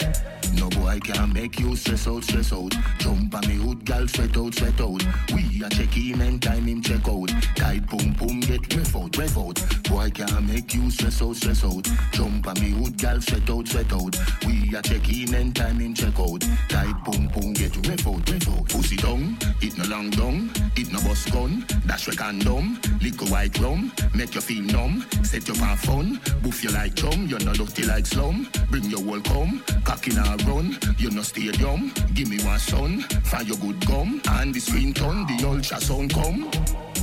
No 0.58 0.68
boy 0.68 1.00
can 1.02 1.32
make 1.32 1.58
you 1.58 1.74
stress 1.74 2.06
out, 2.06 2.22
stress 2.22 2.52
out. 2.52 2.74
Jump 2.98 3.34
on 3.34 3.48
me 3.48 3.54
hood, 3.54 3.84
gal, 3.84 4.06
sweat 4.06 4.36
out, 4.36 4.54
sweat 4.54 4.80
out. 4.80 5.02
We 5.32 5.62
a 5.64 5.68
check 5.68 5.96
in 5.96 6.20
and 6.20 6.40
time 6.40 6.66
him 6.66 6.82
check 6.82 7.08
out. 7.08 7.28
Tight 7.56 7.86
pum 7.86 8.14
pum, 8.14 8.40
get 8.40 8.74
ref 8.74 8.94
out, 8.94 9.16
ref 9.16 9.36
out. 9.38 9.58
Boy 9.88 10.10
can 10.10 10.46
make 10.46 10.74
you 10.74 10.90
stress 10.90 11.22
out, 11.22 11.36
stress 11.36 11.64
out. 11.64 11.88
Jump 12.12 12.46
on 12.46 12.54
me 12.60 12.70
hood, 12.70 12.96
gal, 12.98 13.20
sweat 13.20 13.48
out, 13.50 13.68
sweat 13.68 13.92
out. 13.92 14.16
We 14.46 14.74
a 14.76 14.82
check 14.82 15.08
in 15.08 15.34
and 15.34 15.56
time 15.56 15.80
him 15.80 15.94
check 15.94 16.18
out. 16.18 16.42
Tight 16.68 16.94
pum 17.04 17.28
pum, 17.28 17.52
get 17.54 17.76
ref 17.88 18.06
out, 18.06 18.30
ref 18.30 18.48
out. 18.48 18.68
Pussy 18.68 18.96
down, 18.96 19.36
it 19.60 19.76
no 19.78 19.84
long 19.84 20.10
down, 20.10 20.50
it 20.76 20.92
no 20.92 21.00
bus 21.00 21.24
gun. 21.30 21.66
Dash 21.86 22.06
we 22.08 22.16
condom, 22.16 22.78
liquor 23.00 23.26
white 23.26 23.58
rum, 23.60 23.92
make 24.14 24.34
you 24.34 24.40
feel 24.40 24.62
numb. 24.62 25.04
Set 25.22 25.48
you 25.48 25.54
for 25.54 25.76
fun, 25.76 26.20
boof 26.42 26.62
you 26.66 26.74
like 26.74 26.94
chum. 26.94 27.26
You're 27.26 27.40
not 27.40 27.56
dirty 27.56 27.84
like 27.84 28.06
slum. 28.06 28.48
Bring 28.70 28.84
your 28.84 29.02
whole 29.02 29.20
come, 29.20 29.62
cock 29.84 30.06
in 30.06 30.18
a 30.18 30.36
run. 30.46 30.78
You 30.98 31.10
no 31.10 31.22
stadium, 31.22 31.92
give 32.14 32.28
me 32.28 32.42
one 32.44 32.58
son. 32.58 33.00
Find 33.24 33.46
your 33.46 33.58
good 33.58 33.84
gum, 33.86 34.20
and 34.30 34.54
the 34.54 34.60
screen 34.60 34.92
turn, 34.92 35.26
the 35.26 35.36
ultrasound 35.42 36.12
come. 36.12 36.50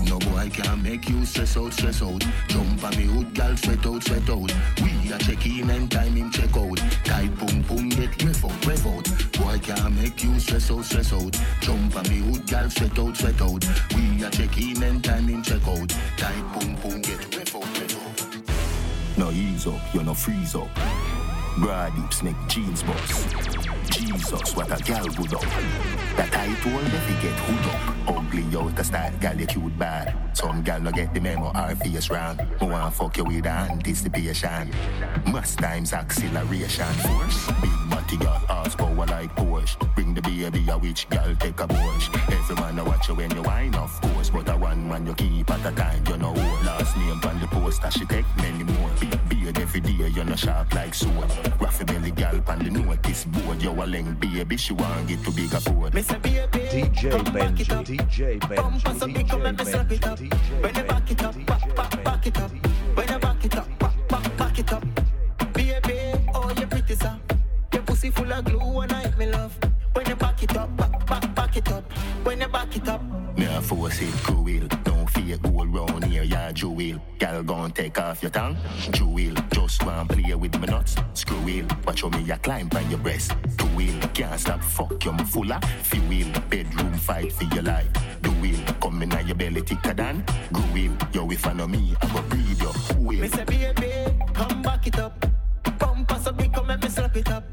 No 0.08 0.20
boy 0.20 0.50
can 0.52 0.84
make 0.84 1.10
you 1.10 1.26
stress 1.26 1.56
out, 1.56 1.74
stress 1.74 2.02
out. 2.02 2.24
Jump 2.48 2.84
on 2.84 2.98
me 2.98 3.04
hood, 3.04 3.34
gal, 3.34 3.56
sweat 3.56 3.86
out, 3.86 4.04
sweat 4.04 4.30
out. 4.30 4.52
We 4.82 5.12
a 5.12 5.18
check 5.20 5.46
in 5.46 5.70
and 5.70 5.94
him 5.94 6.32
check 6.32 6.56
out. 6.58 6.78
Tight 7.06 7.38
pum 7.38 7.64
pum, 7.64 7.90
get 7.90 8.24
ref 8.24 8.46
out, 8.46 8.66
ref 8.66 8.86
out. 8.86 9.08
Boy 9.34 9.60
can 9.60 9.96
make 9.96 10.24
you 10.24 10.40
stress 10.40 10.72
out, 10.72 10.84
stress 10.86 11.14
out. 11.14 11.38
Jump 11.62 11.96
on 11.96 12.04
me 12.10 12.20
hood, 12.20 12.46
gal, 12.48 12.70
sweat 12.70 13.00
out, 13.00 13.16
sweat 13.16 13.42
out. 13.42 13.66
We 13.96 14.24
a 14.24 14.30
check 14.30 14.58
in 14.58 14.84
and 14.84 15.06
him 15.06 15.44
check 15.44 15.68
out. 15.68 15.90
Tight 16.18 16.44
pum 16.54 16.76
pum, 16.82 17.02
get 17.02 17.40
out. 17.40 17.43
No 19.16 19.30
ease 19.30 19.68
up, 19.68 19.80
you 19.94 20.02
no 20.04 20.14
freeze 20.16 20.56
up. 20.56 20.70
Broad 21.60 21.94
hips 21.94 22.24
make 22.24 22.36
jeans 22.48 22.82
bust. 22.82 23.73
Jesus, 23.94 24.56
what 24.56 24.72
a 24.72 24.84
gal 24.84 25.06
good 25.06 25.36
up. 25.36 25.42
That 26.18 26.32
tight 26.32 26.58
hole 26.66 26.82
if 26.82 27.22
get 27.22 27.38
hood 27.46 27.66
up. 27.70 28.18
Ugly 28.18 28.58
out 28.58 28.76
the 28.76 28.84
style, 28.84 29.14
gal 29.22 29.40
you 29.40 29.46
cute 29.46 29.78
bad. 29.78 30.36
Some 30.36 30.64
gal 30.64 30.82
no 30.82 30.92
get 30.92 31.14
the 31.14 31.22
memo, 31.22 31.52
our 31.54 31.76
face 31.76 32.10
round. 32.10 32.42
Who 32.60 32.68
want 32.68 32.96
fuck 32.96 33.18
you 33.18 33.24
with 33.24 33.46
anticipation. 33.46 34.72
Must 35.28 35.60
times 35.60 35.94
acceleration 35.94 36.94
force. 37.06 37.46
Big 37.62 37.90
body 37.92 38.18
gal, 38.18 38.42
ass 38.50 38.76
power 38.76 39.06
like 39.06 39.36
Porsche. 39.36 39.78
Bring 39.94 40.16
the 40.16 40.22
baby 40.24 40.68
a 40.70 40.78
which 40.80 41.08
gal 41.10 41.36
take 41.36 41.60
a 41.60 41.68
Porsche. 41.68 42.34
Every 42.34 42.56
man 42.56 42.80
a 42.80 42.84
watch 42.84 43.08
you 43.10 43.16
when 43.16 43.30
you 43.30 43.44
wine, 43.44 43.76
of 43.76 44.02
course. 44.02 44.32
But 44.32 44.50
a 44.50 44.58
one 44.58 44.90
man 44.90 45.06
you 45.06 45.14
keep 45.14 45.52
at 45.52 45.72
a 45.72 45.76
time, 45.76 46.04
you 46.08 46.18
know. 46.18 46.34
Last 46.66 46.98
name 46.98 47.22
on 47.24 47.40
the 47.40 47.48
poster, 47.48 47.92
she 47.92 48.06
take 48.06 48.26
many 48.38 48.64
more. 48.64 48.90
Big 49.30 49.43
beard 49.44 49.60
every 49.60 49.82
day, 49.82 50.10
you 50.10 50.24
know 50.24 50.36
sharp 50.36 50.74
like 50.74 50.94
sword. 50.94 51.30
Raffy 51.60 51.84
belly 51.86 52.12
gal 52.12 52.40
pan 52.42 52.60
the 52.60 52.70
notice 52.70 53.26
board. 53.26 53.62
You 53.62 53.72
a 53.72 53.86
leng 53.86 54.18
baby, 54.20 54.58
she 54.58 54.74
want 54.74 55.08
get 55.08 55.24
to 55.24 55.32
bigger 55.32 55.60
board. 55.72 55.94
DJ 55.94 56.48
Benji, 56.50 56.94
DJ 56.94 57.24
Benji, 57.26 57.66
DJ 57.84 58.40
Benji, 58.40 58.84
When 60.62 60.76
you 60.76 60.84
back 60.84 61.12
it 61.12 61.24
up, 61.24 61.46
back, 61.46 61.76
back, 61.76 62.04
back 62.04 62.28
it 62.28 62.38
up. 62.40 62.52
When 62.96 63.08
you 63.08 63.20
back 63.20 63.46
it 63.46 63.56
up, 63.56 63.80
back, 63.80 64.08
back, 64.08 64.38
back 64.38 64.60
it 64.60 64.74
up. 64.74 64.84
Baby, 65.54 66.14
oh 66.34 66.52
you 66.58 66.68
pretty 66.68 66.96
sir. 66.96 67.20
Your 67.74 67.84
pussy 67.84 68.10
full 68.12 68.32
of 68.32 68.46
glue 68.46 68.80
and 68.80 68.94
I 68.94 69.12
me 69.18 69.26
love. 69.28 69.58
When 69.94 70.06
you 70.08 70.16
back 70.16 70.42
it 70.44 70.56
up, 70.58 70.76
back, 70.78 71.06
back, 71.06 71.36
back 71.36 71.58
it 71.58 71.72
up. 71.72 71.84
When 72.24 72.40
you 72.40 72.48
back 72.48 72.76
it 72.76 72.88
up. 72.88 73.23
A 73.56 73.62
force 73.62 74.02
it 74.02 74.12
cruel. 74.24 74.68
Don't 74.84 75.08
fear 75.12 75.38
gold 75.38 75.72
round 75.72 76.06
here, 76.06 76.24
yeah, 76.24 76.52
jewel. 76.52 77.00
Gal 77.20 77.44
gon' 77.44 77.72
take 77.72 78.00
off 78.00 78.24
your 78.24 78.32
tongue. 78.32 78.58
Jewel, 78.92 79.36
just 79.52 79.86
want 79.86 80.10
play 80.10 80.34
with 80.34 80.60
my 80.60 80.66
nuts. 80.66 80.96
Screw 81.14 81.38
wheel, 81.42 81.68
watch 81.86 82.02
how 82.02 82.10
me 82.10 82.30
a 82.32 82.38
climb 82.40 82.68
on 82.76 82.90
your 82.90 82.98
breast. 82.98 83.36
Two 83.58 83.68
wheel, 83.76 84.00
can't 84.16 84.40
stop, 84.40 84.60
fuck 84.64 85.06
you, 85.06 85.14
me 85.14 85.24
full 85.26 85.54
of 85.54 85.64
fuel. 85.64 86.32
Bedroom 86.50 86.94
fight 86.94 87.32
for 87.32 87.44
your 87.54 87.62
life. 87.62 87.88
Do 88.24 88.32
wheel, 88.42 88.60
come 88.82 89.04
in 89.04 89.28
your 89.28 89.36
belly 89.36 89.62
thicker 89.62 89.94
than. 89.94 90.24
Go 90.52 90.62
wheel, 90.74 90.98
yo, 91.12 91.30
if 91.30 91.46
I 91.46 91.54
know 91.54 91.68
me, 91.68 91.96
I 92.02 92.08
go 92.12 92.22
breed 92.24 92.60
you. 92.60 92.68
Who 92.68 93.02
will? 93.02 93.20
Me 93.20 93.28
say 93.28 93.44
baby, 93.44 93.94
come 94.34 94.64
back 94.64 94.88
it 94.88 94.98
up. 94.98 95.26
Bumper 95.78 96.18
so 96.18 96.32
big, 96.32 96.52
come 96.54 96.68
let 96.68 96.82
me 96.82 96.90
slap 96.90 97.16
it 97.16 97.30
up. 97.30 97.53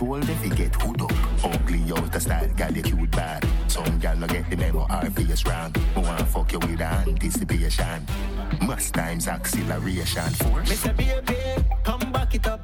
Hole 0.00 0.16
if 0.16 0.42
you 0.42 0.54
get 0.54 0.74
hood 0.76 1.02
up. 1.02 1.12
Ugly 1.44 1.92
out 1.92 2.10
the 2.10 2.18
style, 2.18 2.48
gal 2.56 2.72
you 2.72 2.82
cute 2.82 3.10
bad. 3.10 3.46
Some 3.68 3.98
gal 3.98 4.16
get 4.26 4.48
the 4.48 4.56
memo, 4.56 4.86
our 4.88 5.10
face 5.10 5.44
wrong. 5.44 5.74
Who 5.94 6.00
wanna 6.00 6.24
fuck 6.24 6.50
you 6.52 6.58
with 6.58 6.80
anticipation. 6.80 8.06
Must 8.62 8.94
times 8.94 9.28
acceleration 9.28 10.30
force. 10.40 10.72
Say 10.72 10.92
baby, 10.94 11.36
come 11.84 12.10
back 12.12 12.34
it 12.34 12.46
up. 12.46 12.60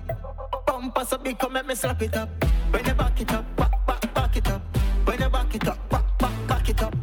Bumper 0.67 1.05
so 1.05 1.19
big, 1.19 1.39
come 1.39 1.53
let 1.53 1.67
me 1.67 1.75
slap 1.75 2.01
it 2.01 2.17
up. 2.17 2.31
When 2.71 2.83
you 2.87 2.95
back 2.95 3.21
it 3.21 3.31
up, 3.31 3.57
back, 3.57 3.87
back, 3.87 4.15
back 4.15 4.37
it 4.39 4.49
up. 4.49 4.63
When 5.05 5.21
you 5.21 5.29
back 5.29 5.55
it 5.55 5.69
up, 5.69 5.91
back, 5.91 6.19
back, 6.19 6.49
back 6.49 6.69
it 6.71 6.83
up. 6.83 6.97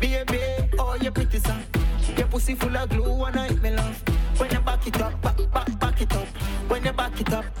Baby, 0.00 0.40
oh 0.80 0.96
you 1.00 1.12
pretty 1.12 1.38
sir. 1.38 1.62
Your 2.16 2.26
pussy 2.26 2.56
full 2.56 2.76
of 2.76 2.88
glue 2.88 3.24
and 3.24 3.36
I 3.36 3.48
me 3.50 3.70
love. 3.70 4.02
When 4.36 4.50
you 4.50 4.58
back 4.58 4.84
it 4.88 5.00
up, 5.00 5.22
back, 5.22 5.36
back, 5.52 5.78
back 5.78 6.00
it 6.02 6.12
up. 6.12 6.26
When 6.66 6.84
you 6.84 6.92
back 6.92 7.20
it 7.20 7.32
up. 7.32 7.59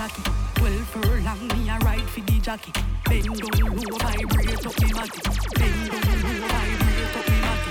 Cocky. 0.00 0.22
Twelve 0.54 0.86
furlong, 0.92 1.48
me 1.48 1.68
a 1.68 1.76
ride 1.84 2.08
for 2.12 2.20
the 2.20 2.40
jockey. 2.40 2.72
Bend 3.04 3.24
down 3.24 3.68
low, 3.76 3.98
vibrate 3.98 4.66
up 4.66 4.76
me 4.80 4.88
body. 4.96 5.20
Bend 5.58 5.90
down 5.90 6.18
low, 6.24 6.48
vibrate 6.52 7.16
up 7.18 7.26
me 7.30 7.38
body. 7.44 7.70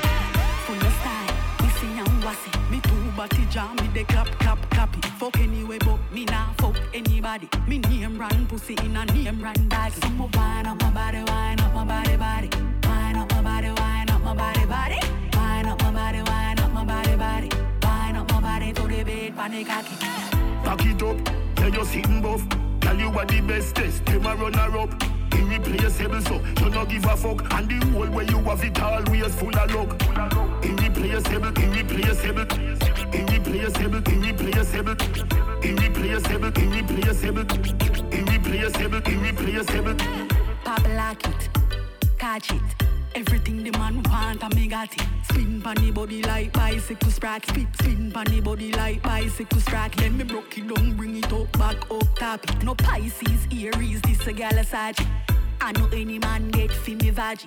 Full 0.66 0.84
of 0.88 0.94
style, 1.00 1.34
missy 1.62 1.88
and 2.02 2.24
wassy. 2.24 2.52
Me 2.70 2.80
two 2.82 3.12
body 3.18 3.46
jam, 3.50 3.76
me 3.78 3.88
de 3.94 4.04
clap, 4.04 4.28
clap, 4.40 4.60
clappy. 4.70 5.02
Fuck 5.20 5.38
anyway, 5.40 5.80
but 5.80 6.00
me 6.14 6.26
nah 6.26 6.54
fuck 6.60 6.78
anybody. 6.94 7.50
Me 7.68 7.80
name 7.80 8.18
brand 8.18 8.48
pussy 8.50 8.76
in 8.84 8.96
a 8.96 9.06
name 9.06 9.40
brand 9.40 9.70
bag. 9.70 9.92
So 9.94 10.10
me 10.10 10.30
wine 10.34 10.68
up 10.68 10.82
my 10.82 10.92
body, 10.92 11.24
wine 11.32 11.60
up 11.60 11.74
my 11.74 11.84
body, 11.84 12.16
body. 12.16 12.50
Wine 12.84 13.18
up 13.18 13.32
my 13.32 13.42
body, 13.42 13.72
wine 13.72 14.10
up 14.10 14.22
my 14.22 14.34
body, 14.36 14.66
body. 14.66 15.00
Wine 15.34 15.66
up 15.66 15.82
my 15.82 15.92
body, 15.92 16.22
wine 16.30 16.60
up 16.60 16.72
my 16.74 16.86
body, 16.86 17.16
body. 17.16 17.50
Wine 17.82 18.16
up 18.18 18.32
my 18.32 18.40
body 18.40 18.74
to 18.74 18.84
the 18.84 19.04
bed, 19.04 19.52
the 19.52 19.64
cocky. 19.64 19.96
Back 20.64 20.86
it 20.86 21.02
up, 21.02 21.49
tell 21.60 21.74
you 21.74 21.86
sitting 21.86 22.22
buff. 22.22 22.42
Tell 22.80 22.98
you 22.98 23.10
what 23.10 23.28
the 23.28 23.42
bestest, 23.42 24.06
them 24.06 24.26
a 24.26 24.36
run 24.36 24.54
her 24.54 24.78
up. 24.80 24.92
irreplaceable. 25.34 26.22
So 26.22 26.42
you 26.60 26.70
no 26.70 26.86
give 26.86 27.06
a 27.06 27.16
fuck, 27.18 27.54
and 27.54 27.70
the 27.70 27.86
whole 27.88 28.10
way 28.10 28.26
you 28.26 28.40
have 28.40 28.64
it 28.64 28.82
always 28.82 29.36
full 29.36 29.58
of 29.58 29.72
luck. 29.76 30.02
Irreplaceable, 30.64 31.52
irreplaceable, 31.64 32.46
irreplaceable, 33.14 34.02
irreplaceable, 34.08 34.96
irreplaceable, 35.78 36.52
irreplaceable, 36.58 37.46
irreplaceable, 38.12 39.02
irreplaceable. 39.06 39.96
Pop 40.64 40.88
lock 40.90 41.28
it, 41.28 41.50
catch 42.18 42.52
it. 42.52 42.79
Everything 43.20 43.64
the 43.64 43.72
man 43.78 44.02
want, 44.04 44.42
I 44.42 44.48
me 44.56 44.68
got 44.68 44.94
it. 44.94 45.06
Spin 45.24 45.62
pon 45.62 45.76
the 45.76 45.92
body 45.92 46.24
like 46.24 46.54
bicycle 46.54 47.12
sprack. 47.12 47.46
Spin, 47.46 47.68
spin 47.74 48.12
pon 48.14 48.24
the 48.24 48.40
body 48.40 48.72
like 48.72 49.04
bicycle 49.04 49.60
sprack. 49.60 49.94
Then 49.96 50.18
me 50.18 50.24
broke 50.24 50.58
it 50.58 50.74
down, 50.74 50.96
bring 50.96 51.18
it 51.18 51.34
up, 51.34 51.52
back 51.52 51.76
up, 51.92 52.16
tap 52.16 52.46
it. 52.46 52.64
No 52.64 52.76
Pisces, 52.76 53.46
Aries, 53.52 54.02
this 54.04 54.26
a 54.26 54.32
gal 54.32 54.58
a 54.58 54.64
Sag. 54.64 54.96
I 55.60 55.74
know 55.74 55.90
any 55.92 56.18
man 56.18 56.48
get 56.50 56.72
fi 56.72 56.96
me 56.96 57.10
vag. 57.10 57.40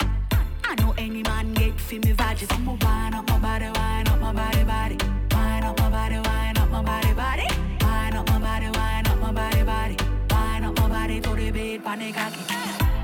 I 0.62 0.74
know 0.74 0.92
any 0.98 1.22
man 1.22 1.54
get 1.54 1.80
fi 1.80 1.98
me 2.00 2.12
vag. 2.12 2.36
So 2.36 2.58
me 2.58 2.76
wind 2.82 3.14
up 3.14 3.26
my 3.30 3.38
body, 3.38 3.70
wind 3.74 4.08
up 4.10 4.20
my 4.20 4.32
body, 4.34 4.64
body. 4.64 4.98
Wind 5.34 5.64
up 5.64 5.78
my 5.78 5.88
body, 5.88 6.16
wind 6.16 6.58
up 6.58 6.70
my 6.70 6.82
body, 6.82 7.14
body. 7.14 7.46
Wind 7.80 8.14
up 8.14 8.28
my 8.28 8.38
body, 8.38 8.66
wind 8.66 9.08
up 9.08 9.18
my 9.20 9.32
body, 9.32 9.62
body. 9.62 9.96
Wind 10.30 10.64
up 10.66 10.78
my 10.78 10.88
body 10.88 11.20
to 11.20 11.34
the 11.34 11.50
bed, 11.50 11.82
panic 11.82 12.14
cocky. 12.14 12.44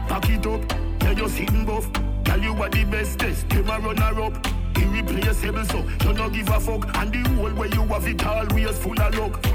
Back 0.06 0.28
it 0.28 0.46
up, 0.46 0.72
yeah 1.02 1.12
you 1.12 1.28
sitting 1.30 1.64
buff. 1.64 1.88
Tell 2.28 2.42
you 2.42 2.52
what 2.52 2.72
the 2.72 2.84
bestest, 2.84 3.48
them 3.48 3.70
a 3.70 3.78
runner 3.80 4.22
up. 4.22 4.46
Irreplaceable, 4.76 5.64
so 5.64 5.78
you 6.04 6.12
no 6.12 6.28
give 6.28 6.48
a 6.50 6.60
fuck, 6.60 6.84
and 6.98 7.10
the 7.10 7.26
whole 7.30 7.54
way 7.54 7.68
you 7.68 7.82
have 7.86 8.06
it 8.06 8.26
always 8.26 8.78
full 8.78 9.00
of 9.00 9.14
luck. 9.16 9.46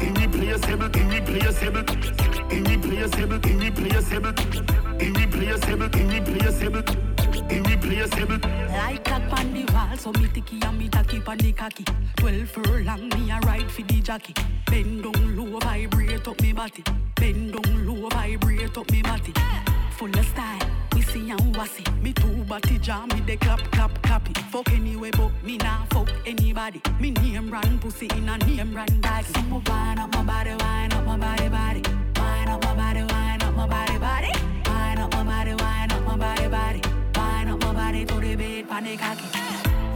Irreplaceable, 0.00 0.86
irreplaceable, 0.86 1.84
irreplaceable, 2.48 3.40
irreplaceable, 3.42 4.30
irreplaceable, 5.02 5.90
irreplaceable, 6.00 6.84
irreplaceable. 7.50 8.38
Like 8.70 9.08
a 9.08 9.14
on 9.14 9.52
the 9.52 9.64
wall, 9.72 9.96
so 9.96 10.12
me 10.12 10.28
ticky 10.28 10.60
and 10.62 10.78
me 10.78 10.88
tacky 10.88 11.18
pon 11.18 11.38
the 11.38 11.52
cocky. 11.52 11.84
Twelve 12.16 12.48
furlong, 12.48 13.08
me 13.08 13.32
a 13.32 13.40
ride 13.40 13.68
for 13.68 13.82
the 13.82 14.00
jockey. 14.00 14.34
Bend 14.66 15.02
down 15.02 15.36
low, 15.36 15.58
vibrate 15.58 16.28
up 16.28 16.40
me 16.40 16.52
body. 16.52 16.84
Bend 17.16 17.52
down 17.52 17.84
low, 17.84 18.08
vibrate 18.10 18.78
up 18.78 18.90
me 18.92 19.02
body. 19.02 19.34
Full 19.98 20.18
of 20.18 20.26
style, 20.26 20.60
see 21.12 21.30
and 21.30 21.56
wassy. 21.56 21.84
Me 22.02 22.12
two 22.12 22.44
body 22.44 22.78
jam, 22.78 23.08
me 23.08 23.20
de 23.20 23.36
clap 23.36 23.60
clap 23.72 23.92
clappy. 24.02 24.34
Fuck 24.50 24.70
anyway, 24.72 25.10
but 25.10 25.30
me 25.44 25.56
nah 25.58 25.84
fuck 25.90 26.08
anybody. 26.26 26.80
Me 27.00 27.10
name 27.10 27.50
brand 27.50 27.80
pussy 27.80 28.08
in 28.16 28.28
a 28.28 28.38
name 28.38 28.72
brand 28.72 29.00
bag. 29.02 29.24
So 29.26 29.42
me 29.42 29.60
wind 29.66 30.00
up 30.00 30.12
my 30.14 30.22
body, 30.22 30.54
wind 30.62 30.94
up 30.94 31.04
my 31.04 31.16
body, 31.16 31.48
body. 31.48 31.82
Wind 32.16 32.50
up 32.50 32.64
my 32.64 32.74
body, 32.74 33.02
wind 33.12 33.42
up 33.42 33.54
my 33.54 33.66
body, 33.66 33.98
body. 33.98 34.32
Wind 34.66 35.00
up 35.00 35.12
my 35.12 35.24
body, 35.24 35.54
wind 35.54 35.92
up 35.92 36.02
my 36.06 36.16
body, 36.16 36.48
body. 36.48 36.80
Wind 37.16 37.50
up 37.50 37.60
my 37.60 37.72
body 37.72 38.04
to 38.06 38.14
the 38.14 38.36
bed, 38.36 38.68
panic 38.68 38.98
cocky. 39.00 39.28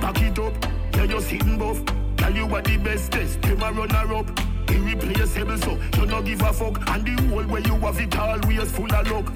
Back 0.01 0.23
it 0.23 0.39
up, 0.39 0.55
yeah 0.95 1.05
you 1.05 1.21
sitting 1.21 1.59
buff. 1.59 1.81
Tell 2.17 2.35
you 2.35 2.47
what 2.47 2.65
the 2.65 2.77
best 2.77 3.11
bestest, 3.11 3.43
them 3.43 3.63
a 3.63 3.73
runner 3.73 4.15
up. 4.15 4.56
Irreplaceable, 4.77 5.59
so 5.59 5.79
you 5.97 6.07
no 6.07 6.21
give 6.23 6.43
a 6.43 6.53
fuck, 6.53 6.77
and 6.91 7.05
the 7.07 7.23
whole 7.29 7.47
way 7.47 7.63
you 7.65 7.77
have 7.79 7.99
it 7.99 8.19
always 8.19 8.71
full 8.71 8.95
of 8.95 9.11
luck. 9.11 9.27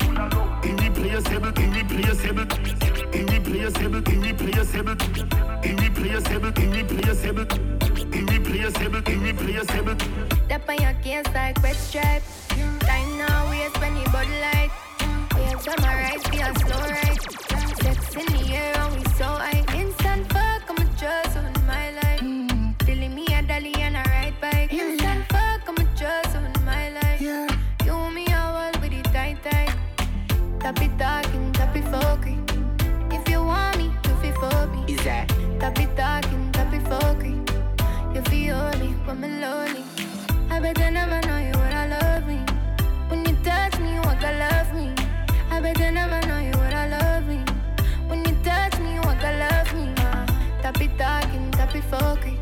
Irreplaceable, 0.65 1.53
irreplaceable, 1.57 2.47
irreplaceable, 3.15 4.03
irreplaceable, 4.07 4.97
irreplaceable, 5.65 6.53
irreplaceable, 6.61 7.47
irreplaceable, 8.13 9.03
irreplaceable. 9.07 9.97
Step 10.45 10.69
on 10.69 10.77
your 10.83 10.95
case 11.03 11.29
like 11.35 11.63
wet 11.63 11.77
stripe. 11.77 12.23
Time 12.81 13.19
now, 13.19 13.51
waste 13.51 13.81
when 13.81 13.97
you 13.97 14.05
bud 14.13 14.29
light. 14.45 14.71
Waves 15.35 15.65
summarize, 15.65 16.23
be 16.31 16.39
a 16.39 16.55
slow 16.59 16.81
ride. 16.81 17.21
Sex 17.81 18.15
in 18.15 18.27
the 18.27 18.55
air, 18.55 18.77
and 18.77 18.95
we 18.95 19.05
so 19.13 19.25
high. 19.25 19.60
That? 35.75 35.77
Tap 35.77 35.89
it 35.89 35.97
talking, 35.97 36.53
tap 36.53 36.73
it 36.75 36.83
fucking. 36.89 37.49
You 38.15 38.23
feel 38.23 38.71
me 38.79 38.95
I'm 39.09 39.23
lonely. 39.41 39.85
I 40.51 40.61
bet 40.61 40.81
I 40.81 40.91
never 40.91 41.21
know 41.27 41.39
you 41.39 41.53
would 41.59 41.73
I 41.73 41.87
love 41.87 42.27
me. 42.27 42.39
When 43.09 43.25
you 43.25 43.37
touch 43.45 43.79
me, 43.81 43.95
you 43.95 44.01
walk 44.03 44.23
I 44.23 44.39
love 44.39 44.75
me. 44.75 44.95
I 45.51 45.61
bet 45.61 45.81
I 45.81 45.91
never 45.91 46.27
know 46.27 46.39
you 46.39 46.53
would 46.59 46.73
I 46.75 46.89
love 46.89 47.27
me. 47.27 47.45
When 48.09 48.21
you 48.25 48.35
touch 48.43 48.79
me, 48.81 48.95
you 48.95 49.01
walk 49.03 49.23
I 49.23 49.37
love 49.39 49.75
me. 49.75 49.93
Uh, 49.99 50.27
tap 50.63 50.81
it 50.81 50.97
talking, 50.99 51.51
tap 51.53 51.75
it 51.75 51.85
fucking. 51.85 52.39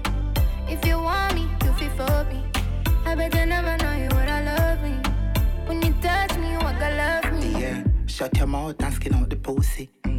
If 0.68 0.84
you 0.86 0.98
want 1.00 1.34
me, 1.34 1.48
you 1.64 1.72
feel 1.72 1.90
for 1.90 2.24
me. 2.30 2.44
I 3.06 3.14
bet 3.14 3.34
I 3.34 3.44
never 3.44 3.76
know 3.82 3.92
you 3.94 4.08
would 4.16 4.28
I 4.28 4.42
love 4.44 4.82
me. 4.82 4.96
When 5.66 5.82
you 5.82 5.94
touch 6.02 6.36
me, 6.38 6.52
you 6.52 6.58
walk 6.58 6.80
I 6.82 7.22
love 7.22 7.32
me. 7.32 7.60
Yeah, 7.60 7.84
shut 8.06 8.36
your 8.36 8.46
mouth 8.46 8.76
and 8.80 8.94
skin 8.94 9.14
out 9.14 9.30
the 9.30 9.36
pussy. 9.36 9.90
Mm-hmm. 10.04 10.17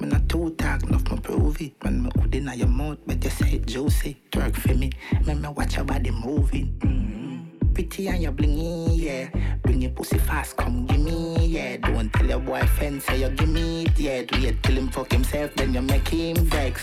Me 0.00 0.06
not 0.06 0.28
too 0.28 0.54
talk, 0.56 0.82
enough 0.84 1.04
prove 1.22 1.60
it. 1.60 1.72
When 1.82 2.04
me 2.04 2.10
hood 2.16 2.34
inna 2.34 2.54
your 2.54 2.68
mouth, 2.68 2.98
but 3.06 3.22
you 3.22 3.30
say 3.30 3.52
it 3.52 3.66
juicy. 3.66 4.16
Twerk 4.30 4.54
for 4.54 4.74
me, 4.74 4.90
make 5.26 5.38
me 5.38 5.48
watch 5.48 5.76
your 5.76 5.84
body 5.84 6.10
moving. 6.10 6.74
Mm-hmm. 6.78 7.72
Pretty 7.74 8.08
and 8.08 8.22
you 8.22 8.32
blingy, 8.32 9.00
yeah. 9.00 9.28
Bring 9.62 9.82
your 9.82 9.90
pussy 9.90 10.18
fast, 10.18 10.56
come 10.56 10.86
give 10.86 11.00
me, 11.00 11.46
yeah. 11.46 11.76
Don't 11.78 12.12
tell 12.12 12.26
your 12.26 12.38
boyfriend 12.38 13.02
say 13.02 13.20
you 13.20 13.28
give 13.30 13.48
me 13.48 13.84
it, 13.86 13.98
yeah. 13.98 14.22
Wait 14.40 14.62
till 14.62 14.76
him 14.76 14.88
fuck 14.88 15.10
himself, 15.10 15.54
then 15.56 15.74
you 15.74 15.82
make 15.82 16.08
him 16.08 16.36
vex. 16.46 16.80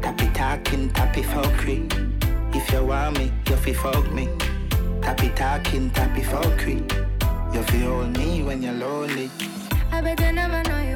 Tappy 0.00 0.28
talking, 0.32 0.90
tappy 0.90 1.22
fuckery. 1.22 1.90
If 2.54 2.72
you 2.72 2.84
want 2.84 3.18
me, 3.18 3.32
you 3.48 3.56
fi 3.56 3.72
fuck 3.74 4.10
me. 4.12 4.28
Tappy 5.02 5.28
talking, 5.30 5.90
tappy 5.90 6.22
fuckery. 6.22 6.78
You 7.54 7.62
fi 7.64 7.78
hold 7.80 8.16
me 8.16 8.42
when 8.42 8.62
you're 8.62 8.72
lonely. 8.72 9.30
I 9.92 10.00
bet 10.00 10.20
I 10.20 10.30
never 10.30 10.62
know 10.68 10.82
you 10.82 10.94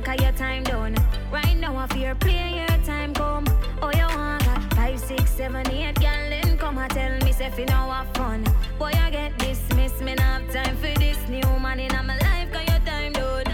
cancelled 0.00 0.20
your 0.20 0.32
time 0.32 0.62
done. 0.64 0.94
Right 1.32 1.56
now 1.56 1.76
I 1.76 1.86
fear 1.88 2.14
play 2.14 2.66
your 2.68 2.84
time 2.84 3.14
come. 3.14 3.44
Oh 3.82 3.90
you 3.94 4.06
want 4.16 4.44
got 4.44 4.74
five, 4.74 4.98
six, 4.98 5.30
seven, 5.30 5.68
eight 5.70 5.94
girl 5.96 6.28
then 6.30 6.56
come 6.58 6.78
and 6.78 6.90
tell 6.90 7.18
me 7.24 7.32
say 7.32 7.52
you 7.58 7.66
know 7.66 7.90
have 7.90 8.08
fun. 8.14 8.44
Boy 8.78 8.92
I 8.94 9.10
get 9.10 9.38
dismissed, 9.38 10.00
me 10.00 10.14
not 10.14 10.42
have 10.42 10.52
time 10.52 10.76
for 10.76 10.98
this 10.98 11.18
new 11.28 11.42
man 11.60 11.80
in 11.80 11.92
my 12.06 12.16
life 12.18 12.52
cause 12.52 12.68
your 12.68 12.80
time 12.80 13.12
done. 13.12 13.44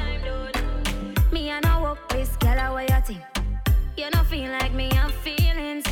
Me 1.32 1.50
I 1.50 1.80
walk 1.80 2.08
this 2.10 2.36
girl 2.36 2.58
away 2.72 2.86
you 2.88 3.00
think. 3.00 3.22
You 3.96 4.10
don't 4.10 4.26
feel 4.26 4.50
like 4.50 4.72
me 4.74 4.92
have 4.94 5.14
feelings. 5.14 5.84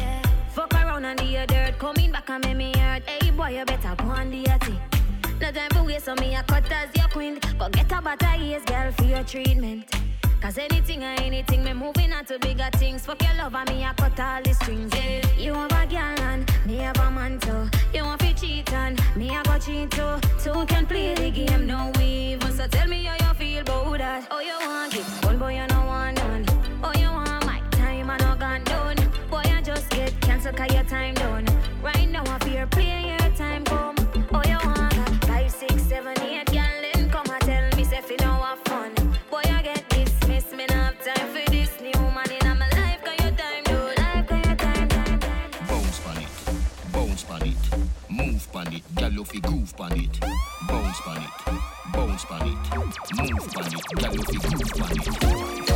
Fuck 0.50 0.74
around 0.74 1.16
do 1.16 1.24
your 1.24 1.46
dirt, 1.46 1.78
coming 1.78 2.12
back 2.12 2.28
and 2.28 2.44
make 2.44 2.56
me 2.56 2.72
hurt. 2.78 3.02
Hey 3.08 3.30
boy, 3.30 3.58
you 3.58 3.64
better 3.64 3.94
go 3.96 4.24
do 4.24 4.36
your 4.36 4.58
thing. 4.58 4.80
No 5.40 5.50
time 5.50 5.70
for 5.70 5.84
waste, 5.84 6.04
so 6.04 6.14
me 6.16 6.34
a 6.36 6.42
cut 6.42 6.70
as 6.70 6.90
your 6.94 7.08
queen. 7.08 7.38
Go 7.58 7.68
get 7.70 7.90
a 7.90 8.02
butter 8.02 8.34
ears, 8.38 8.62
girl, 8.64 8.92
for 8.92 9.04
your 9.04 9.24
treatment. 9.24 10.01
Cause 10.42 10.58
anything 10.58 11.04
or 11.04 11.14
anything, 11.20 11.62
me 11.62 11.72
moving 11.72 12.12
on 12.12 12.24
to 12.24 12.36
bigger 12.40 12.68
things. 12.72 13.06
Fuck 13.06 13.22
your 13.22 13.32
love 13.34 13.54
and 13.54 13.70
me 13.70 13.84
a 13.84 13.94
cut 13.94 14.18
all 14.18 14.42
the 14.42 14.52
strings. 14.52 14.92
Yeah. 14.92 15.24
You 15.38 15.54
have 15.54 15.70
a 15.70 15.86
girl 15.86 16.20
and 16.26 16.50
me 16.66 16.78
have 16.78 16.98
a 16.98 17.10
man 17.12 17.38
too. 17.38 17.70
You 17.94 18.02
want 18.02 18.20
to 18.22 18.34
cheat 18.34 18.72
and 18.72 19.00
me 19.14 19.36
a 19.36 19.42
go 19.44 19.56
cheat 19.58 19.92
too. 19.92 20.18
Two 20.42 20.66
can 20.66 20.84
play 20.84 21.14
the 21.14 21.30
game, 21.30 21.68
no 21.68 21.92
even. 22.00 22.52
So 22.56 22.66
tell 22.66 22.88
me 22.88 23.04
how 23.04 23.24
you 23.24 23.34
feel 23.34 23.60
about 23.60 23.98
that. 23.98 24.26
Oh, 24.32 24.40
you 24.40 24.58
want 24.66 24.96
it, 24.96 25.04
one 25.24 25.38
boy 25.38 25.54
you 25.54 25.66
no 25.68 25.86
want 25.86 26.16
none. 26.16 26.44
Oh, 26.82 26.92
you 26.98 27.06
want 27.06 27.46
my 27.46 27.60
time 27.70 28.10
I 28.10 28.18
gone 28.18 28.64
done. 28.64 28.96
Boy, 29.30 29.42
I 29.44 29.62
just 29.62 29.88
get 29.90 30.20
cancelled 30.22 30.56
cause 30.56 30.74
your 30.74 30.82
time 30.82 31.14
done. 31.14 31.46
Right 31.84 32.08
now 32.08 32.24
I 32.26 32.38
fear 32.40 32.66
you 49.22 49.26
fi 49.26 49.40
groove 49.40 49.76
pan 49.76 49.92
it. 49.92 50.20
Bounce 50.68 51.00
pan 51.02 51.22
it, 51.22 51.92
bounce 51.92 52.24
pan 52.24 52.48
it, 52.48 52.76
move 53.16 53.54
pan 53.54 53.66
it, 53.66 53.84
gal 53.96 54.14
you 54.14 54.22
fi 54.22 54.48
groove 54.48 54.72
pan 54.72 55.68
it. 55.68 55.71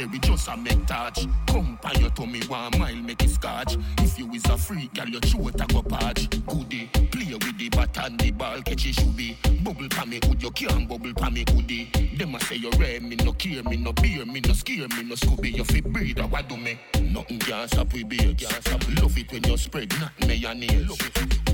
Blackberry 0.00 0.18
just 0.20 0.48
a 0.48 0.56
make 0.56 0.86
touch. 0.86 1.26
Come 1.46 1.78
pan 1.82 2.00
your 2.00 2.10
tummy 2.10 2.40
one 2.48 2.78
mile 2.78 2.94
make 2.96 3.22
it 3.22 3.30
scotch. 3.30 3.76
If 3.98 4.18
you 4.18 4.30
is 4.32 4.44
a 4.46 4.56
freak, 4.56 4.94
girl 4.94 5.08
your 5.08 5.20
throat 5.20 5.60
a 5.60 5.66
go 5.66 5.82
patch. 5.82 6.28
Goodie, 6.46 6.88
play 7.10 7.32
with 7.32 7.58
the 7.58 7.68
bat 7.70 7.96
and 7.98 8.18
the 8.18 8.30
ball 8.30 8.60
catch 8.62 8.86
it 8.86 8.94
should 8.94 9.16
be. 9.16 9.36
Bubble 9.62 9.88
pa 9.88 10.04
me 10.04 10.20
hood, 10.22 10.42
you 10.42 10.50
can't 10.50 10.88
bubble 10.88 11.12
pa 11.14 11.30
me 11.30 11.44
hoodie. 11.48 11.90
Them 12.16 12.34
a 12.34 12.40
say 12.40 12.56
you 12.56 12.70
rare, 12.78 13.00
me 13.00 13.16
no 13.16 13.32
care, 13.32 13.62
me 13.62 13.76
no 13.76 13.92
beer, 13.92 14.24
me 14.24 14.40
no 14.40 14.52
scare, 14.52 14.88
me 14.88 15.02
no 15.02 15.14
scooby. 15.14 15.56
You 15.56 15.64
fi 15.64 15.80
breed 15.80 16.18
a 16.18 16.26
what 16.26 16.48
do 16.48 16.56
me? 16.56 16.78
Nothing 17.00 17.38
can 17.38 17.68
stop 17.68 17.92
we 17.92 18.04
beer, 18.04 18.34
can't 18.34 18.66
stop. 18.66 18.82
Love 19.00 19.16
it 19.18 19.32
when 19.32 19.44
you 19.44 19.56
spread 19.56 19.92
not 20.00 20.12
mayonnaise. 20.26 20.98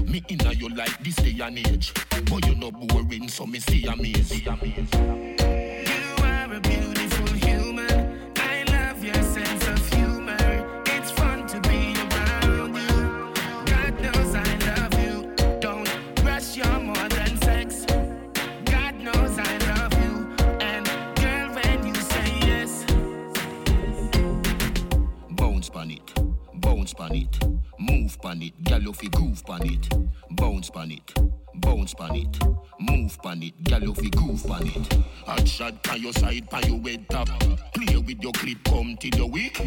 Me 0.04 0.22
inna 0.28 0.52
you 0.52 0.68
like 0.68 1.02
this 1.02 1.16
day 1.16 1.36
and 1.42 1.58
age. 1.58 1.92
But 2.30 2.46
you 2.46 2.54
no 2.54 2.70
boring, 2.70 3.28
so 3.28 3.46
me 3.46 3.58
see 3.60 3.86
amaze. 3.86 4.28
See 4.28 4.44
amaze. 4.46 4.88
you 4.94 6.24
are 6.24 6.54
a 6.54 6.60
beautiful 6.60 6.85
it, 27.16 27.38
move 27.78 28.20
pan 28.20 28.42
it, 28.42 28.62
gal 28.62 28.92
fi 28.92 29.08
groove 29.08 29.44
pan 29.44 29.64
it. 29.64 29.88
Bounce 30.30 30.70
pan 30.70 30.90
it, 30.90 31.14
bounce 31.56 31.94
pan 31.94 32.14
it, 32.14 32.38
move 32.80 33.16
pan 33.22 33.42
it, 33.42 33.62
gal 33.64 33.94
fi 33.94 34.08
groove 34.10 34.46
pan 34.46 34.66
it. 34.66 34.98
Hot 35.26 35.48
shot 35.48 35.82
pan 35.82 36.00
your 36.02 36.12
side, 36.12 36.48
pan 36.50 36.62
your 36.66 36.80
head 36.88 37.08
top. 37.08 37.28
Play 37.74 37.96
with 37.96 38.22
your 38.22 38.32
clip, 38.32 38.62
come 38.64 38.96
till 38.98 39.18
you 39.18 39.26
weak. 39.26 39.58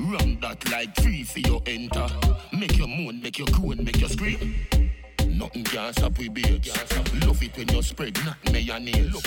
Run 0.00 0.38
that 0.40 0.70
like 0.70 0.94
free 1.00 1.22
for 1.24 1.40
your 1.40 1.62
enter. 1.66 2.06
Make 2.52 2.76
your 2.76 2.88
moan, 2.88 3.20
make 3.22 3.38
your 3.38 3.48
groan, 3.52 3.84
make 3.84 4.00
your 4.00 4.08
scream. 4.08 4.54
Nothing 5.26 5.64
can 5.64 5.92
stop 5.92 6.18
we 6.18 6.28
babes. 6.28 6.68
Love 7.24 7.42
it 7.42 7.56
when 7.56 7.68
you 7.68 7.82
spread, 7.82 8.18
not 8.24 8.36
mayonnaise. 8.52 9.22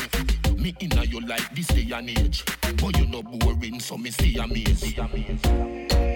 Me 0.57 0.75
inna 0.79 1.03
you 1.05 1.21
like 1.21 1.55
this 1.55 1.67
day 1.67 1.89
and 1.93 2.09
age. 2.09 2.43
But 2.81 2.97
you 2.97 3.05
no 3.07 3.23
boring, 3.23 3.79
so 3.79 3.97
me 3.97 4.11
see 4.11 4.37
amaze. 4.37 6.10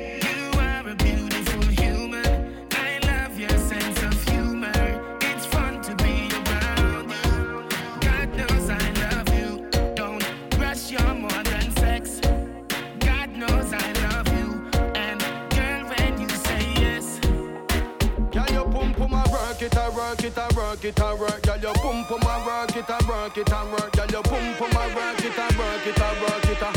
It, 19.66 19.76
a 19.76 19.92
work 19.92 20.24
it, 20.24 20.38
a 20.38 20.56
work 20.56 20.86
it, 20.86 21.00
a 21.00 21.16
work. 21.16 21.42
Girl, 21.42 21.58
your 21.58 21.74
pum 21.74 22.06
pum 22.06 22.22
a 22.22 22.46
work 22.46 22.76
it, 22.76 22.90
a 22.90 22.98
work 23.08 23.38
it, 23.38 23.50
a 23.50 23.66
work. 23.72 23.92
Girl, 23.94 24.08
your 24.08 24.24
pum 24.24 24.56
pum 24.58 24.72
a 24.72 24.86
work 24.96 25.26
it, 25.26 25.38
a 25.38 25.48
work 25.58 25.88
it, 25.88 25.98
a 25.98 26.10
work 26.22 26.46
it, 26.46 26.62
a. 26.62 26.70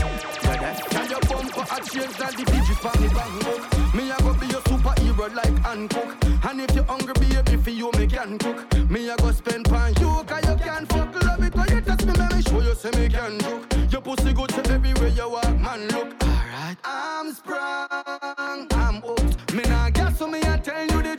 Girl, 0.94 1.08
your 1.08 1.20
pum 1.20 1.48
pum 1.48 1.66
a 1.70 1.80
change 1.84 2.18
like 2.18 2.36
the 2.36 2.44
digits 2.44 2.78
for 2.78 2.94
me 3.00 3.08
bang 3.08 3.38
book. 3.40 3.94
Me 3.94 4.10
a 4.10 4.16
go 4.22 4.32
be 4.34 4.46
your 4.46 4.62
superhero 4.62 5.34
like 5.34 5.58
Hancock. 5.58 6.16
And 6.48 6.60
if 6.60 6.74
you 6.74 6.82
hungry, 6.84 7.14
baby, 7.20 7.56
for 7.62 7.70
you 7.70 7.90
me 7.98 8.06
can 8.06 8.38
cook. 8.38 8.90
Me 8.90 9.08
a 9.10 9.16
go 9.16 9.32
spend 9.32 9.64
pan 9.68 9.92
you, 10.00 10.22
cause 10.26 10.46
you 10.48 10.56
can 10.56 10.86
fuck 10.86 11.22
love 11.24 11.44
it. 11.44 11.52
Cause 11.52 11.70
you 11.70 11.80
touch 11.80 12.04
me, 12.04 12.12
let 12.12 12.34
me 12.34 12.42
show 12.42 12.60
you 12.60 12.74
say 12.74 12.90
me 12.96 13.08
can 13.08 13.38
do. 13.38 13.60
Your 13.90 14.00
pussy 14.00 14.32
good 14.32 14.48
to 14.50 14.72
everywhere 14.72 15.08
you 15.08 15.28
walk, 15.28 15.58
man. 15.58 15.88
Look, 15.88 16.14
alright. 16.22 16.78
I'm 16.84 17.32
sprung, 17.32 18.66
I'm 18.72 19.02
hooked. 19.02 19.52
Me 19.52 19.62
nah 19.64 19.90
guess 19.90 20.18
so 20.18 20.26
me 20.26 20.40
I 20.42 20.56
tell 20.58 20.86
you 20.86 21.02
the 21.02 21.17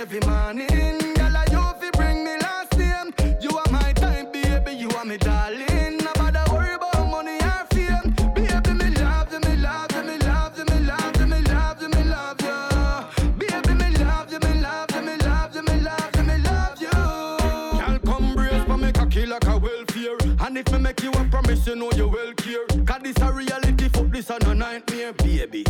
every 0.00 0.20
morning? 0.20 0.66
Girl, 1.14 1.36
I 1.36 1.44
you 1.50 1.62
fi 1.78 1.90
bring 1.92 2.24
me 2.24 2.34
last 2.40 2.74
name. 2.78 3.12
You 3.42 3.50
are 3.50 3.70
my 3.70 3.92
time, 3.92 4.32
baby. 4.32 4.72
You 4.72 4.88
are 4.92 5.04
me 5.04 5.18
darling. 5.18 5.98
No 5.98 6.10
bother 6.14 6.42
worry 6.50 6.74
about 6.74 7.06
money 7.06 7.36
or 7.36 7.66
fame. 7.74 8.14
Baby, 8.34 8.72
me 8.80 8.90
love 8.96 9.30
you, 9.30 9.40
me 9.40 9.56
love 9.56 9.92
you, 9.92 10.02
me 10.02 10.16
love 10.18 10.56
you, 10.56 10.64
me 10.64 10.80
love 10.80 11.16
you, 11.20 11.26
me 11.26 11.40
love 11.42 11.82
you, 11.82 11.88
me 11.90 12.04
love 12.04 12.40
you. 12.40 13.38
Baby, 13.38 13.74
me 13.74 13.90
love 14.02 14.32
you, 14.32 14.38
me 14.40 14.60
love 14.62 14.90
you, 14.90 15.02
me 15.02 15.16
love 15.18 15.54
you, 15.54 15.62
me 15.62 15.80
love 15.80 16.16
you, 16.16 16.22
me 16.22 16.38
love 16.38 16.80
you. 16.80 16.90
Girl, 16.90 17.98
come 18.06 18.34
brace 18.34 18.64
for 18.64 18.78
me 18.78 18.92
cocky 18.92 19.26
like 19.26 19.46
a 19.46 19.58
welfare. 19.58 20.16
And 20.40 20.56
if 20.56 20.72
me 20.72 20.78
make 20.78 21.02
you 21.02 21.10
a 21.10 21.24
promise, 21.24 21.66
you 21.66 21.76
know 21.76 21.90
you 21.92 22.08
will 22.08 22.32
care. 22.34 22.64
Cause 22.86 23.02
this 23.02 23.18
a 23.18 23.30
reality, 23.30 23.88
fuck 23.90 24.08
this 24.10 24.30
a 24.30 24.38
no 24.44 24.54
nightmare, 24.54 25.12
baby. 25.12 25.64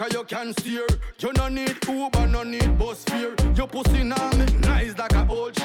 Cause 0.00 0.14
you 0.14 0.24
can 0.24 0.52
steer. 0.54 0.86
You 1.18 1.30
no 1.34 1.48
need 1.48 1.76
Uber, 1.86 2.26
no 2.26 2.42
need 2.42 2.78
bus 2.78 3.04
fare. 3.04 3.34
Your 3.54 3.66
pussy 3.66 4.02
now 4.02 4.30
me 4.38 4.46
nice 4.60 4.96
like 4.96 5.12
a 5.12 5.26
old 5.28 5.59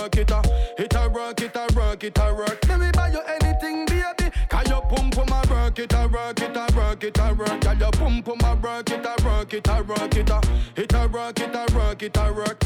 work 0.00 0.16
it, 0.16 0.30
it, 0.78 0.96
I 0.96 1.06
work 1.08 1.40
it, 1.40 1.56
I 1.56 1.66
work 1.74 2.04
it, 2.04 2.18
I 2.18 2.32
work. 2.32 2.58
Let 2.68 2.80
me 2.80 2.90
buy 2.92 3.08
you 3.08 3.20
anything, 3.20 3.86
baby. 3.86 4.30
Cause 4.48 4.68
your 4.68 4.82
pum 4.82 5.10
pum 5.10 5.32
I 5.32 5.42
work 5.50 5.78
it, 5.78 5.94
I 5.94 6.06
work 6.06 6.40
it, 6.40 6.56
I 6.56 6.76
work 6.76 7.04
it, 7.04 7.18
I 7.18 7.32
work. 7.32 7.60
Girl, 7.60 7.76
your 7.76 7.90
pum 7.92 8.22
pum 8.22 8.38
I 8.42 8.54
work 8.54 8.90
it, 8.90 9.06
I 9.06 9.24
work 9.24 9.54
it, 9.54 9.68
I 9.68 9.80
work 9.80 10.16
it, 10.16 10.30
I 10.30 10.40
it, 10.76 10.94
I 10.94 11.06
work 11.06 11.40
it, 11.40 11.54
I 11.54 11.74
work 11.74 12.02
it, 12.02 12.18
I 12.18 12.30
work. 12.30 12.63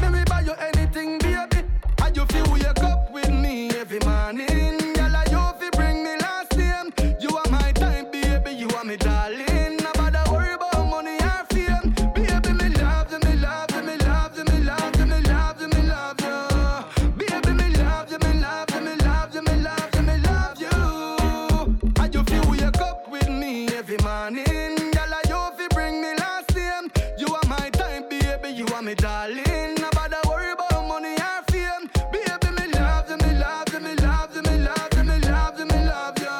Are 28.79 28.83
me 28.83 28.95
darling. 28.95 29.75
No 29.81 29.89
bother 29.93 30.21
worry 30.29 30.53
about 30.53 30.87
money 30.87 31.15
or 31.15 31.43
fame. 31.51 31.91
Baby, 32.13 32.49
me 32.57 32.67
love 32.79 33.11
you, 33.11 33.17
me 33.17 33.33
love 33.35 33.69
you, 33.73 33.81
me 33.81 33.95
love 33.97 34.35
you, 34.35 34.43
me 34.43 34.59
love 34.59 34.89
you, 34.97 35.05
me 35.05 35.19
love 35.21 35.59
you, 35.59 35.67
me 35.67 35.79
love 35.91 36.19
you. 36.19 36.35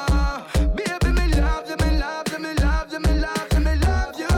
Baby, 0.77 1.11
me 1.19 1.27
love 1.41 1.69
you, 1.69 1.77
me 1.77 1.99
love 1.99 2.29
you, 2.33 2.39
me 2.39 2.53
love 2.55 2.93
you, 2.93 3.01
me 3.01 3.13
love 3.25 3.49
you, 3.53 3.61
me 3.61 3.75
love 3.87 4.19
you. 4.21 4.29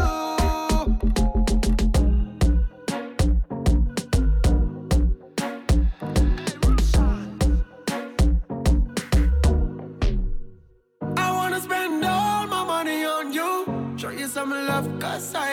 I 11.16 11.30
wanna 11.36 11.60
spend 11.60 12.04
all 12.04 12.46
my 12.46 12.64
money 12.64 13.04
on 13.04 13.32
you. 13.34 13.66
Show 13.98 14.10
you 14.10 14.26
some 14.26 14.50
love, 14.50 14.88
cause 14.98 15.34
I 15.34 15.49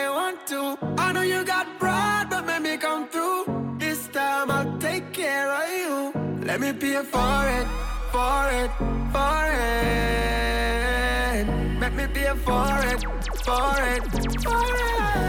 Let 6.59 6.73
me 6.73 6.79
pay 6.81 7.03
for 7.03 7.45
it, 7.45 7.67
for 8.11 8.49
it, 8.49 8.71
for 9.13 9.45
it. 9.53 11.45
Let 11.79 11.93
me 11.93 12.07
pay 12.07 12.33
for 12.33 12.79
it, 12.81 13.03
for 13.45 13.77
it, 13.77 14.01
for 14.41 14.65
it. 14.65 15.27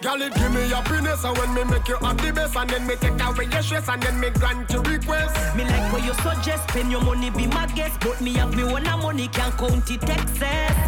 Girl, 0.00 0.22
it 0.22 0.34
give 0.34 0.52
me 0.54 0.66
your 0.66 0.76
happiness 0.76 1.24
And 1.24 1.36
when 1.36 1.52
me 1.54 1.62
make 1.64 1.86
you 1.88 1.96
have 1.96 2.16
the 2.16 2.32
best 2.32 2.56
And 2.56 2.70
then 2.70 2.86
me 2.86 2.96
take 2.96 3.22
away 3.22 3.44
your 3.52 3.62
stress 3.62 3.88
And 3.88 4.02
then 4.02 4.18
me 4.18 4.30
grant 4.30 4.70
your 4.70 4.82
request 4.82 5.56
Me 5.56 5.64
like 5.64 5.92
what 5.92 6.02
you 6.04 6.14
suggest, 6.14 6.70
spend 6.70 6.90
your 6.90 7.02
money, 7.02 7.30
be 7.30 7.46
my 7.46 7.66
guest. 7.66 8.00
But 8.00 8.20
me 8.22 8.32
have 8.32 8.56
me 8.56 8.64
one 8.64 8.82
money, 8.84 9.28
can't 9.28 9.54
count 9.58 9.90
it 9.90 10.08
excess. 10.08 10.81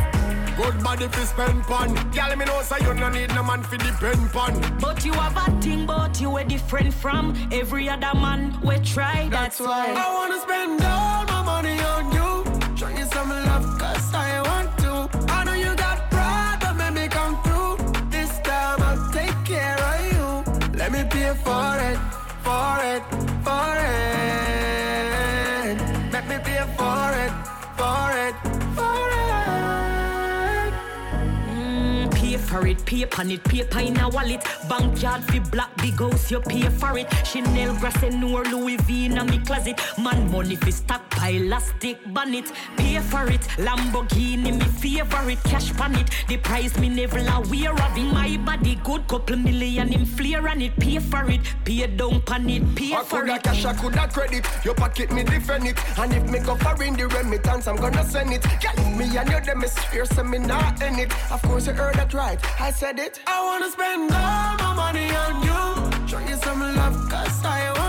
Good 0.57 0.85
body 0.85 1.09
fi 1.09 1.25
spend 1.25 1.63
pon 1.65 1.95
Girl, 2.13 2.37
me 2.37 2.45
know 2.45 2.63
say 2.63 2.79
you 2.81 2.95
no 2.95 3.09
need 3.09 3.35
no 3.35 3.43
man 3.43 3.63
fi 3.65 3.77
depend 3.77 4.31
pon 4.33 4.53
But 4.81 5.05
you 5.05 5.13
have 5.13 5.37
a 5.37 5.61
thing, 5.61 5.85
but 5.85 6.21
you 6.21 6.37
are 6.37 6.45
different 6.45 6.95
from 6.95 7.35
every 7.51 7.89
other 7.89 8.15
man 8.15 8.57
we 8.63 8.79
try. 8.79 9.29
That's, 9.31 9.59
why 9.59 9.93
I 9.97 10.15
wanna 10.15 10.41
spend 10.41 10.81
all 10.83 11.25
my 11.25 11.34
pay 32.85 33.05
for 33.05 33.05
it, 33.05 33.15
pay 33.15 33.21
on 33.21 33.31
it, 33.31 33.45
paper 33.45 33.79
in 33.81 33.99
a 33.99 34.09
wallet. 34.09 34.43
Backyard 34.69 35.23
fi 35.25 35.39
black 35.39 35.77
big 35.77 35.99
house, 35.99 36.31
you 36.31 36.41
pay 36.41 36.69
for 36.69 36.99
it. 36.99 37.13
Chanel 37.25 37.75
grass 37.77 38.03
and 38.03 38.21
nor 38.21 38.45
Louis 38.45 38.77
V 38.83 39.07
in 39.07 39.19
a 39.19 39.25
me 39.25 39.39
closet. 39.39 39.81
Man 39.99 40.31
money 40.31 40.57
fi 40.57 40.71
stockpile, 40.71 41.35
elastic 41.35 41.99
bonnet. 42.13 42.53
Pay 42.77 42.99
for 43.01 43.31
it, 43.31 43.43
Lamborghini 43.59 44.53
me 44.59 44.67
favorite. 44.81 45.43
Cash 45.45 45.73
pan 45.75 45.95
it, 45.97 46.11
the 46.29 46.37
price 46.37 46.79
me 46.79 46.89
never 46.89 47.19
aware 47.19 47.73
of. 47.73 47.97
In 47.97 48.13
my 48.13 48.37
body, 48.39 48.77
good 48.85 49.07
couple 49.09 49.37
million 49.37 49.93
in 49.93 50.07
flare 50.07 50.49
on 50.49 50.61
it. 50.61 50.77
Pay 50.79 50.99
for 50.99 51.31
it, 51.31 51.41
pay 51.65 51.87
down 51.87 52.21
pan 52.23 52.49
it, 52.51 52.75
pay 52.75 52.95
I 52.95 53.03
for 53.03 53.21
coulda 53.21 53.35
it. 53.35 53.43
cash, 53.43 53.65
I 53.65 53.75
coulda 53.75 54.09
credit 54.09 54.47
Your 54.65 54.75
pocket 54.75 55.11
me 55.13 55.23
defend 55.23 55.67
it 55.67 55.79
And 55.99 56.13
if 56.13 56.29
me 56.31 56.39
go 56.41 56.57
foreign 56.57 56.95
the 56.95 57.07
remittance 57.07 57.67
I'm 57.67 57.77
gonna 57.77 58.05
send 58.05 58.33
it 58.33 58.43
Girl, 58.43 58.91
me 58.91 59.17
and 59.17 59.31
you 59.31 59.41
them 59.41 59.63
is 59.63 59.79
fierce 59.91 60.11
and 60.19 60.31
me 60.31 60.39
not 60.39 60.81
in 60.83 60.99
it 60.99 61.13
Of 61.31 61.43
course 61.43 61.67
you 61.67 61.73
heard 61.73 61.95
that 61.95 62.13
right, 62.15 62.39
I 62.61 62.71
said 62.75 62.99
it 62.99 63.21
I 63.27 63.45
wanna 63.45 63.71
spend 63.71 64.11
all 64.11 64.57
my 64.59 64.75
money 64.75 65.09
on 65.23 65.35
you. 65.47 66.09
Show 66.09 66.19
you 66.19 66.37
some 66.37 66.61
love, 66.61 67.09
cause 67.09 67.45
I 67.45 67.84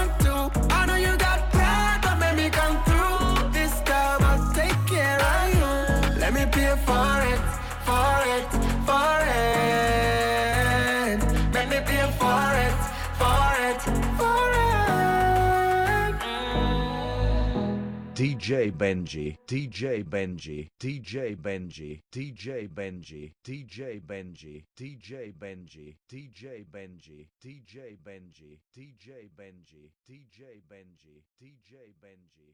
DJ 18.45 18.71
Benji, 18.73 19.35
DJ 19.47 20.03
Benji, 20.05 20.69
DJ 20.79 21.35
Benji, 21.35 21.99
DJ 22.11 22.67
Benji, 22.69 23.33
DJ 23.43 23.99
Benji, 24.05 24.63
DJ 24.77 25.33
Benji, 25.33 25.95
DJ 26.07 26.63
Benji, 26.71 27.27
DJ 27.43 27.97
Benji, 28.05 28.59
DJ 28.71 29.27
Benji, 29.35 29.89
DJ 30.07 30.61
Benji, 30.69 31.23
DJ 31.41 31.73
Benji. 31.99 32.44